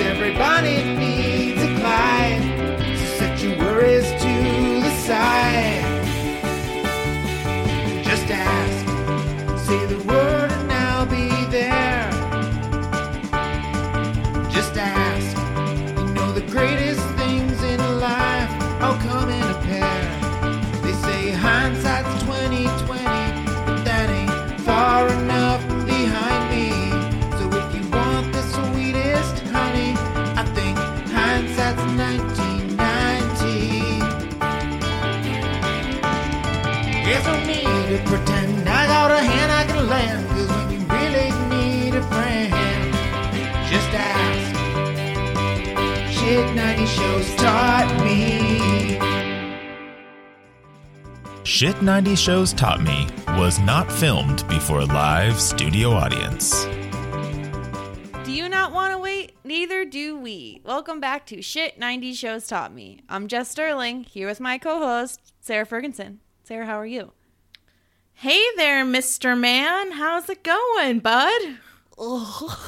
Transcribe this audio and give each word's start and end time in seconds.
everybody 0.00 1.07
need 37.98 38.08
pretend 38.08 38.68
I 38.68 38.86
got 38.86 39.10
a 39.10 39.18
hand 39.18 39.52
I 39.52 39.64
can 39.64 39.88
lend, 39.88 40.28
cause 40.28 40.48
when 40.48 40.70
you 40.72 40.78
really 40.86 41.30
need 41.48 41.94
a 41.94 42.02
friend, 42.02 42.92
just 43.68 43.88
ask. 43.92 44.54
Shit 46.12 46.54
90 46.54 46.86
shows 46.86 47.34
taught 47.36 48.04
me. 48.04 48.98
Shit 51.44 51.82
90 51.82 52.14
Shows 52.14 52.52
Taught 52.52 52.82
Me 52.82 53.08
was 53.30 53.58
not 53.58 53.90
filmed 53.90 54.46
before 54.48 54.80
a 54.80 54.84
live 54.84 55.40
studio 55.40 55.90
audience. 55.90 56.66
Do 58.24 58.32
you 58.32 58.48
not 58.48 58.72
want 58.72 58.92
to 58.92 58.98
wait? 58.98 59.32
Neither 59.42 59.84
do 59.84 60.16
we. 60.18 60.60
Welcome 60.62 61.00
back 61.00 61.26
to 61.26 61.42
Shit 61.42 61.78
90 61.78 62.12
Shows 62.12 62.46
Taught 62.46 62.74
Me. 62.74 63.00
I'm 63.08 63.26
Jess 63.26 63.50
Sterling, 63.50 64.04
here 64.04 64.28
with 64.28 64.38
my 64.38 64.58
co 64.58 64.78
host, 64.78 65.32
Sarah 65.40 65.66
Ferguson. 65.66 66.20
Sarah, 66.44 66.66
how 66.66 66.76
are 66.76 66.86
you? 66.86 67.12
Hey 68.20 68.42
there, 68.56 68.84
Mr. 68.84 69.38
Man. 69.38 69.92
How's 69.92 70.28
it 70.28 70.42
going, 70.42 70.98
bud? 70.98 71.40
Ugh. 71.98 72.58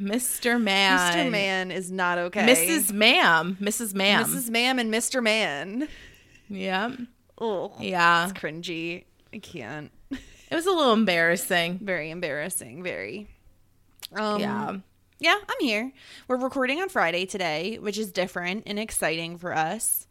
Mr. 0.00 0.58
Man. 0.60 0.98
Mr. 0.98 1.30
Man 1.30 1.70
is 1.70 1.90
not 1.90 2.16
okay. 2.16 2.40
Mrs. 2.46 2.90
Ma'am. 2.90 3.58
Mrs. 3.60 3.92
Ma'am. 3.94 4.24
Mrs. 4.24 4.48
Ma'am 4.48 4.78
and 4.78 4.92
Mr. 4.92 5.22
Man. 5.22 5.88
Yeah. 6.48 6.92
Oh, 7.38 7.72
Yeah. 7.78 8.24
it's 8.30 8.32
cringy. 8.32 9.04
I 9.32 9.38
can't. 9.38 9.90
It 10.50 10.54
was 10.56 10.66
a 10.66 10.70
little 10.70 10.92
embarrassing. 10.92 11.80
Very 11.82 12.10
embarrassing. 12.10 12.82
Very. 12.84 13.26
Um, 14.14 14.40
yeah. 14.40 14.76
Yeah, 15.18 15.36
I'm 15.48 15.56
here. 15.60 15.90
We're 16.28 16.36
recording 16.36 16.80
on 16.80 16.88
Friday 16.90 17.26
today, 17.26 17.78
which 17.80 17.98
is 17.98 18.12
different 18.12 18.62
and 18.66 18.78
exciting 18.78 19.36
for 19.38 19.52
us. 19.56 20.06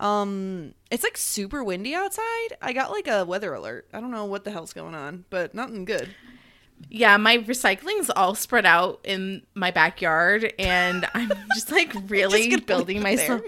Um, 0.00 0.74
it's 0.90 1.02
like 1.02 1.16
super 1.16 1.64
windy 1.64 1.94
outside. 1.94 2.56
I 2.62 2.72
got 2.72 2.90
like 2.90 3.08
a 3.08 3.24
weather 3.24 3.52
alert. 3.52 3.88
I 3.92 4.00
don't 4.00 4.10
know 4.10 4.24
what 4.24 4.44
the 4.44 4.50
hell's 4.50 4.72
going 4.72 4.94
on, 4.94 5.24
but 5.30 5.54
nothing 5.54 5.84
good. 5.84 6.14
Yeah, 6.88 7.16
my 7.16 7.38
recycling's 7.38 8.08
all 8.10 8.34
spread 8.34 8.64
out 8.64 9.00
in 9.02 9.42
my 9.54 9.70
backyard 9.70 10.52
and 10.58 11.08
I'm 11.14 11.32
just 11.54 11.72
like 11.72 11.92
really 12.08 12.48
gonna 12.48 12.62
building 12.62 13.02
myself. 13.02 13.42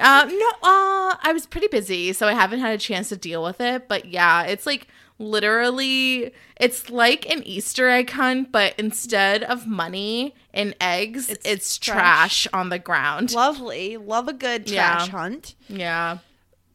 Uh, 0.00 0.28
no, 0.28 0.48
uh, 0.62 1.16
I 1.22 1.30
was 1.32 1.46
pretty 1.46 1.68
busy, 1.68 2.12
so 2.12 2.26
I 2.26 2.32
haven't 2.32 2.60
had 2.60 2.74
a 2.74 2.78
chance 2.78 3.10
to 3.10 3.16
deal 3.16 3.42
with 3.42 3.60
it. 3.60 3.86
But 3.88 4.06
yeah, 4.06 4.42
it's 4.44 4.66
like 4.66 4.88
literally, 5.18 6.32
it's 6.56 6.90
like 6.90 7.28
an 7.28 7.42
Easter 7.44 7.88
egg 7.88 8.10
hunt, 8.10 8.52
but 8.52 8.74
instead 8.78 9.42
of 9.42 9.66
money 9.66 10.34
and 10.54 10.74
eggs, 10.80 11.28
It's 11.28 11.44
it's, 11.46 11.78
trash. 11.78 12.44
trash. 12.44 12.48
on 12.52 12.68
the 12.68 12.78
ground. 12.78 13.32
Lovely. 13.32 13.96
Love 13.96 14.28
a 14.28 14.32
good 14.32 14.70
Yeah. 14.70 14.96
trash 14.96 15.08
hunt. 15.08 15.54
Yeah, 15.68 16.18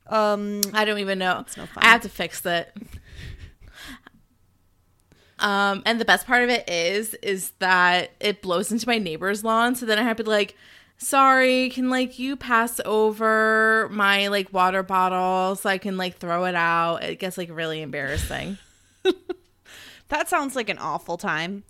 Um, 0.08 0.62
I 0.74 0.84
don't 0.86 1.00
even 1.00 1.20
know. 1.20 1.46
no 1.58 1.66
fun. 1.66 1.84
I 1.84 1.88
have 1.88 2.02
to 2.02 2.09
fix 2.09 2.46
it. 2.46 2.76
Um, 5.40 5.82
and 5.86 6.00
the 6.00 6.06
best 6.06 6.26
part 6.26 6.44
of 6.44 6.50
it 6.50 6.70
is, 6.70 7.16
is 7.16 7.52
that 7.59 8.12
it 8.22 8.42
blows 8.42 8.72
into 8.72 8.88
my 8.88 8.98
neighbor's 8.98 9.44
lawn. 9.44 9.76
So 9.76 9.86
then 9.86 10.00
I 10.00 10.03
have 10.03 10.18
to 10.18 10.24
like, 10.24 10.56
sorry, 10.98 11.70
can 11.70 11.90
like 11.90 12.20
you 12.20 12.36
pass 12.36 12.80
over 12.86 13.90
my 13.92 14.28
like 14.28 14.54
water 14.54 14.84
bottle 14.84 15.56
so 15.56 15.70
I 15.70 15.78
can 15.78 15.98
like 15.98 16.18
throw 16.18 16.46
it 16.46 16.56
out? 16.56 17.04
It 17.04 17.20
gets 17.20 17.38
like 17.38 17.50
really 17.52 17.81
embarrassing. 17.81 18.58
that 20.09 20.30
sounds 20.30 20.56
like 20.56 20.70
an 20.70 20.78
awful 20.78 21.18
time. 21.18 21.64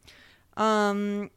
Um, 0.58 1.32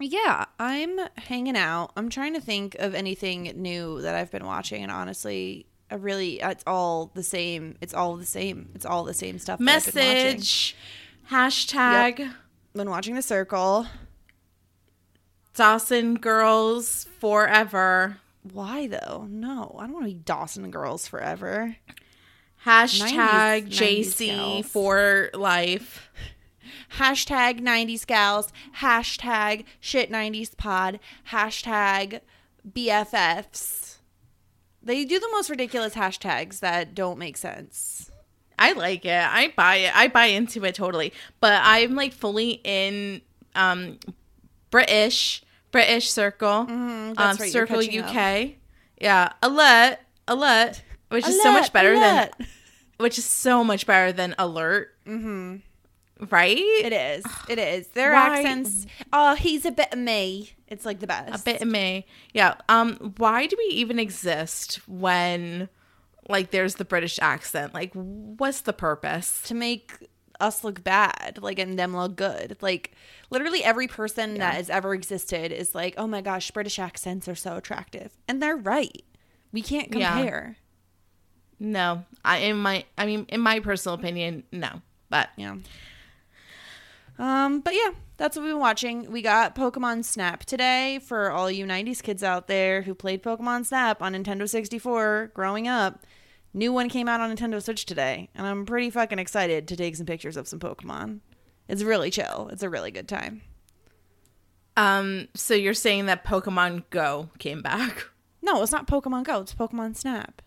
yeah, 0.00 0.44
I'm 0.60 0.98
hanging 1.16 1.56
out. 1.56 1.92
I'm 1.96 2.08
trying 2.08 2.34
to 2.34 2.40
think 2.40 2.76
of 2.76 2.94
anything 2.94 3.52
new 3.56 4.00
that 4.02 4.14
I've 4.14 4.30
been 4.30 4.46
watching, 4.46 4.82
and 4.82 4.92
honestly, 4.92 5.66
I 5.90 5.96
really, 5.96 6.40
it's 6.40 6.62
all 6.66 7.10
the 7.14 7.22
same. 7.22 7.76
It's 7.80 7.94
all 7.94 8.16
the 8.16 8.26
same. 8.26 8.70
It's 8.74 8.86
all 8.86 9.04
the 9.04 9.14
same 9.14 9.38
stuff. 9.38 9.58
that 9.58 9.68
I've 9.68 9.94
been 9.94 10.04
watching. 10.04 10.34
Message, 10.34 10.76
hashtag 11.30 12.32
Been 12.74 12.90
watching 12.90 13.14
The 13.14 13.22
Circle. 13.22 13.86
Dawson 15.58 16.14
girls 16.14 17.08
forever. 17.18 18.18
Why 18.52 18.86
though? 18.86 19.26
No, 19.28 19.74
I 19.76 19.86
don't 19.86 19.94
want 19.94 20.04
to 20.06 20.12
be 20.12 20.14
Dawson 20.14 20.70
girls 20.70 21.08
forever. 21.08 21.74
Hashtag 22.64 23.66
90s 23.66 23.68
JC 23.68 24.26
gals. 24.28 24.66
for 24.66 25.30
life. 25.34 26.10
Hashtag 26.98 27.60
90s 27.60 28.06
gals. 28.06 28.52
Hashtag 28.76 29.64
shit 29.80 30.12
90s 30.12 30.56
pod. 30.56 31.00
Hashtag 31.32 32.20
BFFs. 32.70 33.96
They 34.80 35.04
do 35.04 35.18
the 35.18 35.28
most 35.32 35.50
ridiculous 35.50 35.94
hashtags 35.94 36.60
that 36.60 36.94
don't 36.94 37.18
make 37.18 37.36
sense. 37.36 38.12
I 38.56 38.74
like 38.74 39.04
it. 39.04 39.10
I 39.26 39.52
buy 39.56 39.76
it. 39.76 39.96
I 39.96 40.06
buy 40.06 40.26
into 40.26 40.64
it 40.64 40.76
totally. 40.76 41.12
But 41.40 41.60
I'm 41.64 41.96
like 41.96 42.12
fully 42.12 42.60
in 42.62 43.22
um 43.56 43.98
British 44.70 45.42
British 45.70 46.10
circle. 46.10 46.64
That's 46.64 47.18
um 47.18 47.36
right, 47.38 47.52
circle 47.52 47.78
UK. 47.80 48.52
Yeah. 49.00 49.32
Alert. 49.42 49.98
Alert. 50.26 50.82
Which 51.08 51.26
is 51.26 51.40
so 51.42 51.52
much 51.52 51.72
better 51.72 51.94
Alert, 51.94 52.32
than 52.38 52.46
which 52.98 53.16
is 53.18 53.24
so 53.24 53.64
much 53.64 53.86
better 53.86 54.12
than 54.12 54.34
alert. 54.38 54.94
Mm-hmm. 55.06 55.56
Right? 56.30 56.58
It 56.58 56.92
is. 56.92 57.24
It 57.48 57.58
is. 57.58 57.86
Their 57.88 58.12
Why- 58.12 58.38
accents. 58.40 58.86
Oh, 59.12 59.34
he's 59.34 59.64
a 59.64 59.70
bit 59.70 59.92
of 59.92 59.98
me. 59.98 60.50
It's 60.66 60.84
like 60.84 61.00
the 61.00 61.06
best. 61.06 61.40
A 61.40 61.44
bit 61.44 61.62
of 61.62 61.68
me. 61.68 62.06
Yeah. 62.34 62.54
Um, 62.68 63.14
why 63.16 63.46
do 63.46 63.56
we 63.58 63.74
even 63.74 63.98
exist 63.98 64.80
when 64.86 65.68
like 66.28 66.50
there's 66.50 66.74
the 66.74 66.84
British 66.84 67.18
accent? 67.22 67.72
Like 67.72 67.92
what's 67.94 68.60
the 68.62 68.74
purpose? 68.74 69.40
to 69.44 69.54
make 69.54 69.92
us 70.40 70.62
look 70.64 70.84
bad, 70.84 71.38
like 71.40 71.58
and 71.58 71.78
them 71.78 71.96
look 71.96 72.16
good. 72.16 72.56
Like 72.60 72.92
literally 73.30 73.64
every 73.64 73.88
person 73.88 74.34
that 74.38 74.54
has 74.54 74.70
ever 74.70 74.94
existed 74.94 75.52
is 75.52 75.74
like, 75.74 75.94
oh 75.98 76.06
my 76.06 76.20
gosh, 76.20 76.50
British 76.50 76.78
accents 76.78 77.26
are 77.28 77.34
so 77.34 77.56
attractive, 77.56 78.16
and 78.28 78.40
they're 78.42 78.56
right. 78.56 79.04
We 79.52 79.62
can't 79.62 79.94
Yeah. 79.94 80.14
compare. 80.14 80.56
No. 81.58 82.04
I 82.24 82.38
in 82.38 82.56
my 82.58 82.84
I 82.96 83.06
mean 83.06 83.26
in 83.28 83.40
my 83.40 83.60
personal 83.60 83.94
opinion, 83.96 84.44
no. 84.52 84.82
But 85.10 85.30
Yeah. 85.36 85.56
Um, 87.18 87.60
but 87.60 87.74
yeah, 87.74 87.90
that's 88.16 88.36
what 88.36 88.44
we've 88.44 88.52
been 88.52 88.60
watching. 88.60 89.10
We 89.10 89.22
got 89.22 89.56
Pokemon 89.56 90.04
Snap 90.04 90.44
today 90.44 91.00
for 91.04 91.30
all 91.32 91.50
you 91.50 91.66
90s 91.66 92.00
kids 92.00 92.22
out 92.22 92.46
there 92.46 92.82
who 92.82 92.94
played 92.94 93.24
Pokemon 93.24 93.66
Snap 93.66 94.00
on 94.00 94.12
Nintendo 94.12 94.48
64 94.48 95.32
growing 95.34 95.66
up. 95.66 96.04
New 96.54 96.72
one 96.72 96.88
came 96.88 97.08
out 97.08 97.20
on 97.20 97.34
Nintendo 97.34 97.62
Switch 97.62 97.84
today, 97.84 98.30
and 98.34 98.46
I'm 98.46 98.64
pretty 98.66 98.90
fucking 98.90 99.18
excited 99.18 99.68
to 99.68 99.76
take 99.76 99.96
some 99.96 100.06
pictures 100.06 100.36
of 100.36 100.48
some 100.48 100.58
Pokemon. 100.58 101.20
It's 101.68 101.82
really 101.82 102.10
chill. 102.10 102.48
It's 102.50 102.62
a 102.62 102.70
really 102.70 102.90
good 102.90 103.08
time. 103.08 103.42
Um, 104.76 105.28
so 105.34 105.54
you're 105.54 105.74
saying 105.74 106.06
that 106.06 106.24
Pokemon 106.24 106.84
Go 106.90 107.30
came 107.38 107.62
back? 107.62 108.06
No, 108.40 108.62
it's 108.62 108.72
not 108.72 108.86
Pokemon 108.86 109.24
Go. 109.24 109.40
It's 109.40 109.52
Pokemon 109.52 109.96
Snap. 109.96 110.40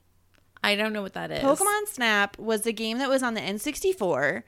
I 0.63 0.75
don't 0.75 0.93
know 0.93 1.01
what 1.01 1.13
that 1.13 1.29
is. 1.29 1.43
Pokemon 1.43 1.87
Snap 1.87 2.39
was 2.39 2.65
a 2.65 2.71
game 2.71 2.99
that 2.99 3.09
was 3.09 3.21
on 3.21 3.33
the 3.33 3.41
N64, 3.41 4.43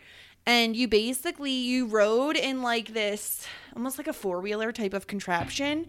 and 0.46 0.76
you 0.76 0.88
basically 0.88 1.52
you 1.52 1.86
rode 1.86 2.38
in 2.38 2.62
like 2.62 2.94
this 2.94 3.46
almost 3.76 3.98
like 3.98 4.08
a 4.08 4.14
four-wheeler 4.14 4.72
type 4.72 4.94
of 4.94 5.08
contraption 5.08 5.88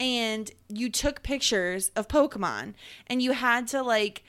and 0.00 0.50
you 0.68 0.90
took 0.90 1.22
pictures 1.22 1.90
of 1.96 2.08
Pokemon 2.08 2.74
and 3.06 3.22
you 3.22 3.32
had 3.32 3.66
to 3.68 3.82
like 3.82 4.22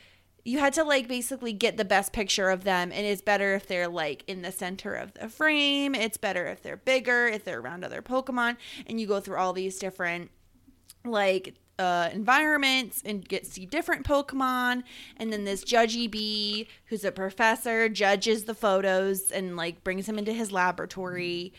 you 0.45 0.59
had 0.59 0.73
to 0.73 0.83
like 0.83 1.07
basically 1.07 1.53
get 1.53 1.77
the 1.77 1.85
best 1.85 2.13
picture 2.13 2.49
of 2.49 2.63
them 2.63 2.91
and 2.91 3.05
it's 3.05 3.21
better 3.21 3.55
if 3.55 3.67
they're 3.67 3.87
like 3.87 4.23
in 4.27 4.41
the 4.41 4.51
center 4.51 4.93
of 4.95 5.13
the 5.13 5.29
frame 5.29 5.93
it's 5.93 6.17
better 6.17 6.47
if 6.47 6.61
they're 6.61 6.77
bigger 6.77 7.27
if 7.27 7.43
they're 7.43 7.59
around 7.59 7.83
other 7.83 8.01
pokemon 8.01 8.55
and 8.87 8.99
you 8.99 9.07
go 9.07 9.19
through 9.19 9.37
all 9.37 9.53
these 9.53 9.77
different 9.79 10.31
like 11.05 11.55
uh, 11.79 12.09
environments 12.11 13.01
and 13.05 13.27
get 13.27 13.45
see 13.45 13.65
different 13.65 14.05
Pokemon. 14.05 14.83
And 15.17 15.31
then 15.31 15.45
this 15.45 15.63
judgy 15.63 16.11
bee, 16.11 16.67
who's 16.87 17.05
a 17.05 17.11
professor, 17.11 17.87
judges 17.87 18.43
the 18.43 18.53
photos 18.53 19.31
and 19.31 19.55
like 19.55 19.83
brings 19.83 20.05
them 20.05 20.19
into 20.19 20.33
his 20.33 20.51
laboratory. 20.51 21.53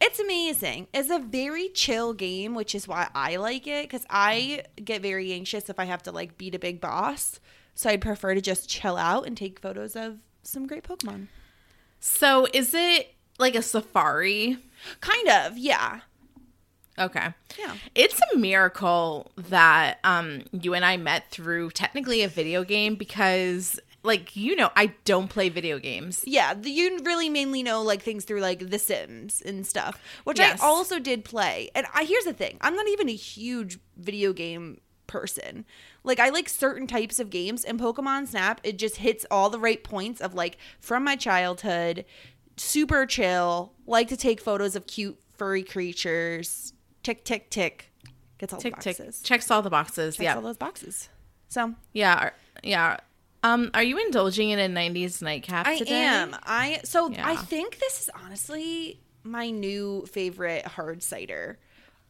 It's 0.00 0.20
amazing. 0.20 0.88
It's 0.92 1.10
a 1.10 1.18
very 1.18 1.70
chill 1.70 2.12
game, 2.12 2.54
which 2.54 2.74
is 2.74 2.86
why 2.86 3.08
I 3.14 3.36
like 3.36 3.66
it 3.66 3.88
because 3.88 4.04
I 4.10 4.64
get 4.84 5.00
very 5.00 5.32
anxious 5.32 5.70
if 5.70 5.78
I 5.78 5.84
have 5.84 6.02
to 6.02 6.12
like 6.12 6.36
beat 6.36 6.54
a 6.54 6.58
big 6.58 6.80
boss. 6.80 7.40
So 7.74 7.90
I'd 7.90 8.00
prefer 8.00 8.34
to 8.34 8.40
just 8.40 8.68
chill 8.68 8.96
out 8.96 9.26
and 9.26 9.36
take 9.36 9.58
photos 9.60 9.96
of 9.96 10.18
some 10.42 10.66
great 10.66 10.84
Pokemon. 10.84 11.28
So 12.00 12.46
is 12.52 12.74
it 12.74 13.14
like 13.38 13.54
a 13.54 13.62
safari? 13.62 14.58
Kind 15.00 15.28
of, 15.28 15.56
yeah. 15.56 16.00
Okay. 16.98 17.28
Yeah. 17.58 17.74
It's 17.94 18.20
a 18.34 18.36
miracle 18.36 19.30
that 19.48 19.98
um 20.04 20.42
you 20.52 20.74
and 20.74 20.84
I 20.84 20.96
met 20.98 21.30
through 21.30 21.70
technically 21.70 22.22
a 22.22 22.28
video 22.28 22.64
game 22.64 22.96
because 22.96 23.80
like 24.02 24.36
you 24.36 24.56
know 24.56 24.70
I 24.76 24.92
don't 25.04 25.28
play 25.28 25.48
video 25.48 25.78
games. 25.78 26.22
Yeah, 26.26 26.52
the, 26.54 26.70
you 26.70 26.98
really 27.04 27.30
mainly 27.30 27.62
know 27.62 27.82
like 27.82 28.02
things 28.02 28.24
through 28.24 28.40
like 28.40 28.68
The 28.70 28.78
Sims 28.78 29.40
and 29.40 29.66
stuff, 29.66 29.98
which 30.24 30.38
Yes. 30.38 30.60
I 30.60 30.66
also 30.66 30.98
did 30.98 31.24
play. 31.24 31.70
And 31.74 31.86
I 31.94 32.04
here's 32.04 32.24
the 32.24 32.34
thing: 32.34 32.58
I'm 32.60 32.76
not 32.76 32.88
even 32.88 33.08
a 33.08 33.14
huge 33.14 33.78
video 33.96 34.32
game 34.34 34.80
person. 35.06 35.64
Like 36.04 36.18
I 36.18 36.30
like 36.30 36.48
certain 36.48 36.86
types 36.86 37.20
of 37.20 37.30
games, 37.30 37.64
and 37.64 37.78
Pokemon 37.80 38.28
Snap 38.28 38.60
it 38.64 38.78
just 38.78 38.96
hits 38.96 39.24
all 39.30 39.50
the 39.50 39.58
right 39.58 39.82
points 39.82 40.20
of 40.20 40.34
like 40.34 40.58
from 40.80 41.04
my 41.04 41.16
childhood, 41.16 42.04
super 42.56 43.06
chill. 43.06 43.72
Like 43.86 44.08
to 44.08 44.16
take 44.16 44.40
photos 44.40 44.76
of 44.76 44.86
cute 44.86 45.18
furry 45.36 45.62
creatures. 45.62 46.72
Tick 47.02 47.24
tick 47.24 47.50
tick. 47.50 47.92
Gets 48.38 48.52
all 48.52 48.60
Tick 48.60 48.76
the 48.76 48.82
tick 48.82 49.22
checks 49.22 49.50
all 49.50 49.62
the 49.62 49.70
boxes. 49.70 50.16
Checks 50.16 50.24
yeah. 50.24 50.34
all 50.34 50.42
those 50.42 50.56
boxes. 50.56 51.08
So 51.48 51.74
yeah. 51.92 52.30
Yeah. 52.62 52.98
Um 53.44 53.70
are 53.74 53.82
you 53.82 53.98
indulging 53.98 54.50
in 54.50 54.58
a 54.58 54.68
90s 54.68 55.22
nightcap 55.22 55.66
I 55.66 55.78
today? 55.78 56.02
am. 56.02 56.36
I 56.44 56.80
so 56.84 57.10
Yeah. 57.10 57.28
I 57.28 57.36
think 57.36 57.78
this 57.78 58.02
is 58.02 58.10
honestly 58.24 59.00
my 59.22 59.50
new 59.50 60.04
favorite 60.06 60.66
hard 60.66 61.02
cider. 61.02 61.58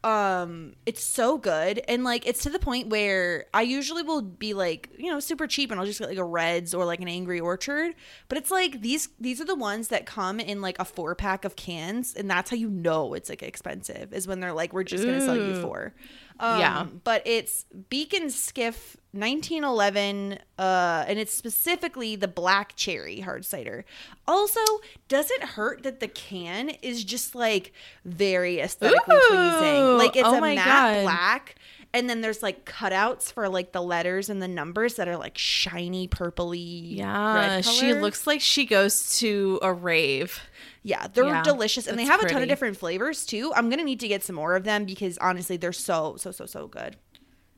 Um 0.03 0.73
it's 0.85 1.03
so 1.03 1.37
good. 1.37 1.81
And 1.87 2.03
like 2.03 2.27
it's 2.27 2.43
to 2.43 2.49
the 2.49 2.59
point 2.59 2.89
where 2.89 3.45
I 3.53 3.61
usually 3.61 4.03
will 4.03 4.21
be 4.21 4.53
like, 4.53 4.89
you 4.97 5.11
know, 5.11 5.19
super 5.19 5.47
cheap 5.47 5.71
and 5.71 5.79
I'll 5.79 5.85
just 5.85 5.99
get 5.99 6.09
like 6.09 6.17
a 6.17 6.23
Reds 6.23 6.73
or 6.73 6.85
like 6.85 6.99
an 6.99 7.07
Angry 7.07 7.39
Orchard, 7.39 7.95
but 8.27 8.37
it's 8.37 8.51
like 8.51 8.81
these 8.81 9.09
these 9.19 9.39
are 9.39 9.45
the 9.45 9.55
ones 9.55 9.87
that 9.89 10.05
come 10.05 10.39
in 10.39 10.61
like 10.61 10.77
a 10.79 10.85
4 10.85 11.15
pack 11.15 11.45
of 11.45 11.55
cans 11.55 12.13
and 12.13 12.29
that's 12.29 12.49
how 12.49 12.57
you 12.57 12.69
know 12.69 13.13
it's 13.13 13.29
like 13.29 13.43
expensive 13.43 14.13
is 14.13 14.27
when 14.27 14.39
they're 14.39 14.53
like 14.53 14.73
we're 14.73 14.83
just 14.83 15.03
going 15.03 15.19
to 15.19 15.25
sell 15.25 15.37
you 15.37 15.61
four. 15.61 15.93
Um, 16.39 16.59
Yeah. 16.59 16.85
but 17.03 17.21
it's 17.25 17.65
Beak 17.89 18.15
& 18.23 18.29
Skiff 18.29 18.97
1911, 19.11 20.39
uh, 20.57 21.05
and 21.07 21.19
it's 21.19 21.33
specifically 21.33 22.15
the 22.15 22.27
black 22.27 22.75
cherry 22.75 23.19
hard 23.21 23.45
cider. 23.45 23.85
Also, 24.27 24.59
does 25.07 25.29
it 25.31 25.43
hurt 25.43 25.83
that 25.83 25.99
the 25.99 26.07
can 26.07 26.69
is 26.81 27.03
just 27.03 27.35
like 27.35 27.71
very 28.05 28.59
aesthetically 28.59 29.15
pleasing? 29.29 29.97
Like 29.97 30.15
it's 30.15 30.27
Oh 30.27 30.37
a 30.37 30.41
matte 30.55 30.65
God. 30.65 31.03
black, 31.03 31.55
and 31.93 32.09
then 32.09 32.21
there's 32.21 32.41
like 32.43 32.65
cutouts 32.65 33.31
for 33.31 33.47
like 33.49 33.71
the 33.71 33.81
letters 33.81 34.29
and 34.29 34.41
the 34.41 34.47
numbers 34.47 34.95
that 34.95 35.07
are 35.07 35.17
like 35.17 35.37
shiny 35.37 36.07
purpley. 36.07 36.97
Yeah, 36.97 37.61
she 37.61 37.93
looks 37.93 38.25
like 38.27 38.41
she 38.41 38.65
goes 38.65 39.17
to 39.19 39.59
a 39.61 39.71
rave. 39.73 40.39
Yeah, 40.81 41.07
they're 41.13 41.23
Yeah, 41.25 41.43
delicious, 41.43 41.87
and 41.87 41.97
they 41.97 42.03
have 42.05 42.21
a 42.21 42.27
ton 42.27 42.41
of 42.41 42.49
different 42.49 42.75
flavors 42.77 43.25
too. 43.25 43.53
I'm 43.55 43.69
gonna 43.69 43.83
need 43.85 43.99
to 44.01 44.07
get 44.07 44.23
some 44.23 44.35
more 44.35 44.55
of 44.55 44.63
them 44.65 44.85
because 44.85 45.17
honestly, 45.19 45.55
they're 45.57 45.71
so 45.71 46.15
so 46.17 46.31
so 46.31 46.45
so 46.45 46.67
good. 46.67 46.97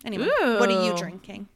Anyway, 0.04 0.28
what 0.40 0.70
are 0.70 0.86
you 0.86 0.96
drinking? 0.96 1.48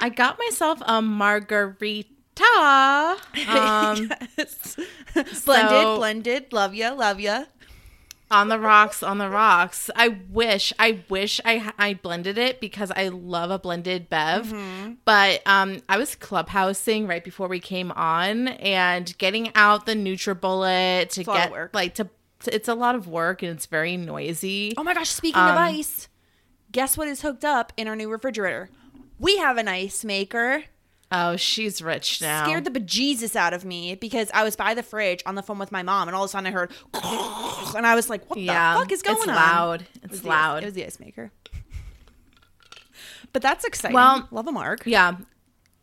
I 0.00 0.08
got 0.08 0.38
myself 0.38 0.80
a 0.86 1.02
margarita. 1.02 2.06
Um, 3.48 4.10
Yes. 4.36 4.76
blended, 5.44 5.82
so- 5.82 5.96
blended. 5.96 6.52
Love 6.52 6.72
ya, 6.74 6.92
love 6.94 7.18
ya. 7.20 7.44
On 8.30 8.48
the 8.48 8.58
rocks, 8.58 9.02
on 9.02 9.18
the 9.18 9.28
rocks. 9.30 9.90
I 9.96 10.08
wish, 10.30 10.72
I 10.78 11.02
wish 11.08 11.40
I 11.44 11.72
I 11.78 11.94
blended 11.94 12.36
it 12.38 12.60
because 12.60 12.90
I 12.90 13.08
love 13.08 13.50
a 13.50 13.58
blended 13.58 14.08
bev. 14.08 14.46
Mm-hmm. 14.48 14.92
But 15.04 15.42
um, 15.46 15.80
I 15.88 15.96
was 15.98 16.14
clubhousing 16.16 17.08
right 17.08 17.24
before 17.24 17.48
we 17.48 17.60
came 17.60 17.90
on 17.92 18.48
and 18.48 19.16
getting 19.18 19.50
out 19.54 19.86
the 19.86 19.94
NutriBullet 19.94 21.10
to 21.10 21.24
get 21.24 21.50
work. 21.50 21.70
like 21.74 21.94
to. 21.94 22.04
to- 22.40 22.54
It's 22.54 22.68
a 22.68 22.74
lot 22.74 22.94
of 22.94 23.08
work 23.08 23.42
and 23.42 23.52
it's 23.52 23.66
very 23.66 23.96
noisy. 23.96 24.74
Oh 24.76 24.82
my 24.84 24.94
gosh! 24.94 25.08
Speaking 25.08 25.40
of 25.40 25.50
Um, 25.52 25.58
ice, 25.58 26.08
guess 26.70 26.96
what 26.96 27.08
is 27.08 27.22
hooked 27.22 27.44
up 27.44 27.72
in 27.76 27.88
our 27.88 27.96
new 27.96 28.08
refrigerator? 28.10 28.70
We 29.18 29.38
have 29.38 29.56
an 29.56 29.66
ice 29.68 30.04
maker. 30.04 30.64
Oh, 31.10 31.36
she's 31.36 31.80
rich 31.80 32.20
now. 32.20 32.44
Scared 32.44 32.64
the 32.64 32.70
bejesus 32.70 33.34
out 33.34 33.54
of 33.54 33.64
me 33.64 33.94
because 33.94 34.30
I 34.34 34.44
was 34.44 34.56
by 34.56 34.74
the 34.74 34.82
fridge 34.82 35.22
on 35.24 35.36
the 35.36 35.42
phone 35.42 35.58
with 35.58 35.72
my 35.72 35.82
mom, 35.82 36.06
and 36.06 36.14
all 36.14 36.24
of 36.24 36.28
a 36.28 36.30
sudden 36.30 36.46
I 36.46 36.50
heard, 36.50 36.70
and 37.74 37.86
I 37.86 37.94
was 37.94 38.10
like, 38.10 38.28
"What 38.28 38.38
yeah, 38.38 38.74
the 38.74 38.80
fuck 38.80 38.92
is 38.92 39.00
going 39.02 39.16
it's 39.18 39.28
on?" 39.28 39.34
loud. 39.34 39.80
It 39.82 39.88
It's 40.04 40.20
the- 40.20 40.28
loud. 40.28 40.62
it 40.62 40.66
was 40.66 40.74
the 40.74 40.84
ice 40.84 41.00
maker. 41.00 41.32
But 43.32 43.42
that's 43.42 43.64
exciting. 43.64 43.94
Well- 43.94 44.28
love 44.30 44.46
a 44.48 44.52
mark. 44.52 44.82
Yeah. 44.86 45.16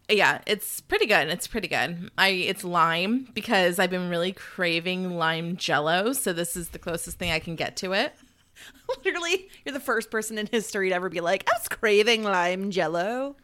Yeah, 0.08 0.42
it's 0.46 0.82
pretty 0.82 1.08
good. 1.08 1.30
It's 1.30 1.48
pretty 1.48 1.68
good. 1.68 2.12
I 2.16 2.28
it's 2.30 2.64
lime 2.64 3.28
because 3.34 3.80
I've 3.80 3.90
been 3.90 4.08
really 4.10 4.32
craving 4.34 5.18
lime 5.18 5.58
jello, 5.58 6.14
so 6.14 6.32
this 6.32 6.56
is 6.56 6.70
the 6.70 6.78
closest 6.78 7.18
thing 7.18 7.32
I 7.32 7.40
can 7.40 7.56
get 7.56 7.76
to 7.78 7.94
it. 7.94 8.14
Literally, 9.04 9.50
you're 9.66 9.74
the 9.74 9.80
first 9.80 10.12
person 10.12 10.38
in 10.38 10.46
history 10.46 10.90
to 10.90 10.96
ever 10.96 11.10
be 11.10 11.22
like, 11.22 11.44
"I 11.50 11.58
was 11.58 11.68
craving 11.68 12.22
lime 12.24 12.70
jello." 12.70 13.36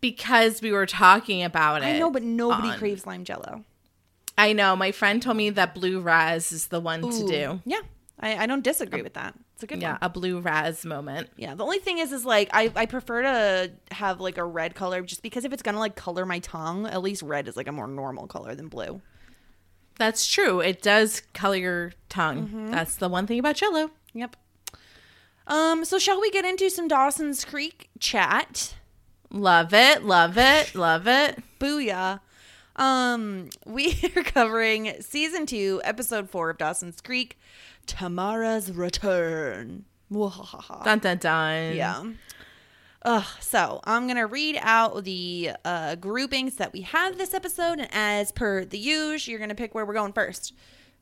Because 0.00 0.62
we 0.62 0.72
were 0.72 0.86
talking 0.86 1.42
about 1.42 1.82
it. 1.82 1.86
I 1.86 1.98
know, 1.98 2.10
but 2.10 2.22
nobody 2.22 2.68
on- 2.68 2.78
craves 2.78 3.06
lime 3.06 3.24
jello. 3.24 3.64
I 4.38 4.54
know. 4.54 4.74
My 4.74 4.92
friend 4.92 5.20
told 5.22 5.36
me 5.36 5.50
that 5.50 5.74
blue 5.74 6.00
raz 6.00 6.50
is 6.52 6.68
the 6.68 6.80
one 6.80 7.02
to 7.02 7.26
do. 7.26 7.60
Yeah, 7.66 7.80
I, 8.18 8.44
I 8.44 8.46
don't 8.46 8.64
disagree 8.64 9.02
with 9.02 9.12
that. 9.14 9.34
It's 9.54 9.62
a 9.64 9.66
good 9.66 9.82
Yeah, 9.82 9.90
one. 9.92 9.98
a 10.00 10.08
blue 10.08 10.40
raz 10.40 10.86
moment. 10.86 11.28
Yeah, 11.36 11.54
the 11.54 11.62
only 11.64 11.78
thing 11.78 11.98
is, 11.98 12.10
is 12.12 12.24
like 12.24 12.48
I, 12.54 12.72
I 12.74 12.86
prefer 12.86 13.20
to 13.22 13.70
have 13.94 14.18
like 14.20 14.38
a 14.38 14.44
red 14.44 14.74
color 14.74 15.02
just 15.02 15.20
because 15.22 15.44
if 15.44 15.52
it's 15.52 15.62
gonna 15.62 15.78
like 15.78 15.94
color 15.96 16.24
my 16.24 16.38
tongue, 16.38 16.86
at 16.86 17.02
least 17.02 17.20
red 17.20 17.48
is 17.48 17.56
like 17.58 17.68
a 17.68 17.72
more 17.72 17.86
normal 17.86 18.26
color 18.26 18.54
than 18.54 18.68
blue. 18.68 19.02
That's 19.98 20.26
true. 20.26 20.60
It 20.60 20.80
does 20.80 21.20
color 21.34 21.56
your 21.56 21.92
tongue. 22.08 22.46
Mm-hmm. 22.46 22.70
That's 22.70 22.96
the 22.96 23.10
one 23.10 23.26
thing 23.26 23.38
about 23.38 23.56
jello. 23.56 23.90
Yep. 24.14 24.36
Um. 25.46 25.84
So 25.84 25.98
shall 25.98 26.18
we 26.20 26.30
get 26.30 26.46
into 26.46 26.70
some 26.70 26.88
Dawson's 26.88 27.44
Creek 27.44 27.90
chat? 27.98 28.76
Love 29.30 29.72
it. 29.72 30.04
Love 30.04 30.36
it. 30.36 30.74
Love 30.74 31.06
it. 31.06 31.42
Booyah. 31.58 32.20
Um, 32.76 33.50
we 33.66 33.98
are 34.16 34.22
covering 34.22 34.94
season 35.00 35.46
two, 35.46 35.80
episode 35.84 36.30
four 36.30 36.50
of 36.50 36.58
Dawson's 36.58 37.00
Creek, 37.00 37.38
Tamara's 37.86 38.72
Return. 38.72 39.84
Dun 40.84 40.98
dun 40.98 41.18
dun. 41.18 41.76
Yeah. 41.76 42.04
Ugh, 43.02 43.24
so 43.40 43.80
I'm 43.84 44.06
gonna 44.06 44.26
read 44.26 44.58
out 44.60 45.04
the 45.04 45.52
uh, 45.64 45.94
groupings 45.94 46.56
that 46.56 46.72
we 46.72 46.82
have 46.82 47.16
this 47.16 47.32
episode, 47.32 47.78
and 47.78 47.88
as 47.92 48.30
per 48.32 48.64
the 48.64 48.78
usual, 48.78 49.30
you're 49.30 49.38
gonna 49.38 49.54
pick 49.54 49.74
where 49.74 49.86
we're 49.86 49.94
going 49.94 50.12
first. 50.12 50.52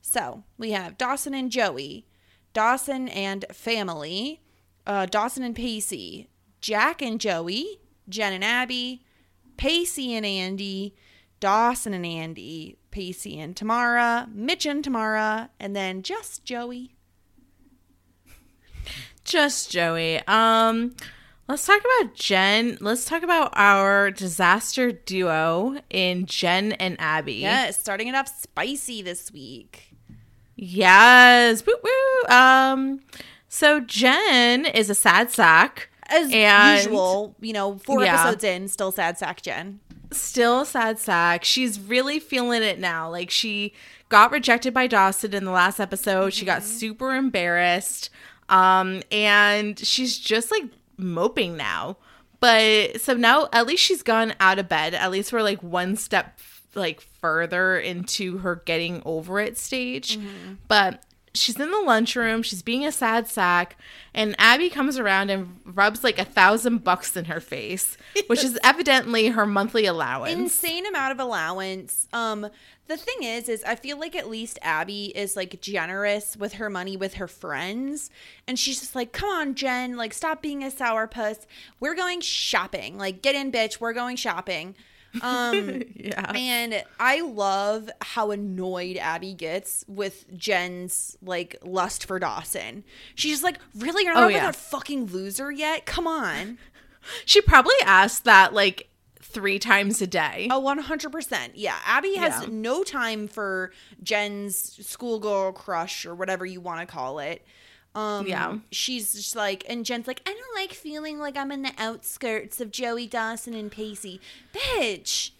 So 0.00 0.44
we 0.58 0.72
have 0.72 0.98
Dawson 0.98 1.34
and 1.34 1.50
Joey, 1.50 2.06
Dawson 2.52 3.08
and 3.08 3.44
family, 3.52 4.42
uh, 4.86 5.06
Dawson 5.06 5.42
and 5.42 5.56
Pacey, 5.56 6.28
Jack 6.60 7.02
and 7.02 7.20
Joey, 7.20 7.80
Jen 8.08 8.32
and 8.32 8.44
Abby, 8.44 9.02
Pacey 9.56 10.14
and 10.14 10.24
Andy, 10.24 10.94
Dawson 11.40 11.94
and 11.94 12.06
Andy, 12.06 12.76
Pacey 12.90 13.38
and 13.38 13.56
Tamara, 13.56 14.28
Mitch 14.32 14.66
and 14.66 14.82
Tamara, 14.82 15.50
and 15.60 15.74
then 15.76 16.02
just 16.02 16.44
Joey. 16.44 16.94
Just 19.24 19.70
Joey. 19.70 20.20
Um, 20.26 20.96
let's 21.48 21.66
talk 21.66 21.80
about 21.80 22.14
Jen. 22.14 22.78
Let's 22.80 23.04
talk 23.04 23.22
about 23.22 23.50
our 23.54 24.10
disaster 24.10 24.90
duo 24.90 25.78
in 25.90 26.26
Jen 26.26 26.72
and 26.72 26.96
Abby. 26.98 27.34
Yes, 27.34 27.78
starting 27.78 28.08
it 28.08 28.14
off 28.14 28.28
spicy 28.28 29.02
this 29.02 29.30
week. 29.30 29.94
Yes. 30.56 31.64
Woo 31.66 31.74
woo. 31.82 32.34
Um, 32.34 33.00
so 33.48 33.80
Jen 33.80 34.64
is 34.66 34.90
a 34.90 34.94
sad 34.94 35.30
sack. 35.30 35.90
As 36.08 36.30
And- 36.32 36.78
usual, 36.78 37.34
you 37.40 37.52
know, 37.52 37.78
four 37.84 38.02
Yeah. 38.02 38.14
episodes 38.20 38.44
in, 38.44 38.68
still 38.68 38.92
sad 38.92 39.18
sack 39.18 39.42
Jen. 39.42 39.80
Still 40.10 40.64
sad 40.64 40.98
sack. 40.98 41.44
She's 41.44 41.78
really 41.78 42.18
feeling 42.18 42.62
it 42.62 42.78
now. 42.78 43.10
Like 43.10 43.30
she 43.30 43.74
got 44.08 44.30
rejected 44.32 44.72
by 44.72 44.86
Dawson 44.86 45.34
in 45.34 45.44
the 45.44 45.50
last 45.50 45.78
episode. 45.80 46.32
She 46.32 46.46
got 46.46 46.62
super 46.62 47.14
embarrassed. 47.14 48.08
Um, 48.48 49.02
and 49.12 49.78
she's 49.78 50.16
just 50.18 50.50
like 50.50 50.64
moping 50.96 51.56
now. 51.58 51.98
But 52.40 53.00
so 53.02 53.12
now 53.14 53.48
at 53.52 53.66
least 53.66 53.82
she's 53.82 54.02
gone 54.02 54.32
out 54.40 54.58
of 54.58 54.68
bed. 54.68 54.94
At 54.94 55.10
least 55.10 55.32
we're 55.32 55.42
like 55.42 55.62
one 55.62 55.96
step 55.96 56.38
like 56.74 57.00
further 57.20 57.76
into 57.78 58.38
her 58.38 58.62
getting 58.64 59.02
over 59.04 59.40
it 59.40 59.58
stage. 59.58 60.18
But 60.68 61.02
she's 61.38 61.58
in 61.58 61.70
the 61.70 61.80
lunchroom, 61.80 62.42
she's 62.42 62.62
being 62.62 62.84
a 62.84 62.92
sad 62.92 63.28
sack, 63.28 63.76
and 64.14 64.34
Abby 64.38 64.70
comes 64.70 64.98
around 64.98 65.30
and 65.30 65.60
rubs 65.64 66.02
like 66.04 66.18
a 66.18 66.24
thousand 66.24 66.84
bucks 66.84 67.16
in 67.16 67.26
her 67.26 67.40
face, 67.40 67.96
which 68.26 68.44
is 68.44 68.58
evidently 68.64 69.28
her 69.28 69.46
monthly 69.46 69.86
allowance. 69.86 70.32
insane 70.32 70.86
amount 70.86 71.12
of 71.12 71.20
allowance. 71.20 72.08
Um, 72.12 72.48
the 72.88 72.96
thing 72.96 73.22
is, 73.22 73.48
is 73.48 73.62
I 73.64 73.74
feel 73.74 73.98
like 73.98 74.16
at 74.16 74.28
least 74.28 74.58
Abby 74.62 75.06
is 75.14 75.36
like 75.36 75.60
generous 75.60 76.36
with 76.36 76.54
her 76.54 76.70
money 76.70 76.96
with 76.96 77.14
her 77.14 77.28
friends, 77.28 78.10
and 78.46 78.58
she's 78.58 78.80
just 78.80 78.94
like, 78.94 79.12
"Come 79.12 79.28
on, 79.28 79.54
Jen, 79.54 79.96
like 79.96 80.14
stop 80.14 80.40
being 80.42 80.64
a 80.64 80.68
sourpuss. 80.68 81.46
We're 81.80 81.94
going 81.94 82.20
shopping. 82.20 82.96
Like 82.98 83.22
get 83.22 83.34
in, 83.34 83.52
bitch. 83.52 83.80
We're 83.80 83.92
going 83.92 84.16
shopping." 84.16 84.74
Um, 85.22 85.82
yeah. 85.94 86.32
and 86.34 86.84
I 87.00 87.20
love 87.22 87.88
how 88.02 88.30
annoyed 88.30 88.96
Abby 88.96 89.34
gets 89.34 89.84
with 89.88 90.26
Jen's 90.36 91.16
like 91.22 91.56
lust 91.62 92.04
for 92.06 92.18
Dawson. 92.18 92.84
She's 93.14 93.32
just 93.32 93.44
like, 93.44 93.58
"Really, 93.76 94.04
you're 94.04 94.14
not 94.14 94.22
Oh, 94.22 94.26
over 94.26 94.32
yeah. 94.32 94.46
that 94.46 94.56
fucking 94.56 95.06
loser 95.06 95.50
yet? 95.50 95.86
Come 95.86 96.06
on." 96.06 96.58
She 97.24 97.40
probably 97.40 97.76
asked 97.86 98.24
that 98.24 98.52
like 98.52 98.90
three 99.22 99.58
times 99.58 100.02
a 100.02 100.06
day. 100.06 100.48
Oh, 100.50 100.60
100%. 100.60 101.52
Yeah. 101.54 101.76
Abby 101.86 102.16
has 102.16 102.42
Yeah. 102.42 102.48
no 102.50 102.82
time 102.82 103.28
for 103.28 103.72
Jen's 104.02 104.84
schoolgirl 104.86 105.52
crush 105.52 106.04
or 106.04 106.14
whatever 106.14 106.44
you 106.44 106.60
want 106.60 106.80
to 106.80 106.86
call 106.86 107.18
it. 107.20 107.46
Um, 107.98 108.26
Yeah. 108.26 108.56
She's 108.70 109.12
just 109.12 109.34
like, 109.36 109.64
and 109.68 109.84
Jen's 109.84 110.06
like, 110.06 110.20
I 110.26 110.30
don't 110.32 110.54
like 110.54 110.72
feeling 110.72 111.18
like 111.18 111.36
I'm 111.36 111.50
in 111.52 111.62
the 111.62 111.72
outskirts 111.78 112.60
of 112.60 112.70
Joey 112.70 113.06
Dawson 113.06 113.54
and 113.54 113.70
Pacey. 113.70 114.20
Bitch. 114.52 115.30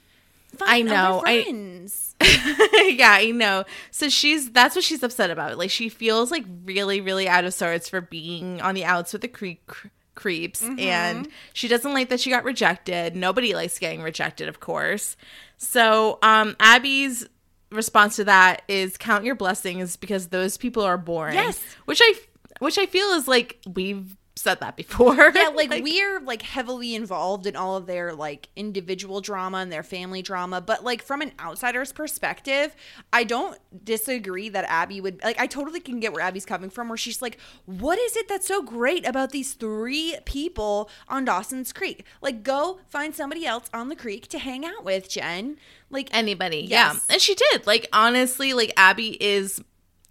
I 0.62 0.80
know, 0.82 1.18
Other 1.18 1.28
I- 1.28 1.42
friends. 1.42 2.14
yeah, 2.22 3.12
I 3.12 3.30
know. 3.34 3.64
So 3.90 4.08
she's 4.08 4.50
that's 4.50 4.74
what 4.74 4.82
she's 4.84 5.02
upset 5.02 5.30
about. 5.30 5.58
Like 5.58 5.70
she 5.70 5.88
feels 5.90 6.30
like 6.30 6.44
really, 6.64 7.00
really 7.02 7.28
out 7.28 7.44
of 7.44 7.52
sorts 7.52 7.88
for 7.88 8.00
being 8.00 8.60
on 8.62 8.74
the 8.74 8.84
outs 8.84 9.12
with 9.12 9.22
the 9.22 9.28
creep 9.28 9.70
creeps, 10.14 10.62
and 10.62 11.28
she 11.52 11.68
doesn't 11.68 11.92
like 11.92 12.08
that 12.08 12.18
she 12.18 12.30
got 12.30 12.44
rejected. 12.44 13.14
Nobody 13.14 13.54
likes 13.54 13.78
getting 13.78 14.00
rejected, 14.02 14.48
of 14.48 14.58
course. 14.58 15.16
So 15.58 16.18
um, 16.22 16.56
Abby's 16.60 17.26
response 17.70 18.16
to 18.16 18.24
that 18.24 18.62
is 18.68 18.96
count 18.96 19.24
your 19.24 19.34
blessings 19.34 19.96
because 19.96 20.28
those 20.28 20.56
people 20.56 20.82
are 20.82 20.96
boring. 20.96 21.34
Yes. 21.34 21.62
which 21.84 22.00
I 22.02 22.14
which 22.58 22.78
I 22.78 22.86
feel 22.86 23.08
is 23.10 23.28
like 23.28 23.60
we've 23.66 24.16
said 24.38 24.60
that 24.60 24.76
before. 24.76 25.32
yeah, 25.34 25.48
like, 25.54 25.70
we're 25.82 26.20
like 26.20 26.42
heavily 26.42 26.94
involved 26.94 27.46
in 27.46 27.56
all 27.56 27.76
of 27.76 27.86
their 27.86 28.14
like 28.14 28.48
individual 28.56 29.20
drama 29.20 29.58
and 29.58 29.72
their 29.72 29.82
family 29.82 30.22
drama, 30.22 30.60
but 30.60 30.84
like 30.84 31.02
from 31.02 31.20
an 31.20 31.32
outsider's 31.40 31.92
perspective, 31.92 32.74
I 33.12 33.24
don't 33.24 33.58
disagree 33.84 34.48
that 34.50 34.64
Abby 34.66 35.00
would 35.00 35.22
like 35.22 35.38
I 35.38 35.46
totally 35.46 35.80
can 35.80 36.00
get 36.00 36.12
where 36.12 36.22
Abby's 36.22 36.46
coming 36.46 36.70
from 36.70 36.88
where 36.88 36.96
she's 36.96 37.20
like, 37.20 37.38
"What 37.66 37.98
is 37.98 38.16
it 38.16 38.28
that's 38.28 38.46
so 38.46 38.62
great 38.62 39.06
about 39.06 39.30
these 39.30 39.54
three 39.54 40.16
people 40.24 40.88
on 41.08 41.24
Dawson's 41.24 41.72
Creek? 41.72 42.04
Like 42.22 42.42
go 42.42 42.80
find 42.88 43.14
somebody 43.14 43.44
else 43.44 43.68
on 43.74 43.88
the 43.88 43.96
creek 43.96 44.28
to 44.28 44.38
hang 44.38 44.64
out 44.64 44.84
with, 44.84 45.08
Jen." 45.10 45.58
Like 45.90 46.10
anybody. 46.12 46.66
Yes. 46.68 47.06
Yeah. 47.08 47.14
And 47.14 47.22
she 47.22 47.34
did. 47.34 47.66
Like 47.66 47.88
honestly, 47.92 48.52
like 48.52 48.72
Abby 48.76 49.16
is 49.22 49.62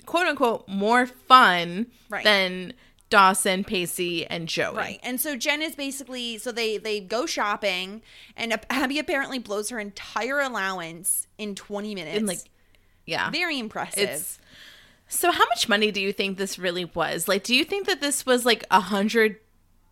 quote 0.07 0.25
unquote 0.25 0.67
more 0.67 1.05
fun 1.05 1.85
Right. 2.09 2.23
than 2.23 2.73
Dawson, 3.09 3.63
Pacey, 3.63 4.25
and 4.25 4.47
Joey. 4.47 4.75
Right. 4.75 4.99
And 5.03 5.21
so 5.21 5.35
Jen 5.35 5.61
is 5.61 5.75
basically 5.75 6.39
so 6.39 6.51
they 6.51 6.77
they 6.77 6.99
go 6.99 7.25
shopping 7.25 8.01
and 8.35 8.59
Abby 8.69 8.97
apparently 8.97 9.37
blows 9.37 9.69
her 9.69 9.79
entire 9.79 10.39
allowance 10.39 11.27
in 11.37 11.53
20 11.53 11.93
minutes. 11.93 12.17
In 12.17 12.25
like 12.25 12.39
yeah. 13.05 13.29
very 13.29 13.59
impressive. 13.59 14.09
It's 14.09 14.39
so 15.07 15.31
how 15.31 15.45
much 15.45 15.69
money 15.69 15.91
do 15.91 16.01
you 16.01 16.11
think 16.11 16.37
this 16.37 16.57
really 16.57 16.85
was? 16.85 17.27
Like 17.27 17.43
do 17.43 17.53
you 17.55 17.63
think 17.63 17.85
that 17.87 18.01
this 18.01 18.25
was 18.25 18.45
like 18.45 18.65
a 18.71 18.79
hundred 18.79 19.37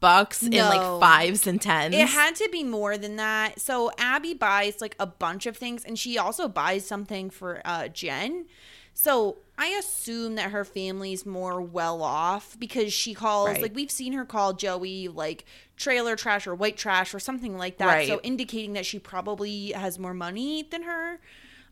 bucks 0.02 0.44
in 0.44 0.52
like 0.52 1.00
fives 1.00 1.48
and 1.48 1.62
tens? 1.62 1.96
It 1.96 2.08
had 2.08 2.36
to 2.36 2.50
be 2.52 2.64
more 2.66 2.98
than 2.98 3.16
that. 3.16 3.62
So 3.62 3.92
Abby 3.98 4.34
buys 4.34 4.82
like 4.82 4.96
a 5.00 5.06
bunch 5.08 5.46
of 5.46 5.56
things 5.56 5.86
and 5.86 5.98
she 5.98 6.18
also 6.18 6.50
buys 6.50 6.86
something 6.86 7.30
for 7.30 7.62
uh 7.64 7.88
Jen. 7.88 8.46
So 8.94 9.38
I 9.58 9.68
assume 9.70 10.36
that 10.36 10.52
her 10.52 10.66
family's 10.66 11.26
more 11.26 11.62
well 11.62 12.02
off 12.04 12.58
because 12.60 12.92
she 12.92 13.14
calls 13.14 13.50
Right. 13.50 13.62
like 13.62 13.76
we've 13.76 13.92
seen 13.92 14.14
her 14.14 14.26
call 14.26 14.54
Joey 14.54 15.08
like 15.08 15.46
trailer 15.78 16.16
trash 16.16 16.46
or 16.48 16.54
white 16.56 16.78
trash 16.78 17.14
or 17.14 17.20
something 17.20 17.58
like 17.58 17.78
that. 17.78 18.06
So 18.08 18.20
indicating 18.24 18.74
that 18.74 18.86
she 18.86 19.00
probably 19.00 19.72
has 19.72 19.98
more 19.98 20.14
money 20.14 20.64
than 20.64 20.84
her. 20.84 21.20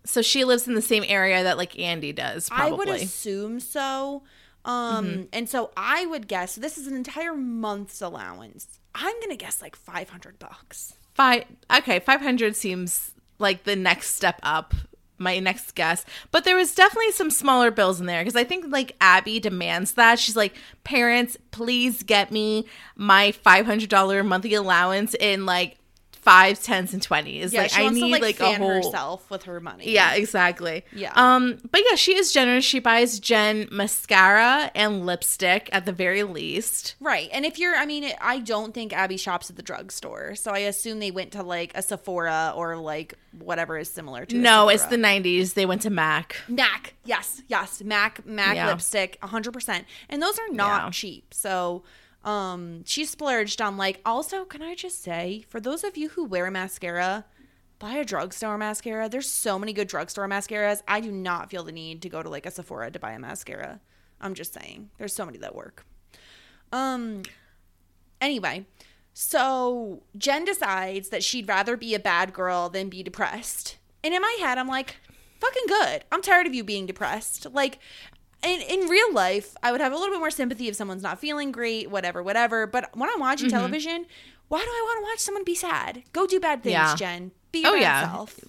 so 0.05 0.21
she 0.21 0.43
lives 0.43 0.67
in 0.67 0.75
the 0.75 0.81
same 0.81 1.03
area 1.07 1.43
that 1.43 1.57
like 1.57 1.77
Andy 1.79 2.11
does, 2.13 2.49
probably. 2.49 2.71
I 2.71 2.77
would 2.77 2.89
assume 3.01 3.59
so. 3.59 4.23
Um, 4.65 5.05
Mm-hmm. 5.05 5.21
and 5.33 5.49
so 5.49 5.71
I 5.75 6.05
would 6.05 6.27
guess 6.29 6.55
this 6.55 6.77
is 6.77 6.87
an 6.87 6.95
entire 6.95 7.33
month's 7.35 8.01
allowance. 8.01 8.79
I'm 8.95 9.19
gonna 9.19 9.35
guess 9.35 9.61
like 9.61 9.75
five 9.75 10.09
hundred 10.09 10.39
bucks. 10.39 10.93
Five 11.15 11.43
okay, 11.73 11.99
five 11.99 12.21
hundred 12.21 12.55
seems 12.55 13.11
like 13.39 13.65
the 13.65 13.75
next 13.75 14.11
step 14.11 14.39
up. 14.41 14.73
My 15.23 15.39
next 15.39 15.73
guest. 15.75 16.07
but 16.31 16.43
there 16.43 16.55
was 16.55 16.75
definitely 16.75 17.11
some 17.11 17.31
smaller 17.31 17.71
bills 17.71 17.99
in 17.99 18.05
there 18.05 18.21
because 18.21 18.35
I 18.35 18.43
think 18.43 18.65
like 18.67 18.95
Abby 19.01 19.39
demands 19.39 19.93
that 19.93 20.19
she's 20.19 20.35
like, 20.35 20.53
parents, 20.83 21.37
please 21.51 22.03
get 22.03 22.31
me 22.31 22.65
my 22.95 23.31
five 23.31 23.65
hundred 23.65 23.89
dollar 23.89 24.23
monthly 24.23 24.53
allowance 24.53 25.15
in 25.15 25.45
like 25.45 25.77
fives, 26.23 26.61
tens, 26.63 26.93
and 26.93 27.01
twenties. 27.01 27.53
Yeah, 27.53 27.63
like 27.63 27.77
I 27.77 27.83
wants 27.83 27.95
need 27.95 28.01
to 28.01 28.11
like, 28.11 28.21
like 28.21 28.35
fan 28.37 28.55
a 28.55 28.57
whole 28.57 28.67
herself 28.73 29.29
with 29.29 29.43
her 29.43 29.59
money. 29.59 29.89
yeah, 29.91 30.13
exactly. 30.15 30.83
Yeah. 30.93 31.11
Um, 31.15 31.59
but 31.71 31.81
yeah, 31.89 31.95
she 31.95 32.15
is 32.15 32.31
generous. 32.31 32.63
She 32.65 32.79
buys 32.79 33.19
Jen 33.19 33.67
mascara 33.71 34.71
and 34.75 35.05
lipstick 35.05 35.69
at 35.71 35.85
the 35.85 35.91
very 35.91 36.23
least. 36.23 36.95
right. 36.99 37.29
And 37.33 37.45
if 37.45 37.59
you're, 37.59 37.75
I 37.75 37.85
mean, 37.85 38.11
I 38.21 38.39
don't 38.39 38.73
think 38.73 38.93
Abby 38.93 39.17
shops 39.17 39.49
at 39.49 39.55
the 39.55 39.61
drugstore, 39.61 40.35
so 40.35 40.51
I 40.51 40.59
assume 40.59 40.99
they 40.99 41.11
went 41.11 41.31
to 41.33 41.43
like 41.43 41.71
a 41.75 41.81
Sephora 41.81 42.53
or 42.55 42.77
like 42.77 43.15
whatever 43.39 43.77
is 43.77 43.89
similar 43.89 44.25
to. 44.25 44.35
No, 44.37 44.69
it's 44.69 44.85
the 44.85 44.97
nineties. 44.97 45.53
They 45.53 45.65
went 45.65 45.81
to 45.83 45.89
Mac. 45.89 46.37
Mac. 46.47 46.93
Yes, 47.05 47.41
yes, 47.47 47.81
Mac, 47.83 48.25
Mac 48.25 48.55
Yeah. 48.55 48.67
lipstick, 48.67 49.17
hundred 49.21 49.51
percent. 49.53 49.85
And 50.09 50.21
those 50.21 50.37
are 50.39 50.49
not 50.53 50.83
Yeah. 50.85 50.89
cheap. 50.91 51.33
So, 51.33 51.83
um, 52.23 52.83
she 52.85 53.05
splurged 53.05 53.61
on 53.61 53.77
like. 53.77 54.01
Also, 54.05 54.45
can 54.45 54.61
I 54.61 54.75
just 54.75 55.01
say, 55.03 55.45
for 55.49 55.59
those 55.59 55.83
of 55.83 55.97
you 55.97 56.09
who 56.09 56.25
wear 56.25 56.49
mascara, 56.49 57.25
buy 57.83 57.95
a 57.95 58.05
drugstore 58.05 58.57
mascara. 58.57 59.09
There's 59.09 59.27
so 59.27 59.59
many 59.59 59.73
good 59.73 59.89
drugstore 59.89 60.27
mascaras. 60.27 60.81
I 60.87 61.01
do 61.01 61.11
not 61.11 61.49
feel 61.49 61.65
the 61.65 61.73
need 61.73 62.01
to 62.03 62.09
go 62.09 62.23
to 62.23 62.29
like 62.29 62.45
a 62.45 62.51
Sephora 62.51 62.89
to 62.91 62.99
buy 62.99 63.11
a 63.11 63.19
mascara. 63.19 63.81
I'm 64.21 64.35
just 64.35 64.53
saying, 64.53 64.89
there's 64.97 65.13
so 65.13 65.25
many 65.25 65.37
that 65.39 65.53
work. 65.53 65.85
Um. 66.71 67.23
Anyway, 68.21 68.65
so 69.13 70.03
Jen 70.17 70.45
decides 70.45 71.09
that 71.09 71.25
she'd 71.25 71.47
rather 71.47 71.75
be 71.75 71.93
a 71.93 71.99
bad 71.99 72.31
girl 72.31 72.69
than 72.69 72.87
be 72.87 73.03
depressed. 73.03 73.77
And 74.01 74.13
in 74.13 74.21
my 74.21 74.37
head, 74.39 74.57
I'm 74.57 74.69
like, 74.69 74.95
fucking 75.41 75.67
good. 75.67 76.05
I'm 76.09 76.21
tired 76.21 76.47
of 76.47 76.53
you 76.53 76.63
being 76.63 76.85
depressed. 76.85 77.47
Like, 77.51 77.79
in, 78.43 78.61
in 78.61 78.89
real 78.89 79.13
life, 79.13 79.55
I 79.63 79.71
would 79.71 79.81
have 79.81 79.91
a 79.91 79.95
little 79.95 80.13
bit 80.13 80.19
more 80.19 80.31
sympathy 80.31 80.67
if 80.67 80.75
someone's 80.75 81.03
not 81.03 81.19
feeling 81.19 81.51
great, 81.51 81.89
whatever, 81.89 82.21
whatever. 82.21 82.67
But 82.67 82.89
when 82.95 83.09
I'm 83.09 83.19
watching 83.19 83.47
Mm-hmm. 83.47 83.57
television, 83.57 84.05
why 84.49 84.59
do 84.59 84.65
I 84.67 84.83
want 84.85 85.05
to 85.05 85.11
watch 85.11 85.19
someone 85.19 85.43
be 85.43 85.55
sad? 85.55 86.03
Go 86.13 86.27
do 86.27 86.39
bad 86.39 86.63
things, 86.63 86.73
Yeah. 86.73 86.95
Jen. 86.95 87.31
Be 87.51 87.59
your 87.61 87.71
Oh 87.71 87.75
yeah. 87.75 88.11
self. 88.11 88.39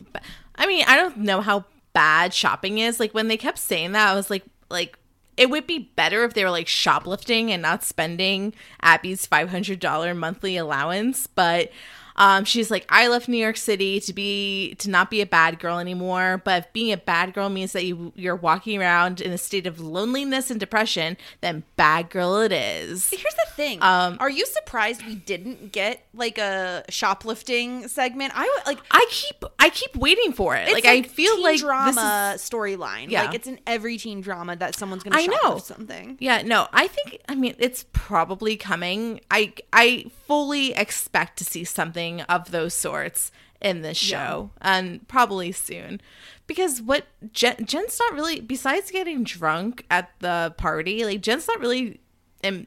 I 0.56 0.66
mean, 0.66 0.84
I 0.88 0.96
don't 0.96 1.18
know 1.18 1.40
how 1.40 1.64
bad 1.92 2.32
shopping 2.34 2.78
is. 2.78 2.98
Like 3.00 3.12
when 3.14 3.28
they 3.28 3.36
kept 3.36 3.58
saying 3.58 3.92
that, 3.92 4.10
I 4.10 4.14
was 4.14 4.30
like, 4.30 4.44
like 4.70 4.98
it 5.36 5.50
would 5.50 5.66
be 5.66 5.90
better 5.96 6.24
if 6.24 6.34
they 6.34 6.44
were 6.44 6.50
like 6.50 6.68
shoplifting 6.68 7.50
and 7.52 7.60
not 7.62 7.82
spending 7.82 8.54
Abby's 8.82 9.26
five 9.26 9.50
hundred 9.50 9.80
dollar 9.80 10.14
monthly 10.14 10.56
allowance. 10.56 11.26
But 11.26 11.70
um, 12.16 12.44
she's 12.44 12.70
like, 12.70 12.86
I 12.88 13.08
left 13.08 13.28
New 13.28 13.36
York 13.38 13.56
City 13.56 13.98
to 14.00 14.12
be 14.12 14.74
to 14.78 14.88
not 14.88 15.10
be 15.10 15.20
a 15.20 15.26
bad 15.26 15.58
girl 15.58 15.78
anymore. 15.78 16.40
But 16.44 16.64
if 16.64 16.72
being 16.72 16.92
a 16.92 16.96
bad 16.96 17.34
girl 17.34 17.48
means 17.48 17.72
that 17.72 17.84
you 17.84 18.12
you're 18.14 18.36
walking 18.36 18.80
around 18.80 19.20
in 19.20 19.32
a 19.32 19.38
state 19.38 19.66
of 19.66 19.80
loneliness 19.80 20.50
and 20.50 20.60
depression, 20.60 21.16
then 21.40 21.64
bad 21.76 22.10
girl 22.10 22.38
it 22.40 22.52
is. 22.52 23.10
Here's 23.10 23.22
the 23.22 23.46
thing. 23.56 23.82
Um, 23.82 24.16
Are 24.20 24.30
you 24.30 24.46
surprised 24.46 25.04
we 25.06 25.16
didn't 25.16 25.72
get 25.72 26.04
like 26.14 26.38
a 26.38 26.84
shoplifting 26.88 27.88
segment? 27.88 28.32
I 28.34 28.60
like 28.66 28.78
I 28.90 29.06
keep 29.10 29.44
I 29.58 29.70
keep 29.70 29.96
waiting 29.96 30.32
for 30.32 30.54
it. 30.54 30.68
It's 30.68 30.72
Like, 30.72 30.84
I 30.84 31.02
feel 31.02 31.34
teen 31.34 31.42
like 31.42 31.58
drama 31.58 32.34
storyline. 32.36 33.10
Yeah. 33.10 33.24
Like 33.24 33.34
it's 33.34 33.48
in 33.48 33.58
every 33.66 33.96
teen 33.96 34.20
drama 34.20 34.54
that 34.56 34.76
someone's 34.76 35.02
gonna 35.02 35.16
I 35.16 35.26
shoplift 35.26 35.42
know. 35.42 35.58
something. 35.58 36.16
Yeah, 36.20 36.42
no, 36.42 36.68
I 36.72 36.86
think 36.86 37.20
I 37.28 37.34
mean 37.34 37.56
it's 37.58 37.86
probably 37.92 38.56
coming. 38.56 39.20
I 39.30 39.52
I 39.72 40.06
fully 40.26 40.74
expect 40.74 41.38
to 41.38 41.44
see 41.44 41.64
something 41.64 42.03
of 42.22 42.50
those 42.50 42.74
sorts 42.74 43.30
in 43.60 43.82
this 43.82 43.96
show 43.96 44.50
and 44.60 45.06
probably 45.08 45.50
soon. 45.52 46.00
Because 46.46 46.82
what 46.82 47.06
Jen, 47.32 47.64
Jen's 47.64 47.98
not 47.98 48.12
really 48.12 48.40
besides 48.40 48.90
getting 48.90 49.24
drunk 49.24 49.86
at 49.90 50.10
the 50.20 50.54
party, 50.58 51.04
like 51.04 51.22
Jen's 51.22 51.48
not 51.48 51.60
really 51.60 52.00
um, 52.42 52.66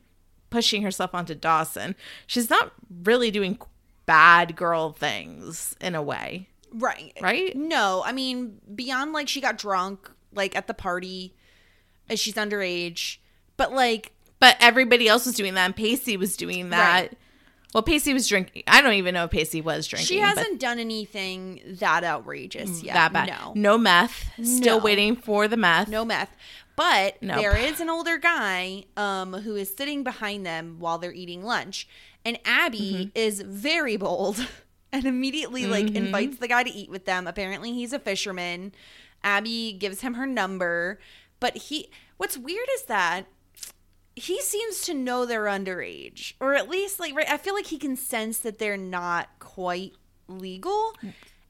pushing 0.50 0.82
herself 0.82 1.14
onto 1.14 1.36
Dawson. 1.36 1.96
She's 2.26 2.50
not 2.50 2.72
really 3.04 3.30
doing 3.30 3.60
bad 4.08 4.56
girl 4.56 4.94
things 4.94 5.76
in 5.80 5.94
a 5.94 6.02
way. 6.02 6.50
Right. 6.74 7.14
Right? 7.22 7.56
No, 7.56 8.02
I 8.06 8.12
mean, 8.12 8.60
beyond 8.74 9.14
like 9.14 9.28
she 9.28 9.42
got 9.42 9.58
drunk, 9.58 10.10
like 10.34 10.56
at 10.56 10.68
the 10.68 10.74
party, 10.74 11.36
as 12.10 12.20
she's 12.20 12.36
underage, 12.36 13.18
but 13.58 13.72
like, 13.72 14.14
But 14.40 14.56
everybody 14.60 15.08
else 15.08 15.26
was 15.26 15.36
doing 15.36 15.56
that 15.56 15.66
and 15.66 15.76
Pacey 15.76 16.18
was 16.18 16.38
doing 16.38 16.70
that. 16.70 17.02
Right. 17.02 17.18
Well, 17.74 17.84
Pacey 17.84 18.14
was 18.14 18.28
drinking. 18.28 18.64
I 18.68 18.82
don't 18.82 18.94
even 18.94 19.14
know 19.14 19.26
if 19.26 19.32
Pacey 19.32 19.62
was 19.62 19.88
drinking. 19.88 20.08
she 20.08 20.20
hasn't 20.20 20.60
done 20.60 20.80
anything 20.80 21.62
that 21.80 22.04
outrageous 22.04 22.82
yet. 22.82 22.94
that 22.94 23.14
bad. 23.14 23.28
No. 23.28 23.54
No 23.56 23.78
meth. 23.78 24.26
Still 24.44 24.78
No. 24.78 24.84
waiting 24.84 25.16
for 25.16 25.48
the 25.48 25.58
meth. 25.58 25.88
No 25.90 26.06
meth. 26.06 26.30
But 26.78 27.22
Nope. 27.22 27.38
there 27.38 27.58
is 27.58 27.80
an 27.82 27.90
older 27.90 28.18
guy 28.18 28.86
um, 28.96 29.34
who 29.34 29.56
is 29.56 29.76
sitting 29.76 30.04
behind 30.04 30.46
them 30.46 30.78
while 30.80 30.98
they're 30.98 31.12
eating 31.14 31.44
lunch. 31.44 31.88
And 32.24 32.40
Abby 32.46 32.78
Mm-hmm. 32.94 33.10
is 33.16 33.42
very 33.42 33.98
bold 33.98 34.48
and 34.94 35.06
immediately 35.06 35.66
like 35.66 35.92
invites 35.94 36.38
the 36.38 36.48
guy 36.48 36.64
to 36.64 36.70
eat 36.72 36.90
with 36.90 37.06
them. 37.06 37.28
Apparently 37.28 37.74
he's 37.74 37.94
a 37.94 38.00
fisherman. 38.00 38.74
Abby 39.24 39.74
gives 39.74 40.02
him 40.02 40.14
her 40.14 40.26
number. 40.26 41.00
But 41.40 41.58
he 41.58 41.90
what's 42.18 42.38
weird 42.38 42.68
is 42.76 42.84
that 42.84 43.26
he 44.18 44.42
seems 44.42 44.82
to 44.82 44.94
know 44.94 45.26
they're 45.26 45.46
underage. 45.46 46.34
Or 46.40 46.56
at 46.56 46.70
least 46.70 47.00
like 47.00 47.16
right 47.16 47.30
I 47.30 47.38
feel 47.38 47.54
like 47.54 47.68
he 47.68 47.78
can 47.78 47.96
sense 47.96 48.40
that 48.40 48.58
they're 48.58 48.78
not 48.78 49.30
quite 49.40 49.94
legal. 50.28 50.94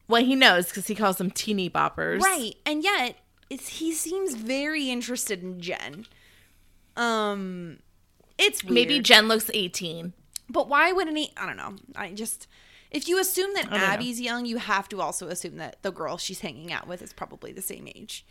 Well, 0.08 0.24
he 0.24 0.36
knows 0.36 0.68
because 0.68 0.88
he 0.88 0.96
calls 0.96 1.18
them 1.18 1.32
teeny 1.32 1.70
boppers. 1.70 2.22
Right. 2.22 2.56
And 2.66 2.84
yet 2.84 3.16
it's, 3.50 3.68
he 3.68 3.94
seems 3.94 4.36
very 4.36 4.90
interested 4.90 5.42
in 5.42 5.62
Jen. 5.62 6.06
Um 6.96 7.80
it's 8.38 8.64
weird. 8.64 8.74
Maybe 8.74 9.00
Jen 9.00 9.28
looks 9.28 9.50
18. 9.54 10.14
but 10.50 10.68
why 10.70 10.92
wouldn't 10.92 11.18
he 11.18 11.32
I 11.38 11.46
don't 11.46 11.58
know. 11.58 11.76
I 11.96 12.12
just 12.12 12.48
if 12.92 13.08
you 13.08 13.20
assume 13.20 13.54
that 13.54 13.70
don't 13.70 13.80
know. 13.80 13.86
Abby's 13.86 14.20
young, 14.22 14.46
you 14.46 14.58
have 14.58 14.88
to 14.90 15.02
also 15.02 15.28
assume 15.28 15.58
that 15.58 15.82
the 15.84 15.92
girl 15.92 16.18
she's 16.18 16.40
hanging 16.42 16.72
out 16.72 16.88
with 16.88 17.02
is 17.02 17.14
probably 17.14 17.52
the 17.52 17.62
same 17.62 17.88
age. 17.88 18.26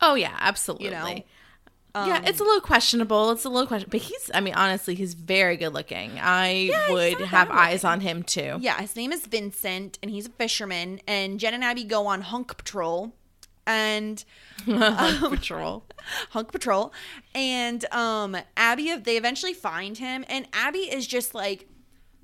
Oh, 0.00 0.14
yeah, 0.14 0.34
absolutely. 0.40 0.86
You 0.86 0.92
know? 0.92 1.22
Yeah, 1.94 2.18
Um, 2.18 2.24
it's 2.24 2.40
a 2.40 2.44
little 2.44 2.60
questionable. 2.60 3.30
It's 3.32 3.44
a 3.44 3.48
little 3.48 3.66
question, 3.66 3.88
but 3.90 4.00
he's. 4.00 4.30
I 4.32 4.40
mean, 4.40 4.54
honestly, 4.54 4.94
he's 4.94 5.14
very 5.14 5.56
good 5.56 5.74
looking. 5.74 6.12
I 6.20 6.70
he's 6.86 6.90
would 6.90 7.20
have 7.26 7.50
eyes 7.50 7.84
on 7.84 8.00
him 8.00 8.22
too. 8.22 8.58
Yeah, 8.60 8.80
his 8.80 8.94
name 8.96 9.12
is 9.12 9.26
Vincent 9.26 9.98
and 10.02 10.10
he's 10.10 10.26
a 10.26 10.30
fisherman 10.30 11.00
and 11.06 11.40
Jen 11.40 11.54
and 11.54 11.64
Abby 11.64 11.84
go 11.84 12.06
on 12.06 12.20
hunk 12.22 12.56
patrol 12.56 13.12
and 13.66 14.24
hunk 14.66 15.34
Patrol. 15.36 15.84
hunk 16.30 16.50
patrol 16.50 16.92
and 17.34 17.84
um 17.92 18.34
abby 18.56 18.96
they 18.96 19.16
eventually 19.18 19.52
find 19.52 19.98
him 19.98 20.24
and 20.28 20.48
abby 20.54 20.78
is 20.80 21.06
just 21.06 21.34
like 21.34 21.68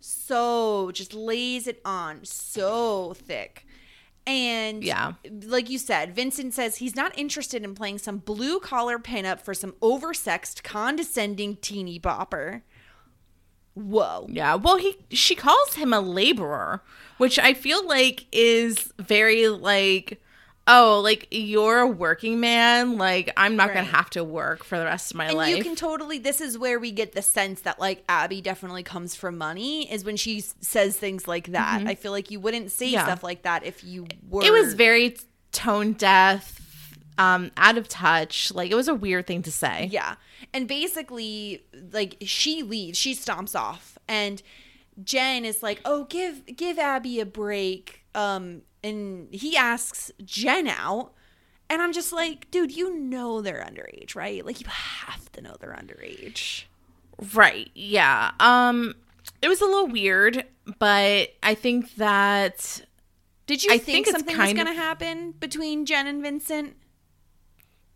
so 0.00 0.90
just 0.92 1.12
lays 1.12 1.66
it 1.66 1.80
on 1.84 2.24
so 2.24 3.12
thick 3.14 3.65
and 4.26 4.82
Yeah. 4.82 5.12
like 5.44 5.70
you 5.70 5.78
said 5.78 6.14
vincent 6.14 6.52
says 6.54 6.76
he's 6.76 6.96
not 6.96 7.16
interested 7.18 7.62
in 7.62 7.74
playing 7.74 7.98
some 7.98 8.18
blue 8.18 8.58
collar 8.60 8.98
pinup 8.98 9.40
for 9.40 9.54
some 9.54 9.72
oversexed 9.80 10.62
condescending 10.62 11.56
teeny 11.56 11.98
bopper 12.00 12.62
whoa 13.74 14.26
Yeah. 14.30 14.54
Well, 14.54 14.76
he 14.78 14.96
she 15.10 15.34
calls 15.34 15.74
him 15.74 15.92
a 15.92 16.00
laborer, 16.00 16.82
which 17.18 17.38
I 17.38 17.52
feel 17.54 17.86
like 17.86 18.24
is 18.32 18.92
very 18.98 19.48
like. 19.48 20.20
Oh, 20.68 21.00
like 21.00 21.28
you're 21.30 21.78
a 21.78 21.86
working 21.86 22.40
man. 22.40 22.98
Like 22.98 23.32
I'm 23.36 23.54
not 23.56 23.68
gonna 23.68 23.84
have 23.84 24.10
to 24.10 24.24
work 24.24 24.64
for 24.64 24.78
the 24.78 24.84
rest 24.84 25.12
of 25.12 25.16
my 25.16 25.26
and 25.26 25.36
life. 25.36 25.56
you 25.56 25.62
can 25.62 25.76
totally 25.76 26.18
this 26.18 26.40
is 26.40 26.58
where 26.58 26.78
we 26.80 26.90
get 26.90 27.12
the 27.12 27.22
sense 27.22 27.60
that 27.60 27.78
like 27.78 28.02
abby 28.08 28.40
definitely 28.40 28.82
comes 28.82 29.14
from 29.14 29.38
money 29.38 29.90
is 29.92 30.04
when 30.04 30.16
she 30.16 30.40
says 30.40 30.96
things 30.96 31.28
like 31.28 31.48
that 31.52 31.82
i 31.86 31.94
feel 31.94 32.10
like 32.12 32.30
you 32.30 32.40
wouldn't 32.40 32.72
say 32.72 32.86
Mm-hmm. 32.86 32.94
Yeah. 32.94 33.04
stuff 33.04 33.22
like 33.22 33.42
that 33.42 33.64
if 33.64 33.84
you 33.84 34.06
were 34.28 34.42
it 34.44 34.50
was 34.50 34.74
very 34.74 35.16
tone 35.52 35.92
deaf, 35.92 36.60
um, 37.18 37.50
out 37.56 37.78
of 37.78 37.88
touch. 37.88 38.52
Like 38.52 38.70
it 38.70 38.74
was 38.74 38.88
a 38.88 38.94
weird 38.94 39.26
thing 39.26 39.42
to 39.42 39.52
say. 39.52 39.88
yeah 39.92 40.16
and 40.52 40.66
basically 40.68 41.64
like 41.92 42.16
she 42.22 42.62
leaves 42.62 42.98
she 42.98 43.14
stomps 43.14 43.54
off 43.58 43.98
and 44.08 44.42
jen 45.02 45.44
is 45.44 45.62
like 45.62 45.80
oh 45.84 46.04
give 46.04 46.44
give 46.56 46.78
abby 46.78 47.20
a 47.20 47.26
break 47.26 48.04
um 48.14 48.62
and 48.84 49.28
he 49.34 49.56
asks 49.56 50.10
jen 50.24 50.68
out 50.68 51.12
and 51.70 51.80
i'm 51.82 51.92
just 51.92 52.12
like 52.12 52.50
dude 52.50 52.70
you 52.76 52.94
know 52.96 53.40
they're 53.40 53.64
underage 53.64 54.14
right 54.14 54.44
like 54.46 54.60
you 54.60 54.66
have 54.68 55.30
to 55.32 55.40
know 55.40 55.54
they're 55.60 55.72
underage 55.78 56.64
Right. 57.32 57.70
Yeah. 57.74 58.32
Um 58.40 58.94
it 59.40 59.48
was 59.48 59.62
a 59.62 59.64
little 59.64 59.86
weird, 59.88 60.44
but 60.78 61.30
I 61.42 61.54
think 61.54 61.94
that 61.94 62.82
Did 63.46 63.64
you 63.64 63.72
I 63.72 63.78
think, 63.78 64.04
think 64.04 64.16
something 64.16 64.36
was 64.36 64.52
going 64.52 64.68
of- 64.68 64.74
to 64.74 64.78
happen 64.80 65.32
between 65.32 65.86
Jen 65.86 66.06
and 66.06 66.20
Vincent? 66.22 66.76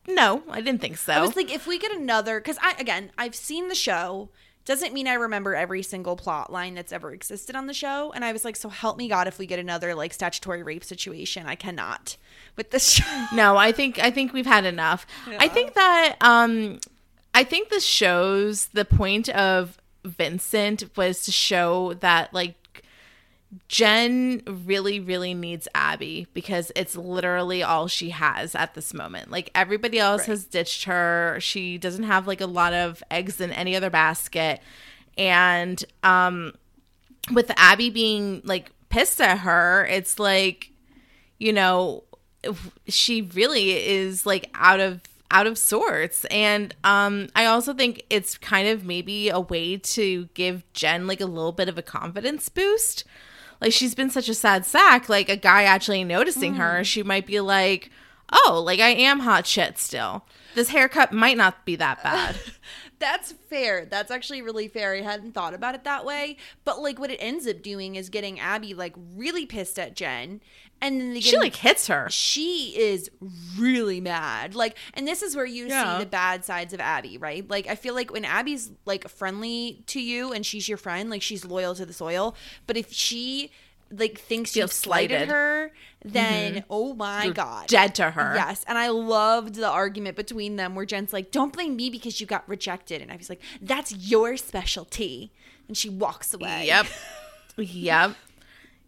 no, 0.09 0.43
I 0.51 0.61
didn't 0.61 0.81
think 0.81 0.97
so. 0.97 1.13
I 1.13 1.21
was 1.21 1.37
like, 1.37 1.53
if 1.53 1.67
we 1.67 1.79
get 1.79 1.93
another, 1.93 2.41
because 2.41 2.57
I 2.63 2.75
again, 2.79 3.13
I've 3.19 3.35
seen 3.35 3.69
the 3.69 3.75
show. 3.75 4.31
Doesn't 4.71 4.95
mean 4.95 5.09
I 5.09 5.15
remember 5.15 5.57
every 5.57 5.83
single 5.83 6.15
plot 6.15 6.53
line 6.53 6.77
that's 6.77 6.93
ever 6.93 7.13
existed 7.13 7.57
on 7.57 7.67
the 7.67 7.75
show. 7.75 8.13
And 8.15 8.25
I 8.25 8.31
was 8.31 8.45
like, 8.45 8.55
so 8.55 8.69
help 8.69 8.97
me 8.97 9.09
God, 9.09 9.27
if 9.27 9.37
we 9.37 9.45
get 9.45 9.59
another 9.59 9.97
like 9.97 10.15
statutory 10.15 10.63
rape 10.63 10.85
situation, 10.85 11.45
I 11.45 11.57
cannot 11.57 12.17
with 12.55 12.71
this 12.71 12.89
show. 12.89 13.27
no, 13.35 13.57
I 13.57 13.73
think 13.73 13.99
I 13.99 14.13
think 14.13 14.33
we've 14.33 14.47
had 14.47 14.65
enough. 14.65 15.09
I 15.27 15.49
think 15.49 15.75
that 15.75 16.15
um 16.21 16.79
I 17.35 17.43
think 17.43 17.71
this 17.71 17.85
shows 17.85 18.69
the 18.69 18.85
point 18.85 19.29
of 19.31 19.77
Vincent 20.05 20.97
was 20.97 21.25
to 21.25 21.33
show 21.33 21.95
that 21.95 22.33
like 22.33 22.55
Jen 23.69 24.43
really, 24.47 25.01
really 25.01 25.35
needs 25.35 25.67
Abby 25.75 26.27
because 26.35 26.71
it's 26.77 26.95
literally 26.97 27.63
all 27.63 27.89
she 27.89 28.11
has 28.11 28.55
at 28.55 28.75
this 28.75 28.95
moment. 28.95 29.31
Like 29.31 29.51
everybody 29.55 29.99
else 29.99 30.21
Right. 30.21 30.29
has 30.29 30.45
ditched 30.45 30.85
her. 30.85 31.39
She 31.41 31.77
doesn't 31.79 32.05
have 32.05 32.27
like 32.27 32.41
a 32.41 32.47
lot 32.47 32.73
of 32.73 33.03
eggs 33.11 33.41
in 33.41 33.51
any 33.51 33.75
other 33.75 33.91
basket. 33.91 34.61
And 35.19 35.83
um 36.05 36.55
with 37.33 37.51
Abby 37.57 37.91
being 37.91 38.41
like 38.45 38.71
pissed 38.89 39.21
at 39.21 39.39
her, 39.41 39.85
it's 39.87 40.19
like, 40.19 40.71
you 41.39 41.53
know, 41.53 42.05
she 42.89 43.23
really 43.23 43.71
is 43.73 44.25
like 44.27 44.49
out 44.55 44.81
of 44.81 45.01
out 45.33 45.47
of 45.47 45.57
sorts 45.57 46.25
and 46.25 46.75
um 46.83 47.29
i 47.37 47.45
also 47.45 47.73
think 47.73 48.03
it's 48.11 48.37
kind 48.37 48.67
of 48.67 48.85
maybe 48.85 49.29
a 49.29 49.39
way 49.39 49.77
to 49.77 50.29
give 50.35 50.65
jen 50.73 51.07
like 51.07 51.21
a 51.21 51.27
little 51.27 51.53
bit 51.53 51.69
of 51.69 51.79
a 51.79 51.83
confidence 51.83 52.49
boost 52.49 53.05
like 53.61 53.73
she's 53.73 53.95
been 53.95 54.11
such 54.11 54.29
a 54.29 54.35
sad 54.35 54.65
sack 54.65 55.09
like 55.09 55.29
a 55.29 55.37
guy 55.37 55.65
actually 55.65 56.05
noticing 56.05 56.55
her 56.55 56.81
mm. 56.81 56.85
she 56.85 57.03
might 57.03 57.27
be 57.27 57.41
like 57.41 57.91
oh 58.47 58.63
like 58.65 58.81
i 58.81 58.91
am 58.91 59.21
hot 59.21 59.47
shit 59.47 59.79
still 59.79 60.25
this 60.55 60.71
haircut 60.71 61.13
might 61.13 61.37
not 61.37 61.65
be 61.65 61.77
that 61.77 62.03
bad 62.03 62.37
That's 63.01 63.33
fair. 63.33 63.87
That's 63.87 64.11
actually 64.11 64.43
really 64.43 64.69
fair. 64.69 64.95
I 64.95 65.01
hadn't 65.01 65.33
thought 65.33 65.55
about 65.55 65.75
it 65.75 65.85
that 65.85 66.05
way. 66.05 66.37
But 66.65 66.81
like 66.83 66.99
what 66.99 67.11
it 67.11 67.17
ends 67.17 67.49
up 67.49 67.63
doing 67.63 67.97
is 67.97 68.11
getting 68.11 68.39
Abby 68.39 68.75
like 68.75 68.95
really 69.17 69.47
pissed 69.47 69.79
at 69.79 69.97
Jen. 69.97 70.43
And 70.83 71.01
then 71.01 71.13
they 71.15 71.21
she 71.21 71.33
get 71.33 71.41
like 71.41 71.57
hits 71.57 71.89
her 71.89 72.09
she 72.11 72.75
is 72.77 73.11
really 73.59 74.01
mad. 74.01 74.55
Like, 74.55 74.77
and 74.95 75.07
this 75.07 75.23
is 75.23 75.37
where 75.37 75.45
you 75.47 75.67
Yeah. 75.67 75.99
see 75.99 76.05
the 76.05 76.11
bad 76.11 76.45
sides 76.45 76.73
of 76.73 76.81
Abby, 76.81 77.19
right? 77.19 77.49
Like, 77.49 77.67
I 77.67 77.75
feel 77.75 77.95
like 77.95 78.13
when 78.13 78.25
Abby's 78.25 78.71
like 78.87 79.09
friendly 79.09 79.83
to 79.89 80.01
you 80.01 80.33
and 80.33 80.45
she's 80.45 80.69
your 80.69 80.79
friend, 80.79 81.11
like 81.11 81.23
she's 81.23 81.45
loyal 81.45 81.75
to 81.75 81.85
the 81.85 81.93
soil. 81.93 82.35
But 82.67 82.77
if 82.77 82.93
she 82.93 83.51
like 83.93 84.21
thinks 84.21 84.53
Feels 84.53 84.63
you've 84.63 84.73
slighted 84.73 85.11
slighted. 85.11 85.29
her, 85.31 85.73
mm-hmm. 86.05 86.13
then 86.13 86.65
oh 86.71 86.95
my 86.95 87.25
You're 87.25 87.35
god, 87.35 87.67
dead 87.67 87.95
to 87.97 88.13
her 88.13 88.35
Yes, 88.37 88.65
and 88.69 88.79
I 88.79 88.89
loved 88.89 89.57
the 89.57 89.69
argument 89.69 90.17
between 90.17 90.55
them 90.57 90.75
where 90.77 90.87
Jen's 90.87 91.13
like, 91.13 91.33
"Don't 91.33 91.53
blame 91.53 91.75
me 91.75 91.91
because 91.91 92.21
you 92.21 92.27
got 92.27 92.49
rejected," 92.49 93.03
and 93.03 93.11
I 93.11 93.17
was 93.17 93.29
like, 93.29 93.41
"That's 93.61 93.93
your 93.93 94.37
specialty," 94.37 95.33
and 95.67 95.77
she 95.77 95.89
walks 95.89 96.33
away. 96.33 96.67
Yep. 96.67 96.87
yep. 97.57 98.15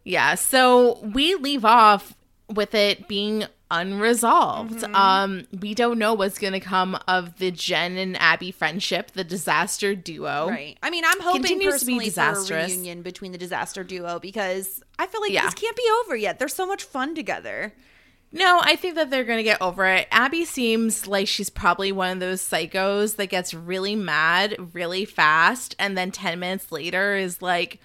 Yeah. 0.04 0.34
So 0.34 0.98
we 1.14 1.34
leave 1.34 1.64
off 1.64 2.14
with 2.48 2.74
it 2.74 3.08
being 3.08 3.44
unresolved. 3.70 4.80
Mm-hmm. 4.80 4.94
Um, 4.94 5.46
we 5.60 5.74
don't 5.74 5.98
know 5.98 6.12
what's 6.12 6.38
gonna 6.38 6.60
come 6.60 6.98
of 7.08 7.38
the 7.38 7.50
Jen 7.50 7.96
and 7.96 8.20
Abby 8.20 8.52
friendship, 8.52 9.12
the 9.12 9.24
disaster 9.24 9.94
duo. 9.94 10.48
Right. 10.50 10.76
I 10.82 10.90
mean, 10.90 11.04
I'm 11.06 11.20
hoping 11.20 11.42
Continues 11.42 11.80
to 11.80 11.86
be 11.86 11.94
personally 11.98 12.44
for 12.46 12.54
a 12.54 12.66
reunion 12.66 13.02
between 13.02 13.32
the 13.32 13.38
disaster 13.38 13.82
duo 13.82 14.18
because 14.18 14.82
I 14.98 15.06
feel 15.06 15.22
like 15.22 15.32
Yeah. 15.32 15.46
this 15.46 15.54
can't 15.54 15.76
be 15.76 15.88
over 16.04 16.14
yet. 16.16 16.38
They're 16.38 16.48
so 16.48 16.66
much 16.66 16.82
fun 16.84 17.14
together. 17.14 17.72
No, 18.30 18.60
I 18.62 18.76
think 18.76 18.94
that 18.94 19.10
they're 19.10 19.24
gonna 19.24 19.42
get 19.42 19.60
over 19.62 19.86
it. 19.86 20.08
Abby 20.10 20.44
seems 20.44 21.06
like 21.06 21.28
she's 21.28 21.50
probably 21.50 21.92
one 21.92 22.12
of 22.12 22.20
those 22.20 22.42
psychos 22.42 23.16
that 23.16 23.26
gets 23.28 23.52
really 23.54 23.94
mad 23.96 24.56
really 24.74 25.04
fast, 25.04 25.74
and 25.78 25.96
then 25.96 26.10
ten 26.10 26.38
minutes 26.40 26.72
later 26.72 27.14
is 27.16 27.40
like, 27.42 27.78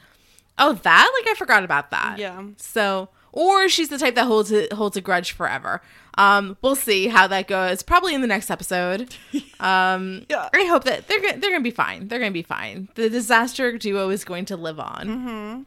"Oh, 0.58 0.74
that? 0.74 1.12
Like 1.20 1.32
I 1.32 1.36
forgot 1.38 1.64
about 1.64 1.92
that." 1.92 2.18
Yeah. 2.20 2.44
So, 2.58 3.10
or 3.32 3.70
she's 3.70 3.90
the 3.90 3.98
type 3.98 4.16
that 4.16 4.26
holds 4.26 4.52
a, 4.52 4.68
holds 4.74 4.98
a 4.98 5.02
grudge 5.02 5.32
forever. 5.32 5.82
Um, 6.18 6.58
we'll 6.64 6.76
see 6.76 7.08
how 7.10 7.28
that 7.28 7.48
goes. 7.48 7.84
Probably 7.84 8.16
in 8.16 8.22
the 8.22 8.28
next 8.28 8.50
episode. 8.50 9.14
Um, 9.60 10.24
Yeah. 10.30 10.50
I 10.54 10.66
hope 10.66 10.84
that 10.84 11.08
they're 11.08 11.20
they're 11.20 11.50
gonna 11.50 11.62
be 11.62 11.72
fine. 11.72 12.08
They're 12.10 12.20
gonna 12.20 12.30
be 12.30 12.44
fine. 12.44 12.90
The 12.94 13.10
disaster 13.10 13.76
duo 13.80 14.10
is 14.12 14.24
going 14.24 14.46
to 14.46 14.56
live 14.58 14.80
on. 14.80 15.08
Mm-hmm. 15.08 15.64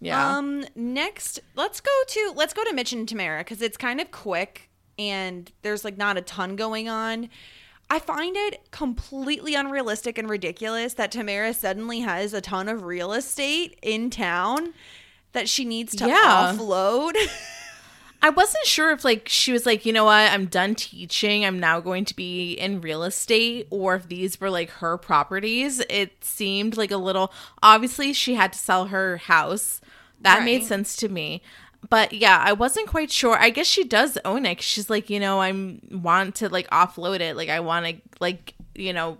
Yeah. 0.00 0.36
Um, 0.36 0.64
next, 0.76 1.40
let's 1.56 1.80
go 1.80 1.90
to 2.06 2.32
let's 2.36 2.54
go 2.54 2.62
to 2.62 2.72
Mitch 2.72 2.92
and 2.92 3.08
Tamara 3.08 3.40
because 3.40 3.60
it's 3.60 3.76
kind 3.76 4.00
of 4.00 4.12
quick 4.12 4.70
and 4.98 5.50
there's 5.62 5.84
like 5.84 5.96
not 5.96 6.16
a 6.16 6.20
ton 6.20 6.54
going 6.54 6.88
on. 6.88 7.28
I 7.90 7.98
find 7.98 8.36
it 8.36 8.70
completely 8.70 9.54
unrealistic 9.54 10.18
and 10.18 10.28
ridiculous 10.28 10.94
that 10.94 11.10
Tamara 11.10 11.54
suddenly 11.54 12.00
has 12.00 12.34
a 12.34 12.40
ton 12.40 12.68
of 12.68 12.82
real 12.84 13.12
estate 13.12 13.78
in 13.82 14.10
town 14.10 14.74
that 15.32 15.48
she 15.48 15.64
needs 15.64 15.96
to 15.96 16.06
Yeah. 16.06 16.54
offload. 16.54 17.14
I 18.20 18.30
wasn't 18.30 18.66
sure 18.66 18.90
if 18.90 19.04
like 19.04 19.28
she 19.28 19.52
was 19.52 19.64
like, 19.64 19.86
you 19.86 19.92
know 19.92 20.04
what, 20.04 20.30
I'm 20.32 20.46
done 20.46 20.74
teaching. 20.74 21.44
I'm 21.44 21.60
now 21.60 21.78
going 21.80 22.04
to 22.06 22.16
be 22.16 22.52
in 22.54 22.80
real 22.80 23.04
estate 23.04 23.68
or 23.70 23.94
if 23.94 24.08
these 24.08 24.40
were 24.40 24.50
like 24.50 24.70
her 24.70 24.98
properties. 24.98 25.80
It 25.88 26.24
seemed 26.24 26.76
like 26.76 26.90
a 26.90 26.96
little 26.96 27.32
obviously 27.62 28.12
she 28.12 28.34
had 28.34 28.52
to 28.54 28.58
sell 28.58 28.86
her 28.86 29.18
house. 29.18 29.80
That 30.22 30.42
made 30.42 30.64
sense 30.64 30.96
to 30.96 31.08
me. 31.08 31.42
But 31.88 32.12
yeah, 32.12 32.42
I 32.44 32.52
wasn't 32.52 32.88
quite 32.88 33.10
sure. 33.10 33.36
I 33.38 33.50
guess 33.50 33.66
she 33.66 33.84
does 33.84 34.18
own 34.24 34.46
it. 34.46 34.60
She's 34.60 34.90
like, 34.90 35.08
you 35.10 35.20
know, 35.20 35.40
I'm 35.40 35.80
want 35.90 36.34
to 36.36 36.48
like 36.48 36.68
offload 36.70 37.20
it. 37.20 37.36
Like 37.36 37.48
I 37.48 37.60
want 37.60 37.86
to 37.86 37.96
like, 38.20 38.54
you 38.74 38.92
know, 38.92 39.18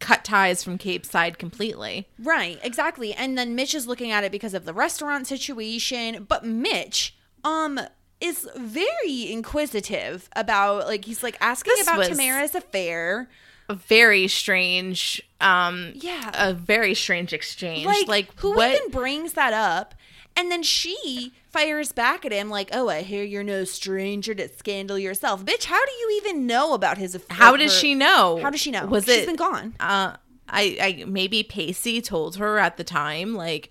cut 0.00 0.24
ties 0.24 0.64
from 0.64 0.78
Capeside 0.78 1.38
completely. 1.38 2.08
Right, 2.18 2.58
exactly. 2.62 3.14
And 3.14 3.38
then 3.38 3.54
Mitch 3.54 3.74
is 3.74 3.86
looking 3.86 4.10
at 4.10 4.24
it 4.24 4.32
because 4.32 4.52
of 4.52 4.64
the 4.64 4.74
restaurant 4.74 5.26
situation. 5.26 6.24
But 6.28 6.44
Mitch, 6.44 7.14
um, 7.44 7.80
is 8.20 8.48
very 8.56 9.30
inquisitive 9.32 10.28
about 10.36 10.86
like 10.86 11.04
he's 11.04 11.22
like 11.22 11.36
asking 11.40 11.72
This 11.76 11.86
about 11.86 12.04
Tamara's 12.06 12.54
affair. 12.54 13.28
A 13.68 13.74
very 13.74 14.28
strange 14.28 15.20
um 15.40 15.92
Yeah. 15.96 16.30
a 16.34 16.52
very 16.54 16.94
strange 16.94 17.32
exchange. 17.32 17.86
Like, 17.86 18.08
Like, 18.08 18.40
who 18.40 18.54
what 18.54 18.70
even 18.70 18.90
brings 18.90 19.32
that 19.32 19.52
up? 19.52 19.94
And 20.36 20.50
then 20.50 20.62
she 20.62 21.32
fires 21.50 21.92
back 21.92 22.24
at 22.24 22.32
him 22.32 22.48
like, 22.48 22.70
"Oh, 22.72 22.88
I 22.88 23.02
hear 23.02 23.22
you're 23.22 23.42
no 23.44 23.64
stranger 23.64 24.34
to 24.34 24.48
scandal 24.48 24.98
yourself, 24.98 25.44
bitch. 25.44 25.64
How 25.64 25.84
do 25.84 25.92
you 25.92 26.20
even 26.22 26.46
know 26.46 26.72
about 26.74 26.98
his 26.98 27.14
affair? 27.14 27.36
How 27.36 27.56
does 27.56 27.72
she 27.72 27.94
know? 27.94 28.40
How 28.42 28.50
does 28.50 28.60
she 28.60 28.70
know? 28.70 28.86
Was 28.86 29.04
She's 29.04 29.18
it 29.18 29.26
been 29.26 29.36
gone? 29.36 29.74
Uh, 29.78 30.16
I, 30.48 30.76
I 30.80 31.04
maybe 31.06 31.42
Pacey 31.42 32.00
told 32.00 32.36
her 32.36 32.58
at 32.58 32.76
the 32.76 32.84
time. 32.84 33.34
Like 33.34 33.70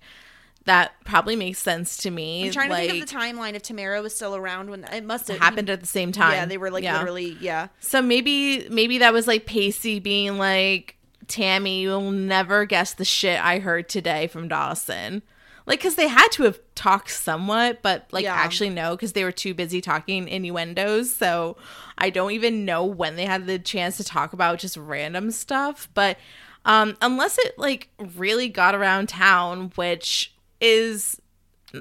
that 0.64 0.92
probably 1.04 1.36
makes 1.36 1.58
sense 1.58 1.96
to 1.98 2.10
me. 2.10 2.46
I'm 2.46 2.52
trying 2.52 2.68
to 2.68 2.74
like, 2.74 2.90
think 2.90 3.02
of 3.02 3.08
the 3.08 3.14
timeline 3.14 3.54
if 3.54 3.62
Tamara 3.62 4.00
was 4.02 4.14
still 4.14 4.36
around 4.36 4.70
when 4.70 4.84
it 4.84 5.04
must 5.04 5.28
have 5.28 5.38
happened 5.38 5.68
at 5.70 5.80
the 5.80 5.86
same 5.86 6.12
time. 6.12 6.32
Yeah, 6.32 6.46
they 6.46 6.58
were 6.58 6.70
like 6.70 6.84
Yeah. 6.84 6.98
literally, 6.98 7.36
yeah. 7.40 7.68
So 7.80 8.00
maybe 8.00 8.68
maybe 8.68 8.98
that 8.98 9.12
was 9.12 9.26
like 9.26 9.46
Pacey 9.46 9.98
being 9.98 10.38
like, 10.38 10.96
Tammy, 11.26 11.82
you'll 11.82 12.10
never 12.10 12.64
guess 12.64 12.94
the 12.94 13.04
shit 13.04 13.42
I 13.42 13.58
heard 13.58 13.88
today 13.88 14.26
from 14.26 14.48
Dawson. 14.48 15.22
Like, 15.66 15.78
because 15.78 15.94
they 15.94 16.08
had 16.08 16.28
to 16.32 16.42
have 16.42 16.58
talked 16.74 17.10
somewhat, 17.10 17.82
but 17.82 18.06
like 18.12 18.24
Yeah. 18.24 18.34
actually 18.34 18.70
no, 18.70 18.96
because 18.96 19.12
they 19.12 19.22
were 19.24 19.32
too 19.32 19.54
busy 19.54 19.80
talking 19.80 20.26
innuendos. 20.28 21.12
So 21.12 21.56
I 21.98 22.10
don't 22.10 22.32
even 22.32 22.64
know 22.64 22.84
when 22.84 23.16
they 23.16 23.24
had 23.26 23.46
the 23.46 23.58
chance 23.58 23.96
to 23.98 24.04
talk 24.04 24.32
about 24.32 24.58
just 24.58 24.76
random 24.76 25.30
stuff. 25.30 25.88
But 25.94 26.18
um, 26.64 26.96
unless 27.00 27.38
it 27.38 27.58
like 27.58 27.88
really 27.98 28.48
got 28.48 28.74
around 28.74 29.08
town, 29.08 29.70
which 29.76 30.34
is, 30.60 31.20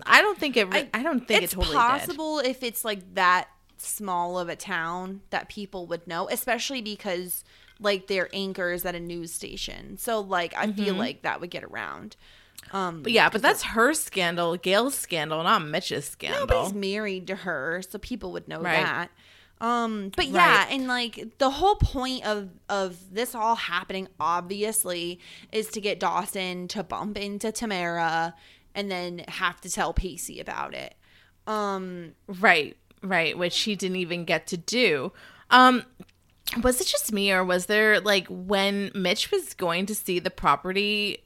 I 0.05 0.21
don't 0.21 0.37
think 0.37 0.57
it. 0.57 0.65
Re- 0.71 0.89
I, 0.93 1.03
don't 1.03 1.27
think 1.27 1.43
it's 1.43 1.53
it 1.53 1.55
totally 1.55 1.73
did. 1.75 1.79
possible 1.79 2.39
if 2.39 2.63
it's 2.63 2.85
like 2.85 3.15
that 3.15 3.47
small 3.77 4.37
of 4.39 4.47
a 4.47 4.55
town 4.55 5.21
that 5.31 5.49
people 5.49 5.87
would 5.87 6.07
know, 6.07 6.27
especially 6.29 6.81
because 6.81 7.43
like 7.79 8.05
they're 8.07 8.29
anchors 8.31 8.85
at 8.85 8.93
a 8.95 8.99
news 8.99 9.33
station. 9.33 9.97
So 9.97 10.19
like 10.21 10.53
I 10.55 10.67
Mm-hmm. 10.67 10.83
feel 10.83 10.95
like 10.95 11.21
that 11.23 11.41
would 11.41 11.49
get 11.49 11.63
around. 11.63 12.15
Um, 12.71 13.03
But 13.03 13.11
yeah, 13.11 13.29
but 13.29 13.41
that's 13.41 13.63
her 13.63 13.93
scandal, 13.93 14.55
Gail's 14.57 14.95
scandal, 14.95 15.43
not 15.43 15.63
Mitch's 15.65 16.07
scandal. 16.09 16.41
nobody's 16.47 16.73
married 16.73 17.27
to 17.27 17.35
her, 17.35 17.81
so 17.87 17.99
people 17.99 18.31
would 18.31 18.47
know 18.47 18.61
Right. 18.61 18.83
that. 18.85 19.11
Um, 19.59 20.11
but 20.15 20.27
yeah, 20.27 20.63
Right. 20.63 20.67
and 20.71 20.87
like 20.87 21.37
the 21.37 21.49
whole 21.51 21.75
point 21.75 22.25
of 22.25 22.49
of 22.69 22.97
this 23.13 23.35
all 23.35 23.55
happening, 23.55 24.07
obviously, 24.19 25.19
is 25.51 25.67
to 25.69 25.81
get 25.81 25.99
Dawson 25.99 26.67
to 26.69 26.81
bump 26.83 27.17
into 27.17 27.51
Tamara 27.51 28.33
and 28.73 28.89
then 28.89 29.25
have 29.27 29.59
to 29.61 29.69
tell 29.69 29.93
Pacey 29.93 30.39
about 30.39 30.73
it. 30.73 30.95
Um, 31.45 32.13
Right, 32.27 32.77
right, 33.03 33.37
which 33.37 33.59
he 33.61 33.75
didn't 33.75 33.97
even 33.97 34.25
get 34.25 34.47
to 34.47 34.57
do. 34.57 35.11
Um 35.49 35.83
was 36.63 36.81
it 36.81 36.87
just 36.87 37.13
me 37.13 37.31
or 37.31 37.43
was 37.45 37.67
there 37.67 37.99
like 38.01 38.25
when 38.27 38.91
Mitch 38.95 39.31
was 39.31 39.53
going 39.53 39.85
to 39.85 39.95
see 39.95 40.19
the 40.19 40.31
property 40.31 41.19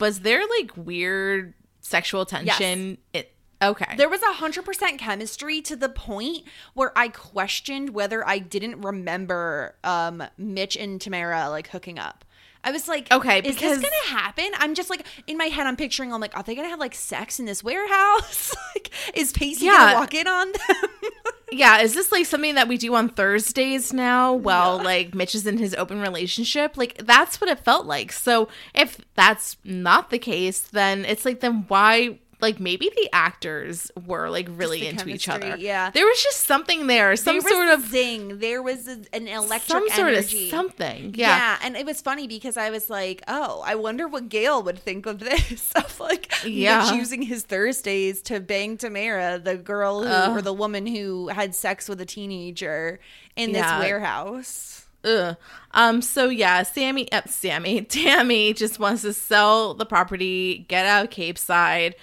was 0.00 0.20
there 0.20 0.42
like 0.58 0.72
weird 0.76 1.54
sexual 1.80 2.24
tension? 2.26 2.98
It 3.12 3.32
okay. 3.62 3.94
There 3.96 4.08
was 4.08 4.22
a 4.22 4.32
hundred 4.34 4.64
percent 4.64 4.98
chemistry 4.98 5.60
to 5.62 5.76
the 5.76 5.88
point 5.88 6.44
where 6.74 6.92
I 6.96 7.08
questioned 7.08 7.90
whether 7.90 8.26
I 8.26 8.38
didn't 8.38 8.80
remember 8.82 9.74
um 9.84 10.22
Mitch 10.36 10.76
and 10.76 11.00
Tamara 11.00 11.48
like 11.50 11.68
hooking 11.68 11.98
up. 11.98 12.24
I 12.66 12.70
was 12.72 12.88
like, 12.88 13.12
Okay, 13.12 13.40
is 13.40 13.54
because- 13.56 13.80
this 13.80 13.90
gonna 13.90 14.18
happen? 14.20 14.46
I'm 14.56 14.74
just 14.74 14.88
like 14.88 15.06
in 15.26 15.36
my 15.36 15.46
head, 15.46 15.66
I'm 15.66 15.76
picturing, 15.76 16.12
I'm 16.14 16.20
like, 16.20 16.34
are 16.36 16.42
they 16.42 16.54
gonna 16.54 16.68
have 16.70 16.80
like 16.80 16.94
sex 16.94 17.38
in 17.38 17.44
this 17.44 17.62
warehouse? 17.62 18.54
like, 18.74 18.90
is 19.14 19.32
Pacey 19.32 19.66
Yeah. 19.66 19.76
gonna 19.76 19.94
walk 20.00 20.14
in 20.14 20.26
on 20.26 20.50
them? 20.52 20.90
yeah, 21.56 21.80
is 21.80 21.94
this 21.94 22.12
like 22.12 22.26
something 22.26 22.54
that 22.54 22.68
we 22.68 22.76
do 22.76 22.94
on 22.94 23.08
Thursdays 23.08 23.92
now 23.92 24.34
while 24.34 24.82
like 24.82 25.14
Mitch 25.14 25.34
is 25.34 25.46
in 25.46 25.58
his 25.58 25.74
open 25.74 26.00
relationship? 26.00 26.76
Like 26.76 26.98
that's 27.04 27.40
what 27.40 27.50
it 27.50 27.60
felt 27.60 27.86
like. 27.86 28.12
So 28.12 28.48
if 28.74 29.00
that's 29.14 29.56
not 29.64 30.10
the 30.10 30.18
case, 30.18 30.60
then 30.60 31.04
it's 31.04 31.24
like 31.24 31.40
then 31.40 31.64
why 31.68 32.18
like 32.40 32.58
maybe 32.60 32.90
the 32.96 33.08
actors 33.12 33.90
were 34.06 34.28
like 34.28 34.46
really 34.50 34.86
into 34.86 35.08
each 35.08 35.28
other. 35.28 35.56
yeah. 35.56 35.90
There 35.90 36.04
was 36.04 36.22
just 36.22 36.40
something 36.46 36.86
there, 36.86 37.14
some 37.16 37.40
there 37.40 37.48
sort 37.50 37.68
of 37.68 37.86
zing. 37.86 38.38
There 38.38 38.62
was 38.62 38.88
a, 38.88 38.98
an 39.12 39.28
electric 39.28 39.60
some 39.68 39.88
sort 39.90 40.12
energy. 40.12 40.44
of 40.46 40.50
something. 40.50 41.14
Yeah. 41.16 41.28
Yeah. 41.36 41.58
and 41.62 41.76
it 41.76 41.86
was 41.86 42.00
funny 42.00 42.26
because 42.26 42.56
I 42.56 42.70
was 42.70 42.90
like, 42.90 43.22
"Oh, 43.28 43.62
I 43.64 43.74
wonder 43.76 44.06
what 44.08 44.28
Gail 44.28 44.62
would 44.62 44.78
think 44.78 45.06
of 45.06 45.18
this." 45.20 45.72
of 45.76 45.98
like, 46.00 46.32
Yeah. 46.44 46.84
Mitch 46.90 46.94
using 46.98 47.22
his 47.22 47.42
Thursdays 47.44 48.20
to 48.22 48.40
bang 48.40 48.76
Tamara, 48.76 49.38
the 49.38 49.56
girl 49.56 50.02
who, 50.02 50.32
or 50.36 50.42
the 50.42 50.52
woman 50.52 50.86
who 50.86 51.28
had 51.28 51.54
sex 51.54 51.88
with 51.88 52.00
a 52.00 52.06
teenager 52.06 53.00
in 53.36 53.50
Yeah. 53.50 53.78
this 53.78 53.86
warehouse. 53.86 54.86
Ugh. 55.04 55.36
Um. 55.72 56.00
So 56.02 56.28
yeah, 56.30 56.62
Sammy, 56.62 57.10
uh, 57.12 57.22
Sammy, 57.26 57.82
Tammy 57.84 58.52
just 58.54 58.78
wants 58.78 59.02
to 59.02 59.12
sell 59.12 59.74
the 59.74 59.84
property, 59.86 60.64
get 60.68 60.86
out 60.86 61.04
of 61.04 61.10
Capeside. 61.10 61.94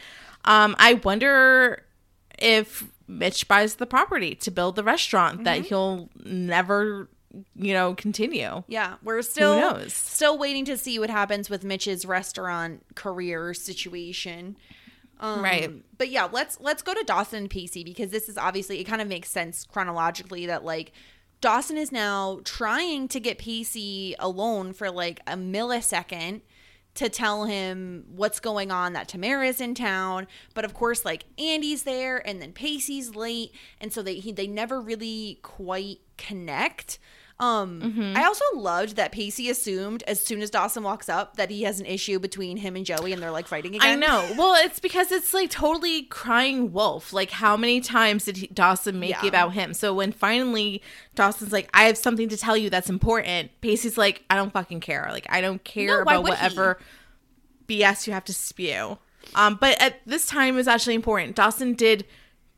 Um. 0.46 0.76
I 0.80 0.96
wonder 0.96 1.84
if 2.40 2.84
Mitch 3.08 3.48
buys 3.48 3.76
the 3.76 3.86
property 3.86 4.36
to 4.36 4.52
build 4.52 4.76
the 4.76 4.84
restaurant 4.84 5.36
Mm-hmm. 5.36 5.44
that 5.44 5.62
he'll 5.66 6.10
never, 6.24 7.10
you 7.56 7.74
know, 7.74 7.94
continue. 7.94 8.64
Yeah, 8.68 8.96
we're 9.04 9.22
still 9.22 9.80
still 9.90 10.38
waiting 10.38 10.66
to 10.66 10.78
see 10.78 10.98
what 11.00 11.10
happens 11.10 11.50
with 11.50 11.64
Mitch's 11.64 12.06
restaurant 12.06 12.84
career 12.96 13.54
situation. 13.54 14.58
Um, 15.20 15.44
Right. 15.44 15.72
But 15.98 16.10
yeah, 16.10 16.28
let's 16.32 16.60
let's 16.60 16.82
go 16.82 16.94
to 16.96 17.04
Dawson 17.04 17.40
and 17.40 17.50
Pacey 17.50 17.84
because 17.84 18.10
this 18.10 18.28
is 18.28 18.38
obviously 18.38 18.80
it 18.80 18.86
kind 18.86 19.02
of 19.02 19.08
makes 19.08 19.30
sense 19.30 19.66
chronologically 19.72 20.48
that 20.48 20.64
like 20.66 20.92
Dawson 21.42 21.78
is 21.78 21.92
now 21.92 22.40
trying 22.44 23.08
to 23.10 23.20
get 23.20 23.38
Pacey 23.38 24.16
alone 24.20 24.74
for 24.74 24.90
like 24.90 25.20
a 25.28 25.36
millisecond 25.36 26.42
to 26.96 27.10
tell 27.10 27.46
him 27.46 28.06
what's 28.10 28.40
going 28.40 28.72
on 28.72 28.94
that 28.94 29.08
Tamara's 29.08 29.62
in 29.62 29.74
town 29.76 30.28
but 30.54 30.66
of 30.66 30.74
course 30.74 31.06
like 31.06 31.26
Andy's 31.40 31.84
there 31.84 32.26
and 32.28 32.42
then 32.42 32.52
Pacey's 32.52 33.16
late 33.16 33.54
and 33.80 33.94
so 33.94 34.02
they 34.02 34.16
he, 34.16 34.32
they 34.32 34.48
never 34.48 34.82
really 34.82 35.40
quite 35.42 36.00
connect 36.18 37.00
um 37.42 37.82
Mm-hmm. 37.82 38.14
I 38.16 38.24
also 38.26 38.46
loved 38.56 38.96
that 38.98 39.12
Pacey 39.12 39.50
assumed 39.50 40.04
as 40.08 40.20
soon 40.22 40.42
as 40.42 40.50
Dawson 40.52 40.84
walks 40.84 41.10
up 41.10 41.36
that 41.38 41.50
he 41.50 41.64
has 41.64 41.80
an 41.80 41.86
issue 41.88 42.20
between 42.20 42.56
him 42.58 42.76
and 42.76 42.86
Joey 42.86 43.12
and 43.12 43.22
they're 43.22 43.32
like 43.32 43.48
fighting 43.48 43.76
again. 43.76 44.02
I 44.04 44.08
know. 44.08 44.34
Well, 44.38 44.64
it's 44.64 44.80
because 44.80 45.12
it's 45.12 45.34
like 45.34 45.50
totally 45.50 46.04
crying 46.04 46.72
wolf. 46.72 47.12
Like, 47.12 47.32
how 47.32 47.58
many 47.58 47.82
times 47.82 48.26
did 48.26 48.38
he, 48.38 48.48
Dawson 48.48 49.00
make 49.00 49.10
Yeah. 49.10 49.26
it 49.26 49.28
about 49.30 49.54
him? 49.54 49.74
So 49.74 49.94
when 49.94 50.12
finally 50.12 50.82
Dawson's 51.16 51.52
like, 51.52 51.70
"I 51.74 51.86
have 51.86 51.98
something 51.98 52.30
to 52.30 52.38
tell 52.38 52.56
you 52.56 52.70
that's 52.70 52.90
important," 52.90 53.50
Pacey's 53.62 53.98
like, 53.98 54.24
"I 54.30 54.36
don't 54.36 54.54
fucking 54.54 54.80
care. 54.82 55.08
Like, 55.12 55.26
I 55.30 55.42
don't 55.42 55.64
care 55.64 55.88
No, 55.88 56.02
about 56.04 56.24
would 56.24 56.34
he? 56.34 56.44
whatever 56.44 56.80
BS 57.68 58.06
you 58.08 58.14
have 58.14 58.26
to 58.26 58.34
spew." 58.34 59.00
Um, 59.34 59.56
but 59.60 59.82
at 59.82 59.96
this 60.06 60.26
time 60.28 60.54
it 60.54 60.58
was 60.58 60.68
actually 60.68 60.96
important. 60.96 61.36
Dawson 61.36 61.74
did 61.74 62.06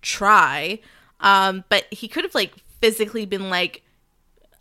try, 0.02 0.80
um, 1.20 1.64
but 1.70 1.86
he 1.92 2.08
could 2.08 2.24
have 2.24 2.36
like 2.36 2.54
physically 2.82 3.26
been 3.26 3.50
like, 3.50 3.83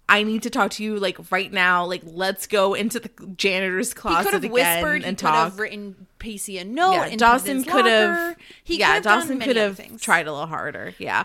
I 0.08 0.24
need 0.24 0.42
to 0.42 0.50
talk 0.50 0.72
to 0.72 0.84
you 0.84 0.98
like 0.98 1.30
right 1.30 1.52
now. 1.52 1.86
Like, 1.86 2.02
let's 2.04 2.46
go 2.46 2.74
into 2.74 3.00
the 3.00 3.10
janitor's 3.36 3.94
closet. 3.94 4.18
He 4.18 4.24
could 4.24 4.34
have 4.34 4.44
again 4.44 4.52
whispered. 4.52 5.04
And 5.04 5.16
could 5.16 5.18
talk. 5.18 5.34
have 5.50 5.58
written 5.58 6.06
Pacey 6.18 6.58
a 6.58 6.64
note. 6.64 6.92
yeah, 6.92 7.04
and 7.06 7.18
Dawson 7.18 7.64
could 7.64 7.86
have. 7.86 8.36
He 8.64 8.78
yeah, 8.78 8.94
could 8.96 9.04
Dawson 9.04 9.40
could 9.40 9.56
have 9.56 10.00
tried 10.00 10.26
a 10.26 10.32
little 10.32 10.46
harder. 10.46 10.94
Yeah. 10.98 11.24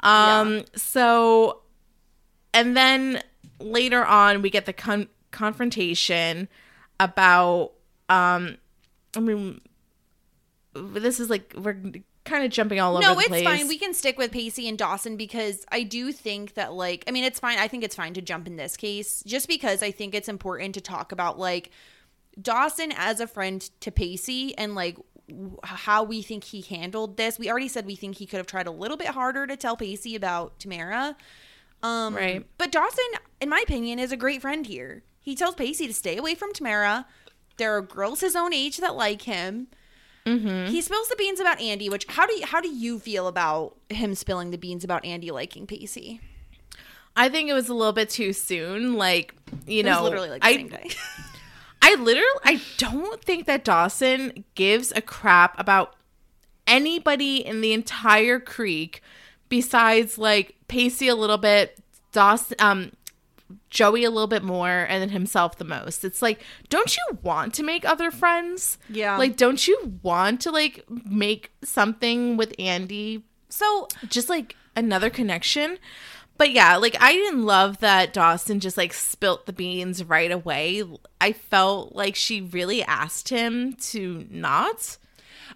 Um. 0.00 0.64
So, 0.74 1.62
and 2.52 2.76
then 2.76 3.22
later 3.58 4.04
on, 4.04 4.42
we 4.42 4.50
get 4.50 4.66
the 4.66 4.72
con- 4.72 5.08
confrontation 5.30 6.48
about. 6.98 7.72
Um. 8.08 8.56
I 9.16 9.20
mean, 9.20 9.60
this 10.74 11.20
is 11.20 11.30
like 11.30 11.54
we're 11.56 11.76
kind 12.24 12.44
of 12.44 12.50
jumping 12.50 12.80
all 12.80 12.96
over 12.96 13.02
No, 13.02 13.14
the 13.14 13.20
it's 13.20 13.42
fine. 13.42 13.68
We 13.68 13.78
can 13.78 13.94
stick 13.94 14.16
with 14.18 14.32
Pacey 14.32 14.68
and 14.68 14.78
Dawson 14.78 15.16
because 15.16 15.64
I 15.70 15.82
do 15.82 16.10
think 16.12 16.54
that, 16.54 16.72
like, 16.72 17.04
I 17.06 17.10
mean, 17.10 17.24
it's 17.24 17.38
fine. 17.38 17.58
I 17.58 17.68
think 17.68 17.84
it's 17.84 17.94
fine 17.94 18.14
to 18.14 18.22
jump 18.22 18.46
in 18.46 18.56
this 18.56 18.76
case 18.76 19.22
just 19.26 19.46
because 19.46 19.82
I 19.82 19.90
think 19.90 20.14
it's 20.14 20.28
important 20.28 20.74
to 20.74 20.80
talk 20.80 21.12
about, 21.12 21.38
like, 21.38 21.70
Dawson 22.40 22.92
as 22.96 23.20
a 23.20 23.26
friend 23.26 23.68
to 23.80 23.90
Pacey 23.90 24.56
and, 24.56 24.74
like, 24.74 24.98
how 25.62 26.02
we 26.02 26.22
think 26.22 26.44
he 26.44 26.62
handled 26.62 27.16
this. 27.16 27.38
We 27.38 27.50
already 27.50 27.68
said 27.68 27.86
we 27.86 27.96
think 27.96 28.16
he 28.16 28.26
could 28.26 28.38
have 28.38 28.46
tried 28.46 28.66
a 28.66 28.70
little 28.70 28.96
bit 28.96 29.08
harder 29.08 29.46
to 29.46 29.56
tell 29.56 29.76
Pacey 29.76 30.14
about 30.16 30.58
Tamara. 30.58 31.16
Um, 31.82 32.14
Right. 32.14 32.46
But 32.58 32.72
Dawson, 32.72 33.04
in 33.40 33.48
my 33.48 33.62
opinion, 33.62 33.98
is 33.98 34.12
a 34.12 34.16
great 34.16 34.40
friend 34.40 34.66
here. 34.66 35.02
He 35.20 35.34
tells 35.34 35.54
Pacey 35.54 35.86
to 35.86 35.94
stay 35.94 36.16
away 36.16 36.34
from 36.34 36.52
Tamara. 36.52 37.06
There 37.56 37.74
are 37.76 37.82
girls 37.82 38.20
his 38.20 38.36
own 38.36 38.52
age 38.52 38.78
that 38.78 38.96
like 38.96 39.22
him. 39.22 39.68
Mm-hmm. 40.26 40.70
He 40.72 40.80
spills 40.80 41.08
the 41.08 41.16
beans 41.16 41.38
about 41.40 41.60
Andy, 41.60 41.88
which 41.88 42.06
how 42.08 42.26
do 42.26 42.34
you, 42.34 42.46
how 42.46 42.60
do 42.60 42.68
you 42.68 42.98
feel 42.98 43.26
about 43.28 43.76
him 43.90 44.14
spilling 44.14 44.50
the 44.50 44.58
beans 44.58 44.82
about 44.84 45.04
Andy 45.04 45.30
liking 45.30 45.66
Pacey? 45.66 46.20
I 47.16 47.28
think 47.28 47.48
it 47.48 47.52
was 47.52 47.68
a 47.68 47.74
little 47.74 47.92
bit 47.92 48.10
too 48.10 48.32
soon. 48.32 48.94
Like, 48.94 49.34
you 49.66 49.80
It 49.80 49.86
know, 49.86 50.02
literally 50.02 50.30
like 50.30 50.42
the 50.42 50.48
I 50.48 50.56
same 50.56 50.68
day. 50.68 50.90
I 51.82 51.94
literally 51.96 52.40
I 52.44 52.60
don't 52.78 53.22
think 53.22 53.46
that 53.46 53.64
Dawson 53.64 54.44
gives 54.54 54.92
a 54.96 55.02
crap 55.02 55.58
about 55.60 55.94
anybody 56.66 57.44
in 57.44 57.60
the 57.60 57.74
entire 57.74 58.40
creek 58.40 59.02
besides 59.50 60.16
like 60.16 60.56
Pacey 60.66 61.08
a 61.08 61.14
little 61.14 61.36
bit, 61.38 61.78
Dawson 62.12 62.56
um 62.58 62.92
Joey 63.70 64.04
a 64.04 64.10
little 64.10 64.26
bit 64.26 64.42
more 64.42 64.86
and 64.88 65.02
then 65.02 65.10
himself 65.10 65.58
the 65.58 65.64
most. 65.64 66.04
It's 66.04 66.22
like 66.22 66.40
don't 66.68 66.96
you 66.96 67.18
want 67.22 67.54
to 67.54 67.62
make 67.62 67.84
other 67.84 68.10
friends? 68.10 68.78
Yeah. 68.88 69.16
Like 69.16 69.36
don't 69.36 69.66
you 69.66 69.98
want 70.02 70.40
to 70.42 70.50
like 70.50 70.84
make 70.88 71.52
something 71.62 72.36
with 72.36 72.54
Andy 72.58 73.24
so 73.48 73.88
just 74.08 74.28
like 74.28 74.56
another 74.76 75.10
connection. 75.10 75.78
But 76.36 76.50
yeah, 76.50 76.76
like 76.76 76.96
I 77.00 77.12
didn't 77.12 77.44
love 77.44 77.78
that 77.78 78.12
Dawson 78.12 78.60
just 78.60 78.76
like 78.76 78.92
spilt 78.92 79.46
the 79.46 79.52
beans 79.52 80.02
right 80.02 80.32
away. 80.32 80.82
I 81.20 81.32
felt 81.32 81.94
like 81.94 82.16
she 82.16 82.40
really 82.40 82.82
asked 82.82 83.28
him 83.28 83.74
to 83.74 84.26
not. 84.30 84.98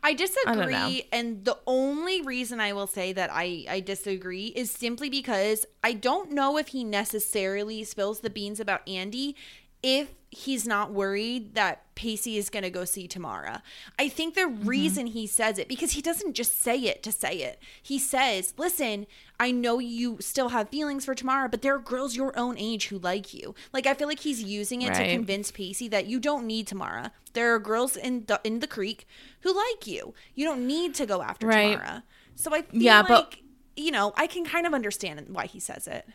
I 0.02 0.14
disagree, 0.14 1.04
and 1.12 1.44
the 1.44 1.58
only 1.66 2.22
reason 2.22 2.60
I 2.60 2.72
will 2.72 2.86
say 2.86 3.12
that 3.12 3.30
I 3.32 3.64
I 3.68 3.80
disagree 3.80 4.46
is 4.48 4.70
simply 4.70 5.10
because 5.10 5.66
I 5.82 5.92
don't 5.92 6.32
know 6.32 6.58
if 6.58 6.68
he 6.68 6.84
necessarily 6.84 7.84
spills 7.84 8.20
the 8.20 8.30
beans 8.30 8.60
about 8.60 8.88
Andy 8.88 9.36
if 9.82 10.08
he's 10.30 10.66
not 10.66 10.92
worried 10.92 11.54
that 11.54 11.82
Pacey 11.94 12.36
is 12.36 12.50
going 12.50 12.62
to 12.62 12.70
go 12.70 12.84
see 12.84 13.08
Tamara. 13.08 13.62
I 13.98 14.08
think 14.10 14.34
the 14.34 14.42
Mm-hmm. 14.42 14.66
reason 14.68 15.06
he 15.08 15.26
says 15.26 15.58
it 15.58 15.68
because 15.68 15.92
he 15.92 16.02
doesn't 16.02 16.34
just 16.34 16.60
say 16.60 16.78
it 16.78 17.02
to 17.04 17.10
say 17.12 17.36
it. 17.38 17.58
He 17.82 17.98
says, 17.98 18.52
"Listen, 18.58 19.06
I 19.40 19.50
know 19.50 19.78
you 19.78 20.18
still 20.20 20.50
have 20.50 20.68
feelings 20.68 21.04
for 21.06 21.14
Tamara, 21.14 21.48
but 21.48 21.62
there 21.62 21.74
are 21.74 21.78
girls 21.78 22.14
your 22.14 22.38
own 22.38 22.56
age 22.58 22.88
who 22.88 22.98
like 22.98 23.32
you." 23.34 23.54
Like 23.72 23.86
I 23.86 23.94
feel 23.94 24.06
like 24.06 24.20
he's 24.20 24.42
using 24.42 24.82
it 24.82 24.94
to 24.94 25.08
convince 25.08 25.50
Pacey 25.50 25.88
that 25.88 26.06
you 26.06 26.20
don't 26.20 26.46
need 26.46 26.66
Tamara. 26.66 27.10
There 27.32 27.54
are 27.54 27.58
girls 27.58 27.96
in 27.96 28.24
the 28.26 28.40
in 28.44 28.60
the 28.60 28.66
creek 28.68 29.06
who 29.40 29.54
like 29.56 29.86
you. 29.86 30.14
You 30.34 30.44
don't 30.44 30.66
need 30.66 30.94
to 30.96 31.06
go 31.06 31.22
after 31.22 31.46
Right. 31.46 31.72
Tamara. 31.72 32.04
So 32.36 32.54
I 32.54 32.62
feel 32.62 32.82
Yeah, 32.82 33.00
like 33.00 33.08
but- 33.08 33.34
you 33.76 33.90
know, 33.90 34.12
I 34.16 34.26
can 34.26 34.44
kind 34.44 34.66
of 34.66 34.74
understand 34.74 35.24
why 35.30 35.46
he 35.46 35.58
says 35.58 35.86
it. 35.88 36.06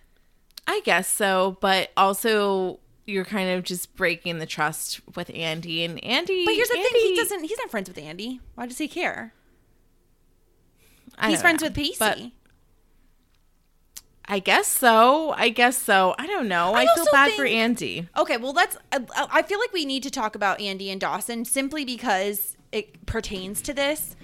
I 0.68 0.82
guess 0.86 1.08
so, 1.10 1.58
but 1.62 1.92
also 1.98 2.80
you're 3.06 3.26
kind 3.26 3.50
of 3.50 3.64
just 3.64 3.96
breaking 3.96 4.40
the 4.40 4.46
trust 4.46 5.02
with 5.16 5.30
Andy 5.34 5.84
and 5.84 6.04
Andy. 6.04 6.46
But 6.46 6.56
here's 6.56 6.70
the 6.70 6.76
thing: 6.76 6.92
he 6.94 7.16
doesn't. 7.16 7.44
He's 7.44 7.58
not 7.58 7.70
friends 7.70 7.90
with 7.90 7.98
Andy. 7.98 8.40
Why 8.56 8.66
does 8.66 8.78
he 8.78 8.88
care? 8.88 9.34
I 11.18 11.30
He's 11.30 11.42
friends 11.42 11.62
know, 11.62 11.68
with 11.68 11.76
Pacey. 11.76 12.34
I 14.26 14.40
guess 14.40 14.68
so. 14.68 15.32
I 15.32 15.50
guess 15.50 15.78
so. 15.78 16.16
I 16.18 16.28
don't 16.28 16.48
know. 16.48 16.74
I, 16.74 16.86
feel 16.86 16.92
also 17.00 17.12
bad 17.12 17.34
for 17.34 17.46
Andy. 17.46 18.08
Okay, 18.18 18.38
well, 18.38 18.54
let's. 18.54 18.78
I, 18.92 19.06
I 19.16 19.42
feel 19.42 19.60
like 19.60 19.74
we 19.74 19.86
need 19.86 20.04
to 20.04 20.10
talk 20.10 20.36
about 20.36 20.62
Andy 20.62 20.90
and 20.90 21.00
Dawson 21.00 21.46
simply 21.46 21.84
because 21.84 22.56
it 22.72 23.06
pertains 23.06 23.62
to 23.64 23.74
this. 23.74 24.16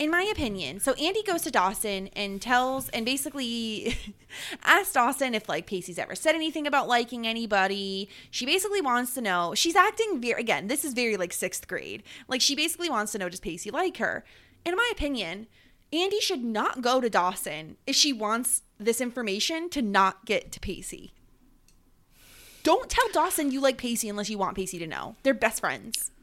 In 0.00 0.10
my 0.10 0.22
opinion, 0.22 0.80
so 0.80 0.94
Andy 0.94 1.22
goes 1.22 1.42
to 1.42 1.50
Dawson 1.50 2.08
and 2.16 2.40
tells 2.40 2.88
and 2.88 3.04
basically 3.04 3.98
asks 4.64 4.94
Dawson 4.94 5.34
if 5.34 5.46
like 5.46 5.66
Pacey's 5.66 5.98
ever 5.98 6.14
said 6.14 6.34
anything 6.34 6.66
about 6.66 6.88
liking 6.88 7.26
anybody. 7.26 8.08
She 8.30 8.46
basically 8.46 8.80
wants 8.80 9.12
to 9.12 9.20
know. 9.20 9.54
She's 9.54 9.76
acting 9.76 10.18
very 10.18 10.40
again. 10.40 10.68
This 10.68 10.86
is 10.86 10.94
very 10.94 11.18
like 11.18 11.34
sixth 11.34 11.68
grade. 11.68 12.02
Like 12.28 12.40
she 12.40 12.56
basically 12.56 12.88
wants 12.88 13.12
to 13.12 13.18
know 13.18 13.28
does 13.28 13.40
Pacey 13.40 13.70
like 13.70 13.98
her? 13.98 14.24
In 14.64 14.74
my 14.74 14.88
opinion, 14.90 15.48
Andy 15.92 16.20
should 16.20 16.42
not 16.42 16.80
go 16.80 17.02
to 17.02 17.10
Dawson 17.10 17.76
if 17.86 17.94
she 17.94 18.10
wants 18.10 18.62
this 18.78 19.02
information 19.02 19.68
to 19.68 19.82
not 19.82 20.24
get 20.24 20.50
to 20.52 20.60
Pacey. 20.60 21.12
Don't 22.62 22.88
tell 22.88 23.08
Dawson 23.12 23.50
you 23.50 23.60
like 23.60 23.76
Pacey 23.76 24.08
unless 24.08 24.30
you 24.30 24.38
want 24.38 24.56
Pacey 24.56 24.78
to 24.78 24.86
know. 24.86 25.16
They're 25.24 25.34
best 25.34 25.60
friends. 25.60 26.10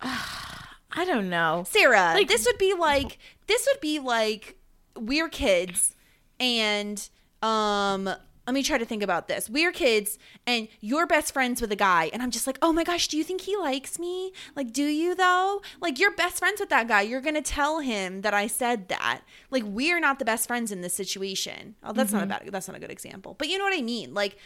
Ah. 0.00 0.65
I 0.92 1.04
don't 1.04 1.28
know. 1.28 1.64
Sarah, 1.68 2.12
Like- 2.14 2.28
this 2.28 2.46
would 2.46 2.58
be 2.58 2.74
like 2.74 3.18
this 3.46 3.66
would 3.70 3.80
be 3.80 3.98
like 3.98 4.56
we're 4.96 5.28
kids 5.28 5.94
and 6.40 7.08
um 7.42 8.04
let 8.46 8.54
me 8.54 8.62
try 8.62 8.78
to 8.78 8.84
think 8.84 9.02
about 9.02 9.26
this. 9.26 9.50
We're 9.50 9.72
kids 9.72 10.18
and 10.46 10.68
you're 10.80 11.04
best 11.06 11.32
friends 11.32 11.60
with 11.60 11.72
a 11.72 11.76
guy 11.76 12.10
and 12.12 12.22
I'm 12.22 12.30
just 12.30 12.46
like, 12.46 12.58
"Oh 12.62 12.72
my 12.72 12.84
gosh, 12.84 13.08
do 13.08 13.16
you 13.16 13.24
think 13.24 13.40
he 13.40 13.56
likes 13.56 13.98
me? 13.98 14.32
Like 14.54 14.72
do 14.72 14.84
you 14.84 15.16
though? 15.16 15.62
Like 15.80 15.98
you're 15.98 16.12
best 16.14 16.38
friends 16.38 16.60
with 16.60 16.68
that 16.68 16.86
guy. 16.86 17.00
You're 17.02 17.20
going 17.20 17.34
to 17.34 17.42
tell 17.42 17.80
him 17.80 18.20
that 18.20 18.34
I 18.34 18.46
said 18.46 18.86
that. 18.88 19.22
Like 19.50 19.64
we're 19.66 19.98
not 19.98 20.20
the 20.20 20.24
best 20.24 20.46
friends 20.46 20.70
in 20.70 20.80
this 20.80 20.94
situation." 20.94 21.74
Oh, 21.82 21.92
that's 21.92 22.12
not 22.12 22.22
a 22.22 22.26
bad 22.26 22.48
that's 22.52 22.68
not 22.68 22.76
a 22.76 22.80
good 22.80 22.92
example. 22.92 23.34
But 23.36 23.48
you 23.48 23.58
know 23.58 23.64
what 23.64 23.76
I 23.76 23.82
mean? 23.82 24.14
Like 24.14 24.36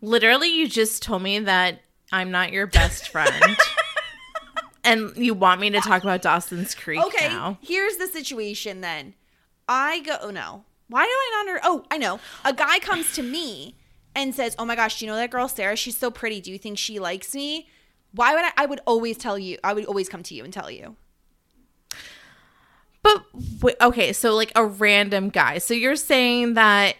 Literally, 0.00 0.48
you 0.48 0.66
just 0.68 1.02
told 1.02 1.22
me 1.22 1.38
that 1.38 1.82
I'm 2.12 2.32
not 2.32 2.50
your 2.52 2.66
best 2.66 3.08
friend. 3.08 3.56
and 4.84 5.12
you 5.16 5.34
want 5.34 5.60
me 5.60 5.70
to 5.70 5.80
talk 5.80 6.02
about 6.02 6.22
Dawson's 6.22 6.74
Creek 6.74 7.02
Okay, 7.06 7.28
now. 7.28 7.58
here's 7.62 7.96
the 7.96 8.06
situation 8.06 8.80
then. 8.80 9.14
I 9.68 10.00
go, 10.00 10.16
oh 10.20 10.30
no. 10.30 10.64
Why 10.88 11.04
do 11.04 11.10
I 11.10 11.30
not? 11.44 11.48
Under- 11.48 11.60
oh, 11.64 11.86
I 11.90 11.96
know. 11.98 12.20
A 12.44 12.52
guy 12.52 12.78
comes 12.78 13.12
to 13.14 13.22
me 13.22 13.74
and 14.14 14.34
says, 14.34 14.54
"Oh 14.58 14.66
my 14.66 14.76
gosh, 14.76 14.98
do 14.98 15.06
you 15.06 15.10
know 15.10 15.16
that 15.16 15.30
girl 15.30 15.48
Sarah? 15.48 15.76
She's 15.76 15.96
so 15.96 16.10
pretty. 16.10 16.40
Do 16.42 16.52
you 16.52 16.58
think 16.58 16.76
she 16.78 17.00
likes 17.00 17.34
me?" 17.34 17.68
Why 18.12 18.34
would 18.34 18.44
I? 18.44 18.52
I 18.58 18.66
would 18.66 18.80
always 18.86 19.16
tell 19.16 19.38
you. 19.38 19.56
I 19.64 19.72
would 19.72 19.86
always 19.86 20.10
come 20.10 20.22
to 20.22 20.34
you 20.34 20.44
and 20.44 20.52
tell 20.52 20.70
you. 20.70 20.96
But 23.02 23.24
wait, 23.60 23.76
okay, 23.80 24.12
so 24.12 24.34
like 24.34 24.52
a 24.54 24.64
random 24.64 25.28
guy. 25.30 25.58
So 25.58 25.74
you're 25.74 25.96
saying 25.96 26.54
that 26.54 26.96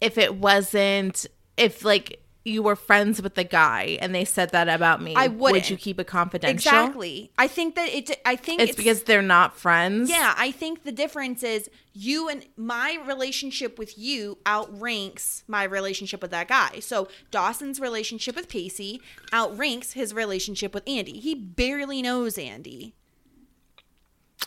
if 0.00 0.18
it 0.18 0.34
wasn't, 0.36 1.26
if 1.56 1.84
like 1.84 2.20
you 2.44 2.62
were 2.62 2.76
friends 2.76 3.22
with 3.22 3.34
the 3.34 3.44
guy 3.44 3.96
and 4.00 4.14
they 4.14 4.24
said 4.24 4.50
that 4.50 4.68
about 4.68 5.00
me, 5.00 5.14
I 5.16 5.28
would 5.28 5.38
wouldn't. 5.38 5.70
you 5.70 5.76
keep 5.78 5.98
it 5.98 6.06
confidential? 6.06 6.54
Exactly. 6.54 7.30
I 7.38 7.48
think 7.48 7.74
that 7.74 7.88
it. 7.88 8.20
I 8.26 8.36
think 8.36 8.60
It's, 8.60 8.76
because 8.76 9.04
they're 9.04 9.22
not 9.22 9.56
friends. 9.56 10.10
Yeah, 10.10 10.34
I 10.36 10.50
think 10.50 10.84
the 10.84 10.92
difference 10.92 11.42
is 11.42 11.70
you 11.94 12.28
and 12.28 12.44
my 12.56 12.98
relationship 13.06 13.78
with 13.78 13.96
you 13.96 14.38
outranks 14.46 15.42
my 15.48 15.64
relationship 15.64 16.20
with 16.20 16.30
that 16.32 16.48
guy. 16.48 16.80
So 16.80 17.08
Dawson's 17.30 17.80
relationship 17.80 18.36
with 18.36 18.48
Pacey 18.48 19.00
outranks 19.32 19.92
his 19.92 20.12
relationship 20.12 20.74
with 20.74 20.82
Andy. 20.86 21.20
He 21.20 21.34
barely 21.34 22.02
knows 22.02 22.36
Andy. 22.36 22.94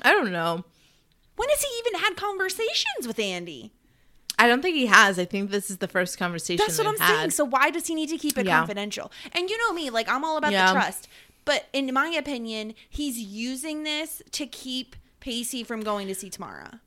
I 0.04 0.12
don't 0.12 0.32
know. 0.32 0.66
When 1.36 1.50
has 1.50 1.62
he 1.62 1.70
even 1.80 2.00
had 2.00 2.16
conversations 2.16 3.08
with 3.08 3.20
Andy? 3.20 3.72
I 4.40 4.48
don't 4.48 4.62
think 4.62 4.76
he 4.76 4.86
has. 4.86 5.18
I 5.18 5.26
think 5.26 5.50
this 5.52 5.70
is 5.72 5.78
the 5.78 5.88
first 5.88 6.18
conversation. 6.18 6.64
That's 6.66 6.78
what 6.78 6.88
I'm 6.88 6.98
had. 6.98 7.18
saying. 7.18 7.30
So 7.32 7.44
why 7.46 7.70
does 7.72 7.88
he 7.88 7.96
need 7.96 8.10
to 8.10 8.18
keep 8.18 8.38
it 8.38 8.46
Yeah. 8.46 8.60
confidential? 8.60 9.12
And 9.34 9.50
you 9.50 9.58
know 9.58 9.74
me, 9.74 9.90
like 9.90 10.08
I'm 10.10 10.24
all 10.24 10.38
about 10.38 10.52
Yeah. 10.52 10.68
the 10.68 10.74
trust. 10.80 11.08
But 11.46 11.66
in 11.74 11.92
my 11.94 12.10
opinion, 12.10 12.74
he's 12.90 13.18
using 13.18 13.84
this 13.84 14.22
to 14.34 14.46
keep 14.46 14.96
Pacey 15.22 15.64
from 15.64 15.82
going 15.82 16.08
to 16.08 16.16
see 16.16 16.30
Tamara. 16.30 16.82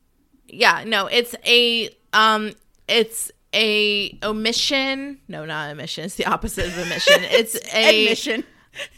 yeah, 0.47 0.83
no, 0.85 1.07
it's 1.07 1.35
a 1.45 1.89
um, 2.13 2.53
it's 2.87 3.31
a 3.53 4.17
omission. 4.23 5.19
No, 5.27 5.45
not 5.45 5.71
omission. 5.71 6.05
It's 6.05 6.15
the 6.15 6.25
opposite 6.25 6.67
of 6.67 6.77
omission. 6.77 7.21
It's 7.23 7.55
a 7.73 8.03
Admission. 8.05 8.43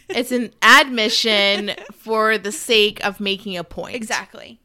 It's 0.10 0.32
an 0.32 0.52
admission 0.62 1.72
for 1.94 2.38
the 2.38 2.52
sake 2.52 3.04
of 3.04 3.20
making 3.20 3.58
a 3.58 3.63
point. 3.63 3.96
Exactly. 3.96 4.60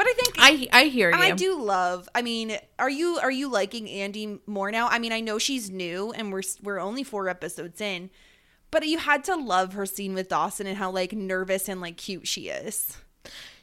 But 0.00 0.06
I 0.08 0.12
think 0.14 0.34
I 0.38 0.68
I 0.72 0.84
hear 0.84 1.10
you. 1.10 1.16
I 1.18 1.32
do 1.32 1.60
love. 1.60 2.08
I 2.14 2.22
mean, 2.22 2.56
are 2.78 2.88
you 2.88 3.18
are 3.22 3.30
you 3.30 3.50
liking 3.50 3.86
Andy 3.86 4.38
more 4.46 4.70
now? 4.70 4.88
I 4.88 4.98
mean, 4.98 5.12
I 5.12 5.20
know 5.20 5.36
she's 5.38 5.68
new, 5.70 6.10
and 6.12 6.32
we're 6.32 6.40
we're 6.62 6.78
only 6.80 7.04
four 7.04 7.28
episodes 7.28 7.82
in, 7.82 8.08
but 8.70 8.86
you 8.86 8.96
had 8.96 9.24
to 9.24 9.36
love 9.36 9.74
her 9.74 9.84
scene 9.84 10.14
with 10.14 10.30
Dawson 10.30 10.66
and 10.66 10.78
how 10.78 10.90
like 10.90 11.12
nervous 11.12 11.68
and 11.68 11.82
like 11.82 11.98
cute 11.98 12.26
she 12.26 12.48
is. 12.48 12.96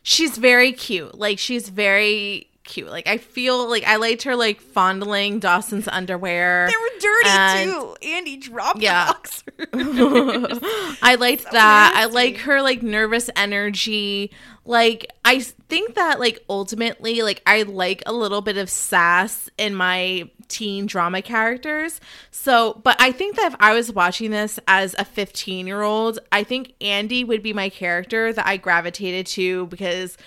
she's 0.03 0.37
very 0.37 0.73
cute. 0.73 1.17
Like 1.17 1.39
she's 1.39 1.69
very 1.69 2.51
cute. 2.63 2.89
Like 2.89 3.07
I 3.07 3.17
feel 3.17 3.67
like 3.67 3.85
I 3.85 3.95
liked 3.95 4.21
her 4.23 4.35
like 4.35 4.61
fondling 4.61 5.39
Dawson's 5.39 5.87
underwear. 5.87 6.67
They 6.67 6.77
were 6.77 6.99
dirty 6.99 7.29
And- 7.29 7.71
too. 7.71 7.95
Andy 8.03 8.37
dropped 8.37 8.79
Yeah. 8.81 9.07
the 9.07 9.13
boxer. 9.13 10.99
I 11.01 11.15
liked 11.15 11.45
that. 11.51 11.93
I 11.95 12.01
nasty. 12.01 12.13
like 12.13 12.37
her 12.41 12.61
like 12.61 12.83
nervous 12.83 13.29
energy. 13.35 14.31
Like 14.65 15.07
I 15.25 15.43
think 15.69 15.95
that 15.95 16.19
like 16.19 16.43
ultimately 16.49 17.21
like 17.21 17.41
I 17.45 17.63
like 17.63 18.03
a 18.05 18.13
little 18.13 18.41
bit 18.41 18.57
of 18.57 18.69
sass 18.69 19.49
in 19.57 19.75
my 19.75 20.29
teen 20.47 20.85
drama 20.85 21.21
characters. 21.21 21.99
So, 22.31 22.79
but 22.83 22.95
I 22.99 23.11
think 23.11 23.35
that 23.35 23.53
if 23.53 23.55
I 23.59 23.73
was 23.73 23.91
watching 23.91 24.31
this 24.31 24.59
as 24.67 24.93
a 24.93 25.03
15-year-old, 25.03 26.19
I 26.31 26.43
think 26.43 26.73
Andy 26.79 27.23
would 27.23 27.43
be 27.43 27.53
my 27.53 27.69
character 27.69 28.31
that 28.31 28.47
I 28.47 28.57
gravitated 28.57 29.25
to 29.27 29.67
because 29.67 30.17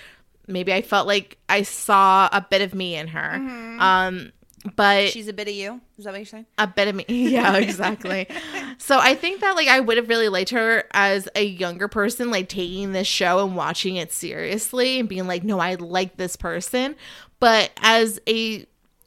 maybe 0.46 0.72
I 0.72 0.82
felt 0.82 1.06
like 1.06 1.38
I 1.48 1.62
saw 1.62 2.28
a 2.32 2.46
bit 2.48 2.62
of 2.62 2.74
me 2.74 2.96
in 2.96 3.08
her. 3.08 3.34
Um 3.80 4.32
but 4.76 5.08
She's 5.08 5.28
a 5.28 5.32
bit 5.32 5.48
of 5.48 5.54
you. 5.54 5.80
Is 5.96 6.04
that 6.04 6.10
what 6.10 6.18
you're 6.18 6.26
saying? 6.26 6.46
a 6.58 6.66
bit 6.66 6.88
of 6.88 6.94
me. 6.94 7.04
Yeah, 7.08 7.56
exactly. 7.56 8.26
so 8.78 8.98
I 8.98 9.14
think 9.14 9.40
that 9.40 9.56
like 9.56 9.68
I 9.68 9.80
would 9.80 9.96
have 9.96 10.08
really 10.08 10.28
liked 10.28 10.50
her 10.50 10.84
as 10.92 11.28
a 11.34 11.42
younger 11.44 11.88
person, 11.88 12.30
like 12.30 12.48
taking 12.48 12.92
this 12.92 13.06
show 13.08 13.44
and 13.44 13.56
watching 13.56 13.96
it 13.96 14.12
seriously 14.12 15.00
and 15.00 15.08
being 15.08 15.26
like, 15.26 15.44
no, 15.44 15.58
I 15.60 15.74
like 15.76 16.16
this 16.16 16.36
person. 16.36 16.96
But 17.38 17.70
as 17.82 18.20
a 18.28 18.66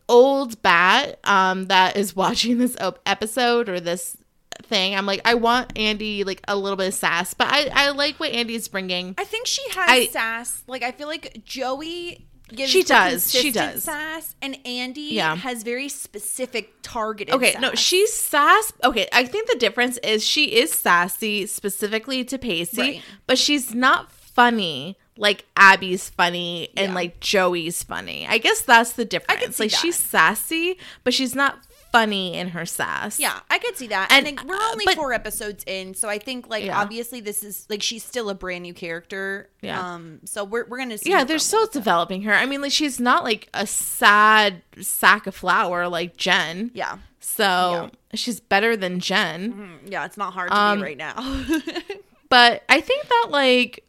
old 0.09 0.61
bat 0.61 1.17
um 1.23 1.65
that 1.67 1.95
is 1.95 2.13
watching 2.15 2.57
this 2.57 2.75
op- 2.81 2.99
episode 3.05 3.69
or 3.69 3.79
this 3.79 4.17
thing, 4.63 4.95
I'm 4.95 5.05
like, 5.05 5.21
I 5.25 5.35
want 5.35 5.77
Andy 5.77 6.23
like 6.23 6.41
a 6.47 6.55
little 6.55 6.77
bit 6.77 6.87
of 6.87 6.93
sass, 6.93 7.33
but 7.33 7.47
I 7.51 7.69
I 7.71 7.89
like 7.91 8.19
what 8.19 8.31
Andy's 8.31 8.67
bringing. 8.67 9.13
I 9.17 9.23
think 9.23 9.45
she 9.47 9.61
has 9.69 9.89
I- 9.89 10.07
sass. 10.07 10.63
Like 10.67 10.81
I 10.83 10.91
feel 10.91 11.07
like 11.07 11.43
Joey 11.45 12.25
gives 12.49 12.71
She 12.71 12.83
does. 12.83 13.31
She 13.31 13.51
does. 13.51 13.83
sass, 13.83 14.35
and 14.41 14.57
Andy 14.65 15.01
Yeah. 15.13 15.35
has 15.35 15.63
very 15.63 15.89
specific 15.89 16.73
targeted. 16.81 17.33
Okay, 17.33 17.55
no, 17.59 17.73
she's 17.73 18.11
sass. 18.13 18.71
Okay, 18.83 19.07
I 19.11 19.25
think 19.25 19.49
the 19.49 19.57
difference 19.57 19.97
is 20.03 20.25
she 20.25 20.55
is 20.55 20.71
sassy 20.71 21.45
specifically 21.47 22.23
to 22.25 22.37
Pacey, 22.37 22.81
Right. 22.81 23.01
but 23.27 23.37
she's 23.37 23.73
not 23.73 24.11
funny 24.11 24.97
like 25.15 25.45
Abby's 25.55 26.09
funny 26.09 26.69
and 26.75 26.89
Yeah. 26.89 26.95
like 26.95 27.19
Joey's 27.19 27.83
funny. 27.83 28.25
I 28.27 28.39
guess 28.39 28.61
that's 28.61 28.93
the 28.93 29.05
difference. 29.05 29.59
like 29.59 29.69
that. 29.69 29.79
she's 29.79 29.95
sassy, 29.95 30.77
but 31.03 31.13
she's 31.13 31.35
not 31.35 31.59
funny 31.93 32.33
in 32.33 32.49
her 32.49 32.65
sass. 32.65 33.19
Yeah, 33.19 33.39
I 33.49 33.59
could 33.59 33.77
see 33.77 33.87
that. 33.87 34.11
And, 34.11 34.27
And, 34.27 34.41
we're 34.49 34.55
uh, 34.55 34.71
only 34.71 34.83
but- 34.85 34.95
four 34.95 35.13
episodes 35.13 35.63
in, 35.65 35.93
so 35.93 36.09
I 36.09 36.17
think 36.17 36.49
like 36.49 36.65
Yeah. 36.65 36.81
obviously 36.81 37.21
this 37.21 37.43
is 37.43 37.65
like 37.69 37.81
she's 37.81 38.03
still 38.03 38.29
a 38.29 38.35
brand 38.35 38.63
new 38.63 38.73
character. 38.73 39.49
Yeah. 39.61 39.79
Um. 39.93 40.19
So 40.25 40.43
we're 40.43 40.65
we're 40.67 40.79
gonna 40.79 40.97
see. 40.97 41.11
Yeah, 41.11 41.23
they're 41.23 41.39
still 41.39 41.67
developing 41.67 42.23
her. 42.23 42.33
I 42.33 42.45
mean, 42.45 42.61
like 42.61 42.73
she's 42.73 42.99
not 42.99 43.23
like 43.23 43.47
a 43.53 43.65
sad 43.65 44.61
sack 44.81 45.27
of 45.27 45.35
flour 45.35 45.87
like 45.87 46.17
Jen. 46.17 46.71
Yeah. 46.73 46.97
So 47.21 47.89
she's 48.13 48.39
better 48.41 48.75
than 48.75 48.99
Jen. 48.99 49.53
Mm, 49.53 49.91
Yeah, 49.91 50.05
it's 50.05 50.17
not 50.17 50.33
hard 50.33 50.51
to 50.51 50.57
Um, 50.57 50.79
be 50.79 50.83
right 50.83 50.97
now. 50.97 51.13
but 52.29 52.63
I 52.67 52.81
think 52.81 53.07
that 53.07 53.27
like 53.29 53.85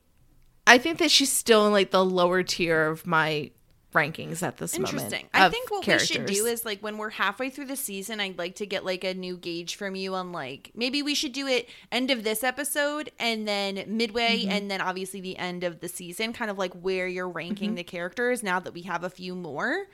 I 0.66 0.78
think 0.78 0.98
that 0.98 1.10
she's 1.10 1.32
still 1.32 1.66
in 1.66 1.72
like 1.72 1.90
the 1.90 2.04
lower 2.04 2.42
tier 2.42 2.86
of 2.86 3.06
my 3.06 3.50
rankings 3.94 4.42
at 4.42 4.56
this 4.58 4.74
moment. 4.78 4.92
Interesting. 4.94 5.28
I 5.32 5.48
think 5.48 5.70
what 5.70 5.86
we 5.86 5.98
should 6.00 6.26
do 6.26 6.44
is 6.46 6.64
like 6.64 6.80
when 6.80 6.98
we're 6.98 7.10
halfway 7.10 7.48
through 7.48 7.66
the 7.66 7.76
season, 7.76 8.20
I'd 8.20 8.36
like 8.36 8.56
to 8.56 8.66
get 8.66 8.84
like 8.84 9.04
a 9.04 9.14
new 9.14 9.36
gauge 9.36 9.76
from 9.76 9.94
you 9.94 10.14
on 10.14 10.32
like 10.32 10.72
maybe 10.74 11.02
we 11.02 11.14
should 11.14 11.32
do 11.32 11.46
it 11.46 11.68
end 11.92 12.10
of 12.10 12.24
this 12.24 12.42
episode 12.44 13.10
and 13.18 13.46
then 13.48 13.84
midway 13.86 14.40
Mm-hmm. 14.40 14.50
and 14.50 14.70
then 14.70 14.80
obviously 14.80 15.20
the 15.20 15.38
end 15.38 15.64
of 15.64 15.80
the 15.80 15.88
season, 15.88 16.32
kind 16.32 16.50
of 16.50 16.58
like 16.58 16.72
where 16.74 17.06
you're 17.06 17.28
ranking 17.28 17.70
Mm-hmm. 17.70 17.76
the 17.76 17.84
characters 17.84 18.42
now 18.42 18.58
that 18.60 18.74
we 18.74 18.82
have 18.82 19.04
a 19.04 19.10
few 19.10 19.34
more 19.34 19.84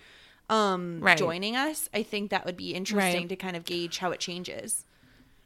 um 0.48 1.00
Right. 1.00 1.18
joining 1.18 1.54
us. 1.56 1.88
I 1.92 2.02
think 2.02 2.30
that 2.30 2.44
would 2.46 2.56
be 2.56 2.74
interesting 2.74 3.20
Right. 3.22 3.28
to 3.28 3.36
kind 3.36 3.56
of 3.56 3.64
gauge 3.64 3.98
how 3.98 4.10
it 4.12 4.18
changes. 4.20 4.84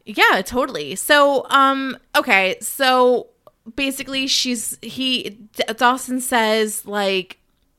Yeah, 0.06 0.42
totally. 0.44 0.94
So, 0.96 1.46
um, 1.50 1.96
okay, 2.14 2.56
so 2.60 3.28
basically, 3.74 4.26
she's 4.26 4.78
he 4.82 5.38
Dawson 5.76 6.20
says 6.20 6.84
like, 6.86 7.38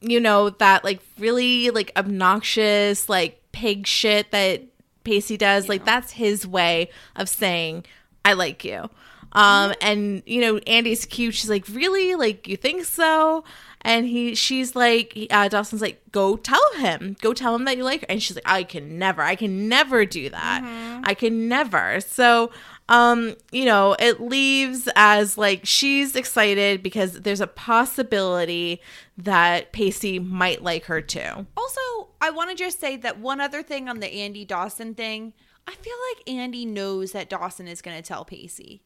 you 0.10 0.20
know, 0.20 0.50
that 0.52 0.84
like 0.84 1.02
really 1.18 1.70
like 1.70 1.92
obnoxious 1.98 3.10
like 3.10 3.42
pig 3.52 3.88
shit 3.88 4.32
that 4.32 4.62
Pacey 5.04 5.38
does. 5.38 5.70
Like 5.70 5.86
that's 5.86 6.12
his 6.12 6.46
way 6.46 6.90
of 7.16 7.30
saying 7.30 7.86
I 8.24 8.34
like 8.34 8.64
you. 8.64 8.90
Um, 9.32 9.74
and 9.82 10.24
you 10.26 10.42
know, 10.42 10.58
Andy's 10.60 11.06
cute. 11.06 11.36
She's 11.36 11.50
like, 11.50 11.68
really? 11.70 12.16
Like 12.16 12.48
you 12.48 12.58
think 12.58 12.86
so? 12.86 13.44
And 13.82 14.08
he, 14.08 14.34
she's 14.34 14.76
like, 14.76 15.16
uh, 15.30 15.48
Dawson's 15.48 15.82
like, 15.82 16.02
go 16.12 16.38
tell 16.38 16.74
him, 16.78 17.16
go 17.22 17.34
tell 17.34 17.54
him 17.54 17.66
that 17.66 17.78
you 17.78 17.84
like 17.84 18.02
her. 18.02 18.08
And 18.10 18.24
she's 18.24 18.36
like, 18.36 18.48
I 18.48 18.64
can 18.64 18.98
never, 18.98 19.22
I 19.22 19.36
can 19.36 19.70
never 19.70 20.06
do 20.06 20.28
that. 20.32 21.02
I 21.04 21.14
can 21.14 21.48
never. 21.48 22.00
So, 22.00 22.50
um, 22.88 23.36
you 23.52 23.66
know, 23.66 23.96
it 24.00 24.22
leaves 24.22 24.88
as 24.96 25.38
like 25.38 25.62
she's 25.64 26.16
excited 26.16 26.84
because 26.84 27.22
there's 27.22 27.42
a 27.42 27.48
possibility 27.48 28.82
that 29.18 29.72
Pacey 29.72 30.20
might 30.20 30.62
like 30.62 30.86
her 30.86 31.02
too. 31.02 31.48
Also, 31.58 32.10
I 32.22 32.30
want 32.30 32.52
to 32.52 32.56
just 32.56 32.80
say 32.80 32.96
that 32.98 33.20
one 33.20 33.42
other 33.42 33.64
thing 33.64 33.90
on 33.90 34.00
the 34.00 34.14
Andy 34.14 34.46
Dawson 34.46 34.94
thing. 34.94 35.34
I 35.68 35.74
feel 35.74 35.96
like 36.14 36.30
Andy 36.30 36.64
knows 36.64 37.12
that 37.14 37.28
Dawson 37.28 37.68
is 37.68 37.82
going 37.82 37.98
to 37.98 38.04
tell 38.04 38.24
Pacey. 38.24 38.84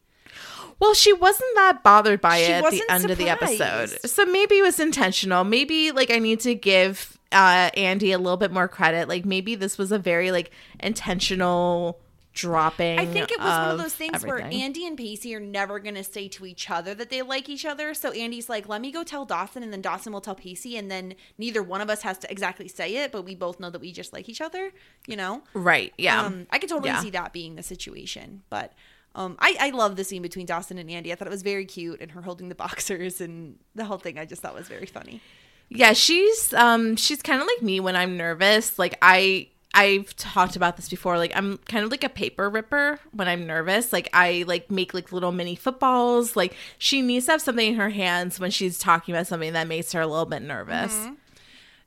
Well, 0.78 0.94
she 0.94 1.12
wasn't 1.12 1.54
that 1.56 1.82
bothered 1.82 2.22
by 2.22 2.38
She 2.38 2.44
it 2.44 2.64
at 2.64 2.70
the 2.70 2.82
end 2.88 3.10
of 3.10 3.18
the 3.18 3.28
episode. 3.28 3.90
So 4.08 4.24
maybe 4.24 4.58
it 4.58 4.62
was 4.62 4.80
intentional. 4.80 5.44
Maybe 5.44 5.90
like 5.92 6.10
I 6.10 6.18
need 6.18 6.40
to 6.40 6.54
give 6.54 7.18
uh 7.32 7.70
Andy 7.74 8.12
a 8.12 8.18
little 8.18 8.38
bit 8.38 8.50
more 8.50 8.66
credit. 8.66 9.08
Like 9.08 9.26
maybe 9.26 9.56
this 9.56 9.76
was 9.76 9.92
a 9.92 9.98
very 9.98 10.30
like 10.30 10.50
intentional 10.78 12.00
dropping. 12.32 12.98
I 12.98 13.06
think 13.06 13.30
it 13.30 13.38
was 13.38 13.48
one 13.48 13.70
of 13.72 13.78
those 13.78 13.94
things 13.94 14.24
where. 14.24 14.40
Andy 14.40 14.86
and 14.86 14.96
Pacey 14.96 15.34
are 15.34 15.40
never 15.40 15.78
going 15.78 15.94
to 15.94 16.04
say 16.04 16.28
to 16.28 16.46
each 16.46 16.70
other 16.70 16.94
that 16.94 17.10
they 17.10 17.22
like 17.22 17.48
each 17.48 17.64
other. 17.64 17.94
So 17.94 18.10
Andy's 18.12 18.48
like, 18.48 18.68
let 18.68 18.80
me 18.80 18.90
go 18.90 19.02
tell 19.04 19.24
Dawson, 19.24 19.62
and 19.62 19.72
then 19.72 19.80
Dawson 19.80 20.12
will 20.12 20.20
tell 20.20 20.34
Pacey, 20.34 20.76
and 20.76 20.90
then 20.90 21.14
neither 21.38 21.62
one 21.62 21.80
of 21.80 21.90
us 21.90 22.02
has 22.02 22.18
to 22.18 22.30
exactly 22.30 22.68
say 22.68 22.96
it, 22.96 23.12
but 23.12 23.22
we 23.22 23.34
both 23.34 23.60
know 23.60 23.70
that 23.70 23.80
we 23.80 23.92
just 23.92 24.12
like 24.12 24.28
each 24.28 24.40
other, 24.40 24.70
you 25.06 25.16
know? 25.16 25.42
Right. 25.54 25.92
Yeah. 25.98 26.22
Um, 26.22 26.46
I 26.50 26.58
could 26.58 26.68
totally 26.68 26.88
Yeah. 26.90 27.00
see 27.00 27.10
that 27.10 27.32
being 27.32 27.56
the 27.56 27.62
situation. 27.62 28.42
But 28.50 28.72
um, 29.14 29.36
I, 29.40 29.56
I 29.58 29.70
love 29.70 29.96
the 29.96 30.04
scene 30.04 30.22
between 30.22 30.46
Dawson 30.46 30.78
and 30.78 30.90
Andy. 30.90 31.12
I 31.12 31.16
thought 31.16 31.26
it 31.28 31.32
was 31.32 31.42
very 31.42 31.64
cute, 31.64 32.00
and 32.00 32.12
her 32.12 32.22
holding 32.22 32.48
the 32.48 32.54
boxers 32.54 33.20
and 33.20 33.58
the 33.74 33.84
whole 33.84 33.98
thing 33.98 34.18
I 34.18 34.24
just 34.24 34.42
thought 34.42 34.54
was 34.54 34.68
very 34.68 34.86
funny. 34.86 35.20
Yeah, 35.68 35.92
she's 35.92 36.52
um 36.54 36.96
she's 36.96 37.22
kind 37.22 37.40
of 37.40 37.46
like 37.46 37.62
me 37.62 37.78
when 37.78 37.94
I'm 37.94 38.16
nervous. 38.16 38.76
Like 38.76 38.98
I 39.02 39.48
I've 39.72 40.16
talked 40.16 40.56
about 40.56 40.76
this 40.76 40.88
before. 40.88 41.16
Like 41.16 41.32
I'm 41.34 41.58
kind 41.58 41.84
of 41.84 41.90
like 41.90 42.02
a 42.02 42.08
paper 42.08 42.50
ripper 42.50 42.98
when 43.12 43.28
I'm 43.28 43.46
nervous. 43.46 43.92
Like 43.92 44.08
I 44.12 44.44
like 44.46 44.70
make 44.70 44.94
like 44.94 45.12
little 45.12 45.32
mini 45.32 45.54
footballs. 45.54 46.34
Like 46.36 46.54
she 46.78 47.02
needs 47.02 47.26
to 47.26 47.32
have 47.32 47.42
something 47.42 47.68
in 47.68 47.74
her 47.76 47.90
hands 47.90 48.40
when 48.40 48.50
she's 48.50 48.78
talking 48.78 49.14
about 49.14 49.26
something 49.26 49.52
that 49.52 49.68
makes 49.68 49.92
her 49.92 50.00
a 50.00 50.06
little 50.06 50.26
bit 50.26 50.42
nervous. 50.42 51.08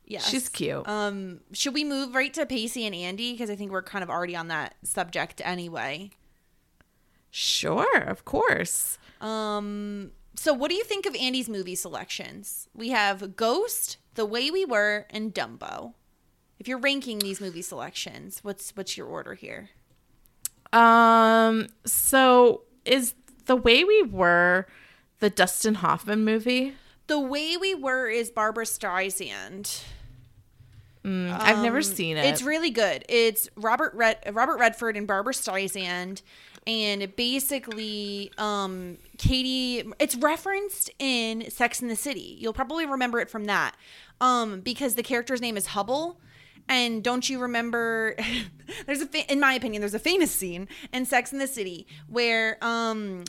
Yeah, 0.06 0.20
She's 0.20 0.50
cute. 0.50 0.88
Um, 0.88 1.40
should 1.54 1.74
we 1.74 1.84
move 1.84 2.14
right 2.14 2.34
to 2.34 2.46
Pacey 2.46 2.86
and 2.86 2.94
Andy? 2.94 3.32
Because 3.32 3.50
I 3.50 3.56
think 3.56 3.72
we're 3.72 3.82
kind 3.82 4.04
of 4.04 4.10
already 4.10 4.36
on 4.36 4.50
that 4.50 4.76
subject 4.84 5.42
anyway. 5.44 6.12
Sure, 7.32 8.02
of 8.02 8.26
course. 8.26 8.98
Um, 9.22 10.12
so 10.36 10.54
what 10.54 10.70
do 10.70 10.76
you 10.76 10.84
think 10.84 11.06
of 11.06 11.16
Andy's 11.16 11.48
movie 11.50 11.76
selections? 11.76 12.68
We 12.76 12.90
have 12.90 13.36
Ghost, 13.36 13.98
The 14.16 14.26
Way 14.26 14.52
We 14.52 14.66
Were, 14.66 15.08
and 15.10 15.34
Dumbo. 15.34 15.94
If 16.64 16.70
you're 16.70 16.78
ranking 16.78 17.20
these 17.20 17.42
movie 17.42 17.62
selections, 17.62 18.40
what's 18.42 18.74
what's 18.74 18.96
your 18.96 19.06
order 19.06 19.34
here? 19.34 19.72
Um 20.72 21.68
so 21.86 22.62
is 22.86 23.16
the 23.48 23.58
way 23.58 23.84
we 23.84 24.02
were 24.04 24.66
the 25.20 25.30
Dustin 25.30 25.74
Hoffman 25.76 26.24
movie? 26.24 26.76
The 27.08 27.20
Way 27.20 27.58
We 27.58 27.76
Were 27.76 28.08
is 28.08 28.32
Barbra 28.32 28.64
Streisand. 28.64 29.84
Mm, 31.04 31.38
I've 31.38 31.60
never 31.62 31.80
Um, 31.80 31.84
seen 31.84 32.16
it. 32.16 32.28
It's 32.28 32.42
really 32.42 32.70
good. 32.70 33.04
It's 33.10 33.50
Robert 33.58 33.94
Red 33.94 34.20
Robert 34.32 34.56
Redford 34.58 34.96
and 34.96 35.06
Barbra 35.06 35.34
Streisand, 35.34 36.22
and 36.66 37.14
basically, 37.18 38.32
um, 38.38 39.00
Katie. 39.18 39.84
It's 40.00 40.16
referenced 40.16 40.92
in 40.98 41.52
Sex 41.52 41.82
in 41.82 41.90
the 41.90 41.98
City. 41.98 42.38
You'll 42.40 42.54
probably 42.54 42.86
remember 42.86 43.20
it 43.20 43.30
from 43.30 43.44
that, 43.48 43.76
um, 44.22 44.62
because 44.62 44.96
the 44.96 45.04
character's 45.04 45.42
name 45.42 45.58
is 45.58 45.68
Hubbell. 45.68 46.16
And 46.70 47.04
don't 47.04 47.30
you 47.30 47.40
remember? 47.40 48.16
there's 48.86 49.02
a, 49.02 49.06
fa- 49.06 49.32
in 49.32 49.40
my 49.40 49.54
opinion, 49.54 49.82
there's 49.82 49.94
a 49.94 50.00
famous 50.00 50.32
scene 50.32 50.68
in 50.92 51.06
Sex 51.06 51.32
in 51.34 51.40
the 51.40 51.48
City 51.48 51.86
where, 52.08 52.58
um, 52.64 53.26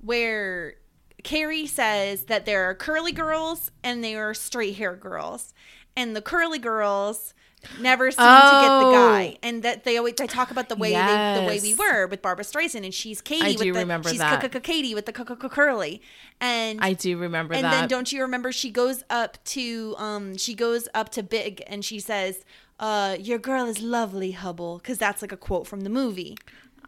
where 0.00 0.74
Carrie 1.22 1.66
says 1.66 2.24
that 2.24 2.46
there 2.46 2.64
are 2.68 2.74
curly 2.74 3.12
girls 3.12 3.70
and 3.82 4.02
there 4.02 4.28
are 4.30 4.34
straight 4.34 4.76
hair 4.76 4.94
girls, 4.96 5.52
and 5.96 6.14
the 6.16 6.22
curly 6.22 6.58
girls 6.58 7.34
never 7.80 8.08
seem 8.12 8.18
to 8.24 8.58
get 8.60 8.68
the 8.68 8.86
Oh. 8.86 8.92
guy, 8.92 9.36
and 9.42 9.64
that 9.64 9.82
they 9.82 9.96
always 9.98 10.14
they 10.14 10.28
talk 10.28 10.52
about 10.52 10.68
the 10.68 10.76
way 10.76 10.92
they, 10.92 11.34
the 11.40 11.44
way 11.46 11.58
we 11.60 11.74
were 11.74 12.06
with 12.06 12.22
Barbra 12.22 12.44
Streisand, 12.44 12.84
and 12.84 12.94
she's 12.94 13.20
Katie. 13.20 13.44
I 13.44 13.48
with 13.48 13.58
do 13.58 13.72
the, 13.72 13.80
remember 13.80 14.08
she's 14.10 14.20
that. 14.20 14.48
k- 14.52 14.60
Katie 14.60 14.94
with 14.94 15.06
the 15.06 15.12
curly, 15.12 16.00
and 16.40 16.78
I 16.80 16.92
do 16.92 17.18
remember 17.18 17.54
and 17.54 17.64
that. 17.64 17.70
then 17.72 17.88
don't 17.88 18.12
you 18.12 18.22
remember 18.22 18.52
she 18.52 18.70
goes 18.70 19.02
up 19.10 19.42
to 19.46 19.96
um 19.98 20.36
she 20.36 20.54
goes 20.54 20.88
up 20.94 21.08
to 21.10 21.22
Big 21.24 21.60
and 21.66 21.84
she 21.84 21.98
says, 21.98 22.44
"Uh, 22.78 23.16
your 23.18 23.38
girl 23.38 23.66
is 23.66 23.80
lovely, 23.82 24.32
Hubbell," 24.34 24.78
because 24.82 24.98
that's 24.98 25.22
like 25.22 25.32
a 25.32 25.36
quote 25.36 25.66
from 25.66 25.80
the 25.82 25.90
movie. 25.90 26.36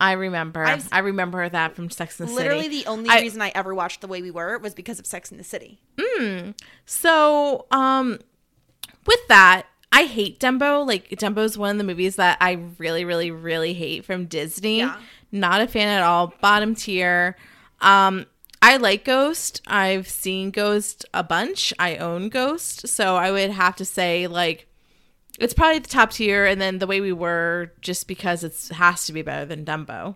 I 0.03 0.12
remember. 0.12 0.64
I've- 0.64 0.88
I 0.93 1.01
remember 1.01 1.47
that 1.49 1.76
from 1.76 1.91
Sex 1.91 2.18
and 2.20 2.28
the 2.30 2.32
Literally, 2.32 2.62
City. 2.62 2.74
Literally, 2.76 2.82
the 2.84 2.91
only 2.91 3.11
I- 3.11 3.20
reason 3.20 3.43
I 3.43 3.53
ever 3.55 3.74
watched 3.74 4.01
The 4.01 4.07
Way 4.07 4.22
We 4.22 4.30
Were 4.30 4.57
was 4.59 4.72
because 4.74 4.99
of 4.99 5.07
Sex 5.07 5.30
and 5.30 5.38
the 5.38 5.45
City. 5.45 5.80
So, 6.86 7.66
um, 7.70 8.18
with 9.07 9.26
that, 9.28 9.66
I 9.93 10.05
hate 10.05 10.41
Dumbo. 10.41 10.86
Like 10.86 11.09
Dumbo's 11.11 11.59
one 11.59 11.72
of 11.72 11.78
the 11.78 11.84
movies 11.84 12.16
that 12.16 12.38
I 12.41 12.53
really, 12.78 13.05
really, 13.05 13.30
really 13.30 13.74
hate 13.74 14.05
from 14.05 14.26
Disney. 14.26 14.78
Yeah. 14.78 14.97
Not 15.32 15.61
a 15.61 15.66
fan 15.66 15.88
at 15.88 16.03
all. 16.03 16.32
Bottom 16.41 16.74
tier. 16.74 17.36
Um, 17.80 18.26
I 18.62 18.76
like 18.76 19.05
Ghost. 19.05 19.62
I've 19.66 20.09
seen 20.09 20.51
Ghost 20.51 21.05
a 21.14 21.22
bunch. 21.22 21.72
I 21.78 21.97
own 21.97 22.28
Ghost, 22.28 22.88
so 22.88 23.16
I 23.16 23.30
would 23.30 23.51
have 23.51 23.76
to 23.76 23.84
say 23.84 24.26
like 24.26 24.66
it's 25.41 25.55
probably 25.55 25.80
the 25.80 25.88
top 25.88 26.12
tier, 26.12 26.47
and 26.47 26.61
then 26.61 26.78
the 26.78 26.86
way 26.86 27.01
we 27.01 27.12
were, 27.12 27.72
just 27.80 28.07
because 28.07 28.45
it 28.45 28.70
has 28.76 29.07
to 29.07 29.12
be 29.12 29.22
better 29.22 29.45
than 29.47 29.64
Dumbo. 29.64 30.14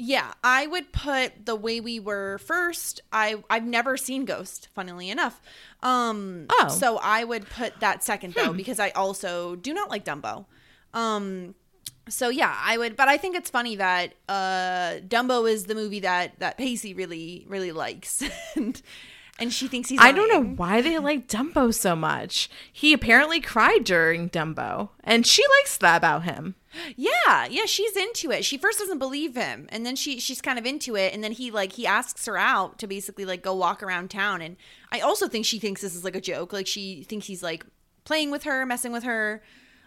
Yeah, 0.00 0.32
I 0.44 0.66
would 0.68 0.92
put 0.92 1.44
The 1.46 1.56
Way 1.56 1.80
We 1.80 1.98
Were 1.98 2.38
first. 2.38 3.00
I 3.12 3.42
I've 3.50 3.64
never 3.64 3.96
seen 3.96 4.24
Ghost, 4.24 4.68
funnily 4.74 5.10
enough. 5.10 5.40
Um, 5.82 6.46
Oh. 6.50 6.64
Hmm. 6.64 6.70
so 6.70 6.98
I 6.98 7.24
would 7.24 7.48
put 7.50 7.80
that 7.80 8.04
second 8.04 8.34
though 8.34 8.52
because 8.52 8.78
I 8.78 8.90
also 8.90 9.56
do 9.56 9.74
not 9.74 9.90
like 9.90 10.04
Dumbo. 10.04 10.46
Um, 10.94 11.56
so 12.08 12.28
yeah, 12.28 12.56
I 12.64 12.78
would, 12.78 12.96
but 12.96 13.08
I 13.08 13.16
think 13.18 13.34
it's 13.36 13.50
funny 13.50 13.74
that 13.76 14.14
uh, 14.28 15.00
Dumbo 15.06 15.50
is 15.50 15.64
the 15.64 15.74
movie 15.74 16.00
that 16.00 16.38
that 16.38 16.56
Pacey 16.58 16.94
really 16.94 17.44
really 17.48 17.72
likes, 17.72 18.22
and 18.56 18.80
and 19.38 19.52
she 19.52 19.68
thinks 19.68 19.88
he's. 19.88 20.00
I 20.00 20.12
don't 20.12 20.28
know 20.28 20.42
why 20.42 20.80
they 20.80 20.98
like 20.98 21.28
Dumbo 21.28 21.72
so 21.72 21.94
much. 21.94 22.48
He 22.72 22.92
apparently 22.92 23.40
cried 23.40 23.84
during 23.84 24.28
Dumbo, 24.30 24.90
and 25.04 25.26
she 25.26 25.42
likes 25.60 25.76
that 25.78 25.96
about 25.96 26.24
him. 26.24 26.54
Yeah, 26.96 27.46
yeah, 27.48 27.64
she's 27.66 27.96
into 27.96 28.30
it. 28.30 28.44
She 28.44 28.58
first 28.58 28.78
doesn't 28.78 28.98
believe 28.98 29.34
him, 29.36 29.68
and 29.70 29.84
then 29.86 29.96
she 29.96 30.20
she's 30.20 30.40
kind 30.40 30.58
of 30.58 30.66
into 30.66 30.96
it, 30.96 31.14
and 31.14 31.22
then 31.24 31.32
he 31.32 31.50
like 31.50 31.72
he 31.72 31.86
asks 31.86 32.26
her 32.26 32.36
out 32.36 32.78
to 32.78 32.86
basically 32.86 33.24
like 33.24 33.42
go 33.42 33.54
walk 33.54 33.82
around 33.82 34.10
town, 34.10 34.42
and 34.42 34.56
I 34.92 35.00
also 35.00 35.28
think 35.28 35.46
she 35.46 35.58
thinks 35.58 35.80
this 35.80 35.94
is 35.94 36.04
like 36.04 36.16
a 36.16 36.20
joke, 36.20 36.52
like 36.52 36.66
she 36.66 37.04
thinks 37.04 37.26
he's 37.26 37.42
like 37.42 37.64
playing 38.04 38.30
with 38.30 38.44
her, 38.44 38.64
messing 38.66 38.92
with 38.92 39.04
her. 39.04 39.42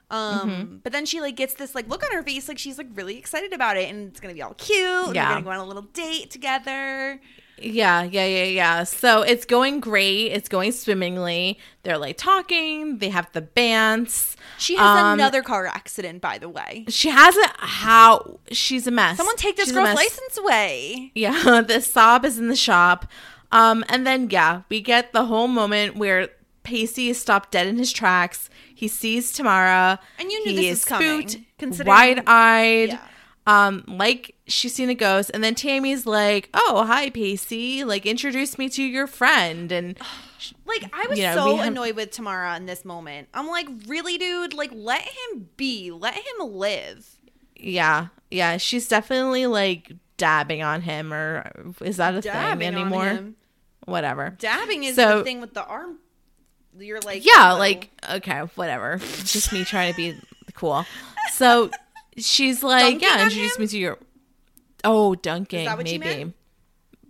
Um, 0.09 0.49
Mm-hmm. 0.49 0.75
but 0.83 0.91
then 0.91 1.05
she 1.05 1.21
like 1.21 1.37
gets 1.37 1.53
this 1.53 1.73
like 1.73 1.87
look 1.87 2.03
on 2.03 2.11
her 2.11 2.21
face, 2.23 2.47
like 2.49 2.57
she's 2.57 2.77
like 2.77 2.87
really 2.95 3.17
excited 3.17 3.53
about 3.53 3.77
it, 3.77 3.89
and 3.89 4.09
it's 4.09 4.19
gonna 4.19 4.33
be 4.33 4.41
all 4.41 4.55
cute. 4.55 5.05
and 5.07 5.15
Yeah. 5.15 5.29
we're 5.29 5.33
gonna 5.35 5.45
go 5.45 5.51
on 5.51 5.57
a 5.59 5.65
little 5.65 5.83
date 5.83 6.31
together. 6.31 7.21
Yeah, 7.63 8.03
yeah, 8.03 8.25
yeah, 8.25 8.43
yeah. 8.43 8.83
So 8.83 9.21
it's 9.21 9.45
going 9.45 9.79
great. 9.79 10.31
It's 10.31 10.49
going 10.49 10.71
swimmingly. 10.71 11.59
They're 11.83 11.97
like 11.97 12.17
talking. 12.17 12.97
They 12.99 13.09
have 13.09 13.31
the 13.33 13.41
bands. 13.41 14.35
She 14.57 14.75
has 14.75 14.99
Um, 14.99 15.13
another 15.13 15.41
car 15.41 15.65
accident, 15.67 16.21
by 16.21 16.37
the 16.37 16.49
way. 16.49 16.85
She 16.89 17.09
has 17.09 17.35
a 17.37 17.47
how. 17.57 18.39
She's 18.51 18.87
a 18.87 18.91
mess. 18.91 19.17
Someone 19.17 19.35
take 19.37 19.55
this 19.57 19.65
She's 19.65 19.73
girl's 19.73 19.95
license 19.95 20.37
away. 20.37 21.11
Yeah, 21.15 21.61
the 21.67 21.81
sob 21.81 22.25
is 22.25 22.37
in 22.37 22.47
the 22.47 22.55
shop. 22.55 23.05
Um, 23.51 23.83
and 23.89 24.05
then 24.07 24.29
yeah, 24.29 24.61
we 24.69 24.81
get 24.81 25.11
the 25.13 25.25
whole 25.25 25.47
moment 25.47 25.95
where 25.97 26.29
Pacey 26.63 27.09
is 27.09 27.19
stopped 27.19 27.51
dead 27.51 27.67
in 27.67 27.77
his 27.77 27.91
tracks. 27.91 28.49
He 28.73 28.87
sees 28.87 29.31
Tamara. 29.31 29.99
And 30.17 30.31
you 30.31 30.39
knew 30.45 30.51
he 30.51 30.69
this 30.69 30.79
is 30.79 30.85
coming, 30.85 31.27
spooked, 31.27 31.85
wide-eyed. 31.85 32.89
Yeah. 32.89 32.99
Um, 33.47 33.83
like 33.87 34.35
she's 34.47 34.75
seen 34.75 34.89
a 34.89 34.95
ghost, 34.95 35.31
and 35.33 35.43
then 35.43 35.55
Tammy's 35.55 36.05
like, 36.05 36.49
"Oh, 36.53 36.83
hi, 36.85 37.09
Pacey. 37.09 37.83
Like, 37.83 38.05
introduce 38.05 38.57
me 38.59 38.69
to 38.69 38.83
your 38.83 39.07
friend." 39.07 39.71
And 39.71 39.97
Like 40.65 40.83
I 40.93 41.07
was 41.09 41.17
You 41.17 41.25
know, 41.25 41.35
so 41.35 41.55
have- 41.57 41.67
annoyed 41.67 41.95
with 41.95 42.11
Tamara 42.11 42.55
in 42.57 42.65
this 42.67 42.85
moment. 42.85 43.29
I'm 43.33 43.47
like, 43.47 43.67
really, 43.87 44.17
dude? 44.17 44.53
Like, 44.53 44.71
let 44.73 45.01
him 45.01 45.49
be. 45.57 45.91
Let 45.91 46.13
him 46.15 46.51
live. 46.53 47.07
yeah, 47.55 48.07
yeah, 48.29 48.57
she's 48.57 48.87
definitely 48.87 49.47
like 49.47 49.91
dabbing 50.17 50.61
on 50.61 50.81
him, 50.81 51.11
or 51.11 51.51
is 51.81 51.97
that 51.97 52.13
a 52.15 52.21
Dabbing 52.21 52.73
thing 52.73 52.81
anymore? 52.81 53.19
Whatever. 53.85 54.35
Dabbing 54.37 54.83
is 54.83 54.95
So- 54.95 55.17
the 55.19 55.23
thing 55.23 55.41
with 55.41 55.53
the 55.55 55.65
arm. 55.65 55.97
You're 56.77 57.01
like, 57.01 57.25
yeah 57.25 57.49
elbow. 57.49 57.59
like 57.59 57.89
okay 58.13 58.39
whatever 58.55 58.93
It's 58.93 59.33
just 59.33 59.51
me 59.51 59.65
trying 59.65 59.91
to 59.91 59.97
be 59.97 60.17
cool 60.53 60.85
so 61.33 61.69
she's 62.17 62.63
like 62.63 62.99
Dunking 62.99 63.01
yeah 63.01 63.23
introduce 63.23 63.55
him? 63.55 63.61
me 63.61 63.67
to 63.67 63.77
your 63.77 63.97
oh 64.83 65.15
dunking. 65.15 65.59
Is 65.61 65.65
that 65.65 65.77
what 65.77 65.91
you 65.91 65.99
maybe. 65.99 66.33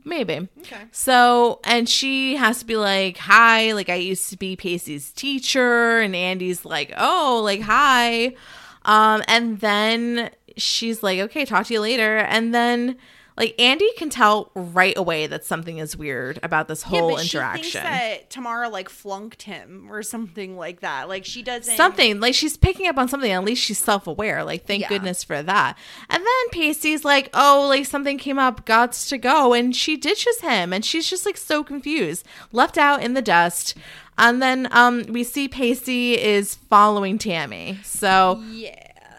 maybe. 0.04 0.50
Okay. 0.60 0.84
so 0.92 1.60
and 1.64 1.88
she 1.88 2.36
has 2.36 2.60
to 2.60 2.66
be 2.66 2.76
like 2.76 3.18
hi 3.18 3.72
like 3.74 3.90
i 3.90 3.96
used 3.96 4.30
to 4.30 4.38
be 4.38 4.56
pacey's 4.56 5.12
teacher 5.12 6.00
and 6.00 6.16
andy's 6.16 6.66
like 6.66 6.94
oh 6.98 7.42
like 7.44 7.62
hi. 7.62 8.36
Um 8.84 9.24
and 9.28 9.60
then 9.60 10.32
she's 10.58 11.02
like 11.04 11.20
okay 11.20 11.46
talk 11.46 11.68
to 11.68 11.74
you 11.74 11.82
later. 11.82 12.18
And 12.18 12.54
then 12.54 12.98
like 13.42 13.60
andy 13.60 13.90
can 13.98 14.10
tell 14.10 14.52
right 14.56 14.98
away 14.98 15.28
that 15.28 15.44
something 15.44 15.80
is 15.80 15.98
weird 15.98 16.40
about 16.44 16.68
this 16.68 16.84
Yeah, 16.84 17.00
whole 17.00 17.16
but 17.16 17.24
interaction 17.24 17.64
She 17.64 17.72
thinks 17.72 17.90
that 17.90 18.30
Tamara 18.30 18.70
like 18.70 18.88
flunked 18.88 19.42
him 19.44 19.88
or 19.92 20.04
something 20.04 20.56
like 20.56 20.82
that. 20.82 21.10
Like 21.10 21.26
she 21.26 21.42
doesn't 21.42 21.76
something 21.76 22.20
like 22.20 22.34
she's 22.36 22.56
picking 22.56 22.88
up 22.88 22.98
on 22.98 23.08
something. 23.10 23.32
At 23.32 23.44
least 23.44 23.64
she's 23.64 23.80
self-aware. 23.80 24.44
Like 24.44 24.66
thank 24.66 24.82
Yeah. 24.84 24.90
goodness 24.90 25.24
for 25.24 25.42
that. 25.42 25.78
And 26.10 26.24
then 26.24 26.50
pacey's 26.52 27.04
like 27.04 27.30
oh 27.34 27.66
like 27.68 27.86
something 27.86 28.18
came 28.18 28.40
up. 28.40 28.66
Gots 28.66 29.10
to 29.10 29.18
go. 29.18 29.54
And 29.54 29.76
she 29.76 29.98
ditches 29.98 30.40
him. 30.42 30.72
And 30.72 30.86
she's 30.86 31.10
just 31.10 31.26
like 31.26 31.38
so 31.38 31.64
confused. 31.64 32.26
Left 32.52 32.78
out 32.78 33.02
in 33.04 33.16
the 33.16 33.22
dust. 33.22 33.76
And 34.18 34.42
then 34.42 34.68
um 34.72 35.04
we 35.10 35.24
see 35.24 35.48
pacey 35.48 36.14
is 36.20 36.56
following 36.56 37.18
tammy. 37.18 37.80
So 37.84 38.42
Yeah, 38.50 38.76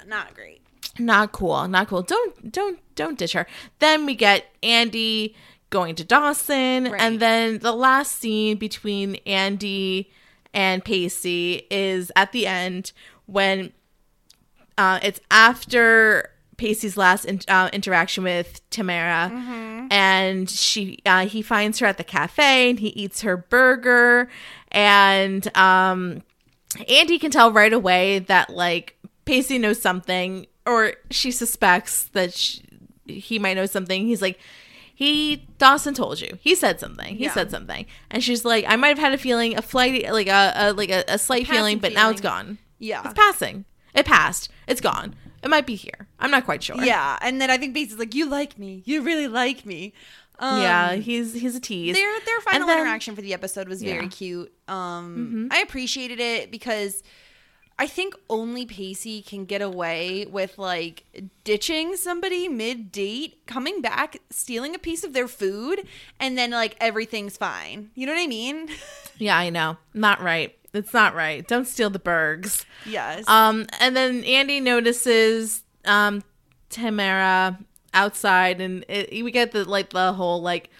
not 0.06 0.34
great. 0.34 0.61
Not 0.98 1.32
cool 1.32 1.66
not 1.68 1.88
cool. 1.88 2.02
Don't 2.02 2.52
don't 2.52 2.78
don't 2.94 3.18
ditch 3.18 3.32
her. 3.32 3.46
Then 3.78 4.06
we 4.06 4.14
get 4.14 4.46
andy 4.62 5.34
going 5.70 5.94
to 5.94 6.04
dawson 6.04 6.90
Right. 6.90 7.00
and 7.00 7.18
then 7.18 7.58
the 7.60 7.72
last 7.72 8.18
scene 8.18 8.58
between 8.58 9.14
andy 9.26 10.10
and 10.52 10.84
pacey 10.84 11.66
is 11.70 12.12
at 12.14 12.32
the 12.32 12.46
end 12.46 12.92
when 13.24 13.72
uh, 14.76 14.98
it's 15.02 15.20
after 15.30 16.28
Pacey's 16.58 16.96
last 16.96 17.24
in, 17.24 17.40
uh, 17.48 17.68
interaction 17.72 18.22
with 18.22 18.60
Tamara, 18.70 19.30
and 19.90 20.48
she 20.48 20.98
uh, 21.04 21.26
he 21.26 21.42
finds 21.42 21.78
her 21.80 21.86
at 21.86 21.96
the 21.98 22.04
cafe 22.04 22.70
and 22.70 22.78
he 22.78 22.88
eats 22.88 23.22
her 23.22 23.36
burger, 23.36 24.28
and 24.70 25.54
um, 25.56 26.22
Andy 26.88 27.18
can 27.18 27.30
tell 27.30 27.50
right 27.50 27.72
away 27.72 28.20
that 28.20 28.50
like 28.50 28.96
Pacey 29.24 29.58
knows 29.58 29.80
something, 29.80 30.46
or 30.66 30.94
she 31.10 31.30
suspects 31.30 32.04
that 32.12 32.34
she, 32.34 32.62
he 33.06 33.38
might 33.38 33.54
know 33.54 33.66
something. 33.66 34.06
He's 34.06 34.22
like, 34.22 34.38
he 34.94 35.46
Dawson 35.58 35.94
told 35.94 36.20
you. 36.20 36.38
He 36.40 36.54
said 36.54 36.78
something. 36.78 37.16
He 37.16 37.24
Yeah. 37.24 37.32
said 37.34 37.50
something, 37.50 37.86
and 38.10 38.22
she's 38.22 38.44
like, 38.44 38.64
I 38.68 38.76
might 38.76 38.88
have 38.88 38.98
had 38.98 39.12
a 39.12 39.18
feeling, 39.18 39.56
a 39.56 39.62
flight, 39.62 40.10
like 40.12 40.28
a, 40.28 40.52
a 40.54 40.72
like 40.72 40.90
a, 40.90 41.04
a 41.08 41.18
slight 41.18 41.44
passing 41.46 41.56
feeling, 41.58 41.78
but 41.78 41.92
now 41.92 42.10
it's 42.10 42.20
gone. 42.20 42.58
Yeah. 42.78 43.02
It's 43.04 43.14
passing. 43.14 43.64
It 43.94 44.06
passed. 44.06 44.48
It's 44.68 44.80
gone. 44.80 45.14
It 45.42 45.50
might 45.50 45.66
be 45.66 45.74
here. 45.74 46.06
I'm 46.20 46.30
not 46.30 46.44
quite 46.44 46.62
sure. 46.62 46.76
Yeah, 46.84 47.18
and 47.20 47.40
then 47.40 47.50
I 47.50 47.58
think 47.58 47.74
Pacey's 47.74 47.98
like, 47.98 48.14
"You 48.14 48.26
like 48.26 48.58
me. 48.58 48.82
You 48.86 49.02
really 49.02 49.26
like 49.28 49.66
me." 49.66 49.92
Um, 50.38 50.60
yeah. 50.62 50.94
He's 50.94 51.34
he's 51.34 51.56
a 51.56 51.60
tease. 51.60 51.96
their 51.96 52.20
their 52.24 52.40
final 52.42 52.66
then- 52.68 52.78
interaction 52.78 53.16
for 53.16 53.22
the 53.22 53.34
episode 53.34 53.68
was 53.68 53.82
very 53.82 53.96
Yeah. 53.96 54.00
Mm-hmm. 54.02 54.08
cute. 54.08 54.52
Um, 54.68 55.48
I 55.50 55.60
appreciated 55.62 56.20
it 56.20 56.50
because 56.52 57.02
I 57.78 57.86
think 57.86 58.14
only 58.30 58.64
Pacey 58.66 59.22
can 59.22 59.44
get 59.44 59.62
away 59.62 60.26
with 60.30 60.58
like 60.58 61.04
ditching 61.44 61.96
somebody 61.96 62.48
mid 62.48 62.92
date, 62.92 63.44
coming 63.46 63.80
back, 63.80 64.18
stealing 64.30 64.74
a 64.74 64.78
piece 64.78 65.02
of 65.04 65.12
their 65.12 65.28
food, 65.28 65.86
and 66.20 66.36
then 66.38 66.50
like 66.50 66.76
everything's 66.80 67.36
fine. 67.36 67.90
You 67.94 68.06
know 68.06 68.12
what 68.14 68.22
I 68.22 68.26
mean? 68.26 68.68
Yeah, 69.18 69.36
I 69.38 69.50
know. 69.50 69.76
Not 69.94 70.20
right. 70.20 70.56
It's 70.72 70.92
not 70.92 71.14
right. 71.14 71.46
Don't 71.46 71.66
steal 71.66 71.90
the 71.90 72.00
bergs. 72.00 72.64
yes. 72.86 73.28
Um, 73.28 73.66
and 73.78 73.94
then 73.94 74.24
Andy 74.24 74.58
notices 74.58 75.62
um 75.84 76.24
Tamara 76.70 77.58
outside, 77.94 78.60
and 78.60 78.84
it, 78.88 79.22
we 79.22 79.30
get 79.30 79.52
the 79.52 79.64
like 79.64 79.90
the 79.90 80.12
whole 80.14 80.40
like, 80.42 80.70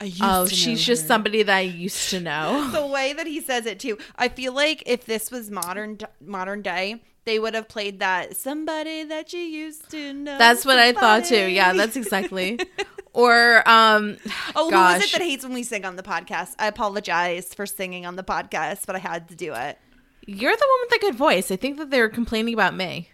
Oh, 0.00 0.46
she's 0.46 0.66
know 0.66 0.74
just 0.76 1.02
her. 1.02 1.08
somebody 1.08 1.42
that 1.42 1.56
I 1.56 1.60
used 1.60 2.10
to 2.10 2.20
know. 2.20 2.70
the 2.72 2.86
way 2.86 3.12
that 3.12 3.26
he 3.26 3.40
says 3.40 3.66
it 3.66 3.80
too. 3.80 3.98
I 4.16 4.28
feel 4.28 4.52
like 4.52 4.82
if 4.86 5.04
this 5.06 5.30
was 5.30 5.50
modern 5.50 5.98
modern 6.20 6.62
day, 6.62 7.02
they 7.24 7.38
would 7.38 7.54
have 7.54 7.68
played 7.68 7.98
that 8.00 8.36
somebody 8.36 9.04
that 9.04 9.32
you 9.32 9.40
used 9.40 9.90
to 9.90 10.12
know. 10.12 10.38
That's 10.38 10.64
what 10.64 10.78
I 10.78 10.92
thought 10.92 11.24
too. 11.24 11.46
Yeah, 11.48 11.72
that's 11.72 11.96
exactly. 11.96 12.58
Or 13.14 13.68
um 13.68 14.16
Oh, 14.54 14.70
gosh. 14.70 14.98
who 14.98 15.02
is 15.02 15.08
it 15.08 15.12
that 15.18 15.22
hates 15.22 15.42
when 15.42 15.52
we 15.54 15.64
sing 15.64 15.84
on 15.84 15.96
the 15.96 16.02
podcast? 16.04 16.54
I 16.58 16.68
apologize 16.68 17.52
for 17.52 17.66
singing 17.66 18.06
on 18.06 18.14
the 18.14 18.22
podcast, 18.22 18.86
but 18.86 18.94
I 18.94 19.00
had 19.00 19.28
to 19.30 19.34
do 19.34 19.54
it. 19.54 19.76
You're 20.26 20.54
the 20.54 20.66
one 20.68 20.80
with 20.82 20.90
the 20.90 20.98
good 21.00 21.14
voice. 21.16 21.50
I 21.50 21.56
think 21.56 21.78
that 21.78 21.90
they're 21.90 22.10
complaining 22.10 22.54
about 22.54 22.76
me. 22.76 23.08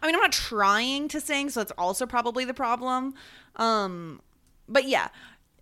I 0.00 0.06
mean, 0.06 0.14
I'm 0.14 0.20
not 0.20 0.32
trying 0.32 1.08
to 1.08 1.20
sing, 1.20 1.50
so 1.50 1.60
it's 1.60 1.72
also 1.72 2.06
probably 2.06 2.44
the 2.46 2.54
problem. 2.54 3.12
Um, 3.56 4.22
but 4.68 4.86
yeah, 4.88 5.08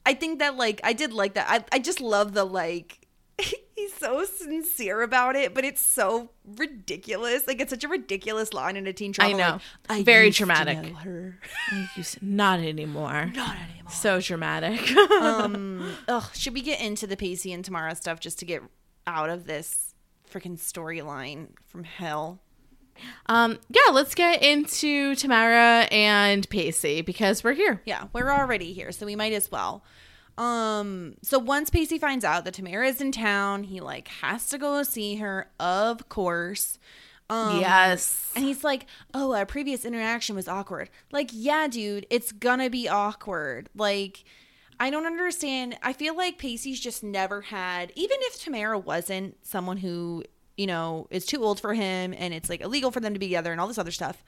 I 0.09 0.15
think 0.15 0.39
that 0.39 0.57
like 0.57 0.81
I 0.83 0.93
did 0.95 1.13
like 1.13 1.35
that. 1.35 1.47
I 1.49 1.65
I 1.77 1.79
just 1.79 2.01
love 2.01 2.33
the 2.33 2.45
like. 2.45 3.07
He's 3.77 3.95
so 3.95 4.25
sincere 4.25 5.03
about 5.03 5.37
it, 5.37 5.55
but 5.55 5.65
it's 5.65 5.81
so 5.81 6.31
ridiculous. 6.57 7.47
Like 7.47 7.61
it's 7.61 7.71
such 7.71 7.85
a 7.85 7.89
ridiculous 7.89 8.53
line 8.53 8.77
in 8.77 8.87
a 8.89 8.93
teen 8.93 9.13
drama. 9.13 9.35
I 9.35 9.37
know. 9.39 9.53
like, 9.89 10.01
I 10.01 10.03
Very 10.03 10.27
used 10.27 10.39
dramatic. 10.39 10.83
know 10.83 10.95
her. 10.95 11.39
S- 11.97 12.19
Not 12.21 12.59
anymore. 12.59 13.31
Not 13.35 13.57
anymore. 13.57 13.91
So 13.93 14.21
dramatic. 14.21 14.91
um, 15.23 15.93
ugh, 16.09 16.25
should 16.35 16.55
we 16.55 16.63
get 16.63 16.81
into 16.81 17.07
the 17.07 17.17
Pacey 17.17 17.53
and 17.53 17.65
Tamara 17.65 17.95
stuff 17.95 18.19
just 18.19 18.41
to 18.41 18.45
get 18.45 18.63
out 19.07 19.31
of 19.31 19.47
this 19.47 19.95
freaking 20.29 20.59
storyline 20.59 21.51
from 21.67 21.85
hell? 21.85 22.41
Um, 23.27 23.59
yeah, 23.69 23.93
let's 23.93 24.15
get 24.15 24.43
into 24.43 25.15
Tamara 25.15 25.89
and 25.91 26.49
Pacey 26.49 27.03
because 27.03 27.45
we're 27.45 27.55
here. 27.55 27.83
Yeah, 27.85 28.09
we're 28.13 28.31
already 28.31 28.73
here, 28.73 28.93
so 28.93 29.07
we 29.07 29.17
might 29.17 29.33
as 29.33 29.51
well. 29.51 29.85
Um, 30.37 31.17
so 31.23 31.39
once 31.39 31.69
Pacey 31.69 31.99
finds 31.99 32.25
out 32.25 32.45
that 32.45 32.55
Tamara 32.55 32.87
is 32.87 33.01
in 33.01 33.11
town, 33.11 33.65
he 33.65 33.81
like 33.81 34.09
has 34.09 34.47
to 34.49 34.59
go 34.59 34.83
see 34.85 35.17
her, 35.17 35.51
of 35.59 36.09
course. 36.09 36.79
Um, 37.31 37.61
yes. 37.61 38.33
And 38.35 38.45
he's 38.45 38.65
like, 38.65 38.87
"Oh, 39.13 39.35
our 39.35 39.45
previous 39.45 39.85
interaction 39.85 40.35
was 40.37 40.49
awkward." 40.49 40.91
Like, 41.13 41.31
yeah, 41.33 41.67
dude, 41.69 42.07
it's 42.09 42.33
gonna 42.33 42.71
be 42.71 42.89
awkward. 42.89 43.69
Like, 43.75 44.25
I 44.81 44.91
don't 44.91 45.07
understand. 45.07 45.77
I 45.83 45.93
feel 45.93 46.17
like 46.17 46.39
Pacey's 46.39 46.81
just 46.81 47.03
never 47.03 47.43
had, 47.43 47.93
even 47.97 48.19
if 48.23 48.41
Tamara 48.41 48.79
wasn't 48.79 49.37
someone 49.47 49.79
who, 49.79 50.23
you 50.59 50.67
know, 50.67 51.07
is 51.11 51.25
too 51.25 51.43
old 51.43 51.61
for 51.61 51.73
him 51.73 52.13
and 52.19 52.35
it's 52.35 52.51
like 52.51 52.61
illegal 52.61 52.91
for 52.91 53.01
them 53.01 53.15
to 53.15 53.19
be 53.19 53.27
together 53.27 53.53
and 53.53 53.61
all 53.61 53.69
this 53.69 53.79
other 53.79 53.91
stuff. 53.91 54.23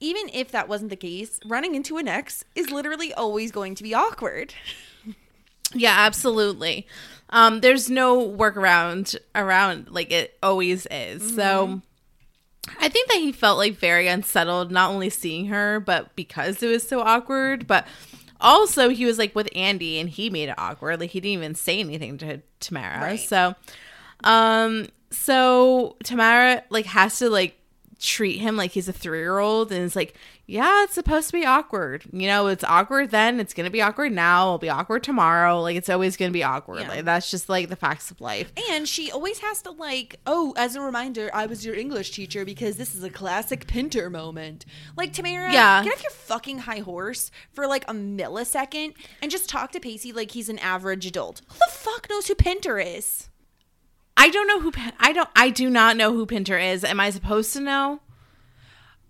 Even 0.00 0.28
if 0.34 0.50
that 0.50 0.68
wasn't 0.68 0.90
the 0.90 0.96
case, 0.96 1.40
running 1.46 1.74
into 1.74 1.96
an 1.96 2.08
ex 2.08 2.44
is 2.54 2.70
literally 2.70 3.14
always 3.14 3.50
going 3.52 3.74
to 3.76 3.82
be 3.82 3.94
awkward. 3.94 4.52
Yeah, 5.76 5.94
absolutely. 5.96 6.86
Um, 7.30 7.60
there's 7.60 7.90
no 7.90 8.28
workaround 8.28 9.16
around 9.34 9.90
like 9.90 10.12
it 10.12 10.38
always 10.40 10.86
is. 10.88 11.34
So 11.34 11.80
I 12.80 12.88
think 12.88 13.08
that 13.08 13.16
he 13.18 13.32
felt 13.32 13.58
like 13.58 13.74
very 13.76 14.06
unsettled, 14.06 14.70
not 14.70 14.90
only 14.90 15.10
seeing 15.10 15.46
her, 15.46 15.80
but 15.80 16.14
because 16.14 16.62
it 16.62 16.68
was 16.68 16.86
so 16.86 17.00
awkward, 17.00 17.66
but 17.66 17.86
also 18.40 18.88
he 18.88 19.04
was 19.04 19.18
like 19.18 19.34
with 19.34 19.48
Andy 19.56 19.98
and 19.98 20.08
he 20.08 20.30
made 20.30 20.48
it 20.48 20.54
awkward. 20.58 21.00
Like 21.00 21.10
he 21.10 21.20
didn't 21.20 21.38
even 21.38 21.54
say 21.54 21.80
anything 21.80 22.18
to 22.18 22.40
Tamara. 22.60 23.00
Right. 23.00 23.20
So 23.20 23.56
um 24.22 24.86
so 25.14 25.96
Tamara 26.04 26.62
like 26.70 26.86
has 26.86 27.18
to 27.18 27.30
like 27.30 27.58
treat 28.00 28.38
him 28.38 28.56
like 28.56 28.72
he's 28.72 28.88
a 28.88 28.92
three 28.92 29.20
year 29.20 29.38
old 29.38 29.72
and 29.72 29.82
it's 29.84 29.96
like, 29.96 30.14
yeah, 30.46 30.82
it's 30.82 30.92
supposed 30.92 31.28
to 31.28 31.32
be 31.32 31.46
awkward. 31.46 32.04
You 32.12 32.26
know, 32.26 32.48
it's 32.48 32.64
awkward 32.64 33.10
then, 33.10 33.40
it's 33.40 33.54
gonna 33.54 33.70
be 33.70 33.80
awkward 33.80 34.12
now, 34.12 34.48
it'll 34.48 34.58
be 34.58 34.68
awkward 34.68 35.02
tomorrow. 35.02 35.62
Like 35.62 35.76
it's 35.76 35.88
always 35.88 36.16
gonna 36.18 36.30
be 36.32 36.42
awkward. 36.42 36.80
Yeah. 36.82 36.88
Like 36.88 37.04
that's 37.06 37.30
just 37.30 37.48
like 37.48 37.70
the 37.70 37.76
facts 37.76 38.10
of 38.10 38.20
life. 38.20 38.52
And 38.70 38.86
she 38.86 39.10
always 39.10 39.38
has 39.38 39.62
to 39.62 39.70
like, 39.70 40.20
oh, 40.26 40.52
as 40.58 40.76
a 40.76 40.82
reminder, 40.82 41.30
I 41.32 41.46
was 41.46 41.64
your 41.64 41.74
English 41.76 42.10
teacher 42.10 42.44
because 42.44 42.76
this 42.76 42.94
is 42.94 43.02
a 43.04 43.10
classic 43.10 43.66
Pinter 43.66 44.10
moment. 44.10 44.66
Like 44.96 45.14
Tamara, 45.14 45.50
Yeah. 45.50 45.82
get 45.82 45.94
off 45.94 46.02
your 46.02 46.10
fucking 46.10 46.58
high 46.58 46.80
horse 46.80 47.30
for 47.52 47.66
like 47.66 47.88
a 47.88 47.94
millisecond 47.94 48.94
and 49.22 49.30
just 49.30 49.48
talk 49.48 49.72
to 49.72 49.80
Pacey 49.80 50.12
like 50.12 50.32
he's 50.32 50.50
an 50.50 50.58
average 50.58 51.06
adult. 51.06 51.40
Who 51.48 51.54
the 51.54 51.72
fuck 51.72 52.08
knows 52.10 52.26
who 52.26 52.34
Pinter 52.34 52.78
is? 52.78 53.28
I 54.16 54.30
don't 54.30 54.46
know 54.46 54.60
who 54.60 54.72
I 54.98 55.12
don't 55.12 55.28
I 55.36 55.50
do 55.50 55.68
not 55.68 55.96
know 55.96 56.12
who 56.12 56.26
Pinter 56.26 56.58
is. 56.58 56.84
Am 56.84 57.00
I 57.00 57.10
supposed 57.10 57.52
to 57.54 57.60
know? 57.60 58.00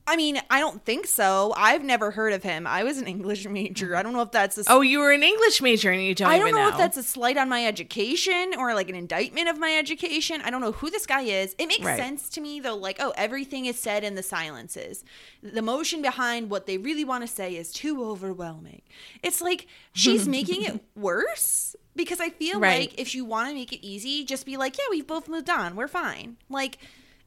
I 0.06 0.16
mean, 0.16 0.38
I 0.50 0.60
don't 0.60 0.84
think 0.84 1.06
so. 1.06 1.54
I've 1.56 1.82
never 1.82 2.10
heard 2.10 2.34
of 2.34 2.42
him. 2.42 2.66
I 2.66 2.84
was 2.84 2.98
an 2.98 3.06
English 3.06 3.46
major. 3.48 3.96
I 3.96 4.02
don't 4.02 4.12
know 4.12 4.20
if 4.20 4.32
that's 4.32 4.58
a 4.58 4.64
Oh, 4.68 4.82
you 4.82 4.98
were 4.98 5.12
an 5.12 5.22
English 5.22 5.62
major 5.62 5.90
and 5.90 6.02
you 6.02 6.14
don't 6.14 6.28
I 6.28 6.38
don't 6.38 6.50
know, 6.50 6.58
know. 6.64 6.68
if 6.68 6.76
that's 6.76 6.98
a 6.98 7.02
slight 7.02 7.38
on 7.38 7.48
my 7.48 7.66
education 7.66 8.52
or 8.58 8.74
like 8.74 8.90
an 8.90 8.96
indictment 8.96 9.48
of 9.48 9.58
my 9.58 9.74
education. 9.74 10.42
I 10.44 10.50
don't 10.50 10.60
know 10.60 10.72
who 10.72 10.90
this 10.90 11.06
guy 11.06 11.22
is. 11.22 11.54
It 11.58 11.68
makes 11.68 11.84
Right. 11.86 11.98
sense 11.98 12.28
to 12.30 12.42
me 12.42 12.60
though, 12.60 12.76
like, 12.76 12.98
oh, 13.00 13.14
everything 13.16 13.64
is 13.64 13.78
said 13.78 14.04
in 14.04 14.14
the 14.14 14.22
silences. 14.22 15.04
The 15.42 15.62
motion 15.62 16.02
behind 16.02 16.50
what 16.50 16.66
they 16.66 16.76
really 16.76 17.04
want 17.04 17.22
to 17.22 17.28
say 17.28 17.56
is 17.56 17.72
too 17.72 18.04
overwhelming. 18.04 18.82
It's 19.22 19.40
like 19.40 19.66
she's 19.94 20.28
making 20.38 20.64
it 20.64 20.84
worse 20.94 21.76
because 21.96 22.20
I 22.20 22.28
feel 22.28 22.60
Right. 22.60 22.80
like 22.90 23.00
if 23.00 23.14
you 23.14 23.24
want 23.24 23.48
to 23.48 23.54
make 23.54 23.72
it 23.72 23.84
easy, 23.86 24.24
just 24.24 24.44
be 24.44 24.56
like, 24.58 24.76
yeah, 24.76 24.84
we've 24.90 25.06
both 25.06 25.28
moved 25.28 25.48
on. 25.48 25.76
We're 25.76 25.88
fine. 25.88 26.36
Like, 26.50 26.76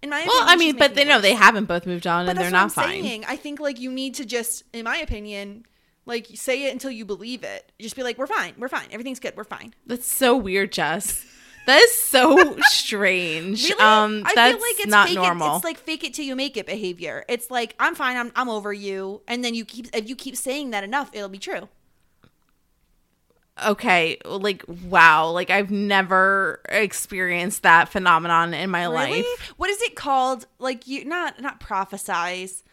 in 0.02 0.10
my 0.10 0.24
well, 0.26 0.44
opinion, 0.44 0.50
I 0.50 0.56
mean, 0.56 0.78
but 0.78 0.96
they 0.96 1.04
know 1.06 1.20
they 1.20 1.34
haven't 1.34 1.66
both 1.66 1.86
moved 1.86 2.06
on 2.06 2.26
But 2.26 2.32
and 2.32 2.40
they're 2.40 2.52
not 2.52 2.72
fine. 2.72 3.04
saying. 3.04 3.26
I 3.28 3.36
think 3.36 3.60
like 3.60 3.80
you 3.80 3.92
need 3.92 4.16
to 4.16 4.26
just, 4.26 4.64
in 4.74 4.84
my 4.86 4.98
opinion, 4.98 5.66
like 6.06 6.28
say 6.36 6.66
it 6.66 6.72
until 6.72 6.92
you 6.92 7.06
believe 7.06 7.44
it. 7.44 7.72
Just 7.80 7.96
be 7.96 8.04
like, 8.04 8.18
we're 8.18 8.28
fine, 8.28 8.54
we're 8.58 8.70
fine, 8.70 8.88
everything's 8.92 9.20
good, 9.20 9.36
we're 9.36 9.44
fine. 9.44 9.74
That's 9.86 10.08
so 10.08 10.36
weird, 10.36 10.72
Jess. 10.72 11.26
That 11.66 11.82
is 11.82 12.02
so 12.02 12.56
strange. 12.62 13.64
Really? 13.64 13.82
Um, 13.82 14.24
I 14.26 14.32
that's 14.34 14.54
feel 14.54 14.62
like 14.62 14.80
it's 14.80 14.88
not 14.88 15.08
fake 15.10 15.16
normal. 15.18 15.54
It, 15.54 15.56
it's 15.58 15.66
like 15.66 15.78
fake 15.80 16.04
it 16.06 16.14
till 16.14 16.26
you 16.26 16.36
make 16.36 16.56
it 16.56 16.66
behavior. 16.66 17.26
It's 17.28 17.52
like 17.52 17.76
I'm 17.80 17.94
fine, 17.94 18.16
I'm 18.16 18.32
I'm 18.36 18.48
over 18.50 18.72
you, 18.72 19.22
and 19.28 19.44
then 19.44 19.54
you 19.54 19.66
keep 19.66 19.94
if 19.94 20.08
you 20.08 20.16
keep 20.16 20.38
saying 20.38 20.70
that 20.70 20.84
enough, 20.84 21.10
it'll 21.14 21.28
be 21.28 21.40
true. 21.40 21.68
Okay, 23.66 24.18
like 24.26 24.64
wow, 24.68 25.30
like 25.32 25.50
I've 25.50 25.72
never 25.72 26.62
experienced 26.70 27.64
that 27.64 27.90
phenomenon 27.90 28.54
in 28.54 28.70
my 28.70 28.84
Really? 28.84 29.22
life. 29.24 29.54
What 29.58 29.70
is 29.70 29.82
it 29.82 29.96
called? 29.96 30.46
Like 30.60 30.88
you 30.88 31.06
not 31.06 31.42
not 31.42 31.60
prophesize. 31.60 32.64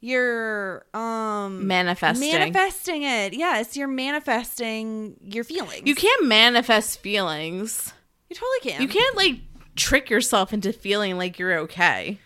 You're 0.00 0.84
um 0.92 1.66
Manifesting. 1.66 2.30
manifesting 2.30 3.02
it. 3.04 3.32
Yes, 3.32 3.76
you're 3.76 3.88
manifesting 3.88 5.16
your 5.22 5.44
feelings. 5.44 5.82
You 5.84 5.94
can't 5.94 6.26
manifest 6.26 7.00
feelings. 7.00 7.92
You 8.28 8.36
totally 8.36 8.72
can. 8.72 8.82
You 8.82 8.88
can't 8.88 9.16
like 9.16 9.36
trick 9.76 10.10
yourself 10.10 10.52
into 10.52 10.72
feeling 10.72 11.16
like 11.16 11.38
you're 11.38 11.58
okay. 11.60 12.18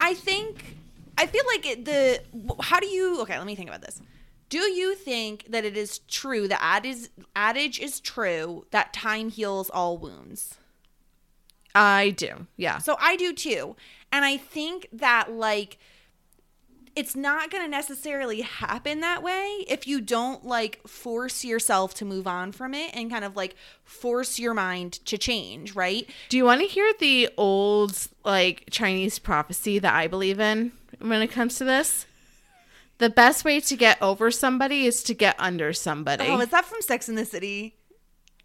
I 0.00 0.14
think 0.14 0.76
I 1.16 1.26
feel 1.26 1.44
like 1.54 1.66
it, 1.66 1.84
the 1.84 2.20
how 2.62 2.80
do 2.80 2.86
you 2.88 3.20
okay, 3.22 3.38
let 3.38 3.46
me 3.46 3.54
think 3.54 3.68
about 3.68 3.82
this. 3.82 4.00
Do 4.50 4.58
you 4.58 4.94
think 4.94 5.46
that 5.48 5.64
it 5.64 5.76
is 5.76 6.00
true 6.00 6.46
the 6.46 6.62
adage 6.62 7.08
adage 7.34 7.80
is 7.80 8.00
true 8.00 8.66
that 8.72 8.92
time 8.92 9.30
heals 9.30 9.70
all 9.70 9.96
wounds? 9.96 10.58
I 11.74 12.10
do. 12.10 12.46
Yeah. 12.56 12.78
So 12.78 12.96
I 13.00 13.16
do 13.16 13.32
too. 13.32 13.76
And 14.12 14.24
I 14.24 14.36
think 14.36 14.88
that 14.92 15.32
like 15.32 15.78
it's 16.96 17.14
not 17.14 17.50
going 17.50 17.62
to 17.62 17.70
necessarily 17.70 18.40
happen 18.40 19.00
that 19.00 19.22
way 19.22 19.64
if 19.68 19.86
you 19.86 20.00
don't 20.00 20.44
like 20.44 20.86
force 20.86 21.44
yourself 21.44 21.94
to 21.94 22.04
move 22.04 22.26
on 22.26 22.50
from 22.50 22.74
it 22.74 22.90
and 22.94 23.08
kind 23.10 23.24
of 23.24 23.36
like 23.36 23.54
force 23.84 24.40
your 24.40 24.52
mind 24.52 24.94
to 25.06 25.16
change, 25.16 25.76
right? 25.76 26.08
Do 26.28 26.36
you 26.36 26.44
want 26.44 26.60
to 26.60 26.66
hear 26.66 26.92
the 26.98 27.28
old 27.36 27.96
like 28.24 28.64
Chinese 28.70 29.20
prophecy 29.20 29.78
that 29.78 29.94
I 29.94 30.08
believe 30.08 30.40
in 30.40 30.72
when 30.98 31.22
it 31.22 31.28
comes 31.28 31.56
to 31.58 31.64
this? 31.64 32.06
The 33.00 33.10
best 33.10 33.44
way 33.44 33.60
to 33.60 33.76
get 33.76 34.00
over 34.00 34.30
somebody 34.30 34.86
is 34.86 35.02
to 35.04 35.14
get 35.14 35.34
under 35.38 35.72
somebody. 35.72 36.26
Oh, 36.28 36.38
is 36.40 36.50
that 36.50 36.66
from 36.66 36.82
Sex 36.82 37.08
in 37.08 37.14
the 37.14 37.24
City? 37.24 37.76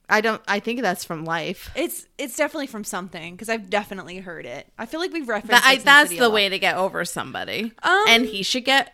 I 0.10 0.22
don't 0.22 0.42
I 0.48 0.60
think 0.60 0.82
that's 0.82 1.04
from 1.04 1.26
life. 1.26 1.72
It's 1.76 2.08
it's 2.18 2.36
definitely 2.36 2.68
from 2.68 2.84
something 2.84 3.34
because 3.34 3.50
I've 3.50 3.70
definitely 3.70 4.20
heard 4.20 4.46
it. 4.46 4.68
I 4.78 4.86
feel 4.86 5.00
like 5.00 5.12
we've 5.12 5.28
referenced 5.28 5.64
That, 5.64 5.66
I, 5.66 5.78
that's 5.78 6.12
the 6.12 6.22
lot. 6.22 6.32
way 6.34 6.50
to 6.50 6.58
get 6.60 6.78
over 6.78 7.04
somebody. 7.06 7.74
Um, 7.84 8.04
and 8.08 8.26
he 8.26 8.44
should 8.44 8.66
get 8.66 8.94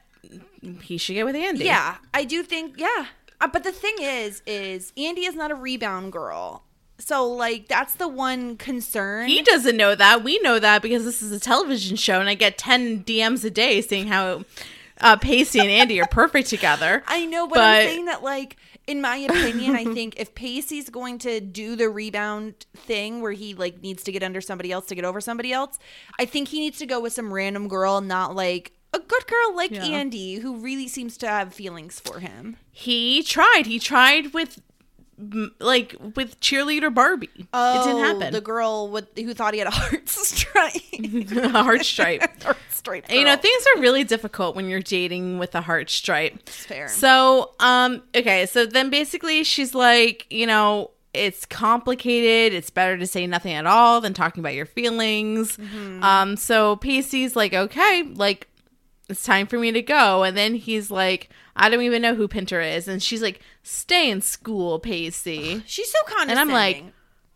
he 0.82 0.98
should 0.98 1.14
get 1.14 1.26
with 1.26 1.36
Andy. 1.36 1.66
Yeah, 1.66 1.98
I 2.14 2.24
do 2.24 2.44
think 2.44 2.80
yeah. 2.80 3.08
Uh, 3.40 3.48
but 3.48 3.64
the 3.64 3.72
thing 3.72 3.96
is, 4.00 4.42
is 4.46 4.94
Andy 4.98 5.26
is 5.26 5.36
not 5.36 5.52
a 5.52 5.56
rebound 5.56 6.12
girl. 6.12 6.64
So 6.98 7.28
like 7.28 7.68
that's 7.68 7.96
the 7.96 8.08
one 8.08 8.58
concern. 8.58 9.28
He 9.28 9.42
doesn't 9.42 9.76
know 9.76 9.96
that. 9.96 10.24
We 10.24 10.40
know 10.40 10.60
that 10.60 10.82
because 10.82 11.04
this 11.04 11.22
is 11.22 11.32
a 11.32 11.40
television 11.40 11.98
show 11.98 12.20
and 12.20 12.30
I 12.30 12.36
get 12.36 12.58
10 12.58 13.04
DMs 13.04 13.44
a 13.44 13.50
day 13.50 13.82
saying 13.82 14.08
how 14.08 14.44
uh, 15.02 15.18
Pacey 15.18 15.60
and 15.60 15.70
Andy 15.70 16.00
are 16.02 16.08
perfect 16.08 16.50
together. 16.50 17.04
I 17.08 17.26
know, 17.26 17.48
but, 17.48 17.56
But- 17.56 17.62
I'm 17.62 17.88
saying 17.88 18.06
that 18.06 18.24
like 18.24 18.58
in 18.88 19.00
my 19.00 19.16
opinion, 19.16 19.76
I 19.76 19.86
think 19.86 20.20
if 20.20 20.34
Pacey's 20.34 20.90
going 20.90 21.20
to 21.20 21.40
do 21.40 21.76
the 21.76 21.88
rebound 21.88 22.66
thing 22.76 23.22
where 23.22 23.32
he 23.32 23.54
like 23.54 23.82
needs 23.82 24.04
to 24.04 24.12
get 24.12 24.24
under 24.24 24.42
somebody 24.42 24.72
else 24.72 24.88
to 24.88 24.96
get 24.96 25.06
over 25.06 25.22
somebody 25.22 25.54
else, 25.54 25.78
I 26.20 26.26
think 26.26 26.48
he 26.48 26.60
needs 26.60 26.80
to 26.80 26.86
go 26.86 27.00
with 27.00 27.14
some 27.14 27.32
random 27.32 27.68
girl, 27.68 28.02
not 28.02 28.36
like 28.36 28.74
a 28.94 29.00
good 29.00 29.28
girl 29.28 29.56
like 29.56 29.72
Yeah. 29.72 29.84
Andy 29.86 30.36
who 30.36 30.58
really 30.58 30.88
seems 30.88 31.16
to 31.18 31.28
have 31.28 31.54
feelings 31.54 32.00
for 32.00 32.20
him. 32.20 32.58
He 32.72 33.24
tried. 33.24 33.64
He 33.66 33.80
tried 33.80 34.34
with 34.34 34.62
like 35.60 35.96
with 36.16 36.40
cheerleader 36.40 36.94
Barbie. 36.94 37.30
it 37.36 37.84
didn't 37.86 38.04
happen. 38.04 38.24
Oh, 38.24 38.32
The 38.32 38.42
girl 38.42 38.88
with 38.90 39.08
who 39.18 39.34
thought 39.34 39.54
he 39.54 39.60
had 39.60 39.68
a 39.68 39.72
heart 39.72 40.08
stripe. 40.10 40.74
a 40.94 41.50
heart 41.50 41.86
stripe. 41.86 42.44
heart 42.44 42.58
stripe. 42.70 43.06
And, 43.10 43.20
you 43.20 43.26
know, 43.26 43.36
things 43.36 43.66
are 43.76 43.82
really 43.82 44.04
difficult 44.04 44.56
when 44.56 44.70
you're 44.70 44.80
dating 44.82 45.40
with 45.40 45.54
a 45.56 45.62
heart 45.62 45.90
stripe. 45.90 46.34
It's 46.42 46.66
fair. 46.66 46.88
So, 46.88 47.52
um, 47.60 48.04
okay, 48.16 48.46
so 48.46 48.66
then 48.66 48.90
basically 48.90 49.44
she's 49.44 49.74
like, 49.76 50.26
you 50.30 50.48
know, 50.48 50.92
it's 51.14 51.46
complicated. 51.46 52.54
It's 52.58 52.70
better 52.70 52.98
to 52.98 53.06
say 53.06 53.28
nothing 53.28 53.54
at 53.54 53.66
all 53.68 54.00
than 54.02 54.14
talking 54.14 54.42
about 54.42 54.54
your 54.54 54.66
feelings. 54.66 55.58
Mm-hmm. 55.58 56.04
Um, 56.04 56.38
so 56.38 56.78
Pacey's 56.78 57.36
like, 57.36 57.54
okay, 57.54 58.04
like 58.16 58.48
it's 59.12 59.24
time 59.24 59.46
for 59.48 59.58
me 59.60 59.72
to 59.72 59.82
go. 59.82 60.24
And 60.24 60.36
then 60.36 60.56
he's 60.56 60.90
like, 60.90 61.30
I 61.56 61.70
don't 61.70 61.82
even 61.84 62.02
know 62.02 62.16
who 62.16 62.28
Pinter 62.28 62.62
is. 62.62 62.88
And 62.88 63.04
she's 63.04 63.22
like, 63.22 63.42
stay 63.64 64.10
in 64.10 64.22
school, 64.22 64.80
Pacey. 64.80 65.62
She's 65.68 65.92
so 65.92 66.00
condescending. 66.06 66.32
And 66.32 66.40
I'm 66.40 66.52
like, 66.52 66.84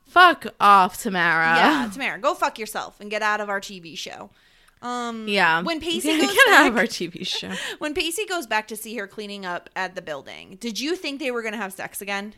fuck 0.07 0.47
off, 0.59 1.01
Tamara. 1.01 1.55
yeah, 1.57 1.89
Tamara, 1.93 2.17
go 2.19 2.33
fuck 2.33 2.57
yourself 2.57 2.99
and 2.99 3.11
get 3.11 3.21
out 3.21 3.41
of 3.41 3.49
our 3.49 3.59
TV 3.59 3.97
show. 3.97 4.29
Um, 4.81 5.27
Yeah. 5.27 5.61
When 5.63 5.79
Pacey 5.81 6.09
Get 6.17 6.21
goes 6.21 6.29
out 6.49 6.51
back, 6.51 6.71
of 6.71 6.77
our 6.77 6.83
TV 6.85 7.25
show. 7.27 7.51
when 7.79 7.93
Pacey 7.93 8.25
goes 8.25 8.47
back 8.47 8.67
to 8.69 8.75
see 8.75 8.95
her 8.97 9.07
cleaning 9.07 9.45
up 9.45 9.69
at 9.75 9.95
the 9.95 10.01
building, 10.01 10.57
did 10.59 10.79
you 10.79 10.95
think 10.95 11.19
they 11.19 11.31
were 11.31 11.41
gonna 11.41 11.57
have 11.57 11.73
sex 11.73 12.01
again? 12.01 12.33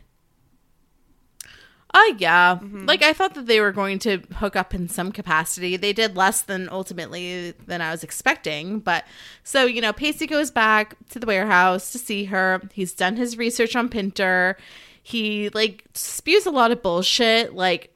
Uh 1.98 2.14
yeah. 2.18 2.56
Mm-hmm. 2.56 2.86
Like 2.86 3.02
I 3.02 3.12
thought 3.12 3.34
that 3.34 3.46
they 3.46 3.60
were 3.60 3.72
going 3.72 3.98
to 4.00 4.18
hook 4.34 4.54
up 4.56 4.74
in 4.74 4.88
some 4.88 5.10
capacity. 5.10 5.76
They 5.76 5.92
did 5.92 6.16
less 6.16 6.42
than 6.42 6.68
ultimately 6.70 7.52
than 7.66 7.80
I 7.80 7.90
was 7.90 8.04
expecting. 8.04 8.78
But 8.80 9.04
so, 9.42 9.64
you 9.64 9.80
know, 9.80 9.92
Pacey 9.92 10.26
goes 10.26 10.50
back 10.50 10.96
to 11.10 11.18
the 11.18 11.26
warehouse 11.26 11.90
to 11.92 11.98
see 11.98 12.24
her. 12.26 12.60
He's 12.72 12.92
done 12.94 13.16
his 13.16 13.36
research 13.38 13.74
on 13.74 13.88
Pinter. 13.88 14.56
He 15.02 15.48
like 15.50 15.84
spews 15.94 16.46
a 16.46 16.50
lot 16.50 16.70
of 16.70 16.82
bullshit, 16.82 17.54
like 17.54 17.92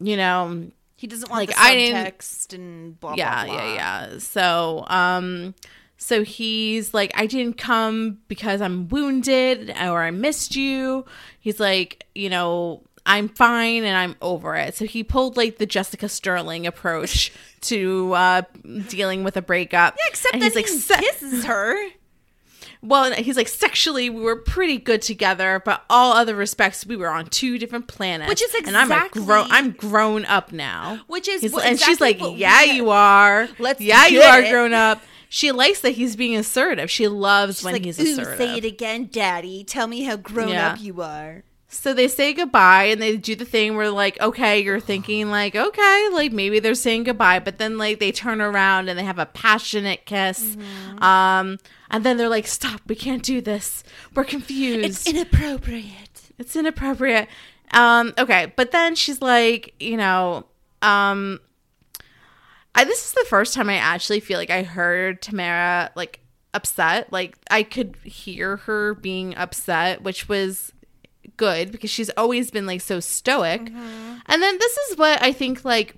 you 0.00 0.16
know, 0.16 0.66
He 0.96 1.06
doesn't 1.06 1.30
want 1.30 1.40
Like, 1.40 1.48
the 1.56 1.60
I 1.60 1.74
didn't- 1.74 2.52
and 2.54 3.00
blah 3.00 3.14
yeah, 3.16 3.44
blah 3.46 3.54
blah. 3.54 3.64
yeah, 3.64 3.74
yeah. 4.12 4.18
So, 4.18 4.84
um, 4.88 5.54
so 5.96 6.22
he's 6.22 6.92
like, 6.92 7.12
I 7.14 7.26
didn't 7.26 7.56
come 7.58 8.18
because 8.28 8.60
I'm 8.60 8.88
wounded 8.88 9.70
or 9.70 10.02
I 10.02 10.10
missed 10.10 10.54
you. 10.54 11.06
He's 11.40 11.58
like, 11.58 12.04
you 12.14 12.28
know, 12.28 12.82
I'm 13.06 13.28
fine 13.28 13.84
and 13.84 13.96
I'm 13.96 14.16
over 14.20 14.54
it. 14.56 14.74
So 14.74 14.84
he 14.84 15.02
pulled 15.04 15.36
like 15.36 15.58
the 15.58 15.66
Jessica 15.66 16.08
Sterling 16.08 16.66
approach 16.66 17.32
to 17.62 18.12
uh 18.12 18.42
dealing 18.88 19.24
with 19.24 19.36
a 19.36 19.42
breakup. 19.42 19.94
Yeah, 19.98 20.04
except 20.08 20.34
and 20.34 20.42
that 20.42 20.46
he's 20.52 20.56
like, 20.56 20.66
he 20.66 20.78
"Se- 20.78 21.00
kisses 21.00 21.44
her. 21.44 21.76
well, 22.82 23.12
he's 23.12 23.36
like, 23.36 23.48
sexually, 23.48 24.10
we 24.10 24.20
were 24.20 24.36
pretty 24.36 24.78
good 24.78 25.02
together, 25.02 25.62
but 25.64 25.82
all 25.88 26.12
other 26.12 26.34
respects, 26.36 26.84
we 26.84 26.96
were 26.96 27.08
on 27.08 27.26
two 27.26 27.58
different 27.58 27.86
planets. 27.88 28.28
Which 28.28 28.42
is 28.42 28.54
exactly. 28.54 28.68
and 28.68 28.92
I'm 28.92 29.10
grown, 29.26 29.46
I'm 29.50 29.70
grown 29.72 30.24
up 30.26 30.52
now. 30.52 31.00
Which 31.06 31.26
is 31.28 31.42
and 31.54 31.80
she's 31.80 32.00
like, 32.00 32.18
yeah, 32.20 32.62
you 32.64 32.90
are. 32.90 33.48
Let's 33.58 33.80
yeah, 33.80 34.06
you 34.06 34.20
are 34.20 34.40
it." 34.42 34.50
grown 34.50 34.72
up. 34.74 35.00
She 35.28 35.50
likes 35.50 35.80
that 35.80 35.90
he's 35.90 36.14
being 36.14 36.36
assertive. 36.36 36.88
She 36.90 37.08
loves 37.08 37.64
when 37.64 37.72
like, 37.74 37.84
he's 37.84 37.98
assertive. 37.98 38.38
say 38.38 38.58
it 38.58 38.64
again, 38.64 39.08
Daddy. 39.10 39.64
Tell 39.64 39.88
me 39.88 40.04
how 40.04 40.16
grown 40.16 40.50
Yeah. 40.50 40.70
up 40.72 40.80
you 40.80 41.02
are. 41.02 41.42
So 41.68 41.92
they 41.92 42.08
say 42.08 42.32
goodbye 42.32 42.84
and 42.84 43.02
they 43.02 43.16
do 43.16 43.34
the 43.34 43.44
thing 43.44 43.76
where 43.76 43.90
like, 43.90 44.20
okay, 44.20 44.60
you're 44.60 44.80
thinking 44.92 45.30
like, 45.30 45.56
okay, 45.56 46.08
like 46.12 46.32
maybe 46.32 46.58
they're 46.58 46.74
saying 46.74 47.04
goodbye, 47.04 47.40
but 47.40 47.58
then 47.58 47.78
like 47.78 47.98
they 47.98 48.12
turn 48.12 48.40
around 48.40 48.88
and 48.88 48.98
they 48.98 49.04
have 49.04 49.18
a 49.18 49.26
passionate 49.26 50.06
kiss. 50.06 50.56
Mm-hmm. 50.56 51.02
Um 51.02 51.58
and 51.90 52.04
then 52.04 52.16
they're 52.16 52.28
like, 52.28 52.46
stop, 52.46 52.80
we 52.86 52.94
can't 52.94 53.22
do 53.22 53.40
this. 53.40 53.84
We're 54.14 54.24
confused. 54.24 54.84
It's 54.84 55.06
inappropriate. 55.08 56.30
It's 56.38 56.56
inappropriate. 56.56 57.28
Um, 57.72 58.14
okay, 58.18 58.52
but 58.56 58.70
then 58.70 58.94
she's 58.94 59.20
like, 59.20 59.74
you 59.80 59.96
know, 59.96 60.46
um, 60.82 61.40
I 62.74 62.84
this 62.84 63.06
is 63.06 63.12
the 63.12 63.24
first 63.28 63.54
time 63.54 63.70
I 63.70 63.76
actually 63.76 64.20
feel 64.20 64.38
like 64.38 64.50
I 64.50 64.62
heard 64.62 65.22
Tamara 65.22 65.90
like 65.94 66.20
upset. 66.54 67.12
Like 67.12 67.36
I 67.50 67.62
could 67.62 67.96
hear 68.04 68.58
her 68.58 68.94
being 68.94 69.34
upset, 69.36 70.02
which 70.02 70.28
was 70.28 70.72
good 71.36 71.72
because 71.72 71.90
she's 71.90 72.10
always 72.16 72.50
been 72.50 72.66
like 72.66 72.80
so 72.80 73.00
stoic. 73.00 73.60
And 73.60 74.42
then 74.42 74.58
this 74.58 74.76
is 74.76 74.96
what 74.98 75.22
I 75.22 75.32
think 75.32 75.64
like 75.64 75.96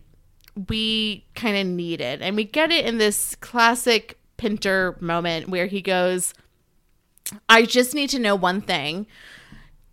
we 0.68 1.24
kind 1.34 1.56
of 1.56 1.66
needed, 1.66 2.20
and 2.22 2.34
we 2.36 2.44
get 2.44 2.70
it 2.70 2.84
in 2.84 2.98
this 2.98 3.34
classic 3.36 4.18
Pinter 4.36 4.96
moment 5.00 5.48
where 5.48 5.66
he 5.66 5.80
goes, 5.82 6.34
"I 7.48 7.62
just 7.64 7.94
need 7.94 8.10
to 8.10 8.18
know 8.18 8.34
one 8.34 8.60
thing." 8.60 9.06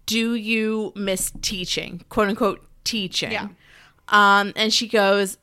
do 0.07 0.35
you 0.35 0.93
miss 0.95 1.31
teaching 1.41 2.05
quote 2.09 2.27
unquote 2.27 2.63
teaching 2.83 3.31
Yeah. 3.31 3.47
um 4.09 4.53
and 4.55 4.71
she 4.71 4.87
goes 4.87 5.39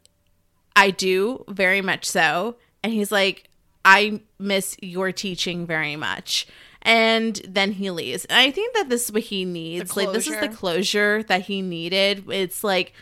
i 0.77 0.91
do 0.93 1.45
very 1.49 1.81
much 1.83 2.05
so 2.05 2.55
and 2.85 2.93
he's 2.93 3.11
like 3.11 3.49
i 3.85 4.21
miss 4.39 4.77
your 4.81 5.11
teaching 5.11 5.67
very 5.67 5.97
much 5.97 6.47
and 6.83 7.37
then 7.49 7.73
he 7.73 7.91
leaves 7.91 8.25
and 8.27 8.39
i 8.39 8.51
think 8.51 8.75
that 8.75 8.89
this 8.89 9.05
is 9.07 9.13
what 9.13 9.23
he 9.23 9.45
needs 9.45 9.97
like 9.97 10.13
this 10.13 10.27
is 10.27 10.39
the 10.41 10.49
closure. 10.49 11.23
that 11.25 11.43
he 11.43 11.63
needed 11.63 12.25
it's 12.31 12.63
like 12.65 12.93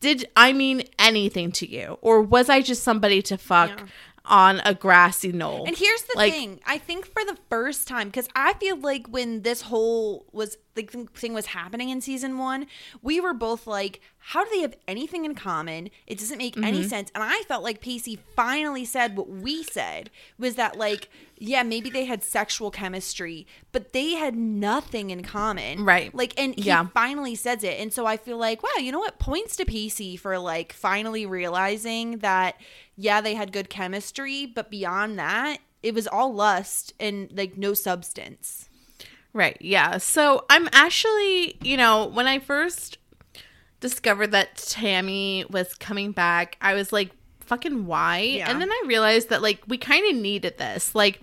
did 0.00 0.28
i 0.36 0.52
mean 0.52 0.82
anything 0.98 1.50
to 1.50 1.68
you 1.68 1.98
or 2.02 2.22
was 2.22 2.48
i 2.48 2.60
just 2.60 2.82
somebody 2.82 3.20
to 3.22 3.36
fuck 3.36 3.70
Yeah. 3.70 3.86
On 4.28 4.60
a 4.64 4.74
grassy 4.74 5.32
knoll 5.32 5.64
And 5.66 5.76
here's 5.76 6.02
the 6.02 6.14
Like- 6.16 6.32
thing: 6.32 6.60
I 6.66 6.78
think 6.78 7.06
for 7.06 7.24
the 7.24 7.38
first 7.48 7.86
time, 7.88 8.08
because 8.08 8.28
I 8.34 8.54
feel 8.54 8.76
like 8.76 9.06
when 9.08 9.42
this 9.42 9.62
whole 9.62 10.26
was 10.32 10.56
like 10.76 10.92
th- 10.92 11.08
thing 11.14 11.32
was 11.32 11.46
happening 11.46 11.88
in 11.88 12.02
season 12.02 12.36
one, 12.36 12.66
we 13.00 13.18
were 13.18 13.32
both 13.32 13.66
like, 13.66 14.00
"How 14.18 14.44
do 14.44 14.50
they 14.50 14.60
have 14.60 14.76
anything 14.86 15.24
in 15.24 15.34
common? 15.34 15.88
It 16.06 16.18
doesn't 16.18 16.36
make 16.36 16.54
any 16.58 16.80
Mm-hmm. 16.80 16.88
sense." 16.88 17.10
And 17.14 17.24
I 17.24 17.40
felt 17.48 17.62
like 17.62 17.80
Pacey 17.80 18.18
finally 18.34 18.84
said 18.84 19.16
what 19.16 19.28
we 19.30 19.62
said 19.62 20.10
was 20.38 20.56
that 20.56 20.76
like, 20.76 21.08
yeah, 21.38 21.62
maybe 21.62 21.88
they 21.88 22.04
had 22.04 22.22
sexual 22.22 22.70
chemistry, 22.70 23.46
but 23.72 23.92
they 23.94 24.10
had 24.16 24.34
nothing 24.34 25.10
in 25.10 25.22
common, 25.22 25.84
Right. 25.84 26.14
Like, 26.14 26.32
and 26.38 26.54
he 26.54 26.62
Yeah. 26.64 26.86
finally 26.94 27.34
says 27.34 27.62
it, 27.64 27.78
and 27.80 27.90
so 27.92 28.04
I 28.06 28.16
feel 28.18 28.36
like, 28.38 28.62
wow, 28.62 28.78
you 28.78 28.90
know 28.92 28.98
what? 29.00 29.18
Points 29.18 29.56
to 29.56 29.64
Pacey 29.64 30.16
for 30.16 30.38
like 30.38 30.72
finally 30.74 31.24
realizing 31.26 32.18
that, 32.18 32.56
yeah, 32.96 33.20
they 33.20 33.34
had 33.34 33.52
good 33.52 33.70
chemistry, 33.70 34.46
but 34.46 34.70
beyond 34.70 35.18
that, 35.18 35.58
it 35.82 35.94
was 35.94 36.06
all 36.06 36.32
lust 36.34 36.92
and 36.98 37.30
like 37.32 37.56
no 37.56 37.74
substance. 37.74 38.68
Right. 39.32 39.58
Yeah. 39.60 39.98
So 39.98 40.46
I'm 40.48 40.68
actually, 40.72 41.58
you 41.62 41.76
know, 41.76 42.06
when 42.06 42.26
I 42.26 42.38
first 42.38 42.98
discovered 43.80 44.32
that 44.32 44.56
Tammy 44.56 45.44
was 45.50 45.74
coming 45.74 46.12
back, 46.12 46.56
I 46.62 46.72
was 46.72 46.92
like, 46.92 47.10
fucking 47.40 47.86
why? 47.86 48.20
Yeah. 48.20 48.50
And 48.50 48.60
then 48.60 48.70
I 48.70 48.82
realized 48.86 49.28
that, 49.28 49.42
like, 49.42 49.60
we 49.68 49.78
kind 49.78 50.08
of 50.10 50.20
needed 50.20 50.56
this. 50.56 50.94
Like, 50.94 51.20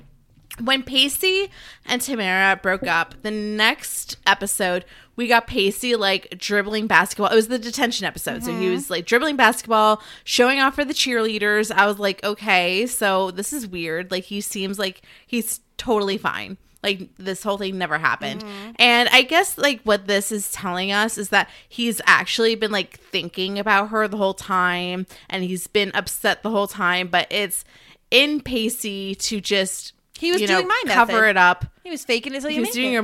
when 0.63 0.83
Pacey 0.83 1.49
and 1.85 1.99
Tamara 2.01 2.59
broke 2.61 2.85
up, 2.85 3.15
the 3.23 3.31
next 3.31 4.17
episode, 4.27 4.85
we 5.15 5.27
got 5.27 5.47
Pacey 5.47 5.95
like 5.95 6.37
dribbling 6.37 6.87
basketball. 6.87 7.31
It 7.31 7.35
was 7.35 7.47
the 7.47 7.59
detention 7.59 8.05
episode. 8.05 8.43
So 8.43 8.51
he 8.51 8.65
mm-hmm. 8.65 8.73
was 8.73 8.89
like 8.89 9.05
dribbling 9.05 9.35
basketball, 9.35 10.01
showing 10.23 10.59
off 10.59 10.75
for 10.75 10.85
the 10.85 10.93
cheerleaders. 10.93 11.71
I 11.71 11.85
was 11.85 11.99
like, 11.99 12.23
okay, 12.23 12.87
so 12.87 13.31
this 13.31 13.53
is 13.53 13.67
weird. 13.67 14.11
Like 14.11 14.25
he 14.25 14.41
seems 14.41 14.79
like 14.79 15.01
he's 15.25 15.59
totally 15.77 16.17
fine. 16.17 16.57
Like 16.81 17.09
this 17.17 17.43
whole 17.43 17.57
thing 17.57 17.77
never 17.77 17.97
happened. 17.97 18.41
Mm-hmm. 18.43 18.71
And 18.77 19.07
I 19.09 19.21
guess 19.21 19.57
like 19.57 19.81
what 19.83 20.07
this 20.07 20.31
is 20.31 20.51
telling 20.51 20.91
us 20.91 21.17
is 21.17 21.29
that 21.29 21.49
he's 21.69 22.01
actually 22.05 22.55
been 22.55 22.71
like 22.71 22.99
thinking 22.99 23.57
about 23.57 23.89
her 23.89 24.07
the 24.07 24.17
whole 24.17 24.33
time 24.33 25.05
and 25.29 25.43
he's 25.43 25.67
been 25.67 25.91
upset 25.93 26.43
the 26.43 26.49
whole 26.49 26.67
time, 26.67 27.07
but 27.07 27.27
it's 27.29 27.63
in 28.11 28.41
Pacey 28.41 29.15
to 29.15 29.39
just 29.39 29.93
He 30.19 30.31
was 30.31 30.41
you 30.41 30.47
know, 30.47 30.57
doing 30.57 30.67
my 30.67 30.83
cover 30.87 31.13
method. 31.13 31.29
it 31.29 31.37
up. 31.37 31.65
He 31.83 31.89
was 31.89 32.03
faking 32.03 32.35
it 32.35 32.41
till 32.41 32.49
you 32.49 32.55
He 32.55 32.59
was 32.61 32.69
doing 32.71 32.89
it. 32.89 32.91
your 32.91 33.03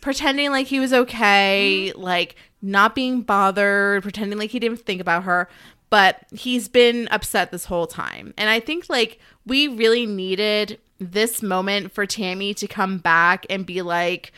pretending 0.00 0.50
like 0.50 0.66
he 0.66 0.80
was 0.80 0.92
okay, 0.92 1.90
Mm-hmm. 1.92 2.00
like 2.02 2.36
not 2.62 2.94
being 2.94 3.22
bothered, 3.22 4.02
pretending 4.02 4.38
like 4.38 4.50
he 4.50 4.58
didn't 4.58 4.78
think 4.80 5.00
about 5.00 5.24
her. 5.24 5.48
But 5.88 6.24
he's 6.32 6.68
been 6.68 7.08
upset 7.10 7.50
this 7.50 7.64
whole 7.64 7.86
time. 7.86 8.32
And 8.38 8.48
I 8.48 8.60
think 8.60 8.86
like 8.88 9.18
we 9.44 9.66
really 9.66 10.06
needed 10.06 10.78
this 10.98 11.42
moment 11.42 11.90
for 11.92 12.06
Tammy 12.06 12.54
to 12.54 12.66
come 12.68 12.98
back 12.98 13.44
and 13.50 13.66
be 13.66 13.82
like, 13.82 14.32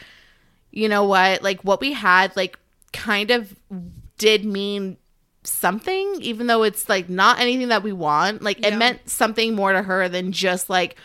you 0.70 0.88
know 0.88 1.04
what? 1.04 1.42
Like 1.42 1.60
what 1.62 1.80
we 1.80 1.92
had 1.92 2.34
like 2.36 2.58
kind 2.92 3.30
of 3.30 3.54
did 4.16 4.44
mean 4.44 4.96
something 5.44 6.18
even 6.20 6.46
though 6.46 6.62
it's 6.62 6.88
like 6.88 7.08
not 7.10 7.40
anything 7.40 7.68
that 7.68 7.82
we 7.82 7.92
want. 7.92 8.42
Like 8.42 8.64
it 8.64 8.76
meant 8.78 9.10
something 9.10 9.54
more 9.54 9.72
to 9.72 9.82
her 9.82 10.08
than 10.08 10.32
just 10.32 10.70
like 10.70 10.96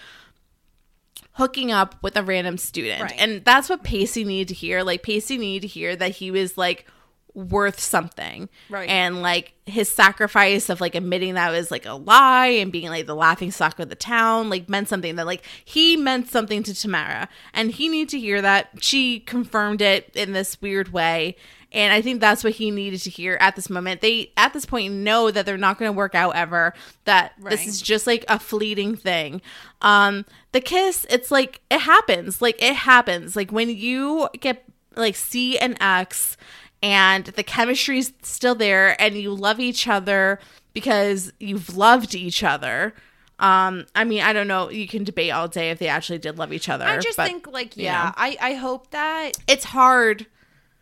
hooking 1.38 1.72
up 1.72 1.96
with 2.02 2.18
a 2.18 2.24
random 2.24 2.58
student. 2.58 3.02
Right. 3.02 3.16
And 3.18 3.46
that's 3.46 3.70
what 3.70 3.84
Pacey 3.84 4.24
needed 4.24 4.50
to 4.50 4.56
hear. 4.56 4.82
Like 4.82 5.04
Pacey 5.04 5.38
needed 5.38 5.68
to 5.68 5.72
hear 5.72 5.96
that 5.96 6.12
he 6.12 6.32
was 6.32 6.58
like 6.58 6.88
worth 7.36 7.80
something. 7.80 8.50
Right. 8.70 8.90
And 8.90 9.22
like 9.22 9.54
his 9.66 9.88
sacrifice 9.88 10.70
of 10.70 10.82
like 10.82 10.96
admitting 10.96 11.36
that 11.36 11.52
was 11.52 11.70
like 11.70 11.86
a 11.86 11.94
lie 11.94 12.48
and 12.48 12.72
being 12.72 12.90
like 12.90 13.06
the 13.06 13.16
laughing 13.16 13.52
stock 13.52 13.80
of 13.80 13.90
the 13.90 13.96
town, 13.96 14.50
like 14.50 14.68
meant 14.68 14.88
something 14.88 15.16
that 15.18 15.28
like 15.28 15.46
he 15.64 15.96
meant 15.96 16.28
something 16.28 16.64
to 16.64 16.74
Tamara. 16.74 17.30
And 17.54 17.70
he 17.70 17.88
needed 17.88 18.10
to 18.10 18.20
hear 18.20 18.42
that. 18.42 18.70
She 18.82 19.20
confirmed 19.20 19.82
it 19.82 20.10
in 20.16 20.34
this 20.34 20.60
weird 20.60 20.92
way. 20.92 21.36
And 21.72 21.92
I 21.94 22.02
think 22.02 22.22
that's 22.22 22.44
what 22.44 22.54
he 22.54 22.72
needed 22.72 23.02
to 23.02 23.10
hear 23.10 23.38
at 23.42 23.56
this 23.56 23.70
moment. 23.70 24.02
They, 24.02 24.32
at 24.38 24.54
this 24.54 24.66
point, 24.66 24.94
know 24.94 25.32
that 25.32 25.46
they're 25.46 25.58
not 25.58 25.78
going 25.78 25.92
to 25.92 25.98
work 25.98 26.16
out 26.16 26.36
ever, 26.36 26.74
that 27.04 27.34
this 27.44 27.68
is 27.68 27.82
just 27.82 28.08
like 28.08 28.24
a 28.30 28.40
fleeting 28.40 28.96
thing. 28.96 29.42
Um, 29.82 30.26
the 30.54 30.62
kiss, 30.62 31.06
it's 31.10 31.30
like, 31.30 31.62
it 31.70 31.80
happens. 31.80 32.42
Like, 32.42 32.62
it 32.62 32.76
happens. 32.76 33.36
Like, 33.36 33.52
when 33.52 33.70
you 33.70 34.30
get 34.40 34.64
like 34.98 35.16
see 35.16 35.58
an 35.58 35.78
ex 35.82 36.38
and 36.82 37.26
the 37.26 37.44
chemistry's 37.44 38.12
still 38.24 38.56
there 38.56 39.00
and 39.02 39.16
you 39.16 39.34
love 39.34 39.60
each 39.60 39.88
other 39.88 40.40
because 40.74 41.32
you've 41.40 41.78
loved 41.78 42.16
each 42.16 42.44
other. 42.44 42.94
Um, 43.40 43.86
I 43.96 44.04
mean, 44.04 44.22
I 44.22 44.34
don't 44.34 44.48
know. 44.48 44.70
You 44.70 44.88
can 44.88 45.04
debate 45.04 45.32
all 45.32 45.48
day 45.48 45.70
if 45.70 45.80
they 45.80 45.88
actually 45.88 46.18
did 46.18 46.38
love 46.38 46.52
each 46.52 46.70
other. 46.70 46.86
I 46.86 46.98
just 46.98 47.18
but, 47.18 47.28
think 47.28 47.48
like 47.48 47.78
you 47.78 47.84
yeah, 47.84 48.06
know. 48.06 48.12
I 48.16 48.38
I 48.42 48.54
hope 48.56 48.90
that 48.92 49.38
it's 49.48 49.66
hard. 49.66 50.26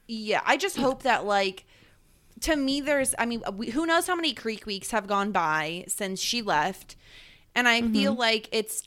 Yeah, 0.07 0.41
I 0.45 0.57
just 0.57 0.77
hope 0.77 1.03
that 1.03 1.25
like 1.25 1.65
to 2.41 2.55
me 2.55 2.81
there's 2.81 3.15
I 3.17 3.25
mean 3.25 3.43
we, 3.53 3.69
who 3.71 3.85
knows 3.85 4.07
how 4.07 4.15
many 4.15 4.33
creek 4.33 4.65
weeks 4.65 4.91
have 4.91 5.07
gone 5.07 5.31
by 5.31 5.85
since 5.87 6.19
she 6.21 6.41
left 6.41 6.95
and 7.55 7.67
I 7.67 7.81
feel 7.81 8.13
Mm-hmm. 8.13 8.19
like 8.19 8.49
it's 8.51 8.83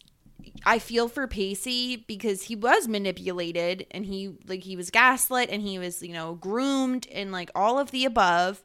I 0.64 0.78
feel 0.78 1.08
for 1.08 1.26
Pacey 1.26 1.96
because 1.96 2.44
he 2.44 2.56
was 2.56 2.88
manipulated 2.88 3.86
and 3.90 4.06
he 4.06 4.36
like 4.46 4.64
he 4.64 4.76
was 4.76 4.90
gaslit 4.90 5.50
and 5.50 5.62
he 5.62 5.78
was, 5.78 6.02
you 6.02 6.12
know, 6.12 6.34
groomed 6.34 7.06
and 7.12 7.32
like 7.32 7.50
all 7.54 7.78
of 7.78 7.90
the 7.90 8.04
above. 8.04 8.62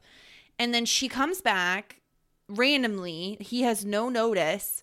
And 0.58 0.74
then 0.74 0.84
she 0.84 1.08
comes 1.08 1.40
back 1.40 2.00
randomly. 2.48 3.36
He 3.40 3.62
has 3.62 3.84
no 3.84 4.08
notice. 4.08 4.82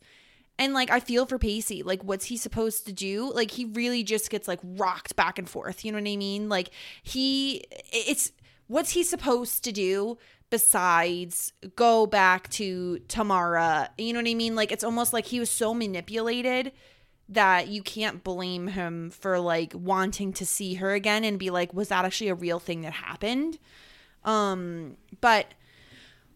And 0.57 0.73
like 0.73 0.91
I 0.91 0.99
feel 0.99 1.25
for 1.25 1.39
Pacey. 1.39 1.83
Like 1.83 2.03
what's 2.03 2.25
he 2.25 2.37
supposed 2.37 2.85
to 2.85 2.93
do? 2.93 3.31
Like 3.33 3.51
he 3.51 3.65
really 3.65 4.03
just 4.03 4.29
gets 4.29 4.47
like 4.47 4.59
rocked 4.63 5.15
back 5.15 5.39
and 5.39 5.49
forth. 5.49 5.83
You 5.83 5.91
know 5.91 5.97
what 5.97 6.09
I 6.09 6.17
mean? 6.17 6.49
Like 6.49 6.69
he 7.03 7.63
it's 7.91 8.31
what's 8.67 8.91
he 8.91 9.03
supposed 9.03 9.63
to 9.63 9.71
do 9.71 10.17
besides 10.49 11.53
go 11.75 12.05
back 12.05 12.49
to 12.49 12.99
Tamara? 13.07 13.89
You 13.97 14.13
know 14.13 14.19
what 14.19 14.29
I 14.29 14.35
mean? 14.35 14.55
Like 14.55 14.71
it's 14.71 14.83
almost 14.83 15.13
like 15.13 15.25
he 15.25 15.39
was 15.39 15.49
so 15.49 15.73
manipulated 15.73 16.71
that 17.29 17.69
you 17.69 17.81
can't 17.81 18.23
blame 18.23 18.67
him 18.67 19.09
for 19.09 19.39
like 19.39 19.73
wanting 19.73 20.33
to 20.33 20.45
see 20.45 20.75
her 20.75 20.93
again 20.93 21.23
and 21.23 21.39
be 21.39 21.49
like 21.49 21.73
was 21.73 21.87
that 21.87 22.05
actually 22.05 22.29
a 22.29 22.35
real 22.35 22.59
thing 22.59 22.81
that 22.81 22.93
happened? 22.93 23.57
Um 24.23 24.97
but 25.21 25.47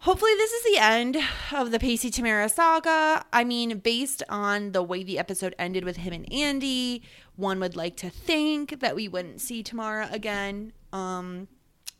hopefully 0.05 0.33
this 0.37 0.51
is 0.51 0.63
the 0.71 0.77
end 0.77 1.17
of 1.51 1.71
the 1.71 1.79
Pacey 1.79 2.11
Tamara 2.11 2.47
saga. 2.47 3.25
I 3.33 3.43
mean, 3.43 3.79
based 3.79 4.21
on 4.29 4.71
the 4.71 4.83
way 4.83 5.03
the 5.03 5.17
episode 5.17 5.55
ended 5.57 5.83
with 5.83 5.97
him 5.97 6.13
and 6.13 6.31
Andy, 6.31 7.01
one 7.35 7.59
would 7.59 7.75
like 7.75 7.97
to 7.97 8.11
think 8.11 8.81
that 8.81 8.95
we 8.95 9.07
wouldn't 9.07 9.41
see 9.41 9.63
Tamara 9.63 10.07
again. 10.11 10.73
Um 10.93 11.47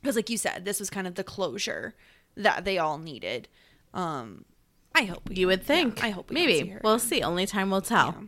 because 0.02 0.16
like 0.16 0.30
you 0.30 0.38
said, 0.38 0.66
this 0.66 0.80
was 0.80 0.92
kind 0.92 1.08
of 1.08 1.16
the 1.16 1.24
closure 1.24 1.96
that 2.38 2.64
they 2.64 2.78
all 2.78 3.00
needed. 3.00 3.48
Um 3.94 4.46
I 4.94 5.06
hope 5.06 5.28
we 5.28 5.36
You 5.36 5.48
would 5.48 5.62
yeah, 5.62 5.66
think. 5.66 6.04
I 6.04 6.12
hope 6.12 6.30
we 6.30 6.36
see 6.36 6.46
maybe 6.46 6.70
her 6.70 6.82
we'll 6.84 7.00
see. 7.00 7.24
Only 7.24 7.48
time 7.48 7.72
will 7.72 7.82
tell. 7.82 8.16
Yeah. 8.20 8.28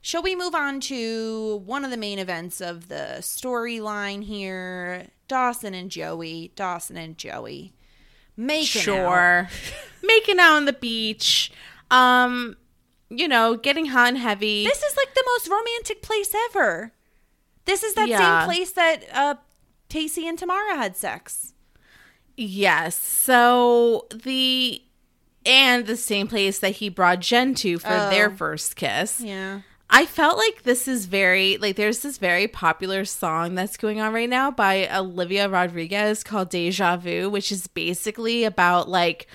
Shall 0.00 0.22
we 0.22 0.34
move 0.36 0.54
on 0.54 0.80
to 0.82 1.56
one 1.66 1.84
of 1.84 1.90
the 1.90 1.96
main 1.96 2.18
events 2.18 2.60
of 2.60 2.88
the 2.88 3.16
storyline 3.20 4.24
here? 4.24 5.08
Dawson 5.26 5.74
and 5.74 5.90
Joey. 5.90 6.52
Dawson 6.56 6.96
and 6.96 7.18
Joey. 7.18 7.74
Making 8.36 8.80
out. 8.80 8.84
Sure. 8.84 9.48
Making 10.02 10.38
out 10.38 10.56
on 10.56 10.64
the 10.64 10.72
beach. 10.72 11.50
Um, 11.90 12.56
you 13.10 13.26
know, 13.28 13.56
getting 13.56 13.86
hot 13.86 14.08
and 14.08 14.18
heavy. 14.18 14.64
This 14.64 14.82
is 14.82 14.96
like 14.96 15.14
the 15.14 15.24
most 15.26 15.48
romantic 15.48 16.02
place 16.02 16.32
ever. 16.50 16.92
This 17.64 17.82
is 17.82 17.94
that 17.94 18.08
Yeah. 18.08 18.40
same 18.40 18.46
place 18.48 18.72
that 18.72 19.04
uh 19.12 19.34
Pacey 19.88 20.26
and 20.28 20.38
Tamara 20.38 20.76
had 20.76 20.96
sex. 20.96 21.54
Yes. 22.36 22.96
So 22.98 24.06
the 24.14 24.82
and 25.44 25.86
the 25.86 25.96
same 25.96 26.28
place 26.28 26.58
that 26.60 26.76
he 26.76 26.88
brought 26.88 27.20
Jen 27.20 27.54
to 27.56 27.78
for 27.78 27.88
Oh. 27.88 28.10
their 28.10 28.30
first 28.30 28.76
kiss. 28.76 29.20
Yeah. 29.20 29.62
I 29.90 30.04
felt 30.04 30.36
like 30.36 30.64
this 30.64 30.86
is 30.86 31.06
very 31.06 31.56
like 31.56 31.76
there's 31.76 32.00
this 32.00 32.18
very 32.18 32.46
popular 32.46 33.04
song 33.04 33.54
that's 33.54 33.76
going 33.76 34.00
on 34.00 34.12
right 34.12 34.28
now 34.28 34.50
by 34.50 34.88
Olivia 34.94 35.48
Rodriguez 35.48 36.22
called 36.22 36.50
Deja 36.50 36.96
Vu, 36.98 37.30
which 37.30 37.50
is 37.50 37.66
basically 37.66 38.44
about 38.44 38.88
like 38.88 39.28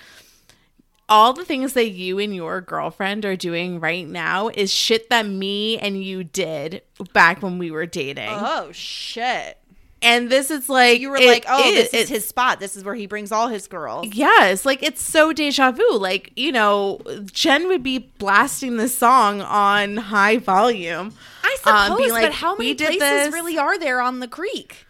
all 1.10 1.34
the 1.34 1.44
things 1.46 1.74
that 1.74 1.90
you 1.90 2.20
and 2.20 2.36
your 2.36 2.62
girlfriend 2.62 3.26
are 3.26 3.36
doing 3.36 3.80
right 3.80 4.08
now 4.08 4.50
is 4.50 4.72
shit 4.72 5.10
that 5.10 5.26
me 5.26 5.78
and 5.80 6.04
you 6.04 6.24
did 6.24 6.82
back 7.14 7.42
when 7.42 7.58
we 7.58 7.72
were 7.72 7.86
dating. 7.86 8.30
Oh 8.30 8.72
shit. 8.72 9.58
And 10.04 10.30
this 10.30 10.52
is 10.52 10.70
like 10.70 11.00
You 11.00 11.10
were 11.10 11.20
like, 11.20 11.46
"Oh, 11.48 11.64
this 11.64 11.94
is 11.94 12.10
his 12.10 12.28
spot. 12.28 12.60
This 12.60 12.76
is 12.76 12.84
where 12.84 12.96
he 12.96 13.08
brings 13.08 13.32
all 13.32 13.48
his 13.48 13.68
girls." 13.68 14.08
Yes, 14.12 14.66
like 14.66 14.84
it's 14.84 15.02
so 15.02 15.34
deja 15.34 15.72
vu. 15.72 15.98
Like, 15.98 16.32
you 16.36 16.52
know, 16.52 17.00
Jen 17.32 17.68
would 17.68 17.84
be 17.84 18.00
blasting 18.00 18.78
the 18.78 18.90
song 18.90 19.42
on 19.42 19.98
high 19.98 20.38
volume. 20.38 21.14
I 21.44 21.58
um, 21.66 21.86
suppose, 21.88 21.98
being 21.98 22.12
like, 22.12 22.26
but 22.26 22.34
how 22.34 22.56
many 22.56 22.76
places 22.76 23.00
this." 23.00 23.34
really 23.34 23.58
are 23.58 23.80
there 23.80 24.02
on 24.02 24.20
the 24.20 24.28
creek? 24.28 24.86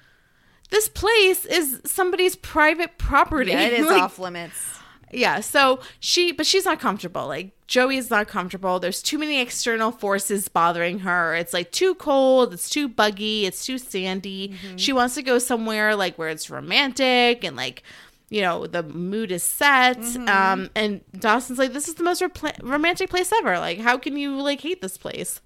This 0.70 0.90
place 0.90 1.46
is 1.46 1.82
somebody's 1.86 2.36
private 2.36 2.98
property. 2.98 3.52
Yeah, 3.52 3.68
it 3.68 3.74
is 3.74 3.86
Like, 3.94 4.02
off 4.02 4.18
limits. 4.18 4.73
Yeah, 5.14 5.40
so 5.40 5.80
she, 6.00 6.32
but 6.32 6.46
she's 6.46 6.66
not 6.66 6.80
comfortable. 6.80 7.28
Like 7.28 7.52
Joey's 7.68 8.10
not 8.10 8.28
comfortable. 8.28 8.80
There's 8.80 9.02
too 9.02 9.18
many 9.18 9.40
external 9.40 9.92
forces 9.92 10.48
bothering 10.48 11.00
her. 11.00 11.36
It's 11.36 11.54
like 11.54 11.72
too 11.72 11.96
cold. 11.96 12.54
It's 12.54 12.70
too 12.70 12.88
buggy. 12.88 13.46
It's 13.46 13.66
too 13.66 13.78
sandy. 13.78 14.50
Mm-hmm. 14.50 14.78
She 14.78 14.94
wants 14.94 15.16
to 15.16 15.24
go 15.24 15.40
somewhere 15.40 15.96
like 15.96 16.18
where 16.18 16.30
it's 16.30 16.50
romantic 16.50 17.44
and 17.44 17.56
like, 17.56 17.84
you 18.30 18.42
know, 18.42 18.68
the 18.68 18.84
mood 18.84 19.32
is 19.32 19.44
set. 19.44 19.98
Mm-hmm. 19.98 20.30
Um, 20.30 20.70
and 20.76 21.02
Dawson's 21.20 21.60
like, 21.60 21.74
this 21.74 21.88
is 21.88 21.96
the 21.96 22.04
most 22.04 22.22
repla 22.22 22.54
romantic 22.64 23.10
place 23.10 23.32
ever. 23.32 23.60
Like, 23.60 23.80
how 23.80 23.98
can 23.98 24.18
you 24.18 24.42
like 24.42 24.62
hate 24.62 24.82
this 24.82 24.98
place? 24.98 25.40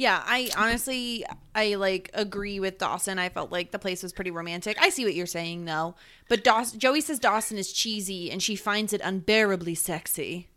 Yeah, 0.00 0.22
I 0.24 0.48
honestly 0.56 1.26
I 1.54 1.74
like 1.74 2.10
agree 2.14 2.58
with 2.58 2.78
Dawson. 2.78 3.18
I 3.18 3.28
felt 3.28 3.52
like 3.52 3.70
the 3.70 3.78
place 3.78 4.02
was 4.02 4.14
pretty 4.14 4.30
romantic. 4.30 4.78
I 4.80 4.88
see 4.88 5.04
what 5.04 5.12
you're 5.12 5.26
saying 5.26 5.66
though. 5.66 5.94
But 6.26 6.42
Joey 6.78 7.02
says 7.02 7.18
Dawson 7.18 7.58
is 7.58 7.70
cheesy 7.70 8.30
and 8.30 8.42
she 8.42 8.56
finds 8.56 8.94
it 8.94 9.02
unbearably 9.04 9.74
sexy. 9.74 10.48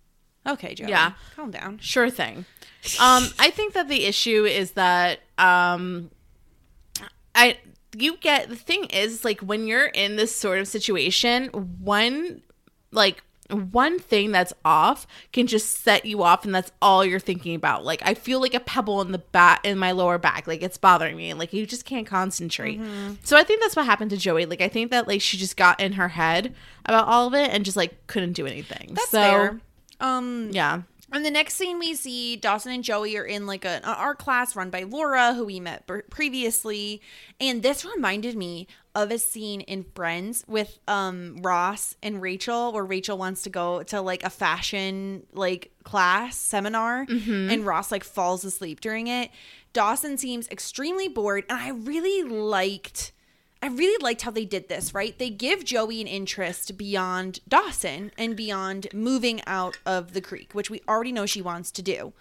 Okay, 0.48 0.74
Joey. 0.76 0.92
Yeah. 0.92 1.12
Calm 1.36 1.52
down. 1.52 1.80
Sure 1.80 2.10
thing. 2.10 2.46
Um, 3.02 3.28
I 3.38 3.50
think 3.50 3.74
that 3.74 3.90
the 3.90 4.06
issue 4.06 4.46
is 4.46 4.72
that 4.72 5.20
um, 5.38 6.10
I 7.36 7.58
you 7.98 8.16
get 8.16 8.48
the 8.48 8.56
thing 8.56 8.86
is 8.86 9.26
like 9.26 9.42
when 9.42 9.68
you're 9.68 9.88
in 9.88 10.16
this 10.16 10.34
sort 10.34 10.60
of 10.60 10.70
situation, 10.70 11.48
one 11.50 12.44
like 12.94 13.22
one 13.50 14.00
thing 14.00 14.32
that's 14.32 14.54
off 14.64 15.06
can 15.32 15.48
just 15.48 15.82
set 15.84 16.06
you 16.06 16.24
off 16.24 16.46
and 16.46 16.56
that's 16.56 16.72
all 16.82 17.04
you're 17.06 17.20
thinking 17.20 17.56
about. 17.56 17.84
Like 17.84 18.02
i 18.06 18.14
feel 18.14 18.40
like 18.40 18.54
a 18.54 18.60
pebble 18.60 19.02
in 19.02 19.12
the 19.12 19.18
back 19.18 19.66
in 19.66 19.78
my 19.78 19.92
lower 19.92 20.18
back. 20.18 20.48
Like 20.48 20.62
it's 20.62 20.78
bothering 20.78 21.18
me. 21.18 21.34
Like 21.34 21.54
you 21.54 21.66
just 21.66 21.86
can't 21.86 22.08
concentrate. 22.08 22.80
So 23.24 23.38
i 23.38 23.44
think 23.44 23.62
that's 23.62 23.76
what 23.76 23.86
happened 23.86 24.12
to 24.12 24.18
joey. 24.18 24.46
Like 24.46 24.62
i 24.62 24.68
think 24.68 24.92
that 24.92 25.08
like 25.08 25.22
she 25.22 25.38
just 25.38 25.58
got 25.58 25.80
in 25.80 25.94
her 25.94 26.10
head 26.10 26.54
about 26.86 27.08
all 27.08 27.28
of 27.28 27.34
it 27.34 27.52
and 27.52 27.66
just 27.66 27.78
like 27.78 28.08
couldn't 28.08 28.34
do 28.34 28.46
anything. 28.46 28.94
That's 28.94 29.10
so 29.10 29.22
fair. 29.22 29.60
Um 30.00 30.50
yeah. 30.52 30.82
And 31.12 31.24
the 31.24 31.30
next 31.30 31.54
scene 31.54 31.78
we 31.78 31.94
see 31.94 32.38
Dawson 32.38 32.72
and 32.72 32.84
Joey 32.84 33.16
are 33.18 33.24
in 33.24 33.46
like 33.46 33.66
a, 33.66 33.78
an 33.78 33.84
art 33.84 34.18
class 34.18 34.56
run 34.56 34.72
by 34.72 34.82
Laura, 34.82 35.36
who 35.36 35.46
we 35.46 35.60
met 35.60 35.86
b- 35.86 36.02
previously, 36.10 37.02
and 37.40 37.62
this 37.62 37.86
reminded 37.86 38.36
me 38.36 38.68
of 38.96 39.10
a 39.12 39.18
scene 39.18 39.62
in 39.62 39.84
Friends 39.96 40.44
with 40.48 40.80
um 40.88 41.38
Ross 41.42 41.96
and 42.04 42.22
Rachel, 42.22 42.72
where 42.72 42.86
Rachel 42.86 43.18
wants 43.18 43.42
to 43.44 43.50
go 43.50 43.84
to 43.84 44.02
like 44.02 44.24
a 44.24 44.30
fashion 44.30 45.26
like 45.34 45.72
class 45.84 46.38
seminar, 46.38 47.06
and 47.10 47.66
Ross 47.66 47.92
like 47.92 48.04
falls 48.04 48.46
asleep 48.46 48.82
during 48.82 49.08
it. 49.08 49.32
Dawson 49.74 50.18
seems 50.18 50.48
extremely 50.50 51.08
bored, 51.08 51.46
and 51.50 51.60
I 51.60 51.70
really 51.70 52.22
liked. 52.24 53.12
I 53.64 53.68
really 53.68 53.98
liked 54.04 54.24
how 54.24 54.32
they 54.32 54.44
did 54.44 54.68
this, 54.68 54.94
right? 54.94 55.18
They 55.18 55.30
give 55.30 55.64
Joey 55.64 56.02
an 56.02 56.08
interest 56.08 56.78
beyond 56.78 57.40
Dawson 57.48 58.12
and 58.18 58.36
beyond 58.36 58.88
moving 58.94 59.42
out 59.48 59.78
of 59.86 60.14
the 60.14 60.20
creek, 60.20 60.54
which 60.54 60.70
we 60.70 60.82
already 60.88 61.14
know 61.14 61.26
she 61.26 61.42
wants 61.42 61.72
to 61.72 61.82
do. 61.82 62.12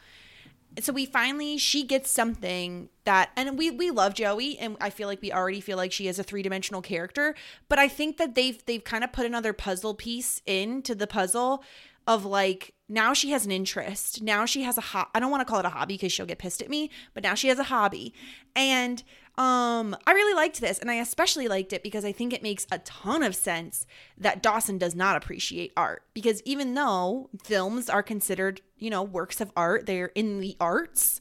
So 0.81 0.93
we 0.93 1.07
finally 1.07 1.59
she 1.59 1.85
gets 1.85 2.11
something 2.11 2.89
that 3.05 3.31
and 3.37 3.59
we 3.59 3.71
we 3.71 3.91
love 3.91 4.15
Joey 4.15 4.59
and 4.59 4.77
I 4.81 4.91
feel 4.91 5.09
like 5.09 5.21
we 5.21 5.33
already 5.33 5.61
feel 5.61 5.77
like 5.77 5.93
she 5.93 6.09
is 6.09 6.19
a 6.19 6.23
three-dimensional 6.23 6.83
character, 6.83 7.35
but 7.69 7.79
I 7.79 7.89
think 7.89 8.17
that 8.17 8.35
they've 8.35 8.65
they've 8.65 8.83
kind 8.83 9.05
of 9.05 9.13
put 9.13 9.27
another 9.27 9.53
puzzle 9.53 9.95
piece 9.95 10.41
into 10.47 10.95
the 10.95 11.07
puzzle 11.07 11.63
of 12.07 12.25
like 12.25 12.75
now 12.89 13.13
she 13.13 13.31
has 13.31 13.47
an 13.47 13.53
interest. 13.53 14.23
Now 14.23 14.45
she 14.45 14.63
has 14.63 14.77
a 14.77 14.83
ho- 14.83 15.09
I 15.15 15.21
don't 15.21 15.31
want 15.31 15.41
to 15.41 15.51
call 15.51 15.61
it 15.61 15.67
a 15.67 15.71
hobby 15.71 15.95
because 15.95 16.13
she'll 16.13 16.27
get 16.27 16.39
pissed 16.39 16.63
at 16.63 16.69
me, 16.69 16.91
but 17.15 17.23
now 17.23 17.35
she 17.35 17.49
has 17.49 17.59
a 17.59 17.65
hobby. 17.65 18.15
And 18.55 19.03
um 19.39 19.97
I 20.07 20.13
really 20.13 20.35
liked 20.35 20.61
this 20.61 20.79
and 20.79 20.91
I 20.91 20.97
especially 20.97 21.49
liked 21.49 21.73
it 21.73 21.83
because 21.83 22.05
I 22.05 22.13
think 22.13 22.33
it 22.35 22.43
makes 22.43 22.67
a 22.71 22.79
ton 22.81 23.23
of 23.23 23.35
sense 23.35 23.87
that 24.19 24.43
Dawson 24.43 24.77
does 24.77 24.95
not 24.95 25.17
appreciate 25.17 25.73
art 25.77 26.03
because 26.13 26.43
even 26.45 26.75
though 26.75 27.31
films 27.43 27.89
are 27.89 28.03
considered, 28.03 28.61
you 28.77 28.91
know, 28.91 29.03
works 29.03 29.41
of 29.41 29.51
art, 29.57 29.87
they're 29.87 30.13
in 30.15 30.41
the 30.41 30.57
arts, 30.61 31.19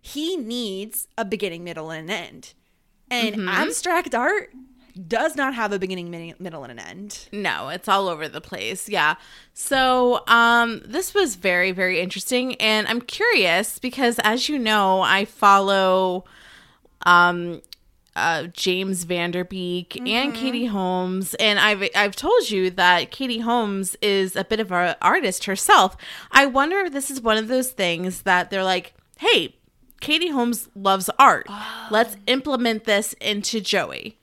he 0.00 0.36
needs 0.36 1.08
a 1.16 1.24
beginning, 1.24 1.64
middle 1.64 1.90
and 1.90 2.10
an 2.10 2.16
end. 2.16 2.54
And 3.10 3.48
abstract 3.48 4.14
art 4.14 4.50
does 5.08 5.34
not 5.34 5.54
have 5.54 5.72
a 5.72 5.78
beginning, 5.78 6.10
middle 6.38 6.62
and 6.62 6.72
an 6.72 6.78
end. 6.78 7.28
No, 7.32 7.68
it's 7.70 7.88
all 7.88 8.08
over 8.08 8.28
the 8.28 8.40
place. 8.40 8.88
Yeah. 8.88 9.14
So, 9.54 10.22
um 10.28 10.82
this 10.84 11.14
was 11.14 11.36
very 11.36 11.72
very 11.72 11.98
interesting 12.00 12.56
and 12.56 12.86
I'm 12.86 13.00
curious 13.00 13.78
because 13.78 14.18
as 14.22 14.50
you 14.50 14.58
know, 14.58 15.00
I 15.00 15.24
follow 15.24 16.26
um 17.04 17.60
uh, 18.16 18.44
James 18.52 19.04
Van 19.04 19.32
Der 19.32 19.44
Beek 19.44 19.96
and 20.08 20.34
Katie 20.34 20.66
Holmes, 20.66 21.34
and 21.34 21.58
I've 21.58 21.88
I've 21.96 22.14
told 22.14 22.48
you 22.50 22.70
that 22.70 23.10
Katie 23.10 23.40
Holmes 23.40 23.96
is 24.00 24.36
a 24.36 24.44
bit 24.44 24.60
of 24.60 24.70
an 24.70 24.94
artist 25.02 25.44
herself. 25.44 25.96
I 26.30 26.46
wonder 26.46 26.78
if 26.80 26.92
this 26.92 27.10
is 27.10 27.20
one 27.20 27.38
of 27.38 27.48
those 27.48 27.72
things 27.72 28.22
that 28.22 28.50
they're 28.50 28.64
like, 28.64 28.94
"Hey, 29.18 29.56
Katie 30.00 30.30
Holmes 30.30 30.68
loves 30.76 31.10
art. 31.18 31.48
Let's 31.90 32.16
implement 32.26 32.84
this 32.84 33.14
into 33.14 33.60
Joey." 33.60 34.18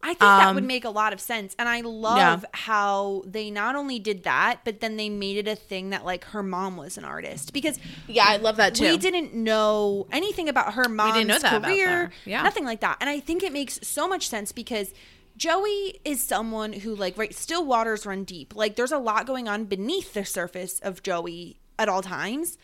I 0.00 0.08
think 0.08 0.20
that 0.20 0.54
would 0.54 0.62
um, 0.62 0.66
make 0.68 0.84
a 0.84 0.90
lot 0.90 1.12
of 1.12 1.20
sense. 1.20 1.56
And 1.58 1.68
I 1.68 1.80
love 1.80 2.16
Yeah. 2.44 2.48
how 2.52 3.22
they 3.26 3.50
not 3.50 3.74
only 3.74 3.98
did 3.98 4.22
that, 4.22 4.60
but 4.64 4.80
then 4.80 4.96
they 4.96 5.08
made 5.08 5.36
it 5.38 5.48
a 5.48 5.56
thing 5.56 5.90
that 5.90 6.04
like 6.04 6.24
her 6.26 6.42
mom 6.42 6.76
was 6.76 6.96
an 6.96 7.04
artist 7.04 7.52
because 7.52 7.78
Yeah, 8.06 8.24
I 8.26 8.36
love 8.36 8.56
that 8.58 8.76
too. 8.76 8.84
we 8.90 8.96
didn't 8.96 9.34
know 9.34 10.06
anything 10.12 10.48
about 10.48 10.74
her 10.74 10.88
mom's 10.88 11.14
didn't 11.14 11.28
know 11.28 11.38
that 11.40 11.62
career. 11.64 12.12
Yeah. 12.24 12.42
nothing 12.42 12.64
like 12.64 12.80
that. 12.80 12.98
And 13.00 13.10
I 13.10 13.18
think 13.18 13.42
it 13.42 13.52
makes 13.52 13.80
so 13.82 14.06
much 14.06 14.28
sense 14.28 14.52
because 14.52 14.94
Joey 15.36 16.00
is 16.04 16.22
someone 16.22 16.72
who 16.72 16.94
like 16.94 17.16
right 17.18 17.34
still 17.34 17.64
waters 17.64 18.06
run 18.06 18.24
deep. 18.24 18.54
Like 18.56 18.76
there's 18.76 18.92
a 18.92 18.98
lot 18.98 19.26
going 19.26 19.48
on 19.48 19.64
beneath 19.64 20.14
the 20.14 20.24
surface 20.24 20.78
of 20.80 21.02
Joey 21.02 21.58
at 21.78 21.88
all 21.88 22.02
times. 22.02 22.56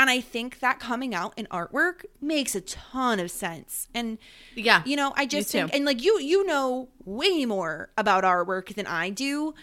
And 0.00 0.10
I 0.10 0.20
think 0.20 0.60
that 0.60 0.80
coming 0.80 1.14
out 1.14 1.34
in 1.36 1.46
artwork 1.46 2.04
makes 2.20 2.54
a 2.54 2.60
ton 2.62 3.20
of 3.20 3.30
sense. 3.30 3.88
And 3.94 4.18
Yeah, 4.54 4.82
you 4.86 4.96
know, 4.96 5.12
I 5.16 5.26
just 5.26 5.50
think 5.50 5.74
and 5.74 5.84
like 5.84 6.02
you 6.02 6.18
you 6.20 6.46
know 6.46 6.88
way 7.04 7.44
more 7.44 7.90
about 7.98 8.24
artwork 8.24 8.74
than 8.74 8.86
I 8.86 9.10
do. 9.10 9.54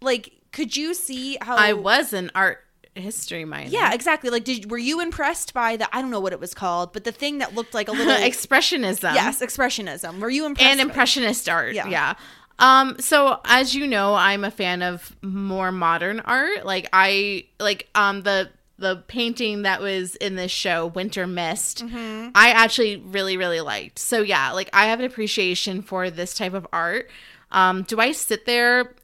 Like 0.00 0.32
could 0.52 0.76
you 0.76 0.94
see 0.94 1.38
how 1.40 1.56
I 1.56 1.72
was 1.72 2.12
an 2.12 2.30
art 2.34 2.58
history 2.94 3.44
minor. 3.44 3.70
yeah, 3.70 3.92
exactly. 3.92 4.30
Like, 4.30 4.44
did 4.44 4.70
were 4.70 4.78
you 4.78 5.00
impressed 5.00 5.52
by 5.52 5.76
the? 5.76 5.88
I 5.94 6.00
don't 6.00 6.10
know 6.10 6.20
what 6.20 6.32
it 6.32 6.38
was 6.38 6.54
called, 6.54 6.92
but 6.92 7.02
the 7.04 7.10
thing 7.10 7.38
that 7.38 7.54
looked 7.54 7.74
like 7.74 7.88
a 7.88 7.92
little 7.92 8.14
expressionism. 8.30 9.14
yes, 9.14 9.40
expressionism. 9.40 10.20
Were 10.20 10.30
you 10.30 10.46
impressed? 10.46 10.70
and 10.70 10.80
impressionist 10.80 11.48
art. 11.48 11.74
Yeah. 11.74 11.88
Yeah. 11.88 12.14
Um 12.60 12.96
so 13.00 13.40
as 13.44 13.74
you 13.74 13.86
know, 13.86 14.14
I'm 14.14 14.44
a 14.44 14.50
fan 14.50 14.82
of 14.82 15.14
more 15.22 15.72
modern 15.72 16.20
art. 16.20 16.64
Like 16.64 16.88
I 16.92 17.46
like 17.58 17.88
um 17.96 18.22
the 18.22 18.50
the 18.78 18.96
painting 19.06 19.62
that 19.62 19.80
was 19.80 20.16
in 20.16 20.34
this 20.34 20.50
show 20.50 20.86
Winter 20.86 21.26
Mist. 21.26 21.84
Mm-hmm. 21.84 22.30
I 22.34 22.50
actually 22.50 22.96
really 22.96 23.36
really 23.36 23.60
liked. 23.60 23.98
So 23.98 24.22
yeah, 24.22 24.52
like 24.52 24.70
I 24.72 24.86
have 24.86 24.98
an 25.00 25.06
appreciation 25.06 25.82
for 25.82 26.10
this 26.10 26.34
type 26.34 26.54
of 26.54 26.66
art. 26.72 27.10
Um 27.50 27.82
do 27.82 28.00
I 28.00 28.12
sit 28.12 28.46
there 28.46 28.94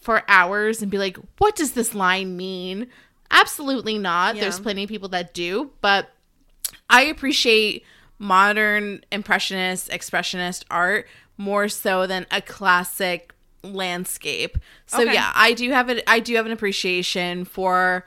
for 0.00 0.22
hours 0.28 0.82
and 0.82 0.90
be 0.90 0.98
like, 0.98 1.16
"What 1.38 1.56
does 1.56 1.72
this 1.72 1.94
line 1.94 2.36
mean?" 2.36 2.88
Absolutely 3.30 3.98
not. 3.98 4.36
There's 4.36 4.60
plenty 4.60 4.84
of 4.84 4.88
people 4.88 5.08
that 5.08 5.32
do, 5.34 5.70
but 5.80 6.10
I 6.90 7.02
appreciate 7.04 7.84
modern 8.18 9.02
impressionist, 9.10 9.88
expressionist 9.90 10.64
art 10.70 11.08
more 11.36 11.68
so 11.68 12.06
than 12.06 12.26
a 12.30 12.40
classic 12.40 13.32
landscape. 13.62 14.58
So 14.86 15.02
Okay. 15.02 15.14
yeah, 15.14 15.32
I 15.34 15.52
do 15.54 15.70
have 15.70 15.88
a 15.90 16.08
I 16.08 16.20
do 16.20 16.36
have 16.36 16.46
an 16.46 16.52
appreciation 16.52 17.44
for 17.44 18.06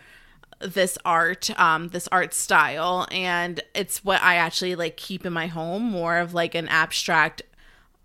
this 0.60 0.98
art, 1.06 1.50
um, 1.60 1.90
this 1.90 2.08
art 2.12 2.34
style, 2.34 3.08
and 3.12 3.62
it's 3.76 4.04
what 4.04 4.22
I 4.22 4.36
actually 4.36 4.76
like 4.76 4.98
keep 4.98 5.26
in 5.26 5.34
my 5.34 5.48
home 5.48 5.84
more 5.84 6.18
of 6.18 6.34
like 6.34 6.56
an 6.56 6.68
abstract 6.68 7.42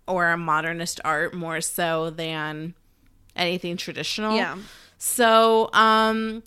or 0.07 0.29
a 0.29 0.37
modernist 0.37 0.99
art 1.03 1.33
more 1.33 1.61
so 1.61 2.09
than 2.09 2.73
anything 3.35 3.77
traditional. 3.77 4.35
Yeah. 4.35 4.57
So, 4.97 5.69
um, 5.73 6.43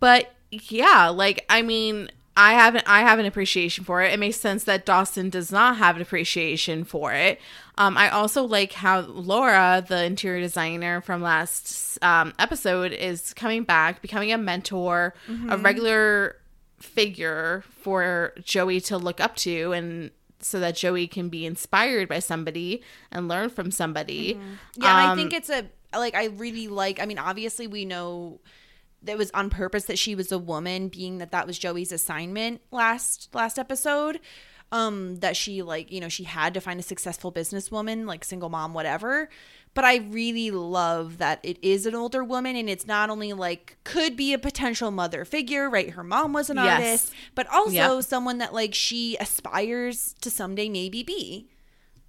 but 0.00 0.32
yeah, 0.50 1.08
like 1.08 1.44
I 1.48 1.62
mean, 1.62 2.10
I 2.36 2.54
have 2.54 2.74
an, 2.74 2.82
I 2.86 3.02
have 3.02 3.18
an 3.18 3.26
appreciation 3.26 3.84
for 3.84 4.02
it. 4.02 4.12
It 4.12 4.18
makes 4.18 4.38
sense 4.38 4.64
that 4.64 4.84
Dawson 4.84 5.30
does 5.30 5.52
not 5.52 5.76
have 5.76 5.96
an 5.96 6.02
appreciation 6.02 6.84
for 6.84 7.12
it. 7.12 7.40
Um, 7.76 7.96
I 7.98 8.08
also 8.10 8.44
like 8.44 8.72
how 8.72 9.00
Laura, 9.00 9.84
the 9.86 10.04
interior 10.04 10.40
designer 10.40 11.00
from 11.00 11.22
last 11.22 11.98
um, 12.04 12.32
episode, 12.38 12.92
is 12.92 13.34
coming 13.34 13.64
back, 13.64 14.00
becoming 14.00 14.30
a 14.32 14.38
mentor, 14.38 15.14
a 15.48 15.58
regular 15.58 16.36
figure 16.78 17.64
for 17.70 18.32
Joey 18.42 18.80
to 18.82 18.98
look 18.98 19.20
up 19.20 19.34
to, 19.36 19.72
and 19.72 20.10
so 20.40 20.60
that 20.60 20.76
Joey 20.76 21.06
can 21.06 21.28
be 21.30 21.46
inspired 21.46 22.08
by 22.08 22.18
somebody 22.18 22.82
and 23.10 23.26
learn 23.28 23.48
from 23.48 23.70
somebody. 23.70 24.38
Yeah, 24.76 24.76
and 24.76 24.84
I 24.86 25.10
Um, 25.10 25.18
think 25.18 25.32
it's 25.32 25.50
a 25.50 25.66
like 25.96 26.14
I 26.14 26.26
really 26.26 26.68
like. 26.68 27.00
I 27.00 27.06
mean, 27.06 27.18
obviously 27.18 27.66
we 27.66 27.84
know 27.84 28.40
that 29.02 29.18
was 29.18 29.30
on 29.32 29.50
purpose 29.50 29.84
that 29.86 29.98
she 29.98 30.14
was 30.14 30.30
a 30.32 30.38
woman, 30.38 30.88
being 30.88 31.18
that 31.18 31.30
that 31.32 31.46
was 31.46 31.58
Joey's 31.58 31.92
assignment 31.92 32.60
last 32.70 33.30
last 33.34 33.58
episode. 33.58 34.20
Um, 34.74 35.16
that 35.16 35.36
she 35.36 35.62
like 35.62 35.92
you 35.92 36.00
know 36.00 36.08
she 36.08 36.24
had 36.24 36.52
to 36.54 36.60
find 36.60 36.80
a 36.80 36.82
successful 36.82 37.30
businesswoman, 37.30 38.06
like 38.06 38.24
single 38.24 38.48
mom, 38.48 38.74
whatever. 38.74 39.28
But 39.72 39.84
I 39.84 39.96
really 39.98 40.50
love 40.50 41.18
that 41.18 41.38
it 41.44 41.58
is 41.62 41.86
an 41.86 41.94
older 41.94 42.22
woman, 42.24 42.56
and 42.56 42.68
it's 42.68 42.86
not 42.86 43.08
only 43.08 43.32
like 43.32 43.76
could 43.84 44.16
be 44.16 44.32
a 44.32 44.38
potential 44.38 44.90
mother 44.90 45.24
figure, 45.24 45.70
right? 45.70 45.90
Her 45.90 46.02
mom 46.02 46.32
was 46.32 46.50
an 46.50 46.58
Yes. 46.58 46.78
artist, 46.78 47.14
but 47.36 47.46
also 47.48 47.72
Yep. 47.98 48.04
someone 48.04 48.38
that 48.38 48.52
like 48.52 48.74
she 48.74 49.16
aspires 49.20 50.14
to 50.22 50.28
someday 50.30 50.68
maybe 50.68 51.02
be. 51.04 51.48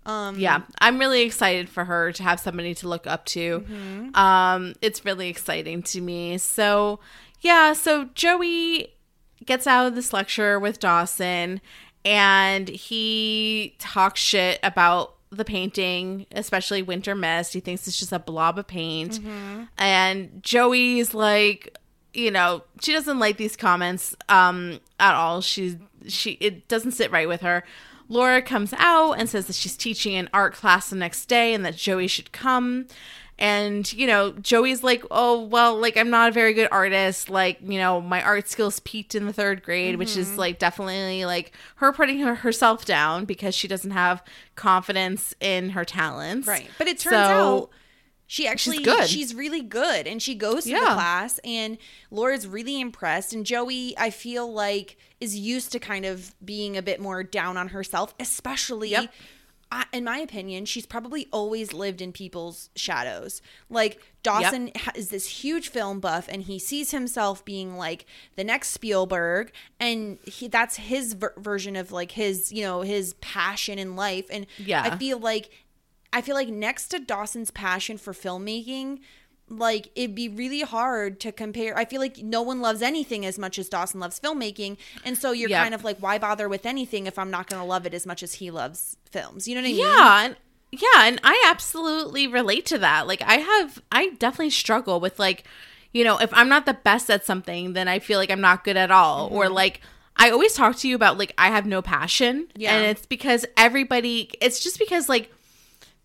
Um, 0.07 0.37
yeah 0.37 0.61
i'm 0.81 0.99
really 0.99 1.23
excited 1.23 1.67
for 1.67 1.83
her 1.85 2.11
to 2.11 2.21
have 2.21 2.39
somebody 2.39 2.75
to 2.75 2.87
look 2.87 3.07
up 3.07 3.25
to 3.25 3.65
um 4.13 4.73
it's 4.79 5.03
really 5.03 5.29
exciting 5.29 5.81
to 5.81 5.99
me 5.99 6.37
so 6.37 6.99
yeah 7.41 7.73
so 7.73 8.05
joey 8.13 8.93
gets 9.43 9.65
out 9.65 9.87
of 9.87 9.95
this 9.95 10.13
lecture 10.13 10.59
with 10.59 10.79
dawson 10.79 11.59
and 12.05 12.69
he 12.69 13.75
talks 13.79 14.21
shit 14.21 14.59
about 14.63 15.15
the 15.31 15.43
painting 15.43 16.25
especially 16.31 16.81
winter 16.81 17.15
mist. 17.15 17.51
He 17.53 17.59
thinks 17.59 17.87
it's 17.87 17.99
just 17.99 18.13
a 18.13 18.19
blob 18.19 18.57
of 18.57 18.67
paint. 18.67 19.19
And 19.77 20.41
joey's 20.41 21.13
like 21.13 21.77
you 22.13 22.31
know 22.31 22.63
she 22.81 22.93
doesn't 22.93 23.19
like 23.19 23.35
these 23.37 23.57
comments 23.57 24.15
um 24.29 24.79
at 24.99 25.15
all. 25.15 25.41
She's 25.41 25.75
she 26.07 26.33
it 26.33 26.67
doesn't 26.67 26.91
sit 26.91 27.11
right 27.11 27.27
with 27.27 27.41
her. 27.41 27.63
Laura 28.07 28.41
comes 28.41 28.71
out 28.77 29.13
and 29.13 29.27
says 29.27 29.47
that 29.47 29.55
she's 29.55 29.75
teaching 29.75 30.15
an 30.15 30.29
art 30.31 30.53
class 30.53 30.91
the 30.91 30.95
next 30.95 31.25
day 31.25 31.53
and 31.55 31.65
that 31.65 31.75
joey 31.75 32.07
should 32.07 32.31
come 32.31 32.85
and 33.37 33.91
you 33.91 34.07
know 34.07 34.31
joey's 34.41 34.81
like 34.83 35.03
oh 35.11 35.41
well 35.43 35.75
like 35.77 35.97
i'm 35.97 36.09
not 36.09 36.29
a 36.29 36.31
very 36.31 36.53
good 36.53 36.69
artist 36.71 37.29
like 37.29 37.57
you 37.61 37.77
know 37.77 37.99
my 37.99 38.21
art 38.23 38.47
skills 38.47 38.79
peaked 38.81 39.13
in 39.13 39.25
the 39.25 39.33
third 39.33 39.61
grade 39.61 39.97
which 39.97 40.11
Mm-hmm. 40.11 40.21
is 40.21 40.37
like 40.37 40.57
definitely 40.57 41.25
like 41.25 41.51
her 41.75 41.91
putting 41.91 42.19
her, 42.19 42.35
herself 42.35 42.85
down 42.85 43.25
because 43.25 43.53
she 43.53 43.67
doesn't 43.67 43.91
have 43.91 44.23
confidence 44.55 45.33
in 45.39 45.71
her 45.71 45.83
talents 45.85 46.47
Right. 46.47 46.69
But 46.77 46.87
it 46.87 46.97
turns 46.99 47.15
So- 47.27 47.63
out 47.63 47.69
she 48.27 48.47
actually 48.47 48.79
good. 48.81 49.07
she's 49.07 49.35
really 49.35 49.61
good 49.61 50.07
and 50.07 50.19
she 50.19 50.33
goes 50.33 50.63
to 50.63 50.71
the 50.71 50.77
class 50.79 51.39
and 51.43 51.77
Laura's 52.09 52.47
really 52.47 52.81
impressed 52.81 53.33
and 53.33 53.45
Joey 53.45 53.95
I 53.99 54.09
feel 54.09 54.51
like 54.51 54.97
is 55.21 55.37
used 55.37 55.71
to 55.73 55.79
kind 55.79 56.05
of 56.05 56.33
being 56.43 56.75
a 56.75 56.81
bit 56.81 56.99
more 56.99 57.21
down 57.21 57.55
on 57.55 57.67
herself 57.67 58.15
especially 58.19 58.89
Yep. 58.89 59.13
I, 59.71 59.85
in 59.91 60.03
my 60.03 60.19
opinion, 60.19 60.65
she's 60.65 60.85
probably 60.85 61.27
always 61.31 61.73
lived 61.73 62.01
in 62.01 62.11
people's 62.11 62.69
shadows. 62.75 63.41
Like 63.69 63.99
Dawson 64.23 64.71
ha- 64.75 64.91
is 64.95 65.09
this 65.09 65.27
huge 65.43 65.69
film 65.69 65.99
buff, 65.99 66.27
and 66.29 66.43
he 66.43 66.59
sees 66.59 66.91
himself 66.91 67.43
being 67.43 67.75
like 67.75 68.05
the 68.35 68.43
next 68.43 68.69
Spielberg, 68.69 69.51
and 69.79 70.19
he 70.23 70.47
that's 70.47 70.77
his 70.77 71.13
ver- 71.13 71.33
version 71.37 71.75
of 71.75 71.91
like 71.91 72.11
his 72.11 72.51
you 72.51 72.61
know 72.63 72.81
his 72.81 73.13
passion 73.15 73.79
in 73.79 73.95
life. 73.95 74.25
And 74.29 74.45
Yeah. 74.57 74.83
I 74.83 74.97
feel 74.97 75.19
like 75.19 75.49
I 76.13 76.21
feel 76.21 76.35
like 76.35 76.47
next 76.49 76.87
to 76.89 76.99
Dawson's 76.99 77.51
passion 77.51 77.97
for 77.97 78.13
filmmaking, 78.13 78.99
like 79.47 79.89
it'd 79.95 80.15
be 80.15 80.27
really 80.27 80.61
hard 80.61 81.19
to 81.19 81.31
compare. 81.31 81.77
I 81.77 81.85
feel 81.85 82.01
like 82.01 82.17
no 82.17 82.41
one 82.41 82.61
loves 82.61 82.81
anything 82.81 83.25
as 83.25 83.37
much 83.37 83.59
as 83.59 83.69
Dawson 83.69 83.99
loves 83.99 84.19
filmmaking, 84.19 84.77
and 85.03 85.17
so 85.17 85.31
you're 85.31 85.49
Yeah. 85.49 85.61
kind 85.61 85.75
of 85.75 85.83
like, 85.83 85.99
why 85.99 86.17
bother 86.17 86.49
with 86.49 86.65
anything 86.65 87.05
if 87.05 87.19
I'm 87.19 87.31
not 87.31 87.49
going 87.49 87.61
to 87.61 87.67
love 87.67 87.85
it 87.85 87.93
as 87.93 88.05
much 88.05 88.23
as 88.23 88.35
he 88.35 88.49
loves 88.49 88.97
films? 89.11 89.47
You 89.47 89.55
know 89.55 89.61
what 89.61 89.67
I 89.67 89.71
mean? 89.71 89.79
Yeah, 89.79 90.25
and 90.25 90.35
yeah, 90.71 91.05
and 91.07 91.19
I 91.23 91.45
absolutely 91.49 92.27
relate 92.27 92.65
to 92.67 92.77
that. 92.79 93.07
Like 93.07 93.21
I 93.21 93.35
have 93.35 93.81
I 93.91 94.09
definitely 94.11 94.49
struggle 94.49 94.99
with 94.99 95.19
like, 95.19 95.45
you 95.93 96.03
know, 96.03 96.17
if 96.17 96.33
I'm 96.33 96.49
not 96.49 96.65
the 96.65 96.73
best 96.73 97.09
at 97.09 97.25
something, 97.25 97.73
then 97.73 97.87
I 97.87 97.99
feel 97.99 98.19
like 98.19 98.31
I'm 98.31 98.41
not 98.41 98.63
good 98.63 98.77
at 98.77 98.91
all. 98.91 99.29
Or 99.31 99.45
mm-hmm. 99.45 99.53
like 99.53 99.81
I 100.17 100.31
always 100.31 100.53
talk 100.53 100.77
to 100.77 100.87
you 100.87 100.95
about 100.95 101.17
like 101.17 101.33
I 101.37 101.49
have 101.49 101.65
no 101.65 101.81
passion. 101.81 102.47
Yeah. 102.55 102.75
And 102.75 102.85
it's 102.87 103.05
because 103.05 103.45
everybody 103.57 104.31
it's 104.41 104.59
just 104.59 104.79
because 104.79 105.07
like 105.07 105.31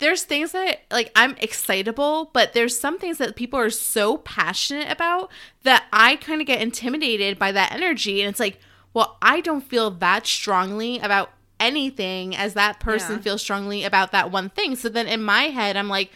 there's 0.00 0.24
things 0.24 0.52
that 0.52 0.80
like 0.90 1.12
I'm 1.14 1.36
excitable, 1.38 2.30
but 2.32 2.52
there's 2.52 2.78
some 2.78 2.98
things 2.98 3.18
that 3.18 3.36
people 3.36 3.58
are 3.60 3.70
so 3.70 4.16
passionate 4.18 4.90
about 4.90 5.30
that 5.62 5.84
I 5.92 6.16
kind 6.16 6.40
of 6.40 6.46
get 6.46 6.60
intimidated 6.60 7.38
by 7.38 7.52
that 7.52 7.72
energy. 7.72 8.20
And 8.22 8.28
it's 8.30 8.40
like, 8.40 8.58
well, 8.92 9.16
I 9.22 9.40
don't 9.40 9.60
feel 9.60 9.90
that 9.92 10.26
strongly 10.26 10.98
about 10.98 11.30
anything 11.60 12.34
as 12.34 12.54
that 12.54 12.80
person 12.80 13.16
Yeah. 13.16 13.22
feels 13.22 13.42
strongly 13.42 13.84
about 13.84 14.12
that 14.12 14.30
one 14.32 14.48
thing. 14.48 14.74
So 14.76 14.88
then 14.88 15.06
in 15.06 15.22
my 15.22 15.44
head, 15.44 15.76
I'm 15.76 15.88
like, 15.88 16.10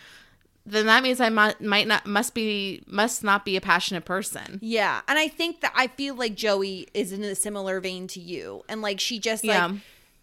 then 0.67 0.87
that 0.87 1.03
means 1.03 1.21
I 1.21 1.29
might 1.29 1.61
might 1.61 1.87
not 1.87 2.07
must 2.07 2.33
be 2.33 2.83
must 2.87 3.23
not 3.23 3.45
be 3.45 3.55
a 3.55 3.61
passionate 3.61 4.07
person. 4.07 4.59
Yeah, 4.63 5.03
and 5.07 5.19
I 5.19 5.29
think 5.29 5.61
that 5.61 5.73
I 5.77 5.89
feel 5.89 6.15
like 6.15 6.35
Joey 6.35 6.89
is 6.95 7.13
in 7.13 7.23
a 7.23 7.35
similar 7.35 7.81
vein 7.81 8.07
to 8.09 8.21
you, 8.21 8.65
and 8.67 8.81
like 8.81 8.99
she 8.99 9.19
just 9.19 9.45
like 9.45 9.57
Yeah. 9.57 9.73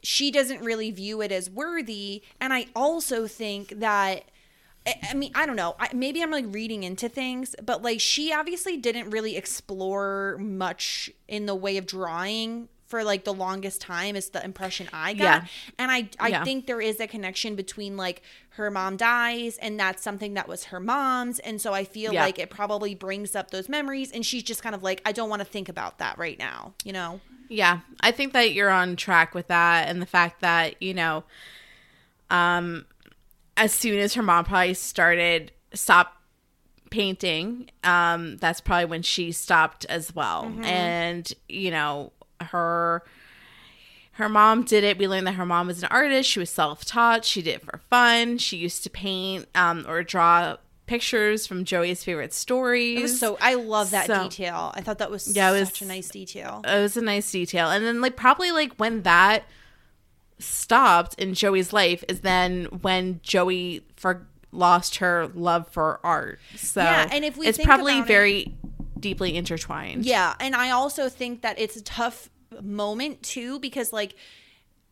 She 0.02 0.32
doesn't 0.32 0.62
really 0.62 0.92
view 0.92 1.22
it 1.22 1.32
as 1.32 1.50
worthy, 1.50 2.24
and 2.40 2.54
I 2.54 2.68
also 2.76 3.28
think 3.28 3.80
that. 3.80 4.26
I 5.08 5.14
mean, 5.14 5.32
I 5.36 5.46
don't 5.46 5.56
know. 5.56 5.76
I, 5.80 5.90
maybe 5.94 6.24
I'm 6.24 6.32
like 6.32 6.46
reading 6.48 6.82
into 6.82 7.08
things, 7.08 7.56
but 7.64 7.84
like 7.84 8.00
she 8.00 8.34
obviously 8.34 8.78
didn't 8.78 9.12
really 9.12 9.38
explore 9.38 10.40
much 10.40 11.12
in 11.28 11.46
the 11.46 11.54
way 11.54 11.78
of 11.78 11.86
drawing 11.86 12.68
for 12.92 13.04
like 13.04 13.24
the 13.24 13.34
longest 13.34 13.82
time 13.82 14.16
is 14.16 14.30
the 14.30 14.44
impression 14.46 14.88
I 14.94 15.14
got. 15.14 15.44
Yeah. 15.44 15.46
And 15.80 15.90
I 15.92 16.10
I 16.20 16.30
Yeah. 16.30 16.44
think 16.44 16.68
there 16.68 16.82
is 16.82 17.00
a 17.00 17.08
connection 17.08 17.56
between 17.56 17.98
like 17.98 18.22
her 18.56 18.70
mom 18.70 18.98
dies 18.98 19.58
and 19.58 19.80
that's 19.80 20.04
something 20.04 20.36
that 20.36 20.48
was 20.48 20.66
her 20.66 20.80
mom's 20.80 21.40
and 21.40 21.60
so 21.60 21.74
I 21.74 21.86
feel 21.86 22.14
Yeah. 22.14 22.26
like 22.26 22.38
it 22.38 22.50
probably 22.52 22.94
brings 22.94 23.36
up 23.36 23.50
those 23.50 23.68
memories 23.70 24.12
and 24.12 24.26
she's 24.26 24.44
just 24.44 24.62
kind 24.62 24.76
of 24.76 24.84
like 24.84 25.02
I 25.06 25.12
don't 25.14 25.30
want 25.30 25.40
to 25.40 25.46
think 25.48 25.70
about 25.70 25.98
that 26.00 26.18
right 26.20 26.38
now, 26.38 26.74
you 26.84 26.94
know. 26.94 27.22
Yeah, 27.48 27.80
I 28.02 28.12
think 28.12 28.32
that 28.34 28.54
you're 28.54 28.70
on 28.70 28.96
track 28.96 29.34
with 29.36 29.48
that, 29.48 29.90
and 29.90 30.02
the 30.02 30.06
fact 30.06 30.40
that 30.42 30.82
you 30.82 30.94
know, 30.94 31.24
um, 32.30 32.86
as 33.58 33.74
soon 33.74 34.00
as 34.00 34.14
her 34.14 34.22
mom 34.24 34.46
probably 34.46 34.74
started 34.74 35.52
stop 35.74 36.16
painting, 36.90 37.70
um, 37.84 38.38
that's 38.38 38.62
probably 38.62 38.86
when 38.86 39.02
she 39.02 39.32
stopped 39.32 39.86
as 39.86 40.16
well, 40.16 40.54
and 40.64 41.34
you 41.50 41.72
know 41.72 42.12
her. 42.46 43.04
Her 44.14 44.28
mom 44.30 44.64
did 44.64 44.84
it. 44.84 44.98
We 44.98 45.08
learned 45.08 45.26
that 45.28 45.34
her 45.36 45.46
mom 45.46 45.68
was 45.68 45.82
an 45.82 45.90
artist. 45.90 46.30
She 46.30 46.40
was 46.40 46.50
self-taught. 46.50 47.24
She 47.26 47.42
did 47.42 47.56
it 47.56 47.62
for 47.64 47.80
fun. 47.90 48.38
She 48.38 48.58
used 48.58 48.84
to 48.84 48.90
paint 48.90 49.48
um, 49.56 49.86
or 49.88 50.04
draw 50.04 50.58
pictures 50.86 51.48
from 51.48 51.64
Joey's 51.64 52.04
favorite 52.04 52.34
stories. 52.34 53.18
So 53.18 53.38
I 53.40 53.54
love 53.54 53.92
that 53.92 54.08
So- 54.08 54.24
detail. 54.24 54.74
I 54.76 54.82
thought 54.82 54.98
that 54.98 55.10
was 55.10 55.34
Yeah, 55.34 55.50
it 55.52 55.60
was- 55.60 55.70
such 55.70 55.82
a 55.84 55.86
nice 55.86 56.10
detail. 56.10 56.62
it 56.66 56.82
was 56.82 56.98
a 56.98 57.02
nice 57.02 57.32
detail. 57.32 57.70
And 57.70 57.86
then 57.86 58.02
like 58.02 58.18
probably 58.18 58.52
like 58.52 58.76
when 58.76 59.04
that 59.04 59.46
stopped 60.40 61.14
in 61.16 61.34
Joey's 61.34 61.72
life 61.72 62.04
is 62.10 62.22
then 62.22 62.66
when 62.82 63.20
Joey 63.24 63.86
for 63.96 64.28
lost 64.52 64.98
her 64.98 65.28
love 65.34 65.68
for 65.70 66.00
art. 66.04 66.40
So 66.58 66.82
Yeah, 66.82 67.08
and 67.12 67.24
if 67.24 67.38
we 67.38 67.48
it's 67.48 67.58
probably 67.64 67.94
about 67.94 68.04
it- 68.06 68.08
very 68.08 68.56
deeply 69.02 69.36
intertwined. 69.36 70.06
Yeah, 70.06 70.36
and 70.40 70.56
I 70.56 70.70
also 70.72 71.10
think 71.10 71.42
that 71.42 71.60
it's 71.60 71.76
a 71.76 71.84
tough 71.84 72.30
moment 72.62 73.24
too 73.24 73.60
because 73.60 73.92
like 73.94 74.16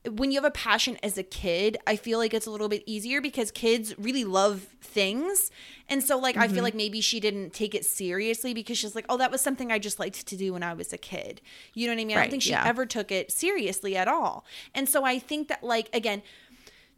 when 0.09 0.31
you 0.31 0.37
have 0.37 0.45
a 0.45 0.51
passion 0.51 0.97
as 1.03 1.17
a 1.17 1.23
kid, 1.23 1.77
I 1.85 1.97
feel 1.97 2.19
like 2.19 2.33
it's 2.33 2.45
a 2.47 2.51
little 2.51 2.69
bit 2.69 2.83
easier 2.85 3.19
because 3.19 3.51
kids 3.51 3.93
really 3.99 4.23
love 4.23 4.65
things. 4.81 5.51
And 5.89 6.01
so 6.01 6.17
like 6.17 6.37
I 6.37 6.45
Mm-hmm. 6.45 6.55
feel 6.55 6.63
like 6.63 6.73
maybe 6.75 7.01
she 7.01 7.19
didn't 7.19 7.51
take 7.53 7.75
it 7.75 7.83
seriously 7.83 8.53
because 8.53 8.77
she's 8.77 8.95
like, 8.95 9.05
"Oh, 9.09 9.17
that 9.17 9.29
was 9.29 9.41
something 9.41 9.71
I 9.71 9.77
just 9.79 9.99
liked 9.99 10.25
to 10.25 10.37
do 10.37 10.53
when 10.53 10.63
I 10.63 10.73
was 10.73 10.93
a 10.93 10.97
kid." 10.97 11.41
You 11.73 11.87
know 11.87 11.93
what 11.93 12.01
I 12.01 12.05
mean? 12.05 12.17
I 12.17 12.21
don't 12.21 12.29
think 12.31 12.43
she 12.43 12.51
yeah. 12.51 12.65
ever 12.65 12.85
took 12.85 13.11
it 13.11 13.29
seriously 13.31 13.97
at 13.97 14.07
all. 14.07 14.45
And 14.73 14.87
so 14.87 15.03
I 15.03 15.19
think 15.19 15.49
that 15.49 15.63
like 15.63 15.89
again, 15.93 16.21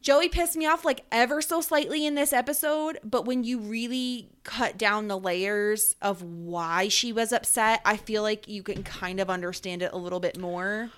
Joey 0.02 0.30
pissed 0.30 0.58
me 0.58 0.66
off 0.66 0.84
like 0.84 1.06
ever 1.12 1.42
so 1.42 1.62
slightly 1.62 2.08
in 2.08 2.16
this 2.16 2.34
episode, 2.34 2.98
but 3.04 3.26
when 3.26 3.44
you 3.44 3.60
really 3.60 4.30
cut 4.44 4.76
down 4.78 5.08
the 5.08 5.18
layers 5.18 5.96
of 6.02 6.24
why 6.24 6.88
she 6.88 7.14
was 7.14 7.32
upset, 7.32 7.82
I 7.86 7.98
feel 7.98 8.24
like 8.24 8.48
you 8.48 8.64
can 8.64 8.82
kind 8.82 9.20
of 9.20 9.30
understand 9.30 9.84
it 9.84 9.94
a 9.94 9.98
little 9.98 10.20
bit 10.20 10.40
more. 10.40 10.90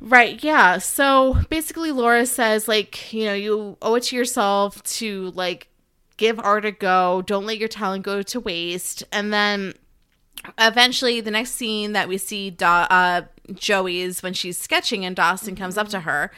Right, 0.00 0.42
yeah. 0.42 0.78
So 0.78 1.36
basically 1.50 1.92
Laura 1.92 2.24
says 2.24 2.66
like, 2.66 3.12
you 3.12 3.26
know, 3.26 3.34
you 3.34 3.76
owe 3.82 3.96
it 3.96 4.04
to 4.04 4.16
yourself 4.16 4.82
to 4.84 5.30
like 5.32 5.68
give 6.16 6.38
art 6.40 6.64
a 6.64 6.72
go. 6.72 7.22
Don't 7.26 7.44
let 7.44 7.58
your 7.58 7.68
talent 7.68 8.04
go 8.04 8.22
to 8.22 8.40
waste. 8.40 9.02
And 9.12 9.34
then 9.34 9.74
eventually 10.56 11.20
the 11.20 11.30
next 11.30 11.52
scene 11.52 11.92
that 11.92 12.08
we 12.08 12.16
see 12.16 12.48
Do- 12.48 12.64
uh, 12.64 13.22
Joey 13.52 14.00
is 14.00 14.22
when 14.22 14.32
she's 14.32 14.56
sketching 14.56 15.04
and 15.04 15.14
Dawson 15.14 15.56
comes 15.56 15.76
up 15.76 15.88
to 15.88 16.00
her 16.00 16.30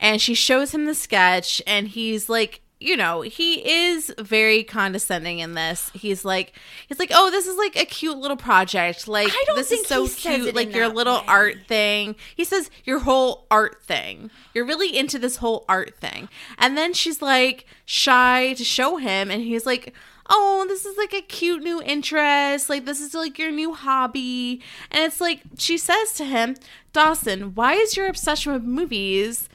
and 0.00 0.20
she 0.20 0.34
shows 0.34 0.74
him 0.74 0.86
the 0.86 0.94
sketch 0.94 1.62
and 1.66 1.88
he's 1.88 2.28
like 2.28 2.62
you 2.80 2.96
know 2.96 3.20
he 3.20 3.86
is 3.88 4.12
very 4.18 4.64
condescending 4.64 5.38
in 5.38 5.52
this 5.52 5.90
he's 5.90 6.24
like 6.24 6.54
he's 6.88 6.98
like 6.98 7.10
oh 7.14 7.30
this 7.30 7.46
is 7.46 7.56
like 7.56 7.76
a 7.76 7.84
cute 7.84 8.16
little 8.16 8.38
project 8.38 9.06
like 9.06 9.28
I 9.30 9.44
don't 9.46 9.56
this 9.56 9.68
think 9.68 9.82
is 9.82 9.86
so 9.86 10.02
he 10.02 10.08
says 10.08 10.36
cute 10.36 10.54
like 10.54 10.74
your 10.74 10.88
little 10.88 11.18
way. 11.18 11.24
art 11.28 11.56
thing 11.68 12.16
he 12.34 12.42
says 12.42 12.70
your 12.84 13.00
whole 13.00 13.46
art 13.50 13.82
thing 13.82 14.30
you're 14.54 14.64
really 14.64 14.96
into 14.96 15.18
this 15.18 15.36
whole 15.36 15.66
art 15.68 15.94
thing 15.98 16.30
and 16.56 16.76
then 16.76 16.94
she's 16.94 17.20
like 17.20 17.66
shy 17.84 18.54
to 18.54 18.64
show 18.64 18.96
him 18.96 19.30
and 19.30 19.42
he's 19.42 19.66
like 19.66 19.94
oh, 20.32 20.64
this 20.68 20.86
is 20.86 20.96
like 20.96 21.12
a 21.12 21.22
cute 21.22 21.60
new 21.60 21.82
interest. 21.82 22.70
Like, 22.70 22.84
this 22.84 23.00
is 23.00 23.14
like 23.14 23.36
your 23.36 23.50
new 23.50 23.74
hobby. 23.74 24.62
And 24.92 25.02
it's 25.02 25.20
like, 25.20 25.40
she 25.58 25.76
says 25.76 26.12
to 26.14 26.24
him, 26.24 26.54
Dawson, 26.92 27.56
why 27.56 27.72
is 27.74 27.96
your 27.96 28.06
obsession 28.06 28.52
with 28.52 28.62
movies? 28.62 29.48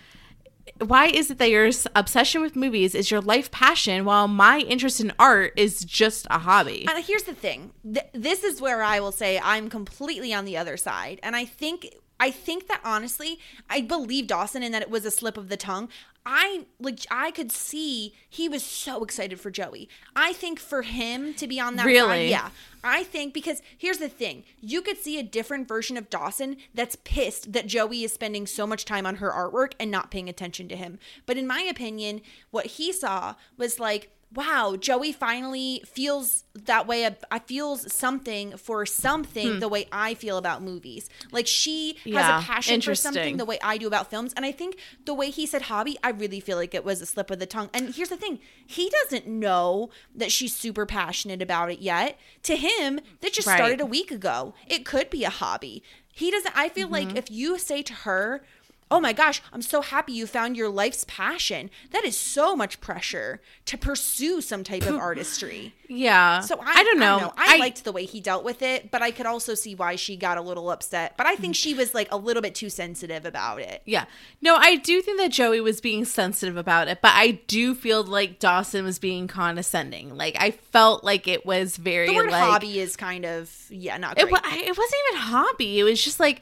Why 0.80 1.08
is 1.08 1.32
it 1.32 1.38
that 1.38 1.50
your 1.50 1.70
obsession 1.96 2.42
with 2.42 2.56
movies 2.56 2.96
is 2.96 3.10
your 3.10 3.22
life 3.22 3.50
passion 3.50 4.04
while 4.04 4.28
my 4.28 4.60
interest 4.60 5.00
in 5.00 5.14
art 5.18 5.54
is 5.56 5.86
just 5.86 6.28
a 6.30 6.40
hobby? 6.40 6.86
And 6.90 7.04
here's 7.04 7.24
the 7.24 7.34
thing. 7.34 7.72
Th- 7.84 8.08
this 8.14 8.44
is 8.44 8.60
where 8.60 8.84
I 8.84 9.00
will 9.00 9.14
say 9.14 9.40
I'm 9.42 9.70
completely 9.70 10.34
on 10.34 10.44
the 10.44 10.58
other 10.58 10.76
side. 10.76 11.20
And 11.24 11.36
I 11.36 11.46
think 11.46 11.96
I 12.20 12.32
think 12.32 12.68
that 12.68 12.82
honestly, 12.84 13.40
I 13.70 13.82
believe 13.82 14.28
Dawson 14.28 14.64
in 14.64 14.72
that 14.72 14.82
it 14.82 14.90
was 14.90 15.06
a 15.06 15.12
slip 15.12 15.38
of 15.38 15.50
the 15.50 15.58
tongue. 15.58 15.90
I 16.26 16.66
like 16.80 17.02
I 17.12 17.30
could 17.32 17.52
see 17.52 18.14
he 18.28 18.50
was 18.50 18.64
so 18.64 19.04
excited 19.04 19.40
for 19.40 19.52
Joey. 19.52 19.88
I 20.16 20.34
think 20.34 20.60
for 20.60 20.82
him 20.82 21.34
to 21.36 21.48
be 21.48 21.60
on 21.60 21.76
that 21.76 21.86
Really? 21.86 22.08
side, 22.28 22.30
yeah. 22.30 22.50
I 22.84 23.04
think 23.04 23.34
because 23.34 23.62
here's 23.78 23.98
the 24.00 24.10
thing. 24.10 24.44
You 24.60 24.82
could 24.82 24.98
see 24.98 25.20
a 25.20 25.24
different 25.24 25.68
version 25.68 25.98
of 25.98 26.10
Dawson 26.10 26.58
that's 26.74 26.98
pissed 27.04 27.54
that 27.54 27.68
Joey 27.68 28.04
is 28.04 28.14
spending 28.14 28.48
so 28.48 28.66
much 28.66 28.86
time 28.86 29.06
on 29.06 29.16
her 29.18 29.30
artwork 29.32 29.74
and 29.80 29.92
not 29.92 30.12
paying 30.12 30.30
attention 30.30 30.68
to 30.70 30.76
him. 30.76 31.00
But 31.26 31.38
in 31.38 31.46
my 31.48 31.62
opinion, 31.62 32.22
what 32.52 32.66
he 32.66 32.92
saw 32.92 33.36
was 33.58 33.80
like 33.80 34.12
wow, 34.36 34.76
Joey 34.80 35.12
finally 35.12 35.82
feels 35.86 36.44
that 36.54 36.88
way. 36.88 37.10
I 37.32 37.40
feels 37.40 37.92
something 37.92 38.58
for 38.58 38.86
something 38.86 39.60
the 39.60 39.68
way 39.70 39.88
I 39.92 40.14
feel 40.14 40.38
about 40.38 40.62
movies. 40.62 41.10
Like 41.32 41.48
she 41.48 41.98
Hmm. 42.04 42.10
Yeah, 42.10 42.22
has 42.22 42.44
a 42.44 42.46
passion 42.46 42.82
for 42.82 42.96
something 42.96 43.38
the 43.38 43.46
way 43.46 43.58
I 43.64 43.78
do 43.78 43.88
about 43.88 44.10
films. 44.10 44.34
And 44.36 44.46
I 44.46 44.52
think 44.52 44.78
the 45.06 45.14
way 45.14 45.30
he 45.30 45.46
said 45.46 45.64
hobby, 45.64 45.98
I 46.04 46.10
really 46.10 46.40
feel 46.40 46.58
like 46.58 46.74
it 46.74 46.84
was 46.86 47.02
a 47.02 47.06
slip 47.06 47.32
of 47.32 47.40
the 47.40 47.46
tongue. 47.46 47.70
And 47.74 47.94
here's 47.96 48.10
the 48.10 48.18
thing 48.18 48.40
he 48.66 48.90
doesn't 49.04 49.28
know 49.28 49.90
that 50.16 50.32
she's 50.32 50.54
super 50.56 50.86
passionate 50.86 51.42
about 51.42 51.72
it 51.72 51.80
yet. 51.80 52.18
To 52.44 52.56
him, 52.56 53.00
that 53.22 53.34
just 53.34 53.48
Right. 53.48 53.58
started 53.58 53.82
a 53.82 53.86
week 53.86 54.12
ago. 54.12 54.54
It 54.68 54.86
could 54.86 55.10
be 55.10 55.24
a 55.24 55.30
hobby. 55.30 55.84
He 56.12 56.32
doesn't, 56.32 56.58
I 56.58 56.70
feel 56.70 56.88
Mm-hmm. 56.88 57.10
like 57.10 57.18
if 57.18 57.30
you 57.30 57.58
say 57.58 57.82
to 57.84 57.94
her, 57.94 58.44
Oh 58.92 59.00
my 59.00 59.14
gosh, 59.14 59.42
I'm 59.52 59.64
so 59.64 59.82
happy 59.82 60.14
you 60.14 60.28
found 60.28 60.56
your 60.56 60.70
life's 60.70 61.06
passion. 61.08 61.72
That 61.90 62.06
is 62.06 62.16
so 62.16 62.56
much 62.56 62.80
pressure 62.82 63.42
to 63.66 63.80
pursue 63.80 64.42
some 64.42 64.64
type 64.64 64.86
of 64.86 64.96
artistry. 65.00 65.74
yeah. 65.90 66.42
So 66.42 66.60
I, 66.60 66.74
I 66.78 66.84
don't 66.84 67.00
know. 67.00 67.34
I, 67.36 67.58
liked 67.58 67.84
the 67.84 67.92
way 67.92 68.06
he 68.06 68.22
dealt 68.22 68.44
with 68.44 68.62
it, 68.62 68.92
but 68.92 69.02
I 69.02 69.10
could 69.10 69.26
also 69.26 69.56
see 69.56 69.74
why 69.74 69.96
she 69.96 70.16
got 70.16 70.38
a 70.38 70.42
little 70.42 70.70
upset. 70.70 71.16
But 71.18 71.26
I 71.26 71.36
think 71.36 71.56
she 71.56 71.74
was 71.74 71.96
like 71.96 72.08
a 72.12 72.18
little 72.18 72.44
bit 72.44 72.54
too 72.54 72.70
sensitive 72.70 73.26
about 73.26 73.60
it. 73.60 73.82
Yeah. 73.86 74.06
No, 74.40 74.56
I 74.56 74.76
do 74.76 75.02
think 75.02 75.20
that 75.20 75.32
Joey 75.32 75.62
was 75.62 75.82
being 75.82 76.06
sensitive 76.06 76.56
about 76.56 76.88
it, 76.88 77.00
but 77.02 77.14
I 77.16 77.40
do 77.48 77.74
feel 77.74 78.04
like 78.04 78.38
Dawson 78.38 78.86
was 78.86 79.00
being 79.00 79.28
condescending. 79.28 80.16
Like 80.16 80.36
I 80.40 80.52
felt 80.52 81.04
like 81.04 81.28
it 81.28 81.44
was 81.44 81.78
very 81.78 82.08
The 82.08 82.16
word 82.16 82.30
like 82.30 82.44
hobby 82.44 82.80
is 82.80 82.96
kind 82.96 83.26
of 83.26 83.52
yeah, 83.72 83.98
not 83.98 84.20
it, 84.20 84.28
it 84.28 84.32
wasn't 84.32 85.02
even 85.10 85.22
hobby. 85.22 85.80
It 85.80 85.84
was 85.84 86.04
just 86.04 86.20
like 86.20 86.42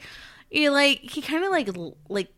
you 0.54 0.68
know, 0.68 0.72
like 0.72 1.10
he 1.10 1.20
kind 1.20 1.44
of 1.44 1.50
like 1.50 1.68
like 2.08 2.28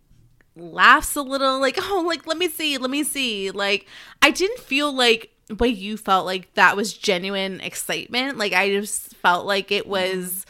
laughs 0.57 1.15
a 1.17 1.23
little 1.23 1.61
like 1.61 1.77
oh 1.81 2.03
like 2.07 2.27
let 2.27 2.39
me 2.39 2.49
see 2.49 2.79
let 2.79 2.91
me 2.91 3.05
see. 3.05 3.51
Like 3.51 3.87
i 4.23 4.31
didn't 4.31 4.61
feel 4.61 4.93
like 4.93 5.33
what 5.59 5.77
you 5.77 5.97
felt 5.97 6.27
like 6.27 6.53
that 6.55 6.77
was 6.77 6.93
genuine 6.93 7.61
excitement. 7.61 8.39
Like 8.39 8.53
i 8.53 8.71
just 8.71 9.15
felt 9.17 9.47
like 9.47 9.71
it 9.71 9.85
mm-hmm. 9.85 9.91
was 9.91 10.47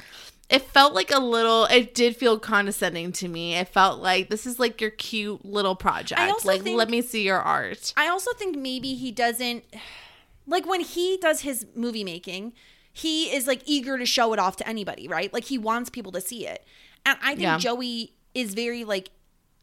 it 0.49 0.63
felt 0.63 0.95
like 0.95 1.11
a 1.11 1.19
little 1.19 1.65
it 1.65 1.93
did 1.93 2.17
feel 2.17 2.39
condescending 2.39 3.11
to 3.13 3.29
me. 3.29 3.57
It 3.57 3.69
felt 3.69 4.01
like 4.01 4.31
this 4.31 4.47
is 4.47 4.61
like 4.61 4.81
your 4.81 4.91
cute 4.91 5.45
little 5.45 5.75
project. 5.75 6.45
Like 6.45 6.63
think- 6.63 6.79
let 6.79 6.89
me 6.89 7.03
see 7.03 7.25
your 7.25 7.41
art. 7.41 7.93
I 7.97 8.09
also 8.09 8.33
think 8.35 8.57
maybe 8.57 8.95
he 8.95 9.11
doesn't 9.11 9.65
like 10.47 10.67
when 10.67 10.83
he 10.83 11.17
does 11.17 11.41
his 11.41 11.67
movie 11.75 12.05
making, 12.05 12.53
he 12.93 13.35
is 13.35 13.49
like 13.49 13.63
eager 13.67 13.99
to 13.99 14.07
show 14.07 14.33
it 14.33 14.39
off 14.39 14.57
to 14.57 14.69
anybody, 14.69 15.09
right? 15.09 15.33
Like 15.33 15.45
he 15.45 15.59
wants 15.59 15.91
people 15.91 16.13
to 16.13 16.21
see 16.21 16.47
it. 16.47 16.65
And 17.07 17.17
I 17.23 17.29
think 17.31 17.41
Yeah. 17.41 17.57
Joey 17.59 18.13
is 18.35 18.53
very 18.53 18.85
like 18.85 19.11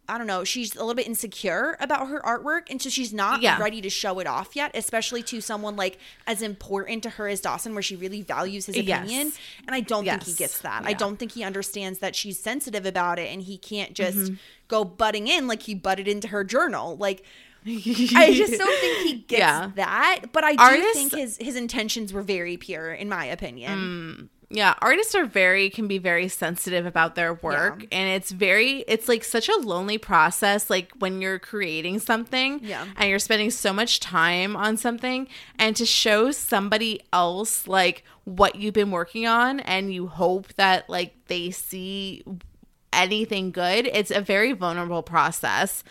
I 0.05 0.17
don't 0.17 0.27
know, 0.27 0.43
she's 0.43 0.75
a 0.75 0.79
little 0.79 0.95
bit 0.95 1.07
insecure 1.07 1.77
about 1.79 2.09
her 2.09 2.19
artwork 2.25 2.63
and 2.69 2.81
so 2.81 2.89
she's 2.89 3.13
not 3.13 3.41
Yeah. 3.41 3.57
ready 3.57 3.79
to 3.79 3.89
show 3.89 4.19
it 4.19 4.27
off 4.27 4.53
yet, 4.53 4.71
especially 4.75 5.23
to 5.23 5.39
someone 5.39 5.77
like 5.77 5.97
as 6.27 6.41
important 6.41 7.03
to 7.03 7.11
her 7.11 7.29
as 7.29 7.39
Dawson 7.39 7.73
where 7.73 7.81
she 7.81 7.95
really 7.95 8.21
values 8.21 8.65
his 8.65 8.75
Yes. 8.75 8.99
opinion. 8.99 9.31
And 9.65 9.73
I 9.73 9.79
don't 9.79 10.03
think 10.03 10.23
he 10.23 10.33
gets 10.33 10.59
that. 10.59 10.83
I 10.85 10.91
don't 10.91 11.15
think 11.17 11.31
he 11.31 11.43
understands 11.45 11.99
that 11.99 12.17
she's 12.17 12.37
sensitive 12.37 12.85
about 12.85 13.17
it 13.17 13.31
and 13.31 13.43
he 13.43 13.57
can't 13.57 13.93
just 13.93 14.17
Mm-hmm. 14.17 14.33
go 14.67 14.83
butting 14.83 15.27
in 15.29 15.47
like 15.47 15.63
he 15.63 15.73
butted 15.73 16.09
into 16.09 16.27
her 16.27 16.43
journal. 16.43 16.97
Like 16.97 17.23
I 17.65 18.33
just 18.35 18.57
don't 18.59 18.79
think 18.81 19.07
he 19.07 19.13
gets 19.25 19.39
Yeah. 19.39 19.71
that. 19.75 20.25
But 20.33 20.43
I 20.43 20.55
do 20.55 20.61
Artists- 20.63 20.93
think 20.95 21.13
his 21.13 21.37
his 21.37 21.55
intentions 21.55 22.11
were 22.11 22.23
very 22.23 22.57
pure, 22.57 22.91
in 22.93 23.07
my 23.07 23.23
opinion. 23.25 24.29
Yeah, 24.55 24.75
artists 24.83 25.15
are 25.15 25.25
very 25.25 25.71
can 25.71 25.87
be 25.87 25.97
very 25.97 26.27
sensitive 26.27 26.85
about 26.85 27.15
their 27.15 27.33
work 27.33 27.81
Yeah. 27.81 27.87
and 27.99 28.09
it's 28.09 28.31
very 28.31 28.85
it's 28.87 29.07
like 29.07 29.23
such 29.23 29.49
a 29.49 29.55
lonely 29.57 29.97
process 29.97 30.69
like 30.69 30.91
when 30.99 31.21
you're 31.23 31.39
creating 31.39 31.97
something 31.99 32.59
Yeah. 32.63 32.85
and 32.95 33.09
you're 33.09 33.17
spending 33.17 33.49
so 33.49 33.73
much 33.73 33.99
time 33.99 34.55
on 34.55 34.77
something 34.77 35.27
and 35.57 35.75
to 35.75 35.87
show 35.87 36.29
somebody 36.31 37.01
else 37.11 37.67
like 37.67 38.03
what 38.25 38.55
you've 38.55 38.75
been 38.75 38.91
working 38.91 39.25
on 39.25 39.59
and 39.61 39.91
you 39.91 40.05
hope 40.05 40.53
that 40.53 40.87
like 40.87 41.15
they 41.27 41.49
see 41.49 42.23
anything 42.91 43.49
good, 43.49 43.87
it's 43.87 44.11
a 44.11 44.21
very 44.21 44.51
vulnerable 44.53 45.01
process. 45.01 45.83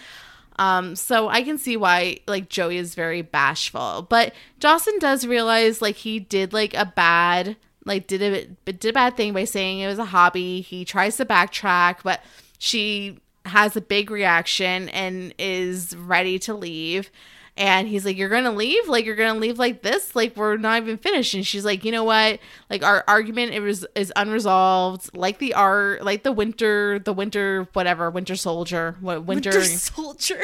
Um, 0.57 0.95
so 0.95 1.29
I 1.29 1.43
can 1.43 1.59
see 1.59 1.77
why 1.77 2.21
like 2.29 2.49
Joey 2.49 2.77
is 2.77 2.95
very 2.95 3.23
bashful, 3.23 4.07
but 4.09 4.33
Dawson 4.61 4.99
does 5.01 5.27
realize 5.27 5.83
like 5.83 5.97
he 5.97 6.21
did 6.21 6.53
like 6.53 6.75
a 6.75 6.85
bad 6.87 7.57
like 7.85 8.07
did 8.07 8.23
a 8.23 8.73
did 8.73 8.91
a 8.91 8.93
bad 8.93 9.17
thing 9.17 9.33
by 9.33 9.45
saying 9.45 9.81
it 9.81 9.87
was 9.87 9.99
a 9.99 10.05
hobby. 10.07 10.61
He 10.61 10.85
tries 10.85 11.17
to 11.17 11.25
backtrack, 11.25 11.99
but 12.03 12.23
she 12.59 13.19
has 13.45 13.77
a 13.77 13.81
big 13.81 14.11
reaction 14.11 14.89
and 14.91 15.35
is 15.39 15.97
ready 15.97 16.39
to 16.41 16.55
leave. 16.55 17.11
And 17.55 17.87
he's 17.87 18.07
like, 18.07 18.17
You're 18.17 18.31
gonna 18.31 18.53
leave? 18.53 18.89
Like 18.89 19.05
you're 19.05 19.17
gonna 19.17 19.39
leave 19.39 19.59
like 19.59 19.83
this? 19.83 20.17
Like 20.17 20.35
we're 20.37 20.57
not 20.57 20.81
even 20.81 20.97
finished. 20.97 21.35
And 21.35 21.47
she's 21.47 21.67
like, 21.67 21.85
You 21.85 21.93
know 21.93 22.05
what? 22.05 22.39
Like 22.71 22.83
our 22.83 23.05
argument 23.07 23.53
it 23.53 23.61
was 23.61 23.85
is 23.95 24.11
unresolved. 24.17 25.15
Like 25.15 25.39
the 25.39 25.53
art, 25.53 26.03
like 26.03 26.23
the 26.23 26.33
winter, 26.33 26.99
the 26.99 27.13
winter, 27.13 27.69
whatever, 27.75 28.09
winter 28.11 28.37
soldier. 28.37 28.97
What 29.01 29.25
winter, 29.25 29.51
Winter 29.51 29.65
Soldier, 29.65 30.43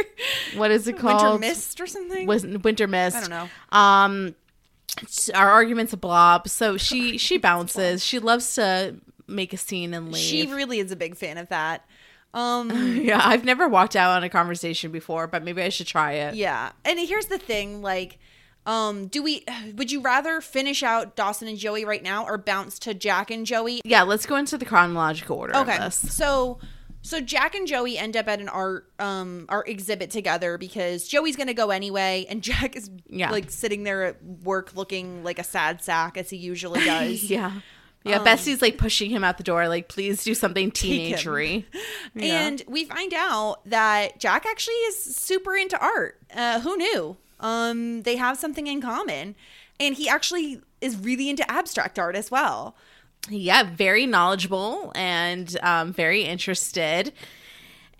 what 0.56 0.70
is 0.70 0.86
it 0.86 0.98
called? 0.98 1.22
Winter 1.22 1.38
Mist 1.38 1.80
or 1.80 1.86
something. 1.86 2.26
was 2.26 2.44
winter 2.46 2.86
mist. 2.86 3.16
I 3.16 3.20
don't 3.20 3.30
know. 3.30 3.48
Um, 3.78 4.34
our 5.34 5.50
argument's 5.50 5.92
a 5.92 5.96
blob. 5.96 6.48
So 6.48 6.76
she 6.76 7.18
she 7.18 7.38
bounces. 7.38 8.04
She 8.04 8.18
loves 8.18 8.54
to 8.56 8.96
make 9.26 9.52
a 9.52 9.56
scene 9.56 9.94
and 9.94 10.10
leave. 10.12 10.22
She 10.22 10.46
really 10.52 10.78
is 10.78 10.90
a 10.92 10.96
big 10.96 11.16
fan 11.16 11.38
of 11.38 11.48
that. 11.48 11.84
Um, 12.34 12.70
yeah, 13.00 13.22
I've 13.24 13.42
never 13.46 13.66
walked 13.68 13.96
out 13.96 14.14
on 14.14 14.22
a 14.22 14.28
conversation 14.28 14.92
before, 14.92 15.26
but 15.26 15.42
maybe 15.42 15.62
I 15.62 15.70
should 15.70 15.86
try 15.86 16.12
it. 16.12 16.34
yeah. 16.34 16.72
And 16.84 16.98
here's 16.98 17.26
the 17.26 17.38
thing, 17.38 17.80
like. 17.82 18.18
Um, 18.66 19.06
do 19.06 19.22
we 19.22 19.46
would 19.76 19.90
you 19.90 20.02
rather 20.02 20.42
finish 20.42 20.82
out 20.82 21.16
Dawson 21.16 21.48
and 21.48 21.56
Joey 21.56 21.86
right 21.86 22.02
now 22.02 22.26
or 22.26 22.36
bounce 22.36 22.78
to 22.80 22.92
Jack 22.92 23.30
and 23.30 23.46
Joey? 23.46 23.80
Yeah, 23.82 24.02
let's 24.02 24.26
go 24.26 24.36
into 24.36 24.58
the 24.58 24.66
chronological 24.66 25.38
order 25.38 25.56
Okay. 25.56 25.78
of 25.78 25.84
this. 25.84 26.14
So 26.14 26.58
so 27.08 27.20
Jack 27.20 27.54
and 27.54 27.66
Joey 27.66 27.96
end 27.98 28.16
up 28.16 28.28
at 28.28 28.40
an 28.40 28.48
art 28.48 28.90
um 28.98 29.46
art 29.48 29.68
exhibit 29.68 30.10
together 30.10 30.58
because 30.58 31.08
Joey's 31.08 31.36
gonna 31.36 31.54
go 31.54 31.70
anyway 31.70 32.26
and 32.28 32.42
Jack 32.50 32.76
is 32.76 32.90
Yeah. 33.08 33.30
like 33.30 33.50
sitting 33.50 33.84
there 33.84 34.04
at 34.04 34.22
work 34.24 34.74
looking 34.76 35.24
like 35.24 35.38
a 35.38 35.44
sad 35.44 35.82
sack 35.82 36.16
as 36.16 36.30
he 36.30 36.36
usually 36.36 36.80
does. 36.84 37.24
Yeah. 37.24 37.60
Yeah, 38.04 38.22
Bessie's 38.22 38.62
like 38.62 38.78
pushing 38.78 39.10
him 39.10 39.22
out 39.22 39.36
the 39.36 39.42
door, 39.44 39.68
like, 39.68 39.88
please 39.88 40.24
do 40.24 40.32
something 40.32 40.70
teenagery. 40.72 41.64
Yeah. 42.14 42.46
And 42.46 42.62
we 42.66 42.84
find 42.84 43.12
out 43.12 43.58
that 43.68 44.18
Jack 44.18 44.46
actually 44.46 44.76
is 44.86 45.16
super 45.16 45.54
into 45.54 45.78
art. 45.78 46.18
Uh, 46.34 46.60
who 46.60 46.76
knew? 46.78 47.16
Um, 47.40 48.02
they 48.02 48.16
have 48.16 48.38
something 48.38 48.66
in 48.66 48.80
common, 48.80 49.34
and 49.78 49.94
he 49.94 50.08
actually 50.08 50.60
is 50.80 50.96
really 50.96 51.28
into 51.28 51.48
abstract 51.50 51.98
art 51.98 52.16
as 52.16 52.30
well. 52.30 52.76
Yeah, 53.28 53.62
very 53.62 54.06
knowledgeable 54.06 54.92
and 54.94 55.56
um, 55.62 55.92
very 55.92 56.22
interested. 56.22 57.12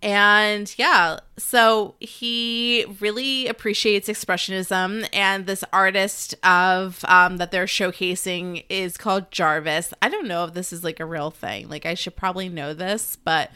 And 0.01 0.73
yeah, 0.79 1.19
so 1.37 1.97
he 1.99 2.87
really 3.01 3.49
appreciates 3.49 4.09
expressionism, 4.09 5.09
and 5.13 5.47
this 5.47 5.65
artist 5.73 6.37
of 6.45 7.05
um, 7.07 7.39
that 7.39 7.51
they're 7.51 7.67
showcasing 7.67 8.65
is 8.69 8.97
called 8.97 9.33
Jarvis. 9.33 9.93
I 10.01 10.09
don't 10.09 10.29
know 10.29 10.45
if 10.45 10.55
this 10.55 10.73
is 10.73 10.85
like 10.85 11.01
a 11.01 11.05
real 11.05 11.33
thing. 11.33 11.69
Like 11.69 11.85
I 11.85 11.95
should 11.95 12.15
probably 12.15 12.49
know 12.49 12.75
this, 12.75 13.17
but 13.17 13.51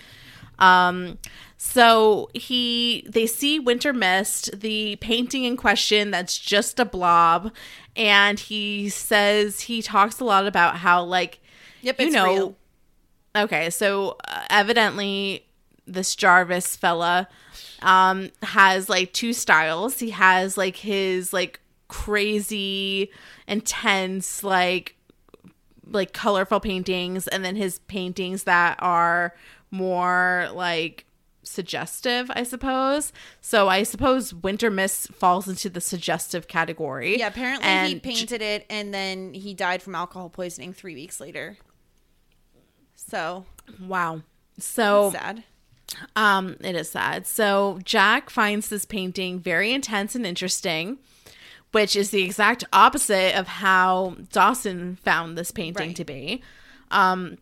um, 0.59 1.19
so 1.59 2.29
he 2.35 3.07
they 3.09 3.27
see 3.27 3.61
Winter 3.61 3.93
Mist, 3.93 4.51
the 4.61 4.97
painting 4.97 5.45
in 5.45 5.57
question 5.57 6.11
that's 6.11 6.37
just 6.37 6.81
a 6.81 6.85
blob, 6.85 7.53
and 7.95 8.39
he 8.39 8.89
says 8.89 9.61
he 9.61 9.81
talks 9.81 10.19
a 10.19 10.25
lot 10.25 10.47
about 10.47 10.79
how 10.79 11.05
like 11.05 11.41
Yep, 11.83 12.01
you 12.01 12.07
it's 12.07 12.15
know 12.15 12.27
real. 12.35 12.57
okay 13.37 13.71
so 13.71 14.17
uh, 14.27 14.45
evidently 14.51 15.47
this 15.87 16.15
jarvis 16.15 16.77
fella 16.77 17.29
um 17.83 18.31
has 18.43 18.89
like 18.89 19.13
two 19.13 19.33
styles 19.33 19.99
he 19.99 20.11
has 20.11 20.57
like 20.57 20.77
his 20.77 21.33
like 21.33 21.61
crazy 21.89 23.11
intense 23.49 24.43
like 24.43 24.97
like 25.91 26.13
colorful 26.13 26.61
paintings 26.61 27.27
and 27.29 27.45
then 27.45 27.57
his 27.57 27.81
paintings 27.81 28.45
that 28.45 28.77
are 28.81 29.35
more 29.71 30.49
like 30.55 31.05
suggestive 31.43 32.31
i 32.37 32.45
suppose 32.45 33.13
so 33.41 33.69
i 33.69 33.83
suppose 33.83 34.33
winter 34.33 34.71
mist 34.71 35.13
falls 35.13 35.49
into 35.49 35.69
the 35.69 35.81
suggestive 35.81 36.47
category 36.47 37.19
Yeah, 37.19 37.27
apparently 37.27 37.69
he 37.95 37.99
painted 38.01 38.41
it, 38.41 38.65
and 38.71 38.95
then 38.95 39.35
he 39.35 39.53
died 39.53 39.83
from 39.83 39.97
alcohol 39.97 40.31
poisoning 40.31 40.73
three 40.73 40.95
weeks 40.95 41.21
later. 41.21 41.59
So 43.09 43.45
wow 43.81 44.23
so 44.59 45.11
sad. 45.13 45.45
Um, 46.17 46.57
it 46.61 46.75
is 46.75 46.91
sad. 46.91 47.27
So 47.27 47.79
Jack 47.85 48.31
finds 48.31 48.69
this 48.69 48.85
painting 48.85 49.39
very 49.41 49.73
intense 49.73 50.15
and 50.15 50.25
interesting, 50.25 50.99
which 51.73 51.97
is 51.97 52.11
the 52.11 52.23
exact 52.23 52.65
opposite 52.73 53.39
of 53.39 53.47
how 53.47 54.17
Dawson 54.33 54.97
found 54.97 55.37
this 55.37 55.51
painting 55.51 55.89
Right. 55.89 55.97
to 55.97 56.05
be. 56.05 56.43
Um, 56.91 57.39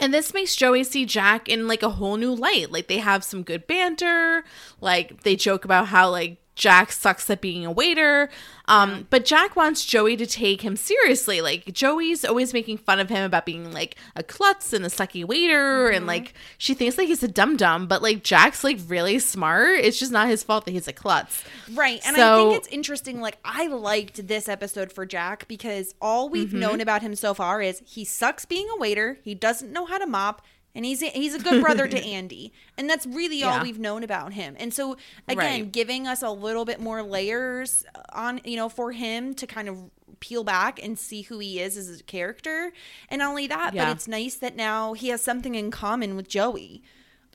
and 0.00 0.12
this 0.14 0.32
makes 0.34 0.54
Joey 0.54 0.84
see 0.84 1.04
Jack 1.06 1.48
in 1.48 1.66
like 1.66 1.82
a 1.82 1.90
whole 1.90 2.16
new 2.16 2.34
light. 2.34 2.70
Like 2.70 2.86
they 2.88 2.98
have 2.98 3.24
some 3.24 3.42
good 3.42 3.66
banter. 3.66 4.44
Like 4.80 5.22
they 5.22 5.34
joke 5.34 5.64
about 5.64 5.86
how 5.88 6.10
like 6.10 6.36
Jack 6.58 6.92
sucks 6.92 7.30
at 7.30 7.40
being 7.40 7.64
a 7.64 7.70
waiter. 7.72 8.28
Um, 8.66 9.06
but 9.08 9.24
Jack 9.24 9.56
wants 9.56 9.82
Joey 9.84 10.14
to 10.18 10.26
take 10.26 10.60
him 10.60 10.76
seriously. 10.76 11.40
Like 11.40 11.72
Joey's 11.72 12.22
always 12.24 12.52
making 12.52 12.76
fun 12.78 13.00
of 13.00 13.08
him 13.08 13.24
about 13.24 13.46
being 13.46 13.72
like 13.72 13.94
a 14.14 14.22
klutz 14.22 14.74
and 14.74 14.84
a 14.84 14.88
sucky 14.88 15.24
waiter, 15.24 15.88
and 15.88 16.06
like 16.06 16.34
she 16.58 16.74
thinks 16.74 16.98
like 16.98 17.06
he's 17.08 17.22
a 17.22 17.28
dum 17.28 17.56
dum. 17.56 17.86
But 17.86 18.02
like 18.02 18.22
Jack's 18.24 18.62
like 18.64 18.78
really 18.88 19.18
smart. 19.20 19.78
It's 19.78 19.98
just 19.98 20.12
not 20.12 20.28
his 20.28 20.42
fault 20.42 20.66
that 20.66 20.72
he's 20.72 20.88
a 20.88 20.92
klutz. 20.92 21.42
Right. 21.72 22.00
And 22.04 22.16
I 22.16 22.18
So- 22.20 22.50
think 22.50 22.58
it's 22.58 22.68
interesting. 22.68 23.20
Like, 23.22 23.38
I 23.44 23.68
liked 23.68 24.26
this 24.28 24.48
episode 24.48 24.92
for 24.92 25.06
Jack 25.06 25.48
because 25.48 25.94
all 26.00 26.28
we've 26.28 26.48
Mm-hmm. 26.48 26.58
known 26.60 26.80
about 26.80 27.00
him 27.02 27.14
so 27.14 27.32
far 27.34 27.62
is 27.62 27.82
he 27.86 28.04
sucks 28.04 28.44
being 28.44 28.66
a 28.74 28.78
waiter, 28.78 29.18
he 29.22 29.34
doesn't 29.34 29.72
know 29.72 29.86
how 29.86 29.98
to 29.98 30.06
mop, 30.06 30.42
and 30.74 30.84
he's 30.84 31.02
a, 31.02 31.06
he's 31.06 31.34
a 31.34 31.38
good 31.38 31.60
brother 31.60 31.88
to 31.88 31.98
Andy. 32.04 32.52
And 32.76 32.88
that's 32.88 33.06
really 33.06 33.42
all 33.42 33.60
we've 33.62 33.78
known 33.78 34.02
about 34.04 34.32
him. 34.34 34.54
And 34.58 34.72
so, 34.72 34.96
again, 35.26 35.62
Right. 35.62 35.72
giving 35.72 36.06
us 36.06 36.22
a 36.22 36.30
little 36.30 36.64
bit 36.64 36.80
more 36.80 37.02
layers 37.02 37.84
on, 38.12 38.40
you 38.44 38.56
know, 38.56 38.68
for 38.68 38.92
him 38.92 39.34
to 39.34 39.46
kind 39.46 39.68
of 39.68 39.90
peel 40.20 40.44
back 40.44 40.82
and 40.82 40.98
see 40.98 41.22
who 41.22 41.38
he 41.38 41.60
is 41.60 41.76
as 41.76 42.00
a 42.00 42.02
character. 42.02 42.72
And 43.08 43.20
not 43.20 43.30
only 43.30 43.46
that, 43.48 43.74
Yeah. 43.74 43.86
but 43.86 43.92
it's 43.96 44.06
nice 44.08 44.34
that 44.36 44.56
now 44.56 44.92
he 44.92 45.08
has 45.08 45.22
something 45.22 45.54
in 45.54 45.70
common 45.70 46.16
with 46.16 46.28
Joey. 46.28 46.82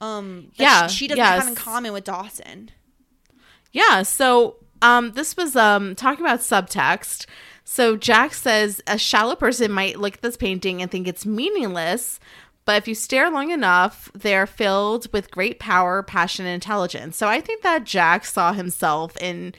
Um, 0.02 0.52
that 0.58 0.64
Yeah, 0.64 0.88
she, 0.88 0.96
she 0.96 1.08
doesn't 1.08 1.24
have 1.24 1.48
in 1.48 1.56
common 1.56 1.94
with 1.94 2.04
Dawson. 2.06 2.72
Yeah, 3.72 4.04
so 4.04 4.58
um 4.82 5.14
this 5.14 5.36
was 5.38 5.56
um 5.56 5.96
talking 5.96 6.26
about 6.26 6.40
subtext. 6.40 7.26
So 7.64 7.96
Jack 7.96 8.34
says 8.34 8.82
a 8.88 8.98
shallow 8.98 9.36
person 9.36 9.72
might 9.72 9.98
look 10.00 10.16
at 10.16 10.22
this 10.22 10.36
painting 10.38 10.82
and 10.82 10.92
think 10.92 11.08
it's 11.08 11.26
meaningless, 11.26 12.20
but 12.66 12.78
if 12.78 12.88
you 12.88 12.96
stare 12.96 13.30
long 13.30 13.52
enough, 13.52 14.10
they're 14.14 14.48
filled 14.48 15.12
with 15.12 15.32
great 15.32 15.60
power, 15.60 16.02
passion, 16.04 16.46
and 16.46 16.54
intelligence. 16.54 17.18
So 17.18 17.28
I 17.28 17.42
think 17.42 17.62
that 17.64 17.84
Jack 17.84 18.26
saw 18.26 18.54
himself 18.54 19.18
in 19.22 19.54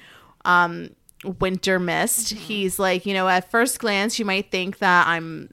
um, 0.45 0.91
Winter 1.25 1.79
Mist. 1.79 2.31
He's 2.33 2.79
like, 2.79 3.07
you 3.07 3.15
know, 3.15 3.29
at 3.29 3.51
first 3.51 3.79
glance, 3.79 4.19
you 4.19 4.25
might 4.25 4.51
think 4.51 4.79
that 4.79 5.07
I'm 5.07 5.51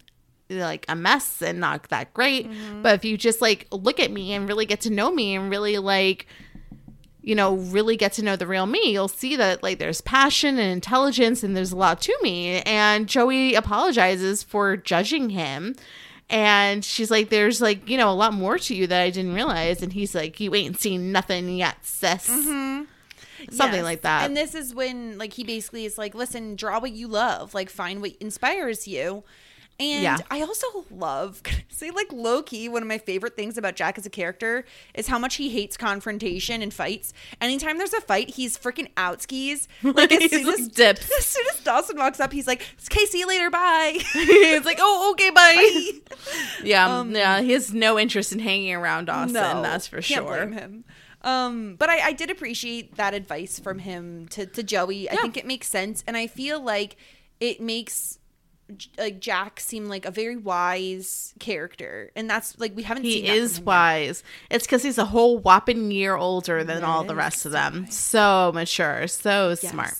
like 0.49 0.86
a 0.90 0.95
mess 0.95 1.41
and 1.41 1.60
not 1.60 1.90
that 1.90 2.14
great. 2.14 2.49
But 2.82 2.95
if 2.95 3.06
you 3.06 3.18
just 3.18 3.41
like 3.41 3.68
look 3.72 3.99
at 3.99 4.11
me 4.11 4.34
and 4.34 4.48
really 4.48 4.65
get 4.65 4.82
to 4.82 4.90
know 4.90 5.11
me 5.11 5.36
and 5.36 5.49
really 5.49 5.78
like, 5.78 6.28
you 7.22 7.36
know, 7.36 7.56
really 7.56 7.95
get 7.95 8.14
to 8.14 8.23
know 8.23 8.36
the 8.36 8.48
real 8.48 8.65
me, 8.65 8.91
you'll 8.91 9.07
see 9.07 9.36
that 9.36 9.64
like 9.64 9.80
there's 9.80 10.02
passion 10.02 10.57
and 10.57 10.72
intelligence 10.72 11.44
and 11.44 11.56
there's 11.56 11.72
a 11.72 11.78
lot 11.78 12.02
to 12.02 12.18
me. 12.22 12.61
And 12.61 13.07
Joey 13.07 13.56
apologizes 13.56 14.44
for 14.44 14.76
judging 14.76 15.30
him. 15.30 15.76
And 16.32 16.84
she's 16.84 17.12
like, 17.12 17.30
there's 17.30 17.60
like, 17.62 17.90
you 17.90 17.98
know, 17.98 18.10
a 18.10 18.16
lot 18.16 18.34
more 18.34 18.58
to 18.58 18.74
you 18.76 18.88
that 18.88 19.02
I 19.02 19.10
didn't 19.10 19.34
realize. 19.34 19.82
And 19.82 19.91
he's 19.91 20.16
like, 20.16 20.40
you 20.40 20.56
ain't 20.56 20.80
seen 20.80 21.12
nothing 21.12 21.49
yet, 21.58 21.86
sis. 21.86 22.30
Mm-hmm. 22.30 22.84
Something 23.49 23.78
Yes. 23.80 23.84
like 23.84 24.02
that. 24.03 24.26
And 24.26 24.38
this 24.38 24.56
is 24.56 24.74
when 24.74 25.18
like 25.18 25.34
he 25.34 25.44
basically 25.44 25.86
is 25.86 25.98
like, 25.98 26.16
listen, 26.16 26.56
draw 26.56 26.80
what 26.80 26.91
you 26.94 27.08
love, 27.08 27.53
like 27.53 27.70
find 27.70 28.02
what 28.02 28.16
inspires 28.20 28.88
you. 28.88 29.24
And 29.82 30.03
Yeah. 30.03 30.18
I 30.30 30.41
also 30.41 30.86
love, 30.91 31.41
say 31.70 31.90
like 31.90 32.14
low 32.14 32.44
key, 32.44 32.70
one 32.70 32.84
of 32.84 32.88
my 32.88 32.99
favorite 32.99 33.36
things 33.36 33.58
about 33.58 33.76
Jack 33.76 33.98
as 33.98 34.06
a 34.06 34.10
character 34.10 34.64
is 34.94 35.08
how 35.08 35.18
much 35.18 35.36
he 35.36 35.49
hates 35.49 35.76
confrontation 35.76 36.62
and 36.62 36.72
fights. 36.74 37.14
Anytime 37.41 37.78
there's 37.80 37.94
a 37.94 38.02
fight, 38.02 38.30
he's 38.30 38.58
freaking 38.58 38.90
out 38.95 39.22
skis. 39.24 39.68
Like 39.84 40.12
as 40.12 40.20
He's 40.22 40.32
soon 40.32 40.48
as 40.53 40.68
dips. 40.68 41.12
as 41.18 41.26
soon 41.26 41.45
as 41.53 41.60
Dawson 41.64 41.98
walks 41.98 42.20
up, 42.20 42.32
he's 42.32 42.45
like, 42.48 42.62
"Okay, 42.91 43.06
see 43.06 43.20
you 43.20 43.28
later, 43.28 43.49
bye." 43.49 43.94
it's 43.98 44.66
like, 44.66 44.78
oh, 44.80 45.12
okay, 45.14 45.30
bye. 45.32 45.91
Bye. 46.16 46.24
Yeah, 46.64 47.03
yeah. 47.03 47.41
He 47.41 47.52
has 47.53 47.74
no 47.74 47.98
interest 47.99 48.32
in 48.32 48.40
hanging 48.40 48.74
around 48.76 49.06
Dawson. 49.06 49.34
that's 49.34 49.88
for 49.88 50.02
can't 50.02 50.26
sure. 50.26 50.45
Blame 50.45 50.52
him. 50.53 50.84
Um, 51.24 51.76
but 51.78 51.90
I, 51.90 52.08
I 52.08 52.14
did 52.14 52.30
appreciate 52.32 52.95
that 52.95 53.14
advice 53.14 53.60
from 53.60 53.80
him 53.80 54.28
to, 54.30 54.45
to 54.45 54.64
Joey. 54.64 55.10
I 55.10 55.14
Yeah. 55.14 55.22
think 55.22 55.38
it 55.38 55.45
makes 55.45 55.68
sense, 55.68 56.03
and 56.08 56.16
I 56.18 56.28
feel 56.28 56.60
like 56.62 56.95
it 57.40 57.60
makes 57.62 58.18
like 58.98 59.19
Jack 59.19 59.60
seem 59.60 59.85
like 59.85 60.06
a 60.06 60.11
very 60.11 60.35
wise 60.38 61.34
character, 61.39 62.11
and 62.15 62.30
that's 62.30 62.60
like 62.60 62.76
we 62.76 62.84
haven't 62.84 63.03
seen. 63.03 63.26
He 63.26 63.30
is 63.30 63.57
him 63.57 63.61
yet. 63.64 63.68
wise. 63.68 64.23
It's 64.49 64.65
because 64.65 64.84
he's 64.84 64.98
a 64.98 65.06
whole 65.06 65.38
whopping 65.38 65.91
year 65.91 66.15
older 66.15 66.64
than 66.64 66.84
all 66.84 67.03
the 67.03 67.15
rest 67.15 67.45
of 67.45 67.52
them. 67.52 67.88
So 67.89 68.52
mature, 68.53 69.07
so 69.07 69.49
Yes. 69.49 69.69
smart. 69.69 69.93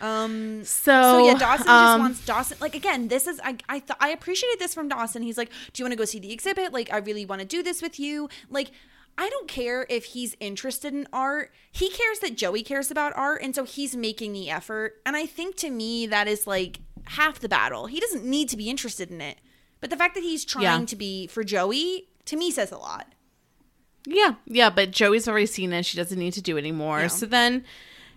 Um, 0.00 0.64
So, 0.64 0.92
So 1.00 1.26
yeah, 1.26 1.34
Dawson 1.38 1.66
just 1.66 1.68
um, 1.68 2.00
wants 2.00 2.26
Dawson. 2.26 2.58
Like 2.60 2.74
again, 2.74 3.08
this 3.08 3.26
is 3.26 3.40
I 3.42 3.56
I 3.68 3.78
th- 3.78 3.96
I 4.00 4.08
appreciated 4.10 4.58
this 4.58 4.74
from 4.74 4.88
Dawson. 4.88 5.22
He's 5.22 5.38
like, 5.38 5.50
"Do 5.72 5.82
you 5.82 5.84
want 5.84 5.92
to 5.92 5.96
go 5.96 6.04
see 6.04 6.18
the 6.18 6.32
exhibit? 6.32 6.72
Like, 6.72 6.92
I 6.92 6.98
really 6.98 7.24
want 7.24 7.40
to 7.40 7.46
do 7.46 7.62
this 7.62 7.80
with 7.80 7.98
you." 7.98 8.28
Like, 8.50 8.70
I 9.16 9.30
don't 9.30 9.46
care 9.48 9.86
if 9.88 10.06
he's 10.06 10.36
interested 10.40 10.92
in 10.92 11.06
art. 11.12 11.52
He 11.70 11.88
cares 11.88 12.18
that 12.18 12.36
Joey 12.36 12.62
cares 12.62 12.90
about 12.90 13.12
art, 13.16 13.40
and 13.42 13.54
so 13.54 13.64
he's 13.64 13.94
making 13.96 14.32
the 14.32 14.50
effort. 14.50 15.00
And 15.06 15.16
I 15.16 15.24
think 15.24 15.56
to 15.58 15.70
me 15.70 16.06
that 16.08 16.26
is 16.28 16.46
like 16.46 16.80
half 17.06 17.38
the 17.40 17.48
battle. 17.48 17.86
He 17.86 18.00
doesn't 18.00 18.24
need 18.24 18.48
to 18.50 18.56
be 18.56 18.68
interested 18.70 19.10
in 19.10 19.20
it, 19.20 19.38
but 19.80 19.90
the 19.90 19.96
fact 19.96 20.14
that 20.14 20.22
he's 20.22 20.44
trying 20.44 20.80
Yeah. 20.80 20.86
to 20.86 20.96
be 20.96 21.26
for 21.26 21.44
Joey 21.44 22.08
to 22.26 22.36
me 22.36 22.50
says 22.50 22.72
a 22.72 22.78
lot. 22.78 23.12
Yeah, 24.06 24.34
yeah, 24.46 24.70
but 24.70 24.90
Joey's 24.90 25.26
already 25.28 25.46
seen 25.46 25.72
it. 25.72 25.86
She 25.86 25.96
doesn't 25.96 26.18
need 26.18 26.34
to 26.34 26.42
do 26.42 26.56
it 26.56 26.60
anymore. 26.60 27.08
So 27.08 27.24
then 27.26 27.64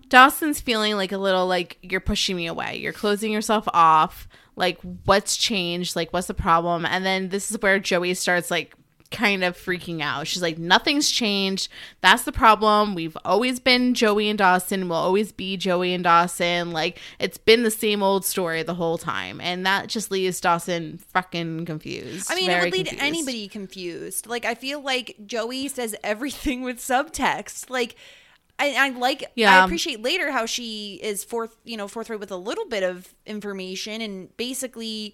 Dawson's 0.10 0.60
feeling 0.60 0.96
like 0.96 1.12
a 1.12 1.18
little 1.18 1.48
like 1.48 1.78
you're 1.82 2.02
pushing 2.02 2.36
me 2.36 2.48
away. 2.48 2.78
You're 2.78 2.94
closing 2.94 3.32
yourself 3.32 3.68
off. 3.74 4.28
Like, 4.56 4.80
what's 5.06 5.38
changed? 5.38 5.96
Like, 5.96 6.12
what's 6.12 6.28
the 6.28 6.34
problem? 6.34 6.86
And 6.86 7.06
then 7.06 7.30
this 7.30 7.52
is 7.52 7.58
where 7.62 7.80
Joey 7.80 8.14
starts 8.16 8.50
like 8.52 8.74
kind 9.08 9.44
of 9.44 9.58
freaking 9.58 10.02
out. 10.02 10.28
She's 10.28 10.42
like, 10.42 10.58
nothing's 10.58 11.10
changed. 11.10 11.70
That's 12.02 12.24
the 12.24 12.32
problem. 12.32 12.96
We've 12.96 13.18
always 13.26 13.60
been 13.60 13.94
Joey 13.94 14.30
and 14.30 14.38
Dawson. 14.38 14.90
We'll 14.90 15.00
always 15.00 15.32
be 15.32 15.58
Joey 15.58 15.94
and 15.94 16.04
Dawson. 16.04 16.72
Like, 16.72 17.00
it's 17.20 17.38
been 17.38 17.64
the 17.64 17.72
same 17.72 18.04
old 18.04 18.26
story 18.26 18.64
the 18.64 18.76
whole 18.76 18.98
time. 18.98 19.42
And 19.42 19.66
that 19.66 19.88
just 19.88 20.12
leaves 20.12 20.40
Dawson 20.40 20.98
fucking 20.98 21.66
confused. 21.66 22.32
I 22.32 22.36
mean, 22.36 22.50
it 22.50 22.62
would 22.62 22.74
lead 22.74 22.88
confused. 22.88 23.04
anybody 23.04 23.48
confused. 23.48 24.28
Like, 24.28 24.46
I 24.46 24.56
feel 24.56 24.82
like 24.82 25.16
Joey 25.26 25.68
says 25.68 25.96
everything 26.04 26.62
with 26.62 26.78
subtext. 26.78 27.70
Like, 27.70 27.96
I, 28.60 28.74
I 28.76 28.90
like. 28.90 29.32
I 29.38 29.64
appreciate 29.64 30.02
later 30.02 30.32
how 30.32 30.48
she 30.48 31.00
is 31.04 31.24
forth, 31.24 31.56
you 31.64 31.78
know, 31.78 31.88
forthright 31.88 32.20
with 32.20 32.32
a 32.32 32.38
little 32.38 32.66
bit 32.66 32.82
of 32.82 33.14
information, 33.28 34.02
and 34.02 34.36
basically, 34.36 35.14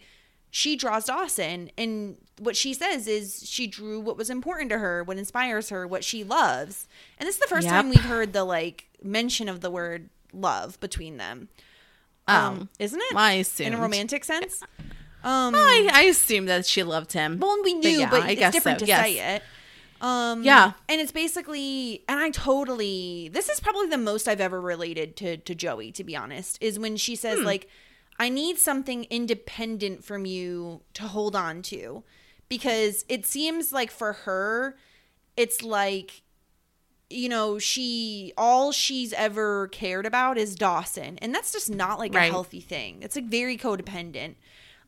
she 0.55 0.75
draws 0.75 1.05
Dawson, 1.05 1.71
and 1.80 2.15
what 2.38 2.55
she 2.55 2.75
says 2.75 3.07
is 3.07 3.41
she 3.49 3.65
drew 3.65 3.99
what 3.99 4.17
was 4.17 4.30
important 4.30 4.69
to 4.69 4.77
her, 4.77 5.03
what 5.03 5.17
inspires 5.17 5.69
her, 5.69 5.88
what 5.88 6.03
she 6.03 6.23
loves, 6.23 6.88
and 7.17 7.25
this 7.27 7.38
is 7.38 7.41
the 7.41 7.47
first 7.47 7.67
time 7.67 7.89
we've 7.89 7.99
heard 8.01 8.34
the 8.34 8.43
like 8.43 8.85
mention 9.01 9.49
of 9.49 9.61
the 9.61 9.71
word 9.71 10.09
love 10.31 10.80
between 10.80 11.17
them. 11.17 11.49
Oh. 12.27 12.34
Um, 12.35 12.69
isn't 12.77 13.01
it? 13.01 13.15
I 13.15 13.43
in 13.59 13.73
a 13.73 13.77
romantic 13.81 14.23
sense. 14.23 14.61
Um, 15.25 15.55
I, 15.55 15.89
I 15.93 16.01
assumed 16.03 16.49
that 16.49 16.65
she 16.65 16.84
loved 16.84 17.13
him. 17.13 17.39
well, 17.39 17.57
we 17.63 17.75
But 17.75 17.80
knew, 17.80 17.99
yeah, 18.01 18.09
but 18.09 18.23
I 18.23 18.31
it's 18.31 18.39
guess 18.39 18.53
different 18.53 18.81
so, 18.81 18.85
to 18.85 18.89
yes. 18.89 19.05
say 19.05 19.35
it. 19.35 19.43
Um, 20.01 20.43
Yeah. 20.43 20.73
and 20.89 20.99
it's 20.99 21.13
basically, 21.13 22.03
and 22.09 22.19
I 22.19 22.30
totally. 22.31 23.30
This 23.31 23.47
is 23.47 23.61
probably 23.61 23.88
the 23.88 23.97
most 23.97 24.27
I've 24.27 24.41
ever 24.41 24.59
related 24.59 25.15
to 25.15 25.38
to 25.38 25.55
Joey. 25.55 25.93
To 25.93 26.03
be 26.03 26.13
honest, 26.13 26.57
is 26.61 26.77
when 26.77 26.97
she 26.97 27.15
says 27.15 27.39
Hmm. 27.39 27.45
like, 27.45 27.69
"I 28.24 28.30
need 28.30 28.58
something 28.58 29.06
independent 29.10 30.04
from 30.06 30.26
you 30.26 30.82
to 30.94 31.04
hold 31.04 31.36
on 31.36 31.62
to," 31.64 32.04
because 32.48 33.04
it 33.10 33.26
seems 33.26 33.74
like 33.74 33.91
for 33.91 34.14
her, 34.14 34.78
it's 35.36 35.62
like 35.62 36.22
you 37.10 37.30
know 37.30 37.60
she 37.60 38.34
all 38.38 38.72
she's 38.72 39.14
ever 39.14 39.68
cared 39.68 40.06
about 40.06 40.38
is 40.38 40.56
Dawson. 40.56 41.18
And 41.22 41.34
that's 41.36 41.52
just 41.52 41.70
not 41.70 42.00
like 42.00 42.16
a 42.16 42.32
healthy 42.32 42.62
thing. 42.62 43.00
It's 43.02 43.16
like 43.16 43.26
very 43.26 43.58
codependent. 43.58 44.36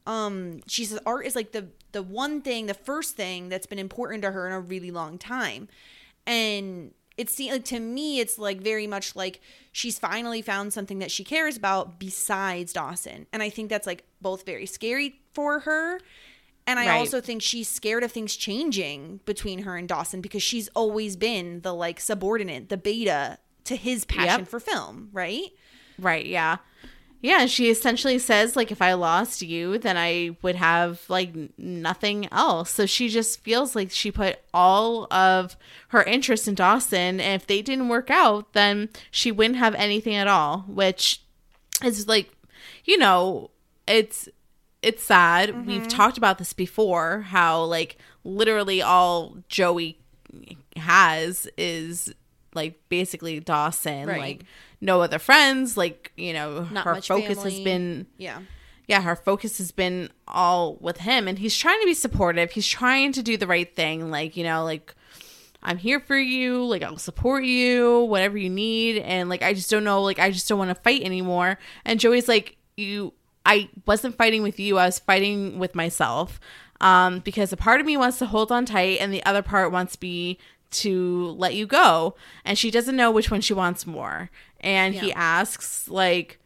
Um 0.08 0.62
she 0.68 0.86
says 0.86 1.00
art 1.06 1.26
is 1.26 1.36
like 1.36 1.52
the 1.52 1.68
the 1.92 2.04
one 2.04 2.42
thing 2.42 2.66
the 2.66 2.74
first 2.74 3.16
thing 3.16 3.50
that's 3.50 3.68
been 3.68 3.80
important 3.80 4.22
to 4.24 4.32
her 4.32 4.48
in 4.48 4.54
a 4.54 4.60
really 4.60 4.92
long 4.92 5.18
time. 5.18 5.68
And 6.26 6.94
it 7.18 7.30
seems 7.30 7.52
like 7.54 7.66
to 7.66 7.80
me 7.80 8.20
it's 8.20 8.38
like 8.38 8.60
very 8.62 8.88
much 8.88 9.16
like 9.16 9.40
she's 9.72 9.98
finally 10.00 10.42
found 10.42 10.74
something 10.74 11.00
that 11.00 11.12
she 11.12 11.24
cares 11.24 11.56
about 11.58 12.00
besides 12.00 12.74
Dawson 12.74 13.26
and 13.32 13.42
I 13.42 13.50
think 13.50 13.70
that's 13.70 13.88
like 13.88 14.04
both 14.22 14.46
very 14.46 14.66
scary 14.66 15.20
for 15.34 15.60
her 15.60 16.00
and 16.68 16.80
I 16.80 16.88
Right. 16.88 16.98
also 16.98 17.22
think 17.22 17.42
she's 17.42 17.68
scared 17.68 18.04
of 18.04 18.12
things 18.12 18.36
changing 18.36 19.20
between 19.26 19.60
her 19.64 19.78
and 19.78 19.88
Dawson 19.88 20.20
because 20.22 20.42
she's 20.44 20.68
always 20.70 21.16
been 21.16 21.62
the 21.62 21.74
like 21.74 22.00
subordinate, 22.00 22.70
the 22.70 22.78
beta 22.78 23.38
to 23.66 23.76
his 23.76 24.04
passion 24.04 24.42
Yep. 24.42 24.48
for 24.48 24.60
film, 24.60 25.10
right? 25.14 25.52
Right, 26.00 26.26
yeah. 26.26 26.58
Yeah, 27.26 27.48
she 27.48 27.72
essentially 27.72 28.20
says 28.20 28.56
like 28.56 28.72
if 28.72 28.84
I 28.84 28.94
lost 28.94 29.42
you, 29.42 29.80
then 29.80 29.98
I 29.98 30.38
would 30.44 30.56
have 30.58 31.02
like 31.10 31.34
nothing 31.58 32.32
else. 32.32 32.70
So 32.70 32.86
she 32.86 33.10
just 33.10 33.42
feels 33.44 33.76
like 33.76 33.90
she 33.90 34.12
put 34.12 34.38
all 34.54 35.12
of 35.12 35.58
her 35.88 36.04
interest 36.04 36.48
in 36.48 36.54
Dawson 36.54 37.20
and 37.20 37.42
if 37.42 37.48
they 37.48 37.64
didn't 37.64 37.90
work 37.90 38.12
out, 38.12 38.54
then 38.54 38.90
she 39.10 39.32
wouldn't 39.32 39.58
have 39.58 39.74
anything 39.74 40.14
at 40.14 40.28
all, 40.28 40.66
which 40.68 41.24
is 41.84 42.08
like 42.08 42.32
you 42.84 42.96
know, 43.00 43.50
it's 43.88 44.30
it's 44.84 45.02
sad. 45.02 45.66
We've 45.66 45.82
mm-hmm. 45.82 45.88
talked 45.88 46.20
about 46.20 46.38
this 46.38 46.54
before 46.54 47.22
how 47.22 47.64
like 47.64 47.98
literally 48.24 48.84
all 48.84 49.38
Joey 49.50 49.98
has 50.76 51.48
is 51.58 52.14
like 52.56 52.80
basically 52.90 53.40
Dawson, 53.40 54.08
Right. 54.08 54.20
like 54.20 54.44
no 54.82 55.02
other 55.02 55.20
friends, 55.20 55.78
like 55.78 56.12
you 56.16 56.34
know, 56.34 56.68
Not 56.72 56.86
her 56.86 57.02
focus 57.02 57.44
has 57.44 57.60
been 57.60 58.08
Yeah. 58.18 58.40
yeah, 58.88 59.02
her 59.02 59.16
focus 59.16 59.58
has 59.60 59.72
been 59.72 60.10
all 60.28 60.76
with 60.76 60.98
him 60.98 61.28
and 61.28 61.38
he's 61.40 61.58
trying 61.58 61.80
to 61.82 61.86
be 61.86 61.94
supportive. 61.94 62.52
He's 62.52 62.68
trying 62.68 63.12
to 63.14 63.24
do 63.24 63.38
the 63.38 63.48
right 63.48 63.74
thing, 63.76 64.10
like, 64.12 64.36
you 64.38 64.44
know, 64.44 64.64
like 64.64 64.94
I'm 65.64 65.78
here 65.78 66.00
for 66.00 66.18
you, 66.18 66.64
like 66.66 66.84
I'll 66.84 66.98
support 66.98 67.44
you, 67.44 68.02
whatever 68.06 68.38
you 68.38 68.50
need 68.50 69.00
and 69.00 69.30
like 69.30 69.42
I 69.42 69.54
just 69.54 69.70
don't 69.70 69.84
know, 69.84 70.02
like 70.04 70.20
I 70.20 70.30
just 70.32 70.48
don't 70.48 70.60
want 70.60 70.70
to 70.70 70.76
fight 70.76 71.02
anymore. 71.02 71.58
And 71.84 72.00
Joey's 72.00 72.28
like, 72.28 72.58
"You 72.78 73.14
I 73.48 73.70
wasn't 73.88 74.16
fighting 74.16 74.44
with 74.44 74.60
you, 74.60 74.78
I 74.78 74.86
was 74.86 75.00
fighting 75.00 75.58
with 75.58 75.74
myself." 75.74 76.40
Um 76.82 77.20
because 77.20 77.52
a 77.54 77.58
part 77.58 77.80
of 77.80 77.86
me 77.88 77.98
wants 77.98 78.20
to 78.20 78.26
hold 78.28 78.52
on 78.52 78.66
tight 78.66 79.00
and 79.00 79.12
the 79.12 79.26
other 79.26 79.42
part 79.42 79.72
wants 79.72 80.00
me 80.02 80.38
to 80.76 81.30
let 81.38 81.56
you 81.56 81.66
go. 81.66 82.16
And 82.44 82.58
she 82.58 82.72
doesn't 82.72 82.96
know 82.96 83.12
which 83.12 83.32
one 83.32 83.42
she 83.42 83.54
wants 83.54 83.86
more. 83.86 84.30
And 84.60 84.96
he 84.96 85.14
asks 85.14 85.88
like 85.88 86.40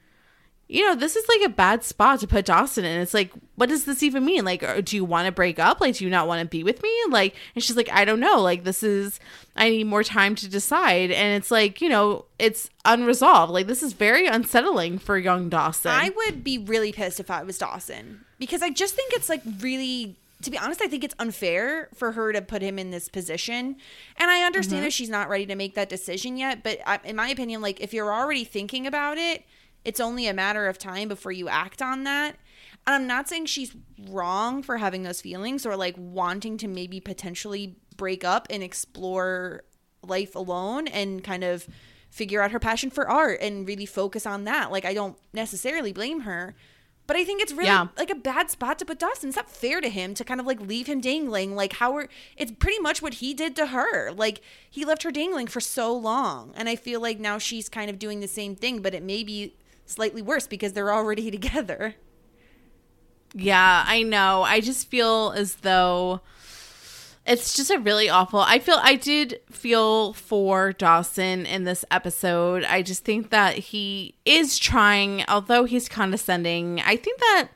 you 0.71 0.85
know, 0.85 0.93
this 0.93 1.15
is 1.15 1.27
like 1.27 1.41
a 1.49 1.53
bad 1.53 1.83
spot 1.83 2.19
to 2.19 2.27
put 2.27 2.45
Dawson 2.45 2.85
in. 2.85 3.01
It's 3.01 3.15
like, 3.15 3.31
what 3.55 3.69
does 3.69 3.85
this 3.85 4.03
even 4.03 4.23
mean? 4.23 4.45
Like, 4.45 4.61
uh, 4.61 4.81
do 4.81 4.95
you 4.95 5.03
want 5.03 5.25
to 5.25 5.31
break 5.31 5.57
up? 5.57 5.81
Like, 5.81 5.95
do 5.95 6.03
you 6.03 6.11
not 6.11 6.27
want 6.27 6.41
to 6.41 6.47
be 6.47 6.63
with 6.63 6.83
me? 6.83 6.95
Like, 7.09 7.35
and 7.55 7.63
she's 7.63 7.75
like, 7.75 7.89
I 7.91 8.05
don't 8.05 8.19
know. 8.19 8.39
Like, 8.39 8.63
this 8.63 8.83
is, 8.83 9.19
I 9.55 9.71
need 9.71 9.87
more 9.87 10.03
time 10.03 10.35
to 10.35 10.47
decide. 10.47 11.09
And 11.09 11.35
it's 11.35 11.49
like, 11.49 11.81
you 11.81 11.89
know, 11.89 12.25
it's 12.37 12.69
unresolved. 12.85 13.51
Like, 13.51 13.65
this 13.65 13.81
is 13.81 13.93
very 13.93 14.27
unsettling 14.27 14.99
for 14.99 15.17
young 15.17 15.49
Dawson. 15.49 15.89
I 15.89 16.11
would 16.15 16.43
be 16.43 16.59
really 16.59 16.91
pissed 16.91 17.19
if 17.19 17.31
I 17.31 17.41
was 17.41 17.57
Dawson 17.57 18.25
because 18.37 18.61
I 18.61 18.69
just 18.69 18.93
think 18.93 19.11
it's 19.13 19.27
like 19.27 19.41
really 19.61 20.17
to 20.41 20.51
be 20.51 20.57
honest, 20.57 20.81
I 20.81 20.87
think 20.87 21.03
it's 21.03 21.15
unfair 21.19 21.89
for 21.93 22.13
her 22.13 22.31
to 22.31 22.41
put 22.41 22.61
him 22.61 22.79
in 22.79 22.91
this 22.91 23.09
position. 23.09 23.75
And 24.15 24.31
I 24.31 24.43
understand 24.43 24.81
mm-hmm. 24.81 24.87
if 24.87 24.93
she's 24.93 25.09
not 25.09 25.29
ready 25.29 25.45
to 25.45 25.55
make 25.55 25.75
that 25.75 25.89
decision 25.89 26.37
yet, 26.37 26.63
but 26.63 26.79
I, 26.85 26.99
in 27.03 27.15
my 27.15 27.29
opinion, 27.29 27.61
like 27.61 27.81
if 27.81 27.93
you're 27.93 28.13
already 28.13 28.45
thinking 28.45 28.87
about 28.87 29.17
it, 29.17 29.43
it's 29.83 29.99
only 29.99 30.27
a 30.27 30.33
matter 30.33 30.67
of 30.67 30.77
time 30.77 31.07
before 31.07 31.31
you 31.31 31.49
act 31.49 31.81
on 31.81 32.03
that. 32.05 32.37
And 32.87 32.95
I'm 32.95 33.07
not 33.07 33.27
saying 33.27 33.47
she's 33.47 33.75
wrong 34.09 34.63
for 34.63 34.77
having 34.77 35.03
those 35.03 35.21
feelings 35.21 35.65
or 35.65 35.75
like 35.75 35.95
wanting 35.97 36.57
to 36.57 36.67
maybe 36.67 36.99
potentially 36.99 37.75
break 37.97 38.23
up 38.23 38.47
and 38.49 38.63
explore 38.63 39.63
life 40.01 40.35
alone 40.35 40.87
and 40.87 41.23
kind 41.23 41.43
of 41.43 41.67
figure 42.09 42.41
out 42.41 42.51
her 42.51 42.59
passion 42.59 42.89
for 42.89 43.09
art 43.09 43.39
and 43.41 43.67
really 43.67 43.85
focus 43.85 44.25
on 44.25 44.45
that. 44.45 44.71
Like 44.71 44.85
I 44.85 44.93
don't 44.93 45.17
necessarily 45.33 45.91
blame 45.91 46.21
her. 46.21 46.55
But 47.09 47.15
I 47.17 47.23
think 47.25 47.41
it's 47.41 47.51
really 47.51 47.65
Yeah. 47.65 47.87
like 47.97 48.11
a 48.11 48.15
bad 48.15 48.51
spot 48.51 48.77
to 48.77 48.85
put 48.85 48.99
Dawson. 48.99 49.29
It's 49.29 49.35
not 49.35 49.49
fair 49.49 49.81
to 49.81 49.89
him 49.89 50.13
to 50.13 50.23
kind 50.23 50.39
of 50.39 50.45
like 50.45 50.61
leave 50.61 50.85
him 50.85 51.01
dangling. 51.01 51.55
Like 51.55 51.73
how 51.73 51.95
are 51.97 52.07
it's 52.37 52.51
pretty 52.51 52.77
much 52.77 53.01
what 53.01 53.15
he 53.15 53.33
did 53.33 53.55
to 53.55 53.65
her. 53.65 54.11
Like 54.11 54.41
he 54.69 54.85
left 54.85 55.01
her 55.01 55.09
dangling 55.09 55.47
for 55.47 55.59
so 55.59 55.91
long. 55.91 56.53
And 56.55 56.69
I 56.69 56.75
feel 56.75 57.01
like 57.01 57.19
now 57.19 57.39
she's 57.39 57.67
kind 57.67 57.89
of 57.89 57.97
doing 57.97 58.19
the 58.19 58.27
same 58.27 58.55
thing, 58.55 58.83
but 58.83 58.93
it 58.93 59.01
may 59.01 59.23
be 59.23 59.55
slightly 59.87 60.21
worse 60.21 60.45
because 60.45 60.73
they're 60.73 60.93
already 60.93 61.31
together. 61.37 61.95
Yeah, 63.33 63.83
I 63.87 64.03
know. 64.03 64.43
I 64.43 64.59
just 64.59 64.87
feel 64.89 65.33
as 65.35 65.55
though 65.55 66.21
it's 67.25 67.55
just 67.55 67.69
a 67.69 67.79
really 67.79 68.09
awful. 68.09 68.39
I 68.39 68.59
feel 68.59 68.79
I 68.81 68.95
did 68.95 69.39
feel 69.49 70.13
for 70.13 70.73
Dawson 70.73 71.45
in 71.45 71.63
this 71.63 71.85
episode. 71.91 72.63
I 72.63 72.81
just 72.81 73.03
think 73.03 73.29
that 73.29 73.55
he 73.57 74.15
is 74.25 74.57
trying, 74.57 75.23
although 75.27 75.65
he's 75.65 75.87
condescending. 75.87 76.81
I 76.81 76.95
think 76.95 77.19
that 77.19 77.49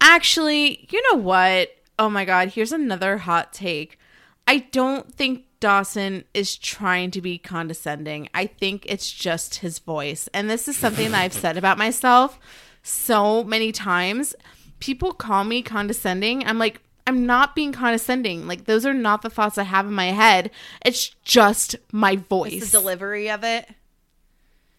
actually, 0.00 0.86
you 0.90 1.02
know 1.10 1.18
what? 1.18 1.70
Oh 1.98 2.08
my 2.08 2.24
god, 2.24 2.50
here's 2.50 2.72
another 2.72 3.18
hot 3.18 3.52
take. 3.52 3.98
I 4.46 4.58
don't 4.58 5.12
think 5.12 5.44
Dawson 5.60 6.24
is 6.34 6.56
trying 6.56 7.12
to 7.12 7.20
be 7.20 7.38
condescending. 7.38 8.28
I 8.34 8.46
think 8.46 8.84
it's 8.88 9.10
just 9.10 9.56
his 9.56 9.78
voice. 9.78 10.28
And 10.34 10.50
this 10.50 10.66
is 10.66 10.76
something 10.76 11.12
that 11.12 11.20
I've 11.20 11.32
said 11.32 11.56
about 11.56 11.78
myself 11.78 12.38
so 12.82 13.44
many 13.44 13.70
times. 13.70 14.34
People 14.80 15.12
call 15.12 15.44
me 15.44 15.62
condescending. 15.62 16.44
I'm 16.44 16.58
like, 16.58 16.80
I'm 17.06 17.26
not 17.26 17.54
being 17.54 17.72
condescending. 17.72 18.46
Like, 18.46 18.64
those 18.66 18.86
are 18.86 18.94
not 18.94 19.22
the 19.22 19.30
thoughts 19.30 19.58
I 19.58 19.64
have 19.64 19.86
in 19.86 19.92
my 19.92 20.06
head. 20.06 20.50
It's 20.84 21.08
just 21.24 21.76
my 21.90 22.16
voice. 22.16 22.70
The 22.70 22.78
delivery 22.78 23.28
of 23.30 23.42
it. 23.44 23.68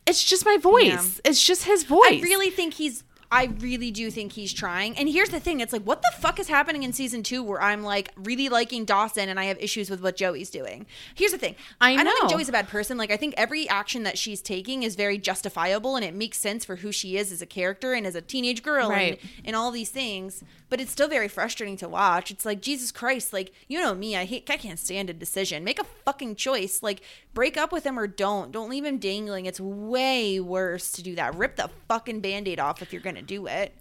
it's 0.08 0.24
just 0.24 0.46
my 0.46 0.58
voice. 0.58 1.16
Yeah. 1.16 1.30
It's 1.32 1.44
just 1.46 1.64
his 1.66 1.84
voice. 1.84 2.06
I 2.10 2.22
really 2.24 2.50
think 2.50 2.76
he's 2.76 3.04
I 3.34 3.46
really 3.60 3.90
do 3.90 4.12
think 4.12 4.34
he's 4.34 4.54
trying. 4.54 4.96
And 4.98 5.10
here's 5.10 5.30
the 5.30 5.40
thing, 5.40 5.60
it's 5.60 5.74
like 5.74 5.82
what 5.84 6.02
the 6.04 6.12
fuck 6.20 6.40
is 6.40 6.48
happening 6.48 6.84
in 6.84 6.94
season 6.94 7.24
2 7.24 7.42
where 7.42 7.62
I'm 7.62 7.82
like 7.84 8.12
really 8.16 8.48
liking 8.48 8.86
Dawson 8.86 9.28
and 9.28 9.40
I 9.40 9.46
have 9.46 9.58
issues 9.60 9.90
with 9.90 10.02
what 10.02 10.16
Joey's 10.16 10.52
doing. 10.52 10.86
Here's 11.16 11.32
the 11.32 11.38
thing. 11.40 11.56
I 11.82 11.94
I 11.96 12.04
don't 12.04 12.16
think. 12.20 12.32
Joey's 12.32 12.50
a 12.50 12.52
bad 12.52 12.68
person. 12.68 12.98
Like 12.98 13.12
I 13.12 13.18
think 13.18 13.34
every 13.36 13.68
action 13.68 14.04
that 14.04 14.18
she's 14.20 14.42
taking 14.42 14.84
is 14.84 14.96
very 14.96 15.18
justifiable 15.18 15.96
and 15.96 16.06
it 16.06 16.14
makes 16.14 16.38
sense 16.38 16.64
for 16.64 16.76
who 16.78 16.92
she 16.92 17.18
is 17.18 17.32
as 17.32 17.42
a 17.42 17.46
character 17.48 17.94
and 17.94 18.06
as 18.06 18.14
a 18.16 18.22
teenage 18.22 18.62
girl 18.62 18.90
Right. 18.90 19.20
and, 19.22 19.32
and 19.46 19.56
all 19.56 19.72
these 19.72 19.90
things. 19.90 20.44
But 20.70 20.80
it's 20.82 20.92
still 20.92 21.08
very 21.08 21.28
frustrating 21.28 21.78
to 21.78 21.90
watch. 21.90 22.32
It's 22.32 22.46
like 22.46 22.62
Jesus 22.62 22.92
Christ, 22.92 23.34
like 23.34 23.52
you 23.68 23.80
know 23.80 23.94
me, 23.96 24.16
I 24.16 24.26
hate 24.26 24.48
I 24.50 24.58
can't 24.58 24.80
stand 24.80 25.10
a 25.10 25.14
decision. 25.14 25.64
Make 25.64 25.80
a 25.80 25.84
fucking 26.06 26.36
choice. 26.36 26.82
Like 26.84 27.02
break 27.34 27.58
up 27.58 27.72
with 27.72 27.84
him 27.84 27.98
or 27.98 28.06
don't. 28.08 28.52
Don't 28.52 28.70
leave 28.70 28.86
him 28.86 28.98
dangling. 29.00 29.46
It's 29.48 29.60
way 29.60 30.40
worse 30.40 30.92
to 30.94 31.02
do 31.04 31.16
that. 31.16 31.36
Rip 31.36 31.56
the 31.56 31.70
fucking 31.88 32.20
band-aid 32.22 32.60
off 32.60 32.82
if 32.82 32.92
you're 32.94 33.02
do 33.24 33.48
it. 33.48 33.74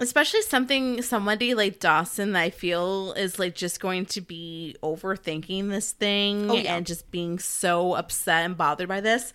especially 0.00 0.42
something 0.42 1.00
somebody 1.02 1.54
like 1.54 1.78
Dawson 1.78 2.32
that 2.32 2.40
I 2.40 2.50
feel 2.50 3.12
is 3.12 3.38
like 3.38 3.54
just 3.54 3.78
going 3.80 4.06
to 4.06 4.20
be 4.20 4.74
overthinking 4.82 5.68
this 5.70 5.92
thing 5.92 6.50
Oh, 6.50 6.54
yeah. 6.56 6.74
and 6.76 6.86
just 6.86 7.10
being 7.10 7.38
so 7.38 7.94
upset 7.94 8.44
and 8.44 8.56
bothered 8.56 8.88
by 8.88 9.00
this. 9.00 9.32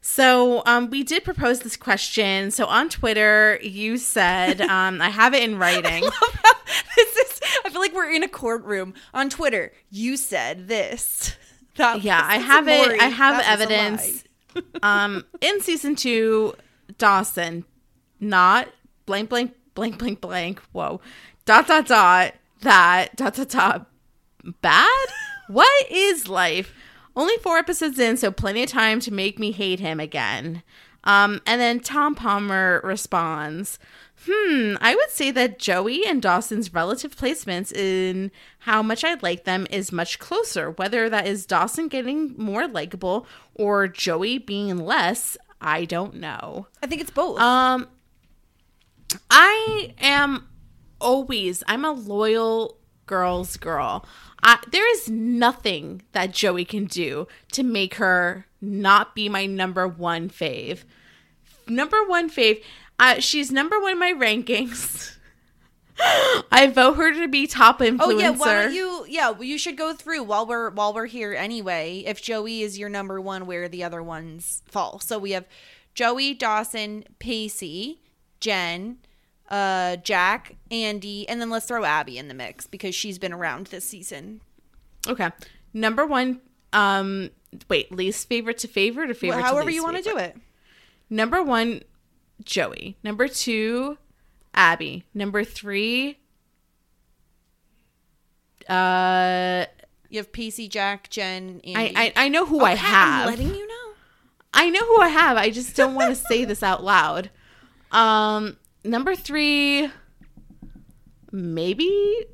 So 0.00 0.62
um, 0.66 0.90
we 0.90 1.02
did 1.02 1.24
propose 1.24 1.60
this 1.60 1.76
question. 1.76 2.50
So 2.50 2.66
on 2.66 2.90
Twitter, 2.90 3.58
you 3.62 3.96
said 3.96 4.60
um, 4.76 5.00
I 5.02 5.08
have 5.08 5.34
it 5.34 5.42
in 5.42 5.58
writing. 5.58 6.02
this 6.96 7.16
is 7.16 7.40
I 7.64 7.70
feel 7.70 7.80
like 7.80 7.94
we're 7.94 8.12
in 8.12 8.22
a 8.22 8.28
courtroom 8.28 8.94
on 9.14 9.30
Twitter. 9.30 9.72
You 9.90 10.16
said 10.16 10.68
this. 10.68 11.36
That 11.76 12.02
yeah, 12.04 12.22
I 12.24 12.36
have 12.38 12.68
it. 12.68 13.00
I 13.02 13.06
have 13.06 13.38
That 13.42 13.50
evidence. 13.60 14.22
um, 14.84 15.24
in 15.40 15.60
season 15.60 15.96
two, 15.96 16.54
Dawson, 16.98 17.64
not 18.24 18.68
blank, 19.06 19.30
blank, 19.30 19.54
blank, 19.74 19.98
blank, 19.98 20.20
blank. 20.20 20.60
Whoa, 20.72 21.00
dot, 21.44 21.66
dot, 21.66 21.86
dot. 21.86 22.34
That 22.62 23.14
dot, 23.16 23.34
dot, 23.34 23.48
dot. 23.48 23.86
Bad. 24.60 25.06
What 25.48 25.90
is 25.90 26.28
life? 26.28 26.72
Only 27.16 27.36
four 27.38 27.58
episodes 27.58 27.98
in, 27.98 28.16
so 28.16 28.30
plenty 28.30 28.62
of 28.62 28.70
time 28.70 28.98
to 29.00 29.12
make 29.12 29.38
me 29.38 29.52
hate 29.52 29.80
him 29.80 30.00
again. 30.00 30.62
Um, 31.04 31.42
and 31.46 31.60
then 31.60 31.80
Tom 31.80 32.14
Palmer 32.14 32.80
responds, 32.82 33.78
Hmm, 34.26 34.76
I 34.80 34.94
would 34.94 35.10
say 35.10 35.30
that 35.32 35.58
Joey 35.58 36.06
and 36.06 36.22
Dawson's 36.22 36.72
relative 36.72 37.14
placements 37.14 37.72
in 37.72 38.30
how 38.60 38.82
much 38.82 39.04
I 39.04 39.14
like 39.20 39.44
them 39.44 39.66
is 39.70 39.92
much 39.92 40.18
closer. 40.18 40.70
Whether 40.70 41.10
that 41.10 41.26
is 41.26 41.44
Dawson 41.44 41.88
getting 41.88 42.34
more 42.38 42.66
likable 42.66 43.26
or 43.54 43.86
Joey 43.86 44.38
being 44.38 44.78
less, 44.78 45.36
I 45.60 45.84
don't 45.84 46.14
know. 46.14 46.68
I 46.82 46.86
think 46.86 47.02
it's 47.02 47.10
both. 47.10 47.38
Um, 47.38 47.88
I 49.30 49.94
am 49.98 50.48
always 51.00 51.62
I'm 51.66 51.84
a 51.84 51.92
loyal 51.92 52.78
girl's 53.06 53.56
girl. 53.56 54.06
I, 54.42 54.58
there 54.70 54.90
is 54.92 55.08
nothing 55.08 56.02
that 56.12 56.32
Joey 56.32 56.64
can 56.64 56.84
do 56.84 57.26
to 57.52 57.62
make 57.62 57.94
her 57.94 58.46
not 58.60 59.14
be 59.14 59.28
my 59.28 59.46
number 59.46 59.86
one 59.88 60.28
fave. 60.28 60.84
Number 61.66 62.04
one 62.06 62.30
fave. 62.30 62.62
Uh, 62.98 63.20
she's 63.20 63.50
number 63.50 63.80
one 63.80 63.92
in 63.92 63.98
my 63.98 64.12
rankings. 64.12 65.16
I 66.50 66.70
vote 66.74 66.94
her 66.94 67.12
to 67.14 67.28
be 67.28 67.46
top 67.46 67.78
influencer. 67.78 68.00
Oh 68.00 68.18
yeah, 68.18 68.30
why 68.30 68.62
don't 68.62 68.74
you? 68.74 69.06
Yeah, 69.08 69.38
you 69.40 69.58
should 69.58 69.76
go 69.76 69.94
through 69.94 70.24
while 70.24 70.44
we're 70.44 70.70
while 70.70 70.92
we're 70.92 71.06
here 71.06 71.34
anyway. 71.34 72.02
If 72.06 72.20
Joey 72.20 72.62
is 72.62 72.78
your 72.78 72.88
number 72.88 73.20
one, 73.20 73.46
where 73.46 73.68
the 73.68 73.84
other 73.84 74.02
ones 74.02 74.62
fall. 74.66 74.98
So 75.00 75.18
we 75.18 75.30
have 75.32 75.46
Joey, 75.94 76.34
Dawson, 76.34 77.04
Pacey, 77.18 78.00
Jen, 78.40 78.98
uh, 79.48 79.96
Jack, 79.96 80.56
Andy, 80.70 81.28
and 81.28 81.40
then 81.40 81.50
let's 81.50 81.66
throw 81.66 81.84
Abby 81.84 82.18
in 82.18 82.28
the 82.28 82.34
mix 82.34 82.66
because 82.66 82.94
she's 82.94 83.18
been 83.18 83.32
around 83.32 83.68
this 83.68 83.88
season. 83.88 84.40
Okay. 85.06 85.30
Number 85.72 86.06
one. 86.06 86.40
Um. 86.72 87.30
Wait. 87.68 87.92
Least 87.92 88.28
favorite 88.28 88.58
to 88.58 88.68
favorite 88.68 89.10
or 89.10 89.14
favorite? 89.14 89.36
Well, 89.42 89.44
however 89.46 89.70
you 89.70 89.82
want 89.82 89.96
to 89.96 90.02
do 90.02 90.16
it. 90.16 90.36
Number 91.10 91.42
one, 91.42 91.82
Joey. 92.42 92.96
Number 93.04 93.28
two, 93.28 93.98
Abby. 94.54 95.04
Number 95.14 95.44
three, 95.44 96.18
uh, 98.68 99.66
You 100.08 100.18
have 100.18 100.32
Pacey, 100.32 100.68
Jack, 100.68 101.10
Jen, 101.10 101.60
Andy. 101.64 101.76
I, 101.76 101.92
I 101.96 102.12
I 102.16 102.28
know 102.28 102.46
who 102.46 102.60
I 102.64 102.74
have. 102.74 103.22
I'm 103.22 103.26
letting 103.26 103.54
you 103.54 103.66
know. 103.66 103.92
I 104.52 104.70
know 104.70 104.80
who 104.80 105.00
I 105.00 105.08
have. 105.08 105.36
I 105.36 105.50
just 105.50 105.76
don't 105.76 105.94
want 105.94 106.16
to 106.16 106.22
say 106.28 106.44
this 106.44 106.62
out 106.62 106.82
loud. 106.82 107.30
Um, 107.94 108.56
number 108.84 109.14
three, 109.14 109.88
maybe 111.32 112.26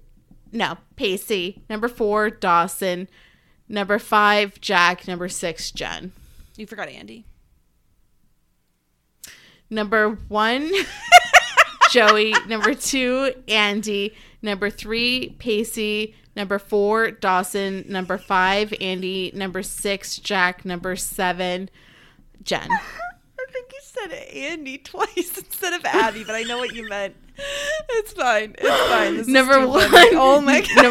no, 0.52 0.78
Pacey. 0.96 1.62
Number 1.68 1.88
four, 1.88 2.30
Dawson. 2.30 3.08
Number 3.68 3.98
five, 3.98 4.60
Jack. 4.60 5.06
Number 5.06 5.28
six, 5.28 5.70
Jen. 5.70 6.12
You 6.56 6.66
forgot 6.66 6.88
Andy. 6.88 7.24
Number 9.68 10.18
one, 10.28 10.72
Joey. 11.90 12.34
Number 12.48 12.74
two, 12.74 13.32
Andy. 13.46 14.14
Number 14.42 14.70
three, 14.70 15.36
Pacey. 15.38 16.16
Number 16.34 16.58
four, 16.58 17.12
Dawson. 17.12 17.84
Number 17.88 18.18
five, 18.18 18.74
Andy. 18.80 19.30
Number 19.34 19.62
six, 19.62 20.16
Jack. 20.18 20.64
Number 20.64 20.96
seven, 20.96 21.70
Jen. 22.42 22.68
I 24.04 24.08
think 24.08 24.34
you 24.34 24.42
said 24.42 24.50
Andy 24.52 24.78
twice 24.84 25.38
instead 25.38 25.72
of 25.72 25.84
Abby, 25.84 26.24
but 26.24 26.34
I 26.34 26.42
know 26.42 26.58
what 26.58 26.74
you 26.74 26.88
meant. 26.88 27.16
It's 27.90 28.12
fine. 28.12 28.54
It's 28.58 28.68
fine. 28.90 29.16
This 29.16 29.26
is 29.26 29.32
Number 29.32 29.66
one. 29.66 29.88
funny. 29.88 30.10
Oh 30.14 30.40
my 30.42 30.60
god. 30.74 30.82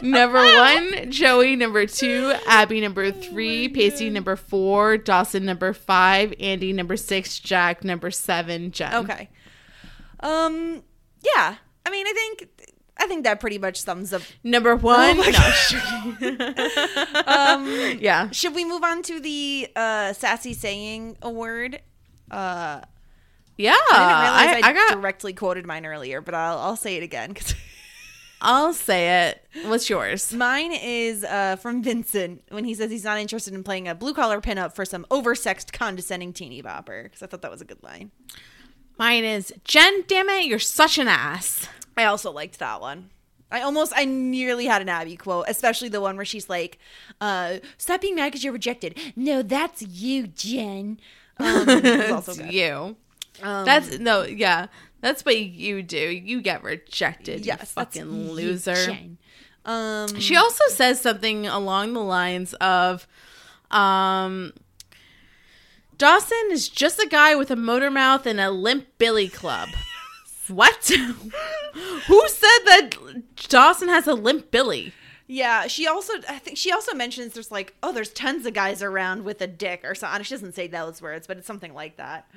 number 0.02 0.44
one, 0.58 1.10
Joey. 1.10 1.56
Number 1.56 1.86
two, 1.86 2.34
Abby. 2.46 2.80
Number 2.80 3.10
Oh 3.10 3.12
three, 3.12 3.68
Pacey. 3.68 4.10
Number 4.10 4.36
four, 4.36 4.98
Dawson. 4.98 5.46
Number 5.46 5.72
five, 5.72 6.34
Andy. 6.38 6.72
Number 6.74 6.96
six, 6.96 7.38
Jack. 7.38 7.84
Number 7.84 8.10
seven, 8.10 8.70
Jen. 8.70 8.94
Okay. 8.96 9.30
Um. 10.20 10.82
Yeah. 11.24 11.54
I 11.86 11.90
mean, 11.90 12.06
I 12.06 12.12
think 12.12 12.57
I 13.00 13.06
think 13.06 13.24
that 13.24 13.38
pretty 13.40 13.58
much 13.58 13.80
sums 13.80 14.12
up. 14.12 14.22
Number 14.42 14.74
one. 14.76 15.16
my 15.18 15.30
no, 16.20 17.22
Um. 17.26 17.98
yeah. 18.00 18.30
Should 18.30 18.54
we 18.54 18.64
move 18.64 18.82
on 18.82 19.02
to 19.04 19.20
the 19.20 19.68
uh, 19.76 20.12
sassy 20.12 20.52
saying 20.54 21.16
award? 21.22 21.80
Uh, 22.30 22.80
Yeah, 23.56 23.74
I 23.90 24.06
didn't 24.08 24.22
realize 24.22 24.64
I, 24.64 24.66
I, 24.66 24.70
I 24.70 24.72
got. 24.72 25.00
directly 25.00 25.32
quoted 25.32 25.66
mine 25.66 25.86
earlier, 25.86 26.20
but 26.20 26.34
I'll, 26.34 26.58
I'll 26.58 26.76
say 26.76 26.96
it 26.96 27.02
again. 27.02 27.34
'cause 27.34 27.54
I'll 28.40 28.72
say 28.72 29.28
it. 29.28 29.44
What's 29.66 29.90
yours? 29.90 30.32
mine 30.32 30.72
is 30.72 31.24
uh, 31.24 31.56
from 31.56 31.82
Vincent 31.82 32.42
when 32.50 32.64
he 32.64 32.72
says 32.74 32.88
he's 32.90 33.02
not 33.04 33.18
interested 33.18 33.52
in 33.54 33.64
playing 33.64 33.88
a 33.88 33.94
blue 33.96 34.14
collar 34.14 34.40
pinup 34.40 34.74
for 34.74 34.84
some 34.84 35.06
oversexed, 35.10 35.72
condescending 35.72 36.32
teeny 36.32 36.62
bopper. 36.62 37.02
Because 37.04 37.22
I 37.22 37.26
thought 37.26 37.42
that 37.42 37.50
was 37.50 37.60
a 37.60 37.64
good 37.64 37.82
line. 37.82 38.12
Mine 38.96 39.24
is 39.24 39.52
Jen. 39.64 40.04
Damn 40.06 40.28
it, 40.28 40.44
you're 40.46 40.58
such 40.60 40.98
an 40.98 41.08
ass. 41.08 41.68
I 41.98 42.04
also 42.04 42.30
liked 42.30 42.58
that 42.58 42.80
one. 42.80 43.10
I 43.50 43.62
almost, 43.62 43.92
I 43.96 44.04
nearly 44.04 44.66
had 44.66 44.82
an 44.82 44.88
Abby 44.88 45.16
quote, 45.16 45.46
especially 45.48 45.88
the 45.88 46.00
one 46.02 46.16
where 46.16 46.24
she's 46.24 46.50
like, 46.50 46.78
uh, 47.20 47.58
"Stop 47.78 48.02
being 48.02 48.14
mad 48.14 48.26
because 48.26 48.44
you're 48.44 48.52
rejected." 48.52 48.98
No, 49.16 49.42
that's 49.42 49.80
you, 49.82 50.26
Jen. 50.26 51.00
Um, 51.38 51.68
also 52.12 52.34
you. 52.44 52.96
Um, 53.42 53.64
That's 53.64 53.98
no, 53.98 54.22
yeah. 54.24 54.66
That's 55.00 55.24
what 55.24 55.38
you 55.38 55.82
do. 55.82 55.96
You 55.96 56.42
get 56.42 56.62
rejected. 56.64 57.40
you 57.40 57.46
yes, 57.46 57.58
that's 57.58 57.72
fucking 57.72 58.00
you, 58.02 58.32
loser. 58.32 58.74
Jen. 58.74 59.18
Um, 59.64 60.18
She 60.18 60.34
also 60.34 60.64
says 60.70 61.00
something 61.00 61.46
along 61.46 61.92
the 61.92 62.00
lines 62.00 62.54
of, 62.54 63.06
um, 63.70 64.52
Dawson 65.98 66.48
is 66.50 66.68
just 66.68 66.98
a 66.98 67.06
guy 67.06 67.34
with 67.34 67.50
a 67.50 67.56
motor 67.56 67.90
mouth 67.90 68.26
and 68.26 68.40
a 68.40 68.50
limp 68.50 68.86
Billy 68.98 69.28
club. 69.28 69.68
What? 70.50 70.90
Who 70.92 72.28
said 72.28 72.58
that 72.66 72.90
Dawson 73.48 73.88
has 73.88 74.06
a 74.06 74.14
limp 74.14 74.50
Billy? 74.50 74.92
Yeah, 75.26 75.66
she 75.66 75.86
also 75.86 76.14
I 76.28 76.38
think 76.38 76.56
she 76.56 76.72
also 76.72 76.94
mentions 76.94 77.34
there's 77.34 77.50
like, 77.50 77.74
oh, 77.82 77.92
there's 77.92 78.10
tons 78.12 78.46
of 78.46 78.54
guys 78.54 78.82
around 78.82 79.24
with 79.24 79.40
a 79.42 79.46
dick 79.46 79.82
or 79.84 79.94
something. 79.94 80.22
She 80.22 80.34
doesn't 80.34 80.54
say 80.54 80.66
those 80.68 81.02
words, 81.02 81.26
but 81.26 81.36
it's 81.36 81.46
something 81.46 81.74
like 81.74 81.96
that. 81.98 82.30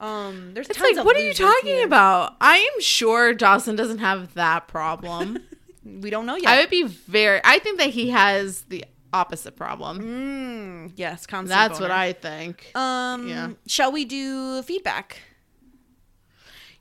Um, 0.00 0.52
there's 0.54 0.68
It's 0.68 0.78
tons 0.78 0.90
like, 0.92 1.00
of 1.00 1.04
what 1.04 1.16
are 1.16 1.20
you 1.20 1.34
talking 1.34 1.76
here. 1.76 1.86
about? 1.86 2.34
I 2.40 2.56
am 2.56 2.80
sure 2.80 3.34
Dawson 3.34 3.76
doesn't 3.76 3.98
have 3.98 4.34
that 4.34 4.68
problem. 4.68 5.38
We 5.84 6.10
don't 6.10 6.26
know 6.26 6.36
yet. 6.36 6.46
I 6.46 6.60
would 6.60 6.70
be 6.70 6.84
very. 6.84 7.40
I 7.42 7.58
think 7.58 7.78
that 7.80 7.90
he 7.90 8.10
has 8.10 8.62
the 8.68 8.84
opposite 9.12 9.56
problem. 9.56 10.00
Mm, 10.00 10.92
yes, 10.94 11.26
That's 11.28 11.80
what. 11.80 11.90
I 11.90 12.12
think. 12.12 12.70
Um, 12.76 13.26
Yeah. 13.26 13.50
shall 13.66 13.90
we 13.90 14.04
do 14.04 14.62
feedback? 14.62 15.20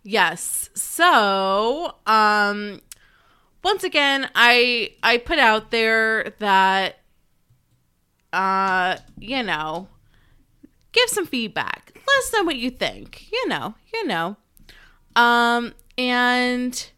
Yes. 0.03 0.69
So, 0.73 1.95
um 2.05 2.81
once 3.63 3.83
again, 3.83 4.29
I 4.33 4.91
I 5.03 5.17
put 5.17 5.37
out 5.39 5.71
there 5.71 6.33
that 6.39 6.97
uh, 8.33 8.97
you 9.19 9.43
know, 9.43 9.89
give 10.93 11.09
some 11.09 11.25
feedback. 11.25 11.91
Let 11.95 12.17
us 12.19 12.33
know 12.33 12.43
what 12.43 12.55
you 12.55 12.69
think. 12.69 13.29
You 13.31 13.47
know, 13.47 13.75
you 13.93 14.07
know. 14.07 14.37
Um 15.15 15.73
and 15.97 16.89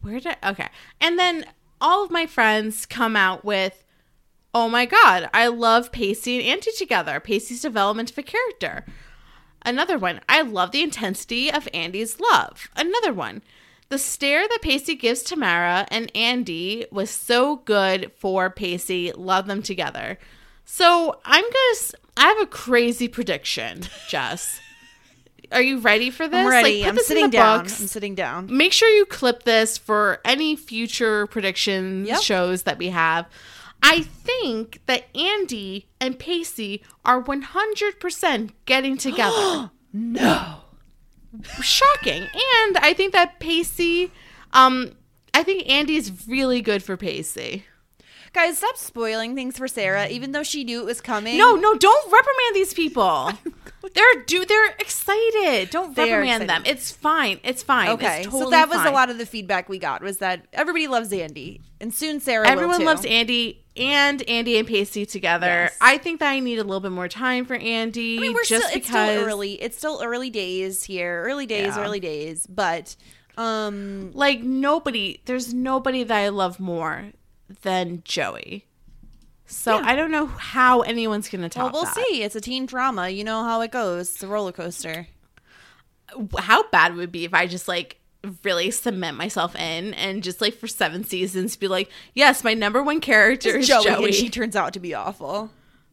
where 0.00 0.20
did 0.20 0.36
I, 0.42 0.50
okay. 0.50 0.68
And 1.00 1.18
then 1.18 1.44
all 1.80 2.04
of 2.04 2.10
my 2.10 2.26
friends 2.26 2.86
come 2.86 3.16
out 3.16 3.44
with 3.44 3.84
Oh 4.54 4.68
my 4.68 4.86
god, 4.86 5.28
I 5.34 5.48
love 5.48 5.92
Pacey 5.92 6.38
and 6.38 6.46
Andy 6.46 6.70
together. 6.72 7.20
Pacey's 7.20 7.60
development 7.60 8.10
of 8.10 8.18
a 8.18 8.22
character. 8.22 8.86
Another 9.68 9.98
one, 9.98 10.20
I 10.28 10.40
love 10.42 10.70
the 10.72 10.82
intensity 10.82 11.52
of 11.52 11.68
Andy's 11.74 12.18
love. 12.20 12.68
Another 12.74 13.12
one, 13.12 13.42
the 13.90 13.98
stare 13.98 14.48
that 14.48 14.62
Pacey 14.62 14.94
gives 14.94 15.22
Tamara 15.22 15.86
and 15.90 16.10
Andy 16.16 16.86
was 16.90 17.10
so 17.10 17.56
good 17.56 18.10
for 18.16 18.48
Pacey. 18.50 19.12
Love 19.12 19.46
them 19.46 19.62
together. 19.62 20.18
So 20.64 21.20
I'm 21.24 21.42
gonna. 21.44 21.72
s- 21.72 21.94
I 22.16 22.26
have 22.28 22.40
a 22.40 22.46
crazy 22.46 23.08
prediction, 23.08 23.82
Jess. 24.08 24.58
Are 25.52 25.62
you 25.62 25.78
ready 25.80 26.10
for 26.10 26.28
this? 26.28 26.38
I'm 26.38 26.48
ready. 26.48 26.76
Like, 26.78 26.82
put 26.82 26.88
I'm 26.88 26.94
this 26.96 27.04
in 27.04 27.08
sitting 27.08 27.24
the 27.24 27.36
down. 27.36 27.58
books. 27.60 27.80
I'm 27.80 27.86
sitting 27.86 28.14
down. 28.14 28.54
Make 28.54 28.72
sure 28.72 28.88
you 28.90 29.06
clip 29.06 29.44
this 29.44 29.78
for 29.78 30.20
any 30.24 30.56
future 30.56 31.26
prediction 31.26 32.04
Yep. 32.06 32.20
shows 32.20 32.62
that 32.64 32.76
we 32.78 32.88
have. 32.88 33.26
I 33.82 34.02
think 34.02 34.80
that 34.86 35.04
Andy 35.16 35.88
and 36.00 36.18
Pacey 36.18 36.82
are 37.04 37.22
100% 37.22 38.50
getting 38.66 38.96
together. 38.98 39.70
No. 39.92 40.56
Shocking. 41.62 42.22
And 42.22 42.78
I 42.78 42.94
think 42.96 43.12
that 43.12 43.38
Pacey, 43.38 44.10
um, 44.52 44.92
I 45.34 45.42
think 45.42 45.68
Andy's 45.68 46.26
really 46.26 46.60
good 46.60 46.82
for 46.82 46.96
Pacey. 46.96 47.64
Guys, 48.32 48.58
stop 48.58 48.76
spoiling 48.76 49.34
things 49.34 49.56
for 49.56 49.66
Sarah, 49.68 50.06
even 50.08 50.32
though 50.32 50.42
she 50.42 50.62
knew 50.64 50.80
it 50.80 50.84
was 50.84 51.00
coming. 51.00 51.38
No, 51.38 51.54
no, 51.54 51.74
don't 51.76 52.04
reprimand 52.12 52.54
these 52.54 52.74
people. 52.74 53.32
they're 53.94 54.22
do 54.26 54.44
they're 54.44 54.70
excited. 54.78 55.70
Don't 55.70 55.96
They 55.96 56.12
are 56.12 56.18
reprimand 56.18 56.48
them. 56.48 56.60
excited. 56.62 56.78
It's 56.78 56.92
fine. 56.92 57.40
It's 57.42 57.62
fine. 57.62 57.88
Okay, 57.90 58.18
It's 58.18 58.26
so 58.26 58.32
totally 58.32 58.50
that 58.50 58.68
was 58.68 58.78
fine. 58.78 58.86
a 58.88 58.90
lot 58.92 59.08
of 59.08 59.16
the 59.16 59.24
feedback 59.24 59.68
we 59.70 59.78
got 59.78 60.02
was 60.02 60.18
that 60.18 60.46
everybody 60.52 60.88
loves 60.88 61.10
Andy, 61.12 61.62
and 61.80 61.92
soon 61.92 62.20
Sarah. 62.20 62.44
will 62.44 62.52
Everyone 62.52 62.80
too. 62.80 62.86
loves 62.86 63.04
Andy 63.06 63.64
and 63.78 64.22
Andy 64.28 64.58
and 64.58 64.66
Pacey 64.66 65.06
together. 65.06 65.46
Yes. 65.46 65.78
I 65.80 65.98
think 65.98 66.20
that 66.20 66.30
I 66.30 66.40
need 66.40 66.58
a 66.58 66.64
little 66.64 66.80
bit 66.80 66.92
more 66.92 67.08
time 67.08 67.44
for 67.44 67.54
Andy. 67.54 68.18
I 68.18 68.20
mean, 68.20 68.32
we're 68.34 68.44
just 68.44 68.66
still 68.66 68.76
it's 68.76 68.86
because 68.88 69.10
still 69.10 69.24
early. 69.24 69.52
It's 69.54 69.76
still 69.78 70.00
early 70.02 70.30
days 70.30 70.82
here. 70.84 71.22
Early 71.24 71.46
days, 71.46 71.76
Yeah. 71.76 71.84
early 71.84 72.00
days. 72.00 72.46
But 72.46 72.96
um, 73.36 74.10
like 74.14 74.40
nobody 74.42 75.20
there's 75.26 75.54
nobody 75.54 76.02
that 76.02 76.16
I 76.18 76.28
love 76.30 76.58
more 76.60 77.12
than 77.62 78.02
Joey. 78.04 78.66
So 79.46 79.78
Yeah. 79.78 79.84
I 79.86 79.96
don't 79.96 80.10
know 80.10 80.26
how 80.26 80.80
anyone's 80.82 81.28
gonna 81.28 81.48
tell. 81.48 81.66
well, 81.66 81.72
we'll 81.72 81.84
that. 81.84 81.94
see. 81.94 82.22
It's 82.22 82.36
a 82.36 82.40
teen 82.40 82.66
drama. 82.66 83.08
You 83.08 83.24
know 83.24 83.44
how 83.44 83.60
it 83.62 83.70
goes. 83.70 84.12
It's 84.12 84.22
a 84.22 84.28
roller 84.28 84.52
coaster. 84.52 85.06
How 86.38 86.68
bad 86.70 86.94
would 86.96 87.04
it 87.04 87.12
be 87.12 87.24
if 87.24 87.34
I 87.34 87.46
just 87.46 87.68
like 87.68 88.00
really 88.42 88.70
cement 88.70 89.16
myself 89.16 89.54
in 89.56 89.94
and 89.94 90.22
just 90.22 90.40
like 90.40 90.54
for 90.54 90.66
seven 90.66 91.04
seasons 91.04 91.56
be 91.56 91.68
like, 91.68 91.90
yes, 92.14 92.42
my 92.44 92.54
number 92.54 92.82
one 92.82 93.00
character 93.00 93.56
is 93.58 93.68
Joey, 93.68 93.84
Joey, 93.84 94.04
and 94.06 94.14
she 94.14 94.28
turns 94.28 94.56
out 94.56 94.72
to 94.74 94.80
be 94.80 94.94
awful. 94.94 95.50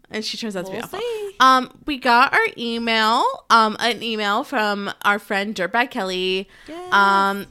and 0.09 0.23
she 0.25 0.37
turns 0.37 0.55
out 0.55 0.65
to 0.65 0.71
be 0.71 0.77
We'll 0.77 0.85
awful. 0.85 0.99
Um, 1.39 1.79
we 1.85 1.97
got 1.97 2.33
our 2.33 2.47
email, 2.57 3.23
um, 3.49 3.77
an 3.79 4.01
email 4.01 4.43
from 4.43 4.91
our 5.03 5.19
friend 5.19 5.53
Dirtbag 5.55 5.91
Kelly. 5.91 6.47
Yes. 6.67 6.93
Um, 6.93 7.45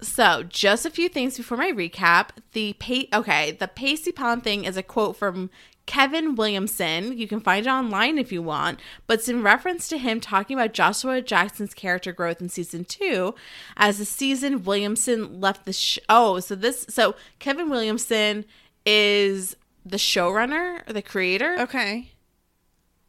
so 0.00 0.44
just 0.48 0.86
a 0.86 0.90
few 0.90 1.08
things 1.08 1.36
before 1.36 1.58
my 1.58 1.72
recap. 1.72 2.28
The 2.52 2.72
pa- 2.74 3.18
okay, 3.18 3.52
the 3.52 3.68
Pacey 3.68 4.12
Pond 4.12 4.44
thing 4.44 4.64
is 4.64 4.76
a 4.76 4.82
quote 4.82 5.16
from 5.16 5.50
Kevin 5.88 6.34
Williamson. 6.34 7.16
You 7.16 7.26
can 7.26 7.40
find 7.40 7.66
it 7.66 7.70
online 7.70 8.18
if 8.18 8.30
you 8.30 8.42
want, 8.42 8.78
but 9.06 9.20
it's 9.20 9.28
in 9.28 9.42
reference 9.42 9.88
to 9.88 9.96
him 9.96 10.20
talking 10.20 10.54
about 10.54 10.74
Joshua 10.74 11.22
Jackson's 11.22 11.72
character 11.72 12.12
growth 12.12 12.42
in 12.42 12.50
season 12.50 12.84
two. 12.84 13.34
As 13.74 13.96
the 13.96 14.04
season, 14.04 14.64
Williamson 14.64 15.40
left 15.40 15.64
the 15.64 15.72
sh- 15.72 15.98
oh, 16.10 16.40
so 16.40 16.54
this 16.54 16.84
so 16.90 17.16
Kevin 17.38 17.70
Williamson 17.70 18.44
is 18.84 19.56
the 19.84 19.96
showrunner 19.96 20.86
or 20.86 20.92
the 20.92 21.00
creator. 21.00 21.56
Okay. 21.58 22.10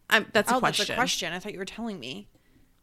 Um, 0.09 0.27
that's 0.31 0.49
a 0.49 0.55
oh, 0.55 0.59
question. 0.59 0.83
that's 0.83 0.89
a 0.91 0.95
question. 0.95 1.33
I 1.33 1.39
thought 1.39 1.51
you 1.51 1.59
were 1.59 1.65
telling 1.65 1.99
me. 1.99 2.29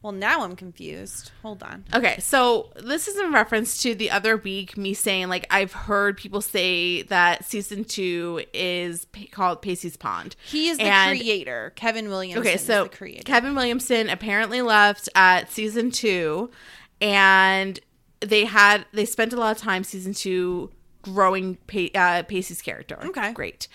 Well, 0.06 0.12
now 0.12 0.44
I'm 0.44 0.54
confused. 0.54 1.32
Hold 1.42 1.64
on. 1.64 1.84
Okay, 1.92 2.20
so 2.20 2.70
this 2.76 3.08
is 3.08 3.18
in 3.18 3.32
reference 3.32 3.82
to 3.82 3.92
the 3.92 4.12
other 4.12 4.36
week 4.36 4.76
me 4.76 4.94
saying 4.94 5.26
like 5.26 5.48
I've 5.50 5.72
heard 5.72 6.16
people 6.16 6.40
say 6.40 7.02
that 7.02 7.44
season 7.44 7.82
two 7.82 8.44
is 8.54 9.04
pa- 9.06 9.22
called 9.32 9.62
Pacey's 9.62 9.96
Pond. 9.96 10.36
He 10.46 10.68
is 10.68 10.78
the 10.78 10.84
And- 10.84 11.18
creator. 11.18 11.72
Kevin 11.74 12.08
Williamson 12.08 12.40
Okay, 12.46 12.56
so 12.56 12.84
is 12.84 12.90
the 12.90 12.96
creator. 12.96 13.24
Kevin 13.24 13.56
Williamson 13.56 14.08
apparently 14.08 14.62
left 14.62 15.08
at 15.16 15.50
season 15.50 15.90
two, 15.90 16.52
and 17.00 17.80
they 18.20 18.44
had 18.44 18.86
they 18.92 19.06
spent 19.06 19.32
a 19.32 19.36
lot 19.36 19.56
of 19.56 19.60
time 19.60 19.82
season 19.82 20.14
two 20.14 20.70
growing 21.02 21.56
pa- 21.66 21.88
uh, 21.98 22.22
Pacey's 22.22 22.62
character. 22.62 22.96
Okay. 23.06 23.32
great. 23.32 23.66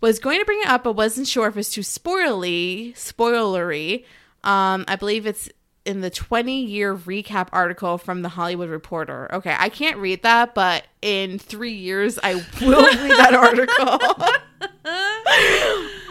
Was 0.00 0.18
going 0.18 0.40
to 0.40 0.44
bring 0.44 0.60
it 0.62 0.66
up, 0.68 0.82
but 0.82 0.94
wasn't 0.94 1.28
sure 1.28 1.46
if 1.46 1.54
it 1.54 1.56
was 1.58 1.70
too 1.70 1.82
spoilery. 1.82 2.92
Spoilery. 2.94 4.04
Um, 4.44 4.84
I 4.88 4.96
believe 4.96 5.26
it's 5.26 5.48
in 5.84 6.00
the 6.02 6.10
20 6.10 6.64
year 6.64 6.94
recap 6.94 7.48
article 7.52 7.96
from 7.98 8.22
the 8.22 8.28
Hollywood 8.28 8.68
Reporter. 8.68 9.32
Okay, 9.32 9.56
I 9.58 9.68
can't 9.70 9.96
read 9.96 10.22
that, 10.22 10.54
but 10.54 10.86
in 11.00 11.38
three 11.38 11.74
years 11.74 12.18
I 12.22 12.34
will 12.34 12.82
read 12.82 13.10
that 13.10 13.34
article. 13.34 13.98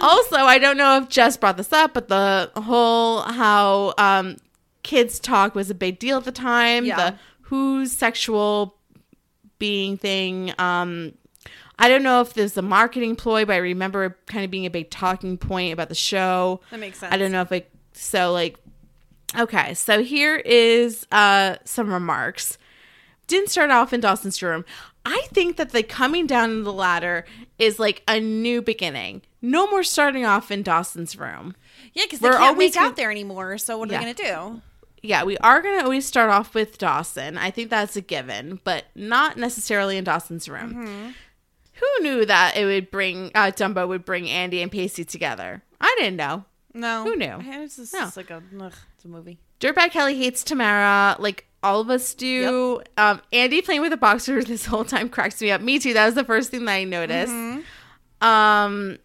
also, 0.02 0.38
I 0.38 0.58
don't 0.58 0.78
know 0.78 0.98
if 0.98 1.10
Jess 1.10 1.38
brought 1.38 1.58
this 1.58 1.72
up, 1.72 1.94
but 1.94 2.08
the 2.08 2.52
whole 2.56 3.22
how 3.22 3.94
um, 3.98 4.38
kids 4.84 5.20
talk 5.20 5.54
was 5.54 5.70
a 5.70 5.76
big 5.76 6.00
deal 6.00 6.18
at 6.18 6.26
the 6.26 6.32
time. 6.32 6.86
Yeah. 6.86 7.12
The 7.12 7.18
who's 7.42 7.92
sexual 7.92 8.76
being 9.60 9.98
thing. 9.98 10.54
Um, 10.58 11.14
I 11.80 11.88
don't 11.90 12.04
know 12.04 12.22
if 12.22 12.34
there's 12.34 12.58
a 12.58 12.62
marketing 12.62 13.16
ploy, 13.16 13.46
but 13.46 13.54
I 13.54 13.58
remember 13.58 14.06
it 14.06 14.14
kind 14.26 14.44
of 14.44 14.50
being 14.50 14.66
a 14.66 14.70
big 14.70 14.90
talking 14.90 15.38
point 15.38 15.74
about 15.74 15.90
the 15.90 15.96
show. 15.96 16.62
That 16.72 16.80
makes 16.80 17.00
sense. 17.00 17.14
I 17.14 17.18
don't 17.18 17.32
know 17.32 17.42
if 17.42 17.52
like 17.52 17.72
so 17.98 18.32
like 18.32 18.58
okay. 19.38 19.74
So 19.74 20.04
here 20.04 20.36
is 20.38 21.06
uh 21.12 21.56
some 21.66 21.92
remarks. 21.92 22.58
Didn't 23.28 23.50
start 23.50 23.72
off 23.72 23.92
in 23.92 24.00
Dawson's 24.00 24.42
room. 24.42 24.64
I 25.06 25.28
think 25.34 25.58
that 25.58 25.72
the 25.72 25.84
coming 25.84 26.28
down 26.28 26.64
the 26.64 26.74
ladder 26.74 27.26
is 27.60 27.80
like 27.80 28.04
a 28.08 28.20
new 28.20 28.62
beginning. 28.62 29.22
No 29.42 29.68
more 29.70 29.84
starting 29.84 30.26
off 30.26 30.52
in 30.52 30.64
Dawson's 30.64 31.18
room. 31.18 31.56
Yeah, 31.94 32.04
because 32.06 32.20
they 32.20 32.30
We're 32.30 32.38
can't 32.38 32.44
always 32.56 32.76
make 32.76 32.84
out 32.84 32.96
there 32.96 33.12
anymore. 33.12 33.58
So 33.58 33.78
what 33.78 33.90
are 33.90 33.94
Yeah. 33.94 34.04
they 34.04 34.14
gonna 34.14 34.54
do? 34.56 34.62
yeah, 35.04 35.24
we 35.24 35.38
are 35.38 35.62
going 35.62 35.78
to 35.78 35.84
always 35.86 36.06
start 36.06 36.30
off 36.32 36.54
with 36.56 36.78
Dawson. 36.80 37.38
I 37.38 37.52
think 37.52 37.70
that's 37.70 37.96
a 37.96 38.02
given, 38.02 38.60
but 38.64 38.86
not 38.96 39.38
necessarily 39.38 39.96
in 39.96 40.04
Dawson's 40.04 40.50
room. 40.50 40.74
Mm-hmm. 40.74 41.10
Who 41.74 42.04
knew 42.04 42.26
that 42.26 42.58
it 42.58 42.66
would 42.66 42.90
bring 42.92 43.32
uh, 43.36 43.52
Dumbo 43.56 43.88
would 43.88 44.04
bring 44.04 44.28
Andy 44.28 44.62
and 44.62 44.72
Pacey 44.72 45.06
together? 45.06 45.62
I 45.80 45.96
didn't 46.00 46.18
know. 46.18 46.46
No, 46.78 47.04
Who 47.04 47.16
knew? 47.16 47.38
It's 47.42 47.76
just, 47.78 47.94
No. 47.94 48.08
it's 48.08 48.18
like 48.18 48.30
a, 48.30 48.42
ugh, 48.62 48.74
it's 48.96 49.06
a 49.06 49.08
movie. 49.08 49.40
Dirtbag 49.60 49.92
Kelly 49.92 50.16
hates 50.18 50.44
Tamara, 50.44 51.16
like 51.20 51.46
all 51.64 51.82
of 51.82 51.90
us 51.90 52.14
do. 52.14 52.82
Um, 52.98 53.22
Andy 53.34 53.62
playing 53.62 53.82
with 53.82 53.92
a 53.92 53.98
boxer 53.98 54.44
this 54.46 54.66
whole 54.66 54.86
time 54.86 55.10
cracks 55.10 55.42
me 55.42 55.50
up. 55.52 55.62
Me 55.62 55.80
too. 55.80 55.94
That 55.94 56.06
was 56.06 56.16
the 56.16 56.24
first 56.24 56.52
thing 56.52 56.66
that 56.66 56.74
I 56.74 56.84
noticed. 56.84 57.34
Um, 58.22 58.98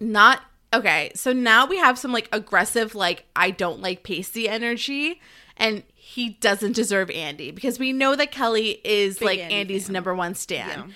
not 0.00 0.42
okay. 0.72 1.10
So 1.14 1.32
now 1.32 1.66
we 1.66 1.78
have 1.78 1.98
some 1.98 2.12
like 2.12 2.28
aggressive, 2.32 2.94
like 2.94 3.24
I 3.34 3.50
don't 3.50 3.80
like 3.80 4.02
Pacey 4.02 4.48
energy, 4.48 5.20
and 5.56 5.82
he 5.94 6.30
doesn't 6.30 6.72
deserve 6.72 7.10
Andy 7.10 7.50
because 7.50 7.78
we 7.78 7.92
know 7.92 8.14
that 8.16 8.30
Kelly 8.30 8.80
is 8.84 9.20
like 9.20 9.38
Andy 9.40 9.54
Andy's 9.54 9.86
fan. 9.86 9.92
number 9.94 10.14
one 10.14 10.34
stan, 10.34 10.68
Yeah. 10.68 10.86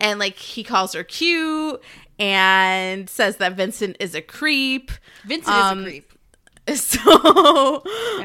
And 0.00 0.18
like 0.18 0.36
he 0.36 0.64
calls 0.64 0.92
her 0.94 1.04
cute 1.04 1.80
and 2.18 3.08
says 3.08 3.36
that 3.36 3.52
Vincent 3.56 3.96
is 4.00 4.14
a 4.14 4.20
creep. 4.22 4.90
Vincent 5.24 5.54
Um, 5.56 5.78
is 5.80 5.86
a 5.86 5.90
creep. 5.90 6.06
So, 6.76 7.82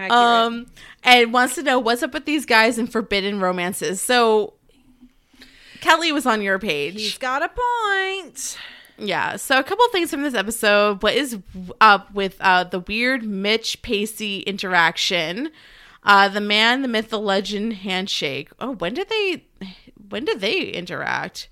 um, 0.09 0.67
and 1.03 1.33
wants 1.33 1.55
to 1.55 1.63
know 1.63 1.79
what's 1.79 2.03
up 2.03 2.13
with 2.13 2.25
these 2.25 2.45
guys 2.45 2.77
and 2.77 2.91
forbidden 2.91 3.39
romances. 3.39 4.01
So, 4.01 4.53
Kelly 5.81 6.11
was 6.11 6.25
on 6.27 6.41
your 6.43 6.59
page. 6.59 6.95
He's 6.95 7.17
got 7.17 7.41
a 7.41 7.49
point. 7.49 8.57
yeah. 8.99 9.35
So, 9.37 9.57
a 9.57 9.63
couple 9.63 9.87
things 9.89 10.11
from 10.11 10.21
this 10.21 10.35
episode. 10.35 11.01
What 11.01 11.15
is 11.15 11.39
up 11.81 12.13
with 12.13 12.37
uh, 12.39 12.65
the 12.65 12.79
weird 12.81 13.23
Mitch 13.23 13.81
Pacey 13.81 14.39
interaction? 14.41 15.49
Uh, 16.03 16.27
the 16.29 16.41
man, 16.41 16.83
the 16.83 16.87
myth, 16.87 17.09
the 17.09 17.19
legend 17.19 17.73
handshake. 17.73 18.51
Oh, 18.59 18.73
when 18.75 18.93
did 18.93 19.09
they? 19.09 19.45
When 20.09 20.23
did 20.25 20.39
they 20.39 20.59
interact? 20.67 21.49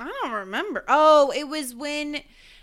I 0.00 0.10
don't 0.22 0.32
remember. 0.32 0.84
Oh, 0.88 1.32
it 1.36 1.44
was 1.48 1.74
when 1.74 2.22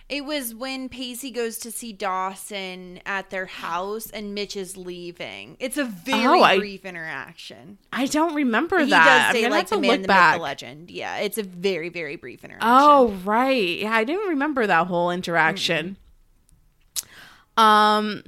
it 0.09 0.23
was 0.23 0.55
when 0.55 0.87
Pacey 0.87 1.31
goes 1.31 1.57
to 1.59 1.69
see 1.71 1.91
Dawson 1.91 3.01
at 3.05 3.29
their 3.29 3.45
house 3.45 4.09
and 4.09 4.33
Mitch 4.33 4.55
is 4.55 4.77
leaving. 4.77 5.57
It's 5.59 5.77
a 5.77 5.83
very 5.83 6.39
Oh, 6.39 6.41
I- 6.41 6.57
brief 6.57 6.85
interaction. 6.85 7.77
I 7.91 8.05
don't 8.05 8.33
remember 8.33 8.79
He 8.83 8.89
that. 8.89 9.33
does 9.33 9.41
say 9.41 9.49
like 9.49 9.67
the 9.67 9.77
man, 9.79 10.01
the 10.03 10.07
back. 10.07 10.35
myth, 10.35 10.39
the 10.39 10.43
legend. 10.43 10.91
Yeah, 10.91 11.17
it's 11.17 11.37
a 11.37 11.43
very 11.43 11.89
very 11.89 12.15
brief 12.15 12.43
interaction. 12.43 12.69
Oh, 12.71 13.09
right. 13.25 13.79
Yeah, 13.79 13.91
I 13.93 14.03
didn't 14.05 14.29
remember 14.29 14.65
that 14.65 14.87
whole 14.87 15.11
interaction. 15.11 15.97
Um 17.57 18.23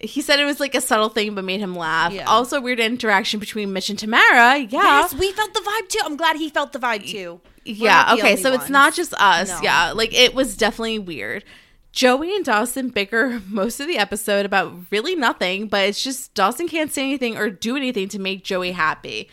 he 0.00 0.20
said 0.22 0.38
it 0.38 0.44
was 0.44 0.60
like 0.60 0.76
a 0.76 0.80
subtle 0.80 1.08
thing 1.08 1.34
but 1.34 1.42
made 1.42 1.58
him 1.58 1.74
laugh. 1.74 2.12
Yeah. 2.12 2.26
Also 2.28 2.60
weird 2.60 2.78
interaction 2.78 3.40
between 3.40 3.72
Mitch 3.72 3.90
and 3.90 3.98
Tamara. 3.98 4.58
Yeah. 4.58 4.68
yes, 4.82 5.12
we 5.14 5.32
felt 5.32 5.52
the 5.54 5.60
vibe 5.60 5.88
too. 5.88 5.98
I'm 6.04 6.16
glad 6.16 6.36
he 6.36 6.48
felt 6.48 6.72
the 6.72 6.78
vibe 6.78 7.04
too. 7.10 7.40
Yeah, 7.68 8.14
okay. 8.14 8.36
So 8.36 8.52
it's 8.52 8.70
not 8.70 8.94
just 8.94 9.14
us. 9.14 9.48
No. 9.50 9.60
Yeah. 9.62 9.92
Like 9.92 10.14
it 10.14 10.34
was 10.34 10.56
definitely 10.56 10.98
weird. 10.98 11.44
Joey 11.92 12.34
and 12.36 12.44
Dawson 12.44 12.90
bicker 12.90 13.40
most 13.48 13.80
of 13.80 13.86
the 13.86 13.98
episode 13.98 14.46
about 14.46 14.72
really 14.90 15.14
nothing, 15.16 15.68
but 15.68 15.88
it's 15.88 16.02
just 16.02 16.34
Dawson 16.34 16.68
can't 16.68 16.92
say 16.92 17.02
anything 17.02 17.36
or 17.36 17.50
do 17.50 17.76
anything 17.76 18.08
to 18.10 18.18
make 18.18 18.44
Joey 18.44 18.72
happy. 18.72 19.28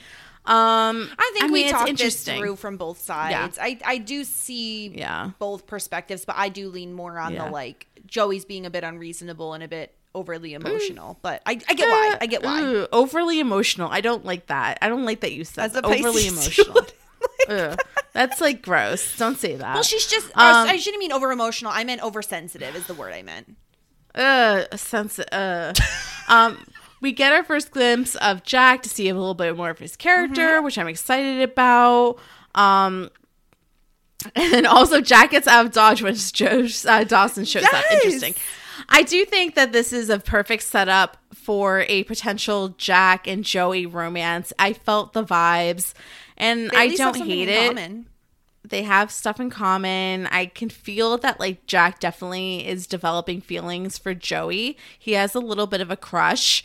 Um 0.46 1.10
I 1.18 1.32
think 1.34 1.46
mean, 1.52 1.66
we 1.66 1.70
talked 1.72 1.98
this 1.98 2.24
through 2.24 2.56
from 2.58 2.78
both 2.78 3.00
sides. 3.02 3.58
I 3.60 3.80
I 3.84 3.98
do 3.98 4.24
see 4.24 4.90
Yeah. 4.90 5.32
both 5.40 5.66
perspectives, 5.66 6.24
but 6.26 6.36
I 6.38 6.50
do 6.50 6.70
lean 6.70 6.94
more 6.94 7.18
on 7.20 7.34
Yeah. 7.34 7.46
the 7.46 7.52
like 7.52 7.88
Joey's 8.06 8.46
being 8.46 8.66
a 8.66 8.70
bit 8.70 8.84
unreasonable 8.84 9.54
and 9.54 9.64
a 9.64 9.68
bit 9.68 9.96
overly 10.14 10.54
emotional. 10.54 11.18
But 11.24 11.42
I, 11.46 11.60
I 11.68 11.74
get 11.74 11.90
why. 11.90 12.18
I 12.22 12.26
get 12.28 12.44
why. 12.44 12.62
Ugh, 12.64 12.88
overly 12.94 13.40
emotional. 13.40 13.90
I 13.92 14.02
don't 14.02 14.24
like 14.24 14.48
that. 14.48 14.78
I 14.82 14.88
don't 14.88 15.04
like 15.04 15.22
that 15.22 15.34
you 15.34 15.44
said 15.44 15.66
As 15.66 15.72
a 15.76 15.82
that. 15.82 15.86
overly 15.86 16.28
emotional. 16.28 16.82
Ugh, 17.50 17.78
that's 18.14 18.42
like 18.42 18.62
gross. 18.62 19.18
Don't 19.18 19.38
say 19.38 19.56
that. 19.56 19.74
Well, 19.74 19.84
she's 19.84 20.08
just. 20.08 20.28
Um, 20.30 20.68
I 20.68 20.78
shouldn't 20.78 21.00
mean 21.00 21.12
over 21.12 21.32
emotional. 21.32 21.72
I 21.74 21.84
meant 21.84 22.02
oversensitive. 22.04 22.76
Is 22.76 22.88
the 22.88 22.94
word 22.94 23.14
I 23.14 23.22
meant. 23.22 23.56
uh, 24.16 24.76
sense. 24.78 25.20
Uh, 25.20 25.74
um, 26.28 26.66
we 27.02 27.12
get 27.12 27.34
our 27.34 27.44
first 27.44 27.72
glimpse 27.72 28.16
of 28.16 28.44
Jack 28.44 28.84
to 28.84 28.90
see 28.90 29.10
a 29.10 29.14
little 29.14 29.34
bit 29.34 29.56
more 29.58 29.70
of 29.70 29.80
his 29.80 29.96
character, 29.96 30.42
Mm-hmm. 30.42 30.66
which 30.66 30.78
I'm 30.78 30.88
excited 30.88 31.42
about. 31.42 32.18
Um. 32.56 33.10
And 34.36 34.66
also 34.66 35.02
Jack 35.02 35.32
gets 35.32 35.48
out 35.48 35.66
of 35.68 35.72
Dodge 35.72 36.02
when 36.02 36.16
Joe 36.34 36.66
uh, 36.88 37.04
Dawson 37.04 37.46
shows 37.46 37.64
up. 37.66 37.84
Interesting. 37.92 38.34
I 38.90 39.04
do 39.04 39.24
think 39.26 39.56
that 39.56 39.72
this 39.72 39.94
is 39.94 40.10
a 40.10 40.18
perfect 40.20 40.64
setup 40.64 41.18
for 41.36 41.86
a 41.88 42.04
potential 42.06 42.70
Jack 42.78 43.28
and 43.28 43.44
Joey 43.44 43.86
romance. 43.86 44.52
I 44.58 44.74
felt 44.74 45.14
the 45.14 45.24
vibes, 45.24 45.94
and 46.38 46.70
They 46.72 46.78
I 46.78 46.96
don't 46.96 47.16
hate 47.18 47.50
it. 47.50 47.68
common. 47.70 48.08
They 48.64 48.82
have 48.84 49.12
stuff 49.12 49.40
in 49.40 49.52
common. 49.52 50.26
I 50.28 50.48
can 50.48 50.70
feel 50.70 51.18
that 51.20 51.40
like 51.40 51.68
Jack 51.68 52.00
definitely 52.00 52.68
is 52.68 52.88
developing 52.88 53.40
feelings 53.42 53.98
for 54.00 54.14
Joey. 54.16 54.78
He 54.98 55.12
has 55.14 55.36
a 55.36 55.40
little 55.40 55.68
bit 55.68 55.82
of 55.82 55.92
a 55.92 55.96
crush. 55.98 56.64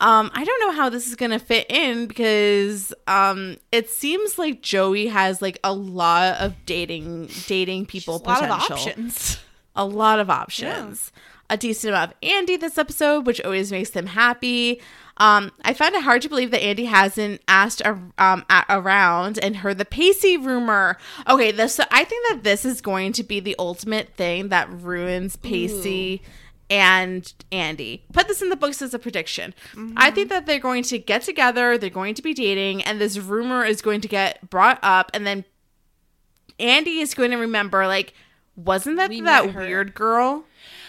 Um, 0.00 0.30
I 0.34 0.44
don't 0.44 0.60
know 0.60 0.72
how 0.72 0.88
this 0.88 1.06
is 1.06 1.14
gonna 1.16 1.38
fit 1.38 1.66
in 1.68 2.06
because 2.06 2.92
um, 3.06 3.56
it 3.70 3.88
seems 3.90 4.38
like 4.38 4.60
Joey 4.62 5.06
has 5.08 5.40
like 5.42 5.58
a 5.62 5.72
lot 5.72 6.36
of 6.40 6.54
dating 6.66 7.28
dating 7.46 7.86
people 7.86 8.16
A 8.16 8.28
lot 8.28 8.44
of 8.44 8.50
options. 8.50 9.38
a 9.76 9.84
lot 9.84 10.18
of 10.20 10.28
options. 10.30 11.12
A 11.50 11.56
decent 11.56 11.90
amount 11.92 12.12
of 12.12 12.16
Andy 12.22 12.56
this 12.56 12.78
episode, 12.78 13.26
which 13.26 13.40
always 13.42 13.70
makes 13.70 13.90
them 13.90 14.06
happy. 14.06 14.80
Um, 15.22 15.52
I 15.64 15.72
find 15.72 15.94
it 15.94 16.02
hard 16.02 16.20
to 16.22 16.28
believe 16.28 16.50
that 16.50 16.62
Andy 16.62 16.86
hasn't 16.86 17.40
asked 17.46 17.80
a, 17.82 17.92
um, 18.18 18.44
a- 18.50 18.64
around 18.68 19.38
and 19.38 19.56
heard 19.56 19.78
the 19.78 19.84
Pacey 19.84 20.36
rumor. 20.36 20.98
Okay, 21.28 21.52
this 21.52 21.78
I 21.78 22.02
think 22.04 22.28
that 22.30 22.42
this 22.42 22.64
is 22.64 22.80
going 22.80 23.12
to 23.12 23.22
be 23.22 23.38
the 23.38 23.54
ultimate 23.58 24.16
thing 24.16 24.48
that 24.48 24.68
ruins 24.70 25.36
Pacey 25.36 26.22
and 26.68 27.32
Andy. 27.52 28.04
Put 28.12 28.26
this 28.26 28.42
in 28.42 28.48
the 28.48 28.56
books 28.56 28.82
as 28.82 28.94
a 28.94 28.98
prediction. 28.98 29.54
I 29.96 30.10
think 30.10 30.28
that 30.30 30.46
they're 30.46 30.58
going 30.58 30.82
to 30.84 30.98
get 30.98 31.22
together, 31.22 31.78
they're 31.78 31.90
going 31.90 32.14
to 32.14 32.22
be 32.22 32.34
dating, 32.34 32.82
and 32.82 33.00
this 33.00 33.16
rumor 33.18 33.64
is 33.64 33.80
going 33.80 34.00
to 34.00 34.08
get 34.08 34.50
brought 34.50 34.80
up, 34.82 35.10
and 35.14 35.24
then 35.26 35.44
Andy 36.58 36.98
is 37.00 37.14
going 37.14 37.30
to 37.30 37.36
remember, 37.36 37.86
like, 37.86 38.14
wasn't 38.56 38.96
that 38.96 39.10
We 39.10 39.20
that 39.20 39.54
weird 39.54 39.94
girl? 39.94 40.44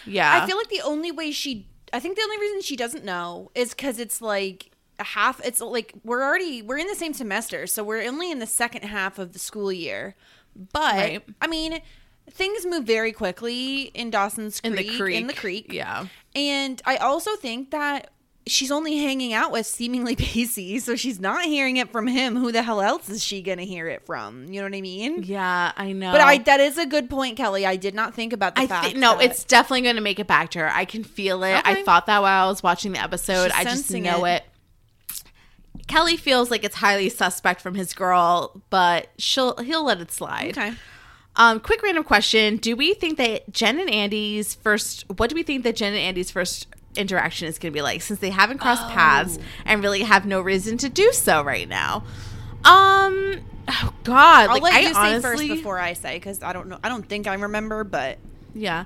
Yeah. 0.05 0.41
I 0.41 0.47
feel 0.47 0.57
like 0.57 0.69
the 0.69 0.81
only 0.81 1.11
way 1.11 1.31
she. 1.31 1.67
I 1.93 1.99
think 1.99 2.17
the 2.17 2.23
only 2.23 2.39
reason 2.39 2.61
she 2.61 2.75
doesn't 2.75 3.05
know 3.05 3.51
is 3.53 3.69
because 3.69 3.99
it's 3.99 4.21
like 4.21 4.71
a 4.99 5.03
half. 5.03 5.39
It's 5.45 5.61
like 5.61 5.93
we're 6.03 6.23
already 6.23 6.61
we're 6.61 6.79
in 6.79 6.87
the 6.87 6.95
same 6.95 7.13
semester, 7.13 7.67
so 7.67 7.83
we're 7.83 8.01
only 8.01 8.31
in 8.31 8.39
the 8.39 8.47
second 8.47 8.81
half 8.81 9.19
of 9.19 9.33
the 9.33 9.39
school 9.39 9.71
year. 9.71 10.15
But 10.55 10.95
Right. 10.95 11.23
I 11.41 11.47
mean, 11.47 11.81
things 12.29 12.65
move 12.65 12.85
very 12.85 13.11
quickly 13.11 13.83
in 13.93 14.09
Dawson's 14.09 14.59
in 14.61 14.75
the 14.75 14.97
creek. 14.97 15.17
In 15.17 15.27
the 15.27 15.33
creek. 15.33 15.71
Yeah. 15.71 16.07
And 16.35 16.81
I 16.85 16.97
also 16.97 17.35
think 17.35 17.71
that 17.71 18.09
she's 18.45 18.71
only 18.71 18.97
hanging 18.97 19.33
out 19.33 19.51
with 19.51 19.65
seemingly 19.65 20.15
Pacey, 20.17 20.79
so 20.79 20.95
she's 20.95 21.19
not 21.19 21.45
hearing 21.45 21.77
it 21.77 21.91
from 21.91 22.07
him. 22.07 22.35
Who 22.35 22.51
the 22.51 22.61
hell 22.63 22.81
else 22.81 23.09
is 23.09 23.23
she 23.23 23.41
gonna 23.41 23.63
hear 23.63 23.87
it 23.87 24.05
from? 24.05 24.45
You 24.51 24.61
know 24.61 24.67
what 24.67 24.75
I 24.75 24.81
mean? 24.81 25.23
Yeah, 25.23 25.71
I 25.77 25.91
know. 25.93 26.11
But 26.11 26.21
I 26.21 26.37
that 26.39 26.59
is 26.59 26.77
a 26.77 26.85
good 26.85 27.09
point, 27.09 27.37
Kelly. 27.37 27.65
I 27.65 27.75
did 27.75 27.93
not 27.95 28.13
think 28.13 28.33
about 28.33 28.55
the 28.55 28.61
I 28.61 28.67
fact. 28.67 28.85
think 28.87 28.97
no, 28.97 29.15
that- 29.17 29.23
it's 29.25 29.43
definitely 29.43 29.81
going 29.81 29.95
to 29.95 30.01
make 30.01 30.19
it 30.19 30.27
back 30.27 30.51
to 30.51 30.59
her. 30.59 30.69
I 30.71 30.85
can 30.85 31.03
feel 31.03 31.43
it. 31.43 31.61
I 31.65 31.83
thought 31.83 32.05
that 32.07 32.21
while 32.21 32.45
I 32.45 32.49
was 32.49 32.61
watching 32.63 32.91
the 32.93 33.01
episode. 33.01 33.51
She's 33.51 33.59
I 33.59 33.63
just 33.63 33.91
know 33.91 34.25
it. 34.25 34.43
it. 34.43 34.43
Kelly 35.87 36.17
feels 36.17 36.49
like 36.49 36.63
it's 36.63 36.75
highly 36.75 37.09
suspect 37.09 37.61
from 37.61 37.75
his 37.75 37.93
girl, 37.93 38.61
but 38.69 39.09
she'll 39.17 39.57
he'll 39.57 39.83
let 39.85 39.99
it 40.01 40.11
slide. 40.11 40.57
okay. 40.57 40.73
Um, 41.35 41.59
quick 41.59 41.81
random 41.81 42.03
question: 42.03 42.57
Do 42.57 42.75
we 42.75 42.93
think 42.93 43.17
that 43.17 43.51
Jen 43.51 43.79
and 43.79 43.89
Andy's 43.89 44.53
first? 44.55 45.03
What 45.17 45.29
do 45.29 45.35
we 45.35 45.43
think 45.43 45.63
that 45.63 45.75
Jen 45.75 45.93
and 45.93 46.01
Andy's 46.01 46.31
first 46.31 46.67
interaction 46.95 47.47
is 47.47 47.57
going 47.59 47.71
to 47.71 47.77
be 47.77 47.81
like? 47.81 48.01
Since 48.01 48.19
they 48.19 48.29
haven't 48.29 48.59
crossed 48.59 48.87
paths 48.89 49.39
and 49.65 49.83
really 49.83 50.01
have 50.01 50.25
no 50.25 50.41
reason 50.41 50.77
to 50.79 50.89
do 50.89 51.11
so 51.11 51.43
right 51.43 51.67
now. 51.67 52.03
Um. 52.63 53.41
Oh 53.67 53.93
God. 54.03 54.49
I'll 54.49 54.53
like, 54.53 54.63
let 54.63 54.73
I 54.73 54.79
you 54.79 54.93
say 54.93 55.21
first 55.21 55.47
before 55.47 55.79
I 55.79 55.93
say 55.93 56.15
because 56.15 56.43
I 56.43 56.53
don't 56.53 56.67
know. 56.67 56.79
I 56.83 56.89
don't 56.89 57.07
think 57.07 57.27
I 57.27 57.33
remember, 57.35 57.83
but 57.83 58.17
Yeah. 58.53 58.85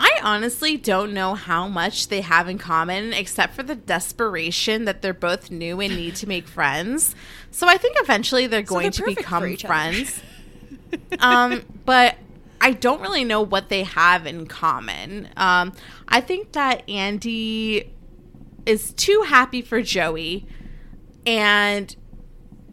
I 0.00 0.18
honestly 0.22 0.76
don't 0.76 1.14
know 1.14 1.34
how 1.34 1.68
much 1.68 2.08
they 2.08 2.22
have 2.22 2.48
in 2.48 2.58
common 2.58 3.12
except 3.12 3.54
for 3.54 3.62
the 3.62 3.76
desperation 3.76 4.84
that 4.84 5.00
they're 5.00 5.14
both 5.14 5.50
new 5.50 5.80
and 5.80 5.94
need 5.94 6.16
to 6.16 6.28
make 6.28 6.48
friends. 6.48 7.14
So 7.52 7.68
I 7.68 7.76
think 7.76 7.96
eventually 8.00 8.48
they're 8.48 8.62
going 8.62 8.90
they're 8.90 9.06
to 9.06 9.14
become 9.14 9.56
friends. 9.56 10.20
um, 11.20 11.62
but 11.84 12.16
I 12.62 12.72
don't 12.72 13.00
really 13.02 13.24
know 13.24 13.42
what 13.42 13.68
they 13.68 13.82
have 13.82 14.24
in 14.26 14.46
common. 14.46 15.28
Um, 15.36 15.72
I 16.08 16.20
think 16.20 16.52
that 16.52 16.88
Andy 16.88 17.92
is 18.64 18.92
too 18.94 19.24
happy 19.26 19.60
for 19.60 19.82
Joey 19.82 20.46
and 21.26 21.94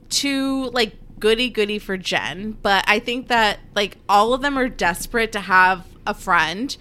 too 0.09 0.65
like 0.71 0.95
goody 1.19 1.49
goody 1.49 1.79
for 1.79 1.97
Jen, 1.97 2.57
but 2.61 2.83
I 2.87 2.99
think 2.99 3.27
that 3.27 3.59
like 3.75 3.97
all 4.07 4.33
of 4.33 4.41
them 4.41 4.57
are 4.57 4.69
desperate 4.69 5.31
to 5.33 5.39
have 5.41 5.85
a 6.07 6.13
friend, 6.13 6.75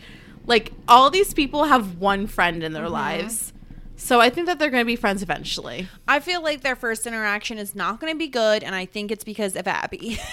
Like 0.46 0.72
all 0.86 1.10
these 1.10 1.34
people 1.34 1.64
have 1.64 1.98
one 1.98 2.26
friend 2.26 2.62
in 2.62 2.72
their 2.72 2.84
Mm-hmm. 2.84 2.92
lives. 2.92 3.52
So 3.96 4.20
I 4.20 4.30
think 4.30 4.46
that 4.46 4.58
they're 4.60 4.70
going 4.70 4.82
to 4.82 4.86
be 4.86 4.94
friends 4.96 5.22
eventually. 5.24 5.88
I 6.06 6.20
feel 6.20 6.40
like 6.40 6.60
their 6.62 6.76
first 6.76 7.04
interaction 7.06 7.58
is 7.58 7.74
not 7.74 7.98
going 8.00 8.12
to 8.12 8.16
be 8.18 8.28
good, 8.28 8.62
and 8.62 8.72
I 8.74 8.84
think 8.86 9.10
it's 9.10 9.24
because 9.24 9.56
of 9.56 9.66
Abby. 9.66 10.20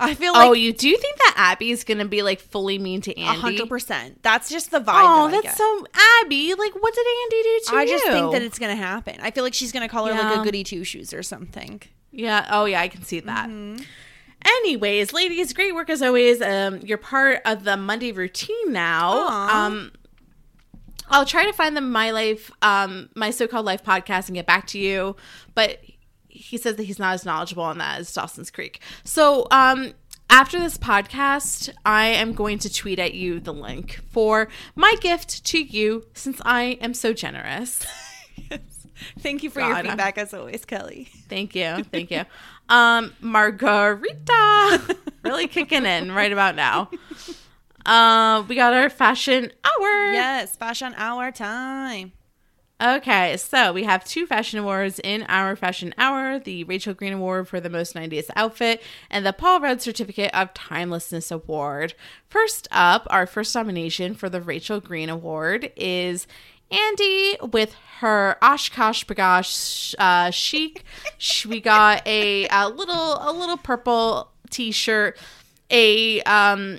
I 0.00 0.14
feel 0.14 0.32
like. 0.32 0.48
oh, 0.48 0.52
you 0.52 0.72
do 0.72 0.96
think 0.96 1.16
that 1.18 1.34
Abby 1.36 1.70
is 1.70 1.84
going 1.84 1.98
to 1.98 2.04
be 2.04 2.22
like 2.22 2.40
fully 2.40 2.78
mean 2.78 3.00
to 3.02 3.12
a 3.12 3.22
Andy? 3.24 3.40
hundred 3.40 3.68
percent. 3.68 4.22
That's 4.22 4.48
just 4.48 4.70
the 4.70 4.80
vibe. 4.80 4.86
Oh, 4.88 5.30
that 5.30 5.44
that's 5.44 5.56
so 5.56 5.86
Abby. 6.22 6.54
Like, 6.54 6.74
what 6.74 6.94
did 6.94 7.06
Andy 7.06 7.42
do 7.42 7.60
to 7.66 7.74
I 7.74 7.74
you? 7.74 7.80
I 7.80 7.86
just 7.86 8.04
think 8.06 8.32
that 8.32 8.42
it's 8.42 8.58
gonna 8.58 8.76
happen. 8.76 9.16
I 9.22 9.30
feel 9.30 9.44
like 9.44 9.54
she's 9.54 9.72
gonna 9.72 9.88
call 9.88 10.06
her 10.06 10.12
like 10.12 10.38
a 10.38 10.42
goody 10.44 10.64
two 10.64 10.84
shoes 10.84 11.12
or 11.12 11.22
something. 11.22 11.82
Yeah. 12.12 12.48
Oh, 12.50 12.64
yeah. 12.64 12.80
I 12.80 12.88
can 12.88 13.02
see 13.02 13.20
that. 13.20 13.48
Mm-hmm. 13.48 13.82
Anyways, 14.44 15.12
ladies, 15.12 15.52
great 15.52 15.74
work 15.74 15.90
as 15.90 16.00
always. 16.02 16.40
Um, 16.40 16.80
you're 16.80 16.98
part 16.98 17.40
of 17.44 17.64
the 17.64 17.76
Monday 17.76 18.10
routine 18.10 18.72
now. 18.72 19.10
Aw. 19.12 19.66
Um, 19.66 19.92
I'll 21.10 21.26
try 21.26 21.44
to 21.44 21.52
find 21.52 21.76
the 21.76 21.80
my 21.80 22.10
life, 22.12 22.50
um, 22.62 23.10
my 23.14 23.30
so-called 23.30 23.66
life 23.66 23.84
podcast 23.84 24.28
and 24.28 24.34
get 24.34 24.46
back 24.46 24.66
to 24.68 24.78
you. 24.78 25.16
But 25.54 25.80
he 26.30 26.56
says 26.56 26.76
that 26.76 26.84
he's 26.84 26.98
not 26.98 27.14
as 27.14 27.24
knowledgeable 27.24 27.62
on 27.64 27.78
that 27.78 28.00
as 28.00 28.12
Dawson's 28.12 28.50
Creek. 28.50 28.80
So, 29.04 29.46
um, 29.50 29.92
after 30.28 30.60
this 30.60 30.78
podcast, 30.78 31.70
I 31.84 32.06
am 32.06 32.34
going 32.34 32.58
to 32.60 32.72
tweet 32.72 32.98
at 33.00 33.14
you 33.14 33.40
the 33.40 33.52
link 33.52 34.00
for 34.10 34.48
my 34.76 34.94
gift 35.00 35.44
to 35.46 35.58
you 35.60 36.04
since 36.14 36.40
I 36.44 36.78
am 36.80 36.94
so 36.94 37.12
generous. 37.12 37.84
Thank 39.18 39.42
you 39.42 39.50
for 39.50 39.60
God, 39.60 39.66
your 39.68 39.76
I'm- 39.76 39.86
feedback 39.86 40.18
as 40.18 40.32
always, 40.34 40.64
Kelly. 40.64 41.08
Thank 41.28 41.54
you. 41.54 41.82
Thank 41.84 42.10
you. 42.10 42.24
Um, 42.68 43.12
Margarita. 43.20 44.96
really 45.24 45.48
kicking 45.48 45.84
in 45.84 46.12
right 46.12 46.30
about 46.32 46.54
now. 46.54 46.90
Uh, 47.84 48.44
we 48.46 48.54
got 48.54 48.72
our 48.74 48.90
fashion 48.90 49.50
hour. 49.64 50.12
Yes, 50.12 50.54
fashion 50.54 50.94
hour 50.96 51.32
time. 51.32 52.12
Okay, 52.82 53.36
so 53.36 53.74
we 53.74 53.84
have 53.84 54.04
two 54.04 54.24
fashion 54.24 54.58
awards 54.58 54.98
in 55.04 55.24
our 55.24 55.54
fashion 55.54 55.92
hour 55.98 56.38
the 56.38 56.64
Rachel 56.64 56.94
Green 56.94 57.12
Award 57.12 57.46
for 57.46 57.60
the 57.60 57.68
most 57.68 57.94
90s 57.94 58.30
outfit 58.34 58.82
and 59.10 59.26
the 59.26 59.34
Paul 59.34 59.60
Rudd 59.60 59.82
Certificate 59.82 60.30
of 60.32 60.54
Timelessness 60.54 61.30
Award. 61.30 61.92
First 62.30 62.68
up, 62.70 63.06
our 63.10 63.26
first 63.26 63.54
nomination 63.54 64.14
for 64.14 64.30
the 64.30 64.40
Rachel 64.40 64.80
Green 64.80 65.10
Award 65.10 65.72
is 65.76 66.26
Andy 66.70 67.36
with 67.52 67.74
her 67.98 68.38
OshKosh 68.40 69.04
B'gosh 69.04 69.94
uh, 69.98 70.30
chic. 70.30 70.82
We 71.46 71.60
got 71.60 72.06
a, 72.06 72.48
a 72.48 72.70
little 72.70 73.18
a 73.20 73.30
little 73.30 73.58
purple 73.58 74.30
t-shirt, 74.48 75.18
a 75.70 76.22
um, 76.22 76.78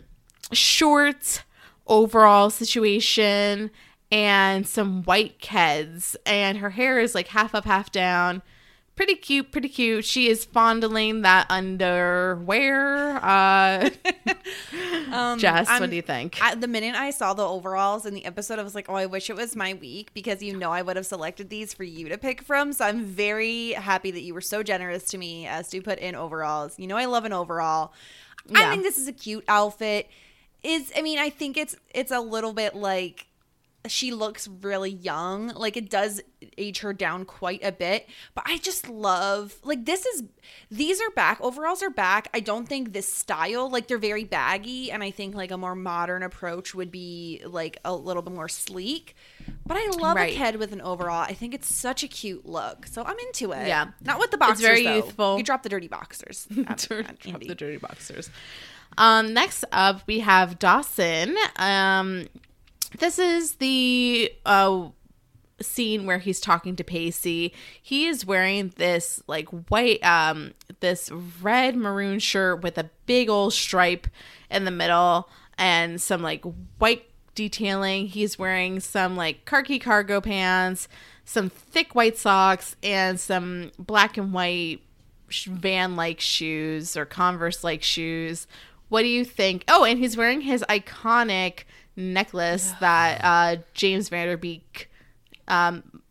short 0.52 1.44
overall 1.86 2.50
situation 2.50 3.70
and 4.12 4.68
some 4.68 5.04
white 5.04 5.40
keds 5.40 6.16
and 6.26 6.58
her 6.58 6.72
hair 6.72 7.00
is 7.00 7.16
like 7.16 7.28
half 7.30 7.56
up 7.56 7.66
half 7.66 7.92
down 7.92 8.42
pretty 8.96 9.16
cute 9.16 9.52
pretty 9.52 9.70
cute 9.70 10.04
she 10.04 10.28
is 10.28 10.44
fondling 10.44 11.22
that 11.22 11.48
underwear 11.50 13.16
uh 13.24 13.90
jess 15.38 15.68
I'm- 15.70 15.82
what 15.82 15.90
do 15.90 15.96
you 15.96 16.02
think 16.02 16.38
I, 16.42 16.56
the 16.56 16.68
minute 16.68 16.96
I 16.96 17.12
saw 17.12 17.34
the 17.34 17.48
overalls 17.48 18.06
in 18.06 18.14
the 18.14 18.26
episode, 18.26 18.60
I 18.60 18.64
was 18.64 18.76
like, 18.76 18.90
"Oh, 18.90 18.96
I 18.96 19.06
wish 19.06 19.30
it 19.30 19.36
was 19.36 19.56
my 19.56 19.74
week 19.76 20.14
because 20.14 20.42
you 20.42 20.56
know 20.58 20.72
I 20.72 20.82
would 20.82 20.96
have 20.96 21.06
selected 21.06 21.50
these 21.50 21.74
for 21.74 21.84
you 21.84 22.10
to 22.10 22.18
pick 22.18 22.42
from." 22.42 22.74
So 22.74 22.86
I'm 22.86 23.04
very 23.06 23.72
happy 23.74 24.12
that 24.12 24.22
you 24.22 24.34
were 24.34 24.42
so 24.42 24.64
generous 24.64 25.04
to 25.06 25.18
me 25.18 25.46
as 25.48 25.70
to 25.70 25.82
put 25.82 26.00
in 26.00 26.16
overalls. 26.16 26.80
You 26.80 26.88
know, 26.88 26.98
I 26.98 27.06
love 27.06 27.26
an 27.26 27.34
overall. 27.34 27.94
I 28.56 28.70
think 28.72 28.84
this 28.84 28.98
is 28.98 29.08
a 29.08 29.14
cute 29.14 29.44
outfit. 29.48 30.10
Is 30.64 30.92
I 30.96 31.02
mean, 31.02 31.20
I 31.20 31.30
think 31.30 31.58
it's 31.58 31.76
it's 31.94 32.12
a 32.12 32.20
little 32.20 32.54
bit 32.54 32.76
like 32.76 33.28
she 33.88 34.12
looks 34.12 34.48
really 34.48 34.92
young. 34.92 35.48
Like 35.50 35.76
it 35.76 35.90
does 35.90 36.22
age 36.58 36.80
her 36.80 36.94
down 36.94 37.26
quite 37.26 37.64
a 37.64 37.72
bit. 37.72 38.08
But 38.36 38.44
I 38.48 38.58
just 38.58 38.88
love 38.90 39.56
like 39.64 39.86
this 39.86 40.06
is 40.06 40.24
these 40.70 41.02
are 41.02 41.10
back. 41.12 41.40
Overalls 41.42 41.82
are 41.82 41.90
back. 41.90 42.28
I 42.34 42.40
don't 42.42 42.68
think 42.68 42.94
this 42.94 43.12
style, 43.12 43.70
like 43.70 43.88
they're 43.88 43.98
very 43.98 44.24
baggy, 44.24 44.92
and 44.92 45.04
I 45.04 45.10
think 45.12 45.34
like 45.36 45.52
a 45.52 45.58
more 45.58 45.76
modern 45.76 46.22
approach 46.24 46.76
would 46.76 46.92
be 46.92 47.42
like 47.46 47.78
a 47.84 47.96
little 47.96 48.22
bit 48.22 48.34
more 48.34 48.50
sleek. 48.50 49.16
But 49.66 49.78
I 49.78 49.88
love 49.98 50.16
Right. 50.18 50.34
a 50.34 50.38
kid 50.38 50.58
with 50.58 50.74
an 50.74 50.82
overall. 50.82 51.22
I 51.22 51.34
think 51.34 51.54
it's 51.54 51.74
such 51.74 52.04
a 52.04 52.08
cute 52.08 52.46
look. 52.46 52.86
So 52.88 53.04
I'm 53.04 53.18
into 53.20 53.52
it. 53.52 53.68
Yeah. 53.68 53.88
Not 54.04 54.20
with 54.20 54.32
the 54.32 54.38
boxers. 54.38 54.60
It's 54.60 54.68
very 54.68 54.84
though. 54.84 54.96
youthful. 54.98 55.38
You 55.38 55.44
drop 55.44 55.64
the 55.64 55.70
dirty 55.70 55.88
boxers. 55.88 56.46
drop 56.52 56.78
the 56.80 57.56
dirty 57.56 57.78
boxers. 57.78 58.30
Um, 58.98 59.34
next 59.34 59.64
up, 59.72 60.02
we 60.08 60.20
have 60.20 60.60
Dawson. 60.60 61.36
Um, 61.56 62.28
this 62.98 63.20
is 63.20 63.56
the 63.56 64.32
uh, 64.46 64.90
scene 65.62 66.06
where 66.06 66.20
he's 66.20 66.40
talking 66.40 66.76
to 66.76 66.84
Pacey. 66.84 67.54
He 67.82 68.08
is 68.08 68.26
wearing 68.26 68.74
this 68.76 69.22
like 69.28 69.48
white, 69.70 70.04
um, 70.04 70.54
this 70.80 71.12
red 71.42 71.76
maroon 71.76 72.20
shirt 72.20 72.62
with 72.62 72.78
a 72.78 72.90
big 73.06 73.30
old 73.30 73.54
stripe 73.54 74.08
in 74.50 74.66
the 74.66 74.72
middle 74.72 75.30
and 75.58 76.02
some 76.02 76.22
like 76.22 76.44
white 76.78 77.06
detailing. 77.36 78.08
He's 78.08 78.38
wearing 78.38 78.80
some 78.80 79.16
like 79.16 79.46
khaki 79.46 79.80
cargo 79.80 80.22
pants, 80.22 80.88
some 81.26 81.50
thick 81.50 81.96
white 81.96 82.18
socks, 82.18 82.76
and 82.84 83.20
some 83.20 83.72
black 83.78 84.18
and 84.18 84.34
white 84.34 84.82
van 85.46 85.96
like 85.96 86.20
shoes 86.20 86.98
or 86.98 87.06
converse 87.06 87.64
like 87.64 87.82
shoes 87.82 88.48
what 88.90 89.02
do 89.02 89.08
you 89.08 89.24
think 89.24 89.64
oh 89.70 89.86
and 89.86 89.98
he's 89.98 90.18
wearing 90.18 90.42
his 90.42 90.64
iconic 90.68 91.64
necklace 91.96 92.72
that 92.80 93.22
uh 93.24 93.62
James 93.74 94.10
Van 94.10 94.28
Der 94.28 94.38
Beek 94.38 94.90
um 95.48 96.02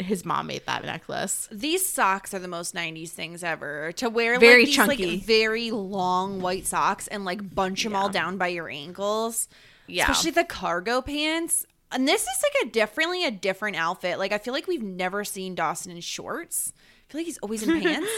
his 0.00 0.24
mom 0.24 0.46
made 0.46 0.64
that 0.66 0.84
necklace 0.84 1.48
These 1.50 1.84
socks 1.86 2.32
are 2.32 2.38
the 2.38 2.46
most 2.48 2.72
90s 2.74 3.08
things 3.10 3.42
ever. 3.42 3.90
To 3.96 4.08
wear 4.08 4.38
Very 4.38 4.60
like 4.62 4.66
these 4.66 4.76
chunky. 4.76 5.06
like 5.16 5.22
very 5.24 5.70
long 5.72 6.40
white 6.40 6.66
socks 6.66 7.08
and 7.08 7.24
like 7.24 7.54
bunch 7.54 7.82
them 7.82 7.96
all 7.96 8.08
down 8.08 8.36
by 8.38 8.46
your 8.48 8.68
ankles. 8.68 9.48
Yeah. 9.88 10.02
Especially 10.04 10.30
the 10.30 10.44
cargo 10.44 11.00
pants. 11.02 11.66
And 11.90 12.06
this 12.06 12.22
is 12.22 12.42
like 12.44 12.68
a 12.68 12.70
differently 12.70 13.24
a 13.24 13.32
different 13.32 13.76
outfit. 13.76 14.18
Like 14.20 14.30
I 14.30 14.38
feel 14.38 14.54
like 14.54 14.68
we've 14.68 14.82
never 14.82 15.24
seen 15.24 15.56
Dawson 15.56 15.90
in 15.90 16.00
shorts. 16.00 16.72
I 16.76 17.12
feel 17.12 17.18
like 17.20 17.26
he's 17.26 17.38
always 17.38 17.62
in 17.64 17.80
pants. 17.82 18.08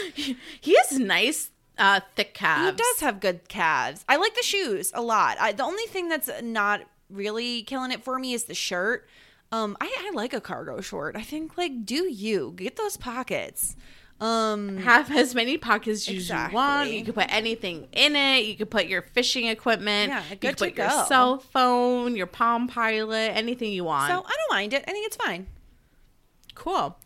he 0.61 0.77
has 0.83 0.99
nice 0.99 1.51
uh 1.79 2.01
thick 2.15 2.35
calves 2.35 2.73
He 2.73 2.77
does 2.77 3.01
have 3.01 3.21
good 3.21 3.49
calves. 3.49 4.05
I 4.07 4.17
like 4.17 4.35
the 4.35 4.43
shoes 4.43 4.93
a 4.95 5.01
lot. 5.01 5.39
I, 5.41 5.53
the 5.53 5.65
only 5.65 5.85
thing 5.85 6.11
that's 6.11 6.29
not 6.43 6.83
really 7.11 7.63
killing 7.63 7.93
it 7.93 8.03
for 8.05 8.19
me 8.19 8.33
is 8.33 8.45
the 8.45 8.55
shirt. 8.55 9.09
Um, 9.53 9.77
I, 9.81 9.93
I 9.99 10.15
like 10.15 10.33
a 10.33 10.41
cargo 10.41 10.81
short. 10.81 11.17
I 11.17 11.23
think 11.23 11.57
like 11.59 11.85
do 11.85 12.09
you 12.11 12.53
get 12.57 12.77
those 12.77 12.97
pockets? 12.97 13.77
Um, 14.21 14.77
have 14.79 15.11
as 15.11 15.35
many 15.35 15.57
pockets 15.57 16.07
as 16.07 16.29
you 16.29 16.37
want. 16.53 16.91
You 16.91 17.03
can 17.05 17.15
put 17.15 17.33
anything 17.33 17.89
in 17.93 18.15
it. 18.15 18.45
You 18.45 18.55
can 18.55 18.67
put 18.67 18.87
your 18.87 19.01
fishing 19.01 19.47
equipment. 19.47 20.11
Yeah, 20.11 20.23
you 20.25 20.37
good 20.37 20.41
can 20.41 20.55
to 20.57 20.65
put 20.67 20.77
your 20.77 20.89
go. 20.89 21.05
cell 21.09 21.39
phone, 21.39 22.15
your 22.17 22.27
Palm 22.27 22.69
Pilot, 22.69 23.33
anything 23.35 23.73
you 23.73 23.85
want. 23.85 24.11
so 24.11 24.17
I 24.19 24.29
don't 24.29 24.51
mind 24.51 24.75
it. 24.75 24.85
I 24.87 24.93
think 24.93 25.07
it's 25.07 25.17
fine. 25.17 25.47
Cool. 26.55 26.99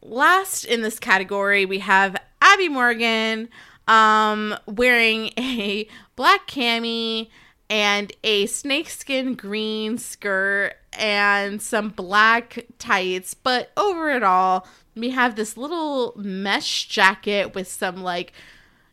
Last 0.00 0.64
in 0.64 0.80
this 0.80 0.98
category, 0.98 1.66
we 1.66 1.80
have 1.80 2.16
Abby 2.40 2.70
Morgan 2.70 3.50
um, 3.86 4.54
wearing 4.66 5.32
a 5.38 5.86
black 6.16 6.46
cami 6.48 7.28
and 7.70 8.12
a 8.24 8.46
snakeskin 8.46 9.34
green 9.34 9.98
skirt 9.98 10.74
and 10.92 11.60
some 11.60 11.90
black 11.90 12.66
tights. 12.78 13.34
But 13.34 13.70
over 13.76 14.10
it 14.10 14.22
all, 14.22 14.66
we 14.94 15.10
have 15.10 15.36
this 15.36 15.56
little 15.56 16.14
mesh 16.16 16.88
jacket 16.88 17.54
with 17.54 17.68
some 17.68 18.02
like 18.02 18.32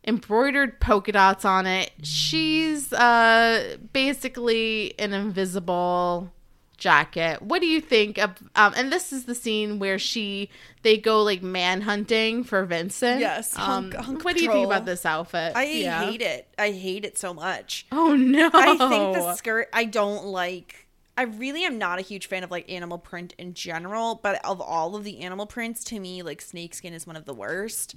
embroidered 0.08 0.80
polka 0.80 1.12
dots 1.12 1.46
on 1.46 1.66
it. 1.66 1.92
She's 2.04 2.94
uh 2.94 3.78
basically 3.94 4.94
an 5.00 5.14
invisible 5.14 6.32
jacket. 6.86 7.42
What 7.42 7.62
do 7.62 7.68
you 7.68 7.82
think 7.82 8.20
of 8.20 8.30
um 8.56 8.74
and 8.78 8.92
this 8.92 9.12
is 9.12 9.26
the 9.26 9.34
scene 9.34 9.80
where 9.80 9.98
she 9.98 10.50
they 10.84 10.98
go 10.98 11.24
like 11.24 11.42
manhunting 11.42 12.46
for 12.46 12.64
Vincent. 12.66 13.20
Yes, 13.20 13.58
Um 13.58 13.92
hunk- 13.92 13.94
hunk 13.96 14.24
what 14.24 14.38
do 14.38 14.44
you 14.44 14.52
think 14.52 14.66
about 14.68 14.86
this 14.86 15.04
outfit? 15.06 15.54
I 15.56 15.66
Yeah. 15.66 16.06
hate 16.10 16.22
it. 16.22 16.48
I 16.60 16.70
hate 16.72 17.04
it 17.04 17.18
so 17.18 17.34
much. 17.34 17.88
Oh 17.92 18.16
no. 18.16 18.52
I 18.54 18.78
think 18.78 19.16
the 19.16 19.34
skirt 19.36 19.68
I 19.74 19.86
don't 19.86 20.26
like. 20.28 20.88
I 21.18 21.24
really 21.24 21.64
am 21.64 21.78
not 21.78 21.98
a 21.98 22.02
huge 22.02 22.28
fan 22.28 22.44
of 22.44 22.52
like 22.52 22.70
animal 22.70 22.98
print 23.00 23.34
in 23.38 23.54
general, 23.54 24.20
but 24.22 24.44
of 24.46 24.60
all 24.62 24.96
of 24.96 25.04
the 25.06 25.22
animal 25.22 25.46
prints, 25.46 25.84
to 25.86 26.00
me, 26.00 26.22
like 26.22 26.42
snakeskin 26.42 26.94
is 26.94 27.08
one 27.08 27.16
of 27.16 27.26
the 27.26 27.34
worst. 27.34 27.96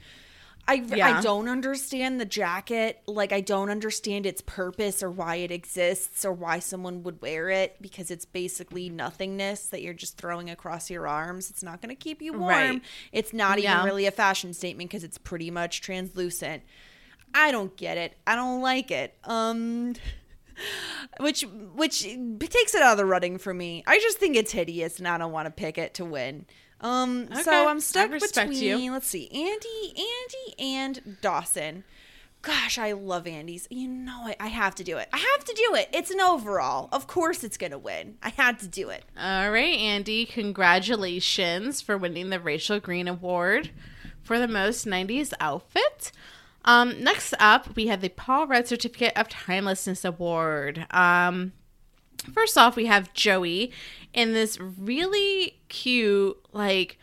I, 0.68 0.74
Yeah. 0.74 1.18
I 1.18 1.22
don't 1.22 1.48
understand 1.48 2.20
the 2.20 2.24
jacket. 2.26 3.00
Like, 3.06 3.32
I 3.32 3.40
don't 3.40 3.70
understand 3.70 4.26
its 4.26 4.42
purpose 4.42 5.02
or 5.02 5.10
why 5.10 5.36
it 5.36 5.50
exists 5.50 6.24
or 6.24 6.32
why 6.32 6.58
someone 6.58 7.02
would 7.02 7.20
wear 7.22 7.48
it 7.48 7.76
because 7.80 8.10
it's 8.10 8.26
basically 8.26 8.88
nothingness 8.90 9.66
that 9.70 9.82
you're 9.82 9.94
just 9.94 10.18
throwing 10.18 10.50
across 10.50 10.90
your 10.90 11.08
arms. 11.08 11.48
It's 11.50 11.62
not 11.62 11.80
going 11.80 11.88
to 11.88 12.00
keep 12.00 12.20
you 12.22 12.34
warm. 12.34 12.48
Right. 12.50 12.82
It's 13.12 13.32
not 13.32 13.60
Yeah. 13.60 13.74
even 13.76 13.86
really 13.86 14.06
a 14.06 14.10
fashion 14.10 14.52
statement 14.52 14.90
because 14.90 15.04
it's 15.04 15.18
pretty 15.18 15.50
much 15.50 15.80
translucent. 15.80 16.62
I 17.34 17.50
don't 17.50 17.76
get 17.76 17.96
it. 17.96 18.16
I 18.26 18.36
don't 18.36 18.60
like 18.62 18.90
it. 18.90 19.14
Um 19.24 19.94
which 21.20 21.42
which 21.74 22.02
takes 22.02 22.74
it 22.74 22.82
out 22.82 22.92
of 22.92 22.98
the 22.98 23.06
running 23.06 23.38
for 23.38 23.54
me. 23.54 23.84
I 23.86 23.98
just 24.00 24.18
think 24.18 24.36
it's 24.36 24.52
hideous, 24.52 24.98
and 24.98 25.06
I 25.06 25.16
don't 25.18 25.32
want 25.32 25.46
to 25.46 25.50
pick 25.50 25.78
it 25.78 25.94
to 25.94 26.04
win. 26.04 26.46
Um, 26.80 27.28
Okay, 27.32 27.42
so 27.42 27.50
I 27.66 27.70
I'm 27.70 27.80
stuck 27.80 28.10
between. 28.10 28.52
you. 28.52 28.92
Let's 28.92 29.08
see, 29.08 29.28
Andy, 29.32 29.88
Andy, 29.96 30.54
and 30.58 31.16
Dawson. 31.20 31.84
Gosh, 32.40 32.78
I 32.78 32.92
love 32.92 33.26
Andy's. 33.26 33.66
You 33.68 33.88
know 33.88 34.28
it. 34.28 34.36
I 34.38 34.46
have 34.46 34.76
to 34.76 34.84
do 34.84 34.96
it. 34.96 35.08
I 35.12 35.18
have 35.18 35.44
to 35.44 35.54
do 35.54 35.74
it. 35.74 35.88
It's 35.92 36.12
an 36.12 36.20
overall. 36.20 36.88
Of 36.92 37.08
course, 37.08 37.42
it's 37.42 37.56
gonna 37.56 37.78
win. 37.78 38.16
I 38.22 38.28
had 38.28 38.60
to 38.60 38.68
do 38.68 38.90
it. 38.90 39.04
All 39.20 39.50
right, 39.50 39.76
Andy, 39.76 40.24
congratulations 40.24 41.80
for 41.80 41.98
winning 41.98 42.30
the 42.30 42.38
Rachel 42.40 42.78
Green 42.80 43.08
Award 43.08 43.70
for 44.22 44.38
the 44.38 44.48
most 44.48 44.86
90s 44.86 45.32
outfit. 45.40 46.12
Um, 46.64 47.02
next 47.02 47.34
up, 47.40 47.74
we 47.76 47.86
have 47.88 48.00
the 48.00 48.08
Paul 48.08 48.46
Rudd 48.46 48.68
Certificate 48.68 49.12
of 49.16 49.28
Timelessness 49.28 50.04
Award. 50.04 50.86
Um, 50.90 51.52
first 52.32 52.56
off, 52.58 52.76
we 52.76 52.86
have 52.86 53.12
Joey 53.14 53.72
in 54.12 54.32
this 54.32 54.58
really 54.60 55.58
cute, 55.68 56.38
like, 56.52 56.98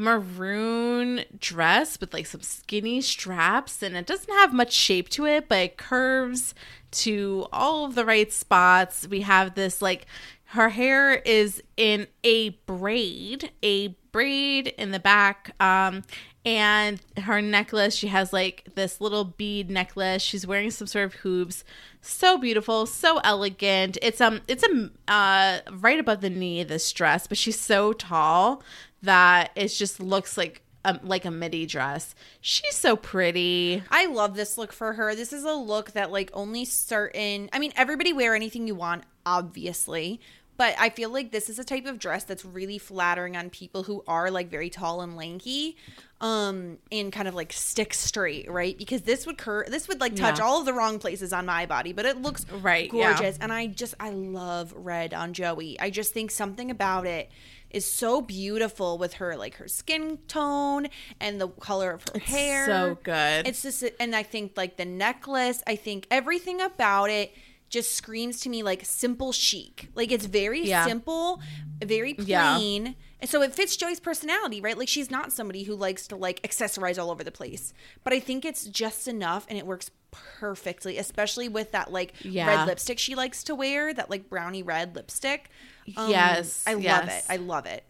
maroon 0.00 1.22
dress 1.38 2.00
with 2.00 2.14
like 2.14 2.24
some 2.24 2.40
skinny 2.40 3.02
straps 3.02 3.82
and 3.82 3.94
it 3.94 4.06
doesn't 4.06 4.32
have 4.32 4.50
much 4.50 4.72
shape 4.72 5.10
to 5.10 5.26
it 5.26 5.46
but 5.46 5.58
it 5.58 5.76
curves 5.76 6.54
to 6.90 7.46
all 7.52 7.84
of 7.84 7.94
the 7.94 8.04
right 8.06 8.32
spots. 8.32 9.06
We 9.06 9.20
have 9.20 9.54
this 9.54 9.82
like 9.82 10.06
her 10.46 10.70
hair 10.70 11.16
is 11.16 11.62
in 11.76 12.06
a 12.24 12.48
braid 12.66 13.52
a 13.62 13.88
braid 14.10 14.68
in 14.68 14.90
the 14.90 14.98
back 14.98 15.54
um 15.60 16.02
and 16.44 17.00
her 17.18 17.42
necklace 17.42 17.94
she 17.94 18.06
has 18.06 18.32
like 18.32 18.66
this 18.74 19.00
little 19.00 19.24
bead 19.24 19.70
necklace. 19.70 20.22
She's 20.22 20.46
wearing 20.46 20.70
some 20.70 20.86
sort 20.86 21.04
of 21.06 21.14
hoops 21.14 21.64
so 22.00 22.38
beautiful 22.38 22.86
so 22.86 23.18
elegant. 23.18 23.98
It's 24.00 24.20
um 24.20 24.40
it's 24.48 24.64
a 24.64 24.90
uh 25.08 25.60
right 25.72 26.00
above 26.00 26.20
the 26.20 26.30
knee 26.30 26.64
this 26.64 26.90
dress 26.92 27.26
but 27.26 27.38
she's 27.38 27.58
so 27.58 27.92
tall 27.92 28.62
that 29.02 29.50
it 29.54 29.68
just 29.68 30.00
looks 30.00 30.36
like 30.36 30.62
um, 30.82 30.98
like 31.02 31.26
a 31.26 31.30
midi 31.30 31.66
dress. 31.66 32.14
She's 32.40 32.74
so 32.74 32.96
pretty. 32.96 33.82
I 33.90 34.06
love 34.06 34.34
this 34.34 34.56
look 34.56 34.72
for 34.72 34.94
her. 34.94 35.14
This 35.14 35.30
is 35.30 35.44
a 35.44 35.52
look 35.52 35.90
that 35.92 36.10
like 36.10 36.30
only 36.32 36.64
certain 36.64 37.50
I 37.52 37.58
mean 37.58 37.72
everybody 37.76 38.14
wear 38.14 38.34
anything 38.34 38.66
you 38.66 38.74
want 38.74 39.04
obviously, 39.26 40.20
but 40.60 40.74
I 40.78 40.90
feel 40.90 41.08
like 41.10 41.32
this 41.32 41.48
is 41.48 41.58
a 41.58 41.64
type 41.64 41.86
of 41.86 41.98
dress 41.98 42.24
that's 42.24 42.44
really 42.44 42.76
flattering 42.76 43.34
on 43.34 43.48
people 43.48 43.82
who 43.84 44.04
are 44.06 44.30
like 44.30 44.50
very 44.50 44.68
tall 44.68 45.00
and 45.00 45.16
lanky 45.16 45.74
um 46.20 46.76
and 46.92 47.10
kind 47.10 47.26
of 47.26 47.34
like 47.34 47.50
stick 47.50 47.94
straight, 47.94 48.50
right? 48.50 48.76
Because 48.76 49.00
this 49.02 49.24
would 49.26 49.38
cur 49.38 49.64
this 49.64 49.88
would 49.88 50.00
like 50.02 50.14
touch 50.16 50.38
Yeah. 50.38 50.44
all 50.44 50.60
of 50.60 50.66
the 50.66 50.74
wrong 50.74 50.98
places 50.98 51.32
on 51.32 51.46
my 51.46 51.64
body, 51.64 51.94
but 51.94 52.04
it 52.04 52.20
looks 52.20 52.44
Right, 52.50 52.90
yeah. 52.92 53.14
gorgeous 53.16 53.38
and 53.38 53.50
I 53.50 53.68
just 53.68 53.94
I 53.98 54.10
love 54.10 54.74
red 54.76 55.14
on 55.14 55.32
Joey. 55.32 55.80
I 55.80 55.88
just 55.88 56.12
think 56.12 56.30
something 56.30 56.70
about 56.70 57.06
it 57.06 57.30
is 57.70 57.86
so 57.90 58.20
beautiful 58.20 58.98
with 58.98 59.14
her 59.14 59.36
like 59.36 59.54
her 59.54 59.68
skin 59.68 60.18
tone 60.28 60.88
and 61.20 61.40
the 61.40 61.48
color 61.48 61.92
of 61.92 62.04
her 62.12 62.18
hair. 62.18 62.66
so 62.66 62.98
good. 63.02 63.46
It's 63.48 63.62
just, 63.62 63.82
and 63.98 64.14
I 64.14 64.24
think 64.24 64.52
like 64.56 64.76
the 64.76 64.84
necklace, 64.84 65.62
I 65.66 65.76
think 65.76 66.06
everything 66.10 66.60
about 66.60 67.08
it 67.10 67.32
just 67.70 67.94
screams 67.94 68.40
to 68.40 68.48
me 68.50 68.62
like 68.62 68.84
simple 68.84 69.32
chic. 69.32 69.88
Like 69.94 70.10
it's 70.12 70.26
very 70.26 70.66
Yeah. 70.66 70.84
simple, 70.86 71.40
very 71.82 72.14
Yeah. 72.18 72.56
plain. 72.56 72.96
And 73.20 73.30
so 73.30 73.42
it 73.42 73.54
fits 73.54 73.76
Joey's 73.76 74.00
personality, 74.00 74.60
right? 74.60 74.76
Like 74.76 74.88
she's 74.88 75.10
not 75.10 75.32
somebody 75.32 75.62
who 75.62 75.74
likes 75.74 76.06
to 76.08 76.16
like 76.16 76.42
accessorize 76.42 76.98
all 77.00 77.10
over 77.10 77.22
the 77.24 77.30
place. 77.30 77.72
But 78.04 78.12
I 78.12 78.20
think 78.20 78.44
it's 78.44 78.64
just 78.66 79.06
enough 79.08 79.46
and 79.48 79.56
it 79.56 79.66
works 79.66 79.90
perfectly, 80.10 80.98
especially 80.98 81.48
with 81.48 81.70
that 81.72 81.92
like 81.92 82.12
Yeah. 82.22 82.46
red 82.48 82.66
lipstick 82.66 82.98
she 82.98 83.14
likes 83.14 83.44
to 83.44 83.54
wear, 83.54 83.94
that 83.94 84.10
like 84.10 84.28
brownie 84.28 84.62
red 84.62 84.96
lipstick. 84.96 85.48
Um, 85.96 86.10
Yes, 86.10 86.64
I 86.66 86.74
love 86.74 87.08
it. 87.08 87.24
I 87.28 87.36
love 87.36 87.66
it. 87.66 87.84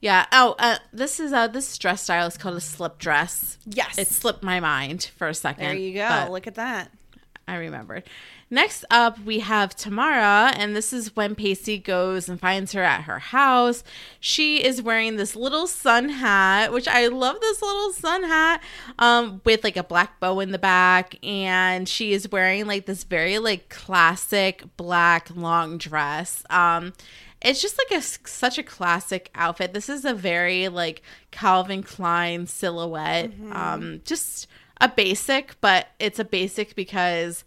yeah 0.00 0.26
oh 0.30 0.54
uh, 0.58 0.76
this 0.92 1.18
is 1.18 1.32
uh 1.32 1.46
this 1.48 1.78
dress 1.78 2.02
style 2.02 2.26
is 2.26 2.36
called 2.36 2.54
a 2.54 2.60
slip 2.60 2.98
dress 2.98 3.56
Yes. 3.64 3.96
it 3.96 4.08
slipped 4.08 4.42
my 4.42 4.60
mind 4.60 5.10
for 5.16 5.26
a 5.26 5.32
second 5.34 5.64
There 5.64 5.74
you 5.74 5.94
go. 5.94 6.28
Look 6.30 6.46
at 6.46 6.56
that. 6.56 6.90
I 7.48 7.56
remembered. 7.56 8.02
Next 8.48 8.84
up, 8.90 9.18
we 9.24 9.40
have 9.40 9.74
Tamara, 9.74 10.52
and 10.56 10.76
this 10.76 10.92
is 10.92 11.16
when 11.16 11.34
Pacey 11.34 11.78
goes 11.78 12.28
and 12.28 12.38
finds 12.38 12.72
her 12.72 12.82
at 12.82 13.02
her 13.02 13.18
house. 13.18 13.82
She 14.20 14.64
is 14.64 14.80
wearing 14.80 15.16
this 15.16 15.34
little 15.34 15.66
sun 15.66 16.08
hat, 16.10 16.72
which 16.72 16.86
I 16.86 17.08
love 17.08 17.40
this 17.40 17.60
little 17.60 17.92
sun 17.92 18.22
hat, 18.22 18.62
um, 19.00 19.40
with 19.44 19.64
like 19.64 19.76
a 19.76 19.82
black 19.82 20.20
bow 20.20 20.38
in 20.38 20.52
the 20.52 20.58
back, 20.58 21.16
and 21.24 21.88
she 21.88 22.12
is 22.12 22.30
wearing 22.30 22.66
like 22.66 22.86
this 22.86 23.02
very 23.02 23.40
like 23.40 23.68
classic 23.68 24.62
black 24.76 25.28
long 25.34 25.76
dress. 25.76 26.44
Um, 26.48 26.92
it's 27.42 27.60
just 27.60 27.76
like 27.78 27.98
a 27.98 28.02
such 28.02 28.58
a 28.58 28.62
classic 28.62 29.28
outfit. 29.34 29.72
This 29.72 29.88
is 29.88 30.04
a 30.04 30.14
very 30.14 30.68
like 30.68 31.02
Calvin 31.32 31.82
Klein 31.82 32.46
silhouette. 32.46 33.32
Um, 33.50 34.02
just 34.04 34.46
a 34.80 34.88
basic, 34.88 35.60
but 35.60 35.88
it's 35.98 36.20
a 36.20 36.24
basic 36.24 36.76
because 36.76 37.44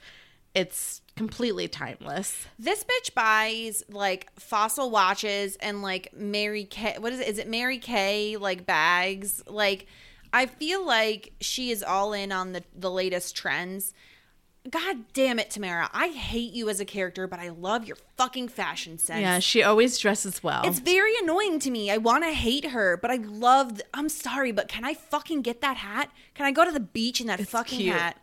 it's 0.55 1.01
completely 1.15 1.67
timeless. 1.67 2.47
This 2.57 2.83
bitch 2.83 3.13
buys 3.13 3.83
like 3.89 4.31
fossil 4.39 4.89
watches 4.89 5.57
and 5.57 5.81
like 5.81 6.13
Mary 6.15 6.63
Kay. 6.65 6.95
What 6.97 7.13
is 7.13 7.19
it? 7.19 7.27
Is 7.27 7.37
it 7.37 7.47
Mary 7.47 7.77
Kay 7.77 8.37
like 8.37 8.65
bags? 8.65 9.43
Like, 9.47 9.87
I 10.33 10.45
feel 10.45 10.85
like 10.85 11.33
she 11.41 11.71
is 11.71 11.83
all 11.83 12.13
in 12.13 12.31
on 12.31 12.53
the 12.53 12.63
the 12.75 12.91
latest 12.91 13.35
trends. 13.35 13.93
God 14.69 15.05
damn 15.13 15.39
it, 15.39 15.49
Tamara! 15.49 15.89
I 15.93 16.09
hate 16.09 16.51
you 16.51 16.67
as 16.69 16.79
a 16.79 16.85
character, 16.85 17.27
but 17.27 17.39
I 17.39 17.49
love 17.49 17.85
your 17.85 17.97
fucking 18.17 18.49
fashion 18.49 18.97
sense. 18.97 19.21
Yeah, 19.21 19.39
she 19.39 19.63
always 19.63 19.97
dresses 19.97 20.43
well. 20.43 20.63
It's 20.65 20.79
very 20.79 21.13
annoying 21.23 21.59
to 21.59 21.71
me. 21.71 21.89
I 21.89 21.97
want 21.97 22.25
to 22.25 22.31
hate 22.31 22.65
her, 22.65 22.97
but 22.97 23.09
I 23.09 23.15
love. 23.15 23.75
th- 23.75 23.87
I'm 23.93 24.09
sorry, 24.09 24.51
but 24.51 24.67
can 24.67 24.83
I 24.83 24.93
fucking 24.93 25.43
get 25.43 25.61
that 25.61 25.77
hat? 25.77 26.11
Can 26.35 26.45
I 26.45 26.51
go 26.51 26.65
to 26.65 26.71
the 26.71 26.81
beach 26.81 27.21
in 27.21 27.27
that 27.27 27.39
fucking 27.47 27.79
cute. 27.79 27.95
hat? 27.95 28.17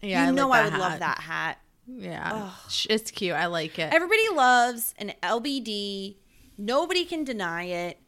yeah, 0.00 0.24
you 0.24 0.28
I 0.28 0.32
know 0.32 0.48
like 0.48 0.60
I 0.60 0.68
would 0.68 0.78
love 0.78 0.98
that 1.00 1.18
hat. 1.20 1.58
Yeah, 1.86 2.50
Sh- 2.68 2.86
it's 2.90 3.10
cute. 3.10 3.34
I 3.34 3.46
like 3.46 3.78
it. 3.78 3.92
Everybody 3.92 4.28
loves 4.34 4.94
an 4.98 5.12
LBD. 5.22 6.16
Nobody 6.56 7.04
can 7.04 7.24
deny 7.24 7.64
it. 7.64 7.98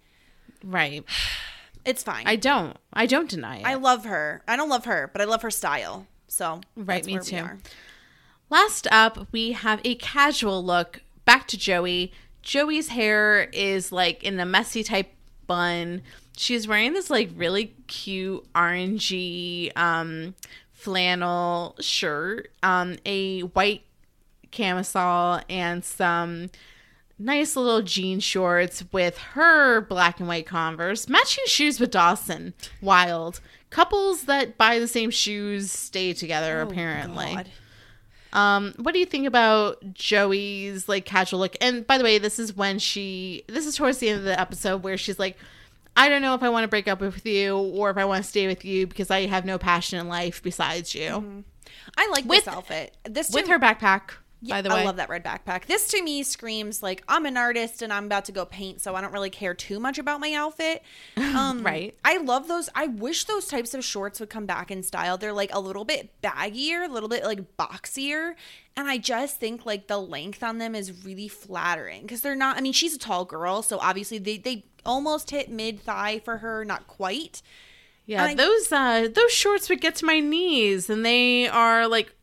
right. 0.65 1.05
It's 1.85 2.05
fine. 2.05 2.29
I 2.29 2.37
don't. 2.37 2.77
I 2.93 3.07
don't 3.07 3.29
deny 3.29 3.57
it. 3.57 3.67
I 3.67 3.75
love 3.75 4.05
her. 4.05 4.45
I 4.47 4.55
don't 4.55 4.69
love 4.69 4.85
her, 4.85 5.11
but 5.13 5.21
I 5.21 5.25
love 5.25 5.43
her 5.43 5.51
style. 5.51 6.07
So 6.29 6.61
Right, 6.77 7.05
me 7.05 7.19
too. 7.19 7.45
Last 8.51 8.87
up, 8.93 9.27
we 9.33 9.51
have 9.51 9.81
a 9.85 9.97
casual 9.97 10.65
look. 10.65 11.03
Back 11.25 11.49
to 11.49 11.59
Joey. 11.59 12.13
Joey's 12.43 12.89
hair 12.89 13.49
is 13.53 13.91
like 13.91 14.23
in 14.23 14.39
a 14.39 14.47
messy 14.47 14.85
type 14.85 15.13
bun. 15.49 16.03
She's 16.37 16.69
wearing 16.69 16.93
this 16.93 17.11
like 17.11 17.31
really 17.35 17.75
cute 17.89 18.47
orangey 18.55 19.77
um, 19.77 20.35
flannel 20.83 21.77
shirt, 21.81 22.51
um, 22.63 22.97
a 23.07 23.41
white 23.41 23.85
camisole, 24.51 25.41
and 25.49 25.85
some 25.85 26.51
nice 27.19 27.55
little 27.55 27.83
jean 27.83 28.19
shorts 28.19 28.85
with 28.93 29.17
her 29.19 29.81
black 29.81 30.19
and 30.19 30.29
white 30.29 30.47
Converse, 30.47 31.09
matching 31.09 31.45
shoes 31.47 31.79
with 31.79 31.93
Dawson. 31.93 32.53
Wild 32.81 33.41
couples 33.71 34.25
that 34.25 34.59
buy 34.59 34.79
the 34.79 34.89
same 34.89 35.11
shoes 35.11 35.71
stay 35.71 36.13
together. 36.13 36.61
apparently. 36.61 37.31
Oh, 37.31 37.35
God. 37.37 37.49
Um, 38.33 38.75
what 38.79 38.93
do 38.93 38.99
you 38.99 39.07
think 39.07 39.27
about 39.27 39.93
Joey's 39.93 40.89
like 40.89 41.05
casual 41.05 41.41
look? 41.41 41.57
And 41.61 41.87
by 41.87 41.99
the 41.99 42.05
way, 42.05 42.19
this 42.19 42.39
is 42.39 42.57
when 42.57 42.79
she 42.79 43.45
this 43.47 43.67
is 43.67 43.77
towards 43.77 43.99
the 43.99 44.09
end 44.09 44.19
of 44.19 44.25
the 44.25 44.41
episode 44.41 44.83
where 44.83 44.97
she's 44.97 45.19
like, 45.19 45.37
I 45.97 46.09
don't 46.09 46.23
know 46.23 46.35
if 46.35 46.43
I 46.43 46.49
want 46.49 46.65
to 46.65 46.69
break 46.69 46.89
up 46.89 47.01
with 47.01 47.25
you 47.27 47.57
or 47.57 47.91
if 47.91 47.97
I 47.97 48.05
want 48.05 48.23
to 48.25 48.29
stay 48.29 48.47
with 48.47 48.65
you 48.65 48.87
because 48.87 49.11
I 49.11 49.27
have 49.27 49.45
no 49.45 49.59
passion 49.59 49.99
in 49.99 50.09
life 50.09 50.43
besides 50.43 50.95
you. 50.95 51.45
I 51.97 52.09
like 52.11 52.25
With- 52.25 52.45
this 52.45 52.55
outfit. 52.55 52.97
This 53.05 53.31
With 53.31 53.49
her 53.49 53.59
backpack, 53.59 54.13
Yeah, 54.41 54.57
by 54.57 54.63
the 54.63 54.71
way. 54.71 54.83
I 54.83 54.85
love 54.85 54.97
that 54.97 55.09
red 55.11 55.23
backpack. 55.25 55.67
This 55.67 55.89
to 55.89 56.03
me 56.03 56.23
screams 56.23 56.83
like 56.83 57.03
I'm 57.09 57.27
an 57.27 57.37
artist 57.37 57.83
and 57.83 57.93
I'm 57.93 58.07
about 58.07 58.25
to 58.27 58.33
go 58.33 58.45
paint, 58.47 58.81
so 58.81 58.95
I 58.95 59.01
don't 59.03 59.13
really 59.13 59.31
care 59.31 59.53
too 59.55 59.79
much 59.79 59.99
about 59.99 60.21
my 60.21 60.33
outfit. 60.33 60.83
Um, 61.33 61.63
Right. 61.63 61.97
I 62.05 62.19
love 62.19 62.47
those. 62.49 62.69
I 62.75 62.87
wish 62.89 63.25
those 63.25 63.47
types 63.47 63.73
of 63.75 63.85
shorts 63.85 64.21
would 64.21 64.29
come 64.31 64.45
back 64.47 64.71
in 64.71 64.83
style. 64.83 65.17
They're 65.19 65.33
like 65.33 65.53
a 65.55 65.61
little 65.61 65.85
bit 65.85 66.11
baggier, 66.23 66.87
a 66.89 66.93
little 66.93 67.09
bit 67.09 67.25
like 67.25 67.57
boxier, 67.57 68.35
and 68.77 68.89
I 68.89 68.99
just 68.99 69.39
think 69.41 69.65
like 69.67 69.87
the 69.89 69.99
length 69.99 70.43
on 70.43 70.59
them 70.59 70.75
is 70.75 71.05
really 71.05 71.29
flattering 71.29 72.03
because 72.03 72.21
they're 72.23 72.35
not. 72.35 72.57
I 72.57 72.61
mean, 72.61 72.73
she's 72.73 72.95
a 72.95 72.99
tall 72.99 73.25
girl, 73.25 73.63
so 73.63 73.79
obviously 73.79 74.19
they 74.19 74.37
they 74.39 74.65
almost 74.85 75.31
hit 75.31 75.51
mid 75.51 75.81
thigh 75.81 76.21
for 76.25 76.39
her, 76.39 76.65
not 76.65 76.87
quite. 76.87 77.43
Yeah, 78.07 78.25
I- 78.25 78.35
those 78.35 78.73
uh 78.73 79.09
those 79.13 79.31
shorts 79.33 79.69
would 79.69 79.81
get 79.81 79.95
to 79.97 80.05
my 80.05 80.21
knees 80.21 80.91
and 80.91 81.05
they 81.07 81.47
are 81.49 81.87
like 81.87 82.15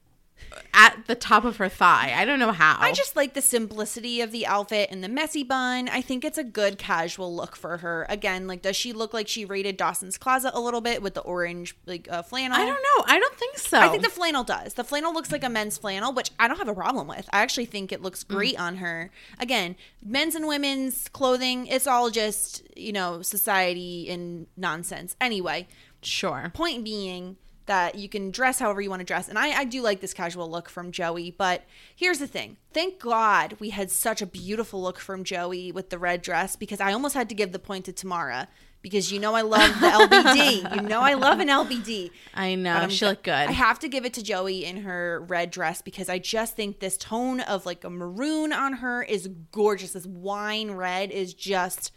at 0.73 1.07
the 1.07 1.15
top 1.15 1.45
of 1.45 1.57
her 1.57 1.69
thigh. 1.69 2.13
I 2.15 2.25
don't 2.25 2.39
know 2.39 2.51
how. 2.51 2.77
I 2.79 2.91
just 2.93 3.15
like 3.15 3.33
the 3.33 3.41
simplicity 3.41 4.21
of 4.21 4.31
the 4.31 4.45
outfit 4.45 4.89
and 4.91 5.03
the 5.03 5.09
messy 5.09 5.43
bun. 5.43 5.89
I 5.89 6.01
think 6.01 6.23
it's 6.23 6.37
a 6.37 6.43
good 6.43 6.77
casual 6.77 7.35
look 7.35 7.55
for 7.55 7.77
her. 7.77 8.05
Again, 8.09 8.47
like 8.47 8.61
does 8.61 8.75
she 8.75 8.93
look 8.93 9.13
like 9.13 9.27
she 9.27 9.45
raided 9.45 9.77
Dawson's 9.77 10.17
closet 10.17 10.51
a 10.53 10.59
little 10.59 10.81
bit 10.81 11.01
with 11.01 11.13
the 11.13 11.21
orange 11.21 11.75
like 11.85 12.07
uh, 12.09 12.21
flannel? 12.21 12.57
I 12.57 12.65
don't 12.65 12.81
know. 12.81 13.03
I 13.07 13.19
don't 13.19 13.35
think 13.35 13.57
so. 13.57 13.79
I 13.79 13.89
think 13.89 14.03
the 14.03 14.09
flannel 14.09 14.43
does. 14.43 14.73
The 14.75 14.83
flannel 14.83 15.13
looks 15.13 15.31
like 15.31 15.43
a 15.43 15.49
men's 15.49 15.77
flannel, 15.77 16.13
which 16.13 16.31
I 16.39 16.47
don't 16.47 16.57
have 16.57 16.67
a 16.67 16.75
problem 16.75 17.07
with. 17.07 17.29
I 17.31 17.41
actually 17.41 17.65
think 17.65 17.91
it 17.91 18.01
looks 18.01 18.23
great 18.23 18.59
on 18.59 18.77
her. 18.77 19.11
Again, 19.39 19.75
men's 20.03 20.35
and 20.35 20.47
women's 20.47 21.09
clothing, 21.09 21.67
it's 21.67 21.87
all 21.87 22.09
just, 22.09 22.63
you 22.75 22.91
know, 22.91 23.21
society 23.21 24.09
and 24.09 24.47
nonsense. 24.55 25.15
Anyway, 25.19 25.67
sure. 26.01 26.51
point 26.53 26.83
being 26.83 27.37
that 27.69 27.93
you 27.93 28.09
can 28.09 28.31
dress 28.31 28.57
however 28.57 28.81
you 28.81 28.89
want 28.89 28.99
to 28.99 29.05
dress. 29.05 29.29
And 29.29 29.37
I, 29.37 29.59
I 29.59 29.63
do 29.63 29.83
like 29.83 30.01
this 30.01 30.11
casual 30.11 30.49
look 30.49 30.69
from 30.69 30.91
Joey, 30.91 31.29
but 31.29 31.65
here's 31.95 32.17
the 32.17 32.25
thing. 32.25 32.57
Thank 32.73 32.97
God 32.99 33.57
we 33.59 33.69
had 33.69 33.91
such 33.91 34.23
a 34.23 34.25
beautiful 34.25 34.81
look 34.81 34.97
from 34.97 35.23
Joey 35.23 35.71
with 35.71 35.91
the 35.91 35.99
red 35.99 36.23
dress 36.23 36.55
because 36.55 36.81
I 36.81 36.93
almost 36.93 37.13
had 37.13 37.29
to 37.29 37.35
give 37.35 37.51
the 37.51 37.59
point 37.59 37.85
to 37.85 37.93
Tamara 37.93 38.47
because 38.81 39.11
you 39.11 39.19
know 39.19 39.35
I 39.35 39.41
love 39.41 39.79
the 39.79 39.85
LBD. 39.87 40.75
you 40.81 40.81
know 40.81 40.99
I 41.01 41.13
love 41.13 41.39
an 41.39 41.47
LBD. 41.47 42.09
I 42.33 42.55
know. 42.55 42.87
She 42.89 43.05
looked 43.05 43.21
good. 43.21 43.33
I 43.33 43.51
have 43.51 43.77
to 43.79 43.87
give 43.87 44.03
it 44.03 44.15
to 44.15 44.23
Joey 44.23 44.65
in 44.65 44.77
her 44.77 45.23
red 45.27 45.51
dress 45.51 45.83
because 45.83 46.09
I 46.09 46.17
just 46.17 46.55
think 46.55 46.79
this 46.79 46.97
tone 46.97 47.39
of 47.39 47.67
like 47.67 47.83
a 47.83 47.89
maroon 47.91 48.51
on 48.51 48.73
her 48.73 49.03
is 49.03 49.29
gorgeous. 49.51 49.93
This 49.93 50.07
wine 50.07 50.71
red 50.71 51.11
is 51.11 51.35
just 51.35 51.91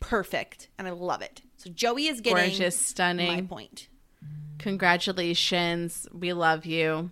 perfect 0.00 0.68
and 0.78 0.88
I 0.88 0.92
love 0.92 1.20
it. 1.20 1.42
So 1.58 1.68
Joey 1.68 2.06
is 2.06 2.22
getting 2.22 2.50
Gorgeous, 2.50 2.80
stunning. 2.80 3.26
my 3.26 3.42
point. 3.42 3.88
Congratulations. 4.58 6.06
We 6.12 6.32
love 6.32 6.66
you. 6.66 7.10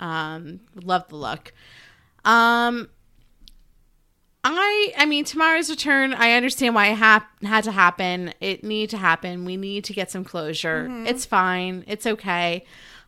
Um, 0.00 0.60
love 0.74 1.08
the 1.08 1.16
look. 1.16 1.52
Um, 2.24 2.88
I, 4.46 4.92
I 4.98 5.06
mean, 5.06 5.24
Tamara's 5.24 5.70
return. 5.70 6.12
I 6.12 6.32
understand 6.32 6.74
why 6.74 6.88
it 6.88 6.96
hap- 6.96 7.42
had 7.42 7.64
to 7.64 7.72
happen. 7.72 8.34
It 8.40 8.62
need 8.62 8.90
to 8.90 8.98
happen. 8.98 9.44
We 9.46 9.56
need 9.56 9.84
to 9.84 9.94
get 9.94 10.10
some 10.10 10.24
closure. 10.24 10.86
It's 11.06 11.24
fine. 11.24 11.84
It's 11.86 12.06
okay. 12.06 12.66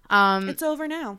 Um, 0.09 0.49
It's 0.49 0.63
over 0.63 0.89
now. 0.89 1.19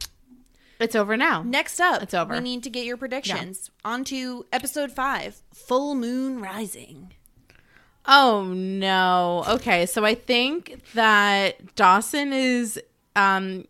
it's 0.80 0.96
over 0.96 1.18
now. 1.18 1.44
Next 1.44 1.80
up, 1.80 2.02
It's 2.02 2.14
over. 2.16 2.34
we 2.36 2.40
need 2.40 2.64
to 2.64 2.70
get 2.72 2.86
your 2.86 2.98
predictions. 2.98 3.70
On 3.86 4.04
to 4.06 4.46
episode 4.52 4.92
five 4.92 5.42
Full 5.54 5.94
Moon 5.94 6.40
Rising. 6.42 7.14
Oh 8.08 8.46
no. 8.54 9.44
Okay, 9.48 9.86
so 9.86 10.06
I 10.06 10.16
think 10.16 10.82
that 10.94 11.76
Dawson 11.76 12.32
is 12.32 12.80
um 13.16 13.66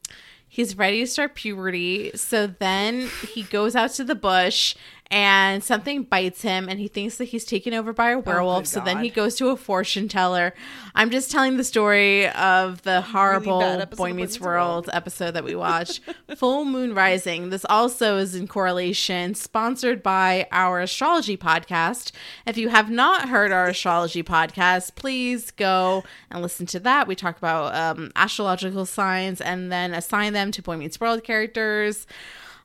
he's 0.47 0.77
ready 0.77 1.01
to 1.01 1.07
start 1.07 1.35
puberty. 1.35 2.11
So 2.15 2.47
then 2.47 3.09
he 3.27 3.43
goes 3.43 3.75
out 3.75 3.91
to 3.91 4.03
the 4.03 4.15
bush 4.15 4.75
and 5.09 5.63
something 5.63 6.03
bites 6.03 6.41
him 6.41 6.67
and 6.67 6.79
he 6.79 6.87
thinks 6.87 7.17
that 7.17 7.25
he's 7.25 7.45
taken 7.45 7.73
over 7.73 7.93
by 7.93 8.11
a 8.11 8.19
werewolf. 8.19 8.67
so 8.67 8.81
then 8.81 9.03
he 9.03 9.09
goes 9.09 9.35
to 9.35 9.49
a 9.49 9.55
fortune 9.55 10.07
teller. 10.07 10.53
I'm 10.95 11.11
just 11.11 11.31
telling 11.31 11.57
the 11.57 11.63
story 11.63 12.27
of 12.29 12.81
the 12.81 13.01
horrible 13.01 13.61
episode 13.61 13.97
Boy 13.97 14.13
Meets 14.13 14.33
Meets 14.33 14.39
World 14.41 14.89
episode 14.91 15.31
that 15.31 15.43
we 15.45 15.55
watched. 15.55 16.01
Full 16.35 16.65
Moon 16.65 16.93
Rising. 16.93 17.49
This 17.49 17.65
also 17.69 18.17
is 18.17 18.35
in 18.35 18.47
correlation, 18.47 19.33
sponsored 19.33 20.03
by 20.03 20.47
our 20.51 20.81
astrology 20.81 21.37
podcast. 21.37 22.11
If 22.45 22.57
you 22.57 22.69
have 22.69 22.89
not 22.89 23.29
heard 23.29 23.51
our 23.53 23.67
astrology 23.67 24.23
podcast, 24.23 24.95
please 24.95 25.51
go 25.51 26.03
and 26.29 26.41
listen 26.41 26.65
to 26.67 26.79
that. 26.81 27.07
We 27.07 27.15
talk 27.15 27.37
about 27.37 27.73
um, 27.73 28.11
astrological 28.15 28.85
signs 28.85 29.39
and 29.39 29.71
then 29.71 29.93
assign 29.93 30.33
them 30.33 30.51
to 30.51 30.61
Boy 30.61 30.75
Meets 30.75 30.99
World 30.99 31.23
characters. 31.23 32.07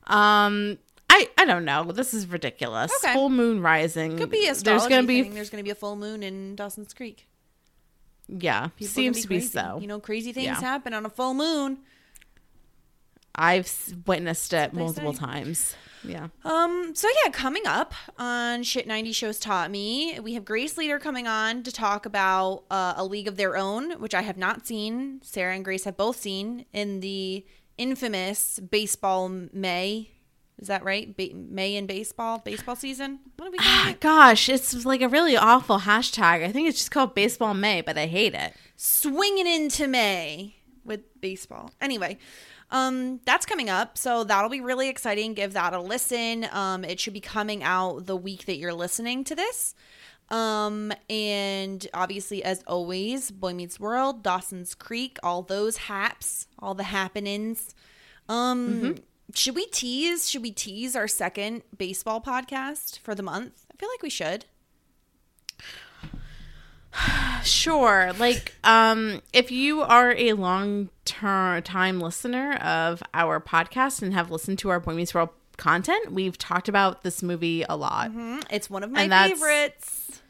Um, 0.07 0.77
I, 1.15 1.29
I 1.37 1.45
don't 1.45 1.63
know. 1.63 1.83
This 1.91 2.11
is 2.15 2.25
ridiculous. 2.27 2.91
Okay. 3.03 3.13
Full 3.13 3.29
moon 3.29 3.61
rising. 3.61 4.17
Could 4.17 4.31
be 4.31 4.47
a 4.47 4.53
There's 4.55 4.87
gonna 4.87 5.03
be 5.03 5.21
There's 5.21 5.51
going 5.51 5.59
to 5.59 5.63
be 5.63 5.69
a 5.69 5.75
full 5.75 5.95
moon 5.95 6.23
in 6.23 6.55
Dawson's 6.55 6.91
Creek. 6.91 7.27
yeah. 8.27 8.69
People 8.69 8.87
seems 8.87 9.17
gonna 9.17 9.27
be 9.27 9.35
crazy. 9.35 9.47
so. 9.49 9.77
You 9.79 9.85
know, 9.87 9.99
crazy 9.99 10.33
things 10.33 10.45
Yeah. 10.45 10.59
happen 10.59 10.91
on 10.93 11.05
a 11.05 11.09
full 11.09 11.35
moon. 11.35 11.77
I've 13.35 13.71
witnessed 14.07 14.53
it 14.53 14.73
multiple 14.73 15.13
say. 15.13 15.19
times. 15.19 15.75
Yeah. 16.03 16.27
Um, 16.43 16.93
so 16.95 17.07
yeah, 17.23 17.31
coming 17.31 17.63
up 17.67 17.93
on 18.17 18.63
Shit 18.63 18.87
90 18.87 19.11
Shows 19.11 19.39
Taught 19.39 19.71
Me, 19.71 20.19
we 20.19 20.33
have 20.33 20.43
Grace 20.45 20.77
Leader 20.77 20.97
coming 20.99 21.27
on 21.27 21.61
to 21.63 21.71
talk 21.71 22.05
about 22.07 22.63
uh, 22.71 22.93
A 22.97 23.05
League 23.05 23.27
of 23.27 23.37
Their 23.37 23.55
Own, 23.55 23.91
which 24.01 24.13
I 24.15 24.21
have 24.23 24.37
not 24.37 24.65
seen. 24.67 25.19
Sarah 25.23 25.53
and 25.55 25.63
Grace 25.63 25.83
have 25.85 25.95
both 25.95 26.17
seen 26.19 26.65
in 26.73 26.99
the 26.99 27.45
infamous 27.77 28.59
baseball 28.59 29.29
May. 29.29 30.09
Is 30.63 30.67
that 30.67 30.85
right? 30.85 31.13
Ba- 31.17 31.33
May 31.35 31.75
in 31.75 31.87
baseball, 31.87 32.39
baseball 32.39 32.77
season. 32.77 33.19
What 33.35 33.49
are 33.49 33.51
we 33.51 33.57
it? 33.91 33.99
Gosh, 33.99 34.47
it's 34.47 34.85
like 34.85 35.01
a 35.01 35.09
really 35.09 35.35
awful 35.35 35.79
hashtag. 35.79 36.41
I 36.41 36.53
think 36.53 36.69
it's 36.69 36.77
just 36.77 36.89
called 36.91 37.13
Baseball 37.13 37.53
May, 37.53 37.81
but 37.81 37.97
I 37.97 38.07
hate 38.07 38.33
it. 38.33 38.53
swinging 38.77 39.45
into 39.45 39.87
May 39.89 40.55
with 40.85 41.01
baseball. 41.19 41.71
Anyway, 41.81 42.17
um, 42.71 43.19
that's 43.25 43.45
coming 43.45 43.69
up, 43.69 43.97
so 43.97 44.23
that'll 44.23 44.49
be 44.49 44.61
really 44.61 44.87
exciting. 44.87 45.33
Give 45.33 45.51
that 45.51 45.73
a 45.73 45.81
listen. 45.81 46.47
Um, 46.53 46.85
it 46.85 46.97
should 46.97 47.11
be 47.13 47.19
coming 47.19 47.61
out 47.61 48.05
the 48.05 48.15
week 48.15 48.45
that 48.45 48.55
you're 48.55 48.73
listening 48.73 49.25
to 49.25 49.35
this. 49.35 49.75
Um, 50.29 50.93
and 51.09 51.85
obviously, 51.93 52.41
as 52.41 52.63
always, 52.67 53.31
Boy 53.31 53.53
Meets 53.53 53.81
World, 53.81 54.23
Dawson's 54.23 54.75
Creek, 54.75 55.17
all 55.23 55.41
those 55.41 55.75
haps, 55.75 56.47
all 56.57 56.73
the 56.73 56.83
happenings. 56.83 57.75
Um, 58.29 58.95
should 59.33 59.55
we 59.55 59.65
tease? 59.67 60.29
Should 60.29 60.41
we 60.41 60.51
tease 60.51 60.95
our 60.95 61.07
second 61.07 61.63
baseball 61.77 62.21
podcast 62.21 62.99
for 62.99 63.15
the 63.15 63.23
month? 63.23 63.65
I 63.71 63.77
feel 63.77 63.89
like 63.89 64.01
we 64.01 64.09
should. 64.09 64.45
Sure. 67.43 68.13
Like, 68.19 68.53
um, 68.63 69.21
if 69.33 69.51
you 69.51 69.81
are 69.81 70.11
a 70.11 70.31
long 70.33 70.89
term 71.03 71.61
time 71.61 71.99
listener 71.99 72.53
of 72.53 73.03
our 73.13 73.41
podcast 73.41 74.01
and 74.01 74.13
have 74.13 74.31
listened 74.31 74.59
to 74.59 74.69
our 74.69 74.79
Boy 74.79 74.93
Meets 74.93 75.13
World 75.13 75.29
content, 75.57 76.13
we've 76.13 76.37
talked 76.37 76.69
about 76.69 77.03
this 77.03 77.21
movie 77.21 77.65
a 77.67 77.75
lot. 77.75 78.11
It's 78.49 78.69
one 78.69 78.83
of 78.83 78.91
my 78.91 79.09
favorites. 79.09 80.21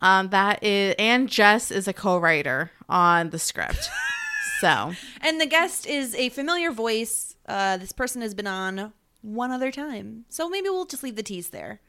Um, 0.00 0.28
that 0.28 0.62
is, 0.62 0.94
and 0.98 1.28
Jess 1.28 1.72
is 1.72 1.88
a 1.88 1.92
co-writer 1.92 2.70
on 2.88 3.30
the 3.30 3.38
script. 3.38 3.88
so 4.60 4.92
And 5.22 5.40
the 5.40 5.46
guest 5.46 5.86
is 5.86 6.14
a 6.14 6.28
familiar 6.28 6.70
voice. 6.70 7.27
Uh, 7.48 7.76
this 7.78 7.92
person 7.92 8.22
has 8.22 8.34
been 8.34 8.46
on 8.46 8.92
one 9.22 9.50
other 9.50 9.72
time. 9.72 10.24
So 10.28 10.48
maybe 10.48 10.68
we'll 10.68 10.84
just 10.84 11.02
leave 11.02 11.16
the 11.16 11.22
tease 11.22 11.48
there. 11.48 11.80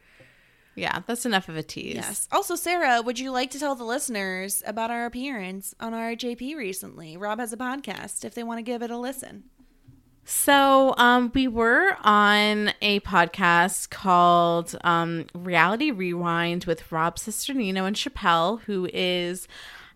yeah, 0.75 1.01
that's 1.05 1.25
enough 1.25 1.49
of 1.49 1.57
a 1.57 1.63
tease. 1.63 1.95
Yes. 1.95 2.27
Also, 2.31 2.55
Sarah, 2.55 3.01
would 3.01 3.19
you 3.19 3.31
like 3.31 3.51
to 3.51 3.59
tell 3.59 3.75
the 3.75 3.83
listeners 3.83 4.63
about 4.65 4.89
our 4.89 5.05
appearance 5.05 5.75
on 5.79 5.91
RHAP 5.93 6.55
recently? 6.55 7.17
Rob 7.17 7.39
has 7.39 7.51
a 7.53 7.57
podcast 7.57 8.23
if 8.23 8.33
they 8.33 8.43
want 8.43 8.57
to 8.59 8.63
give 8.63 8.81
it 8.81 8.89
a 8.89 8.97
listen. 8.97 9.43
So, 10.25 10.93
um, 10.97 11.31
we 11.33 11.47
were 11.47 11.97
on 12.01 12.71
a 12.83 12.99
podcast 12.99 13.89
called 13.89 14.77
um, 14.83 15.25
Reality 15.33 15.89
Rewind 15.89 16.65
with 16.65 16.91
Rob 16.91 17.17
Cesternino 17.17 17.85
and 17.87 17.95
Chappelle, 17.95 18.61
who 18.61 18.87
is 18.93 19.47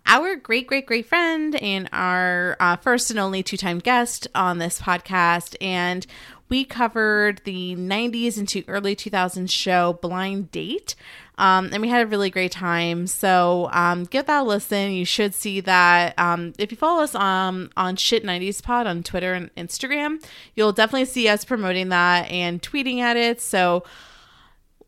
our 0.06 0.36
great, 0.36 0.68
great, 0.68 0.86
great 0.86 1.06
friend 1.06 1.56
and 1.56 1.90
our 1.92 2.58
uh, 2.60 2.76
first 2.76 3.10
and 3.10 3.20
only 3.20 3.44
two 3.44 3.58
time 3.58 3.80
guest 3.80 4.28
on 4.36 4.58
this 4.58 4.80
podcast. 4.80 5.56
And 5.62 6.06
we 6.50 6.66
covered 6.66 7.42
the 7.46 7.76
90s 7.76 8.38
into 8.38 8.64
early 8.68 8.96
2000s 8.96 9.50
show 9.50 9.94
Blind 9.94 10.52
Date. 10.52 10.96
Um, 11.38 11.70
and 11.74 11.82
we 11.82 11.90
had 11.90 12.04
a 12.04 12.08
really 12.08 12.30
great 12.30 12.52
time. 12.52 13.08
So 13.08 13.70
um, 13.72 14.04
give 14.04 14.28
that 14.28 14.42
a 14.42 14.44
listen. 14.44 14.92
You 14.92 15.06
should 15.06 15.34
see 15.34 15.62
that. 15.62 16.14
Um, 16.20 16.54
if 16.60 16.70
you 16.70 16.78
follow 16.78 17.02
us 17.02 17.16
um, 17.16 17.72
on 17.76 17.96
Shit 17.96 18.24
90s 18.24 18.62
Pod 18.62 18.86
on 18.86 19.02
Twitter 19.02 19.34
and 19.34 19.54
Instagram, 19.56 20.24
you'll 20.54 20.74
definitely 20.74 21.06
see 21.06 21.28
us 21.28 21.44
promoting 21.44 21.90
that 21.90 22.30
and 22.30 22.62
tweeting 22.62 23.00
at 23.00 23.18
it. 23.18 23.42
So 23.42 23.84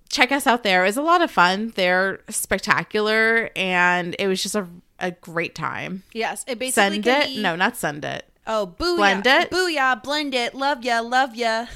check 0.09 0.31
us 0.31 0.45
out 0.45 0.61
there. 0.63 0.83
It 0.83 0.89
was 0.89 0.97
a 0.97 1.01
lot 1.01 1.21
of 1.21 1.31
fun. 1.31 1.73
They're 1.75 2.21
spectacular. 2.29 3.49
And 3.55 4.15
it 4.19 4.27
was 4.27 4.43
just 4.43 4.53
a, 4.53 4.67
a 4.99 5.11
great 5.11 5.55
time. 5.55 6.03
Yes. 6.13 6.43
It 6.47 6.59
basically 6.59 7.01
Send 7.03 7.07
it? 7.07 7.27
be- 7.35 7.41
No, 7.41 7.55
not 7.55 7.76
send 7.77 8.05
it. 8.05 8.26
Oh, 8.47 8.73
booyah. 8.77 8.95
Blend 8.97 9.27
it? 9.27 9.49
Booyah. 9.51 10.01
Blend 10.03 10.34
it. 10.35 10.53
Love 10.55 10.84
ya. 10.84 10.99
Love 11.01 11.35
ya. 11.35 11.65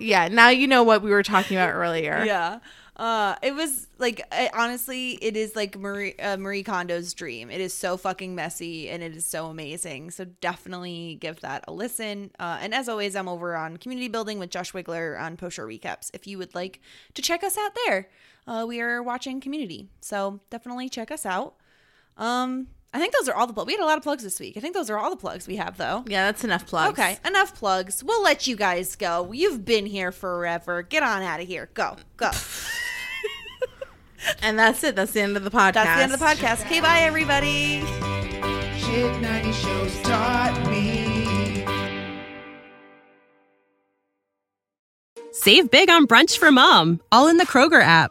Yeah, 0.00 0.28
now 0.28 0.48
you 0.48 0.68
know 0.68 0.84
what 0.84 1.02
we 1.02 1.10
were 1.10 1.24
talking 1.24 1.56
about 1.56 1.74
earlier. 1.74 2.22
yeah. 2.26 2.60
Uh, 2.96 3.36
it 3.42 3.54
was 3.54 3.86
like 3.98 4.22
I, 4.30 4.50
honestly, 4.54 5.12
it 5.22 5.36
is 5.36 5.54
like 5.56 5.76
Marie 5.76 6.14
uh, 6.18 6.36
Marie 6.36 6.62
Kondo's 6.64 7.14
dream. 7.14 7.50
It 7.50 7.60
is 7.60 7.72
so 7.72 7.96
fucking 7.96 8.34
messy 8.34 8.88
and 8.88 9.02
it 9.02 9.16
is 9.16 9.24
so 9.24 9.46
amazing. 9.46 10.10
So 10.12 10.24
definitely 10.24 11.16
give 11.20 11.40
that 11.40 11.64
a 11.68 11.72
listen. 11.72 12.30
Uh, 12.38 12.58
and 12.60 12.74
as 12.74 12.88
always, 12.88 13.16
I'm 13.16 13.28
over 13.28 13.56
on 13.56 13.76
Community 13.76 14.08
Building 14.08 14.38
with 14.38 14.50
Josh 14.50 14.72
Wigler 14.72 15.20
on 15.20 15.36
post 15.36 15.56
show 15.56 15.66
recaps. 15.66 16.10
If 16.12 16.26
you 16.26 16.38
would 16.38 16.54
like 16.54 16.80
to 17.14 17.22
check 17.22 17.42
us 17.44 17.56
out 17.56 17.72
there, 17.86 18.08
uh, 18.46 18.64
we 18.68 18.80
are 18.80 19.00
watching 19.02 19.40
Community. 19.40 19.88
So 20.00 20.40
definitely 20.50 20.88
check 20.88 21.10
us 21.10 21.24
out. 21.26 21.54
Um, 22.18 22.66
I 22.92 22.98
think 22.98 23.14
those 23.18 23.28
are 23.28 23.34
all 23.34 23.46
the 23.46 23.52
plugs. 23.52 23.66
We 23.66 23.72
had 23.74 23.82
a 23.82 23.86
lot 23.86 23.96
of 23.96 24.02
plugs 24.02 24.22
this 24.22 24.40
week. 24.40 24.56
I 24.56 24.60
think 24.60 24.74
those 24.74 24.90
are 24.90 24.98
all 24.98 25.10
the 25.10 25.16
plugs 25.16 25.46
we 25.46 25.56
have, 25.56 25.76
though. 25.76 26.04
Yeah, 26.06 26.26
that's 26.26 26.44
enough 26.44 26.66
plugs. 26.66 26.98
Okay, 26.98 27.18
enough 27.24 27.54
plugs. 27.54 28.02
We'll 28.04 28.22
let 28.22 28.46
you 28.46 28.56
guys 28.56 28.96
go. 28.96 29.32
You've 29.32 29.64
been 29.64 29.86
here 29.86 30.10
forever. 30.12 30.82
Get 30.82 31.02
on 31.02 31.22
out 31.22 31.40
of 31.40 31.46
here. 31.46 31.70
Go, 31.74 31.96
go. 32.16 32.30
And 34.42 34.58
that's 34.58 34.82
it. 34.84 34.96
That's 34.96 35.12
the 35.12 35.20
end 35.20 35.36
of 35.36 35.44
the 35.44 35.50
podcast. 35.50 35.74
That's 35.74 35.96
the 35.96 36.02
end 36.02 36.12
of 36.12 36.18
the 36.18 36.24
podcast. 36.24 36.66
Okay, 36.66 36.80
bye, 36.80 37.00
everybody. 37.02 37.80
Shit 38.76 39.20
90 39.20 39.52
shows 39.52 40.00
taught 40.02 40.66
me. 40.68 41.64
Save 45.32 45.70
big 45.70 45.88
on 45.88 46.06
brunch 46.06 46.36
for 46.36 46.50
mom, 46.50 47.00
all 47.12 47.28
in 47.28 47.36
the 47.36 47.46
Kroger 47.46 47.80
app. 47.80 48.10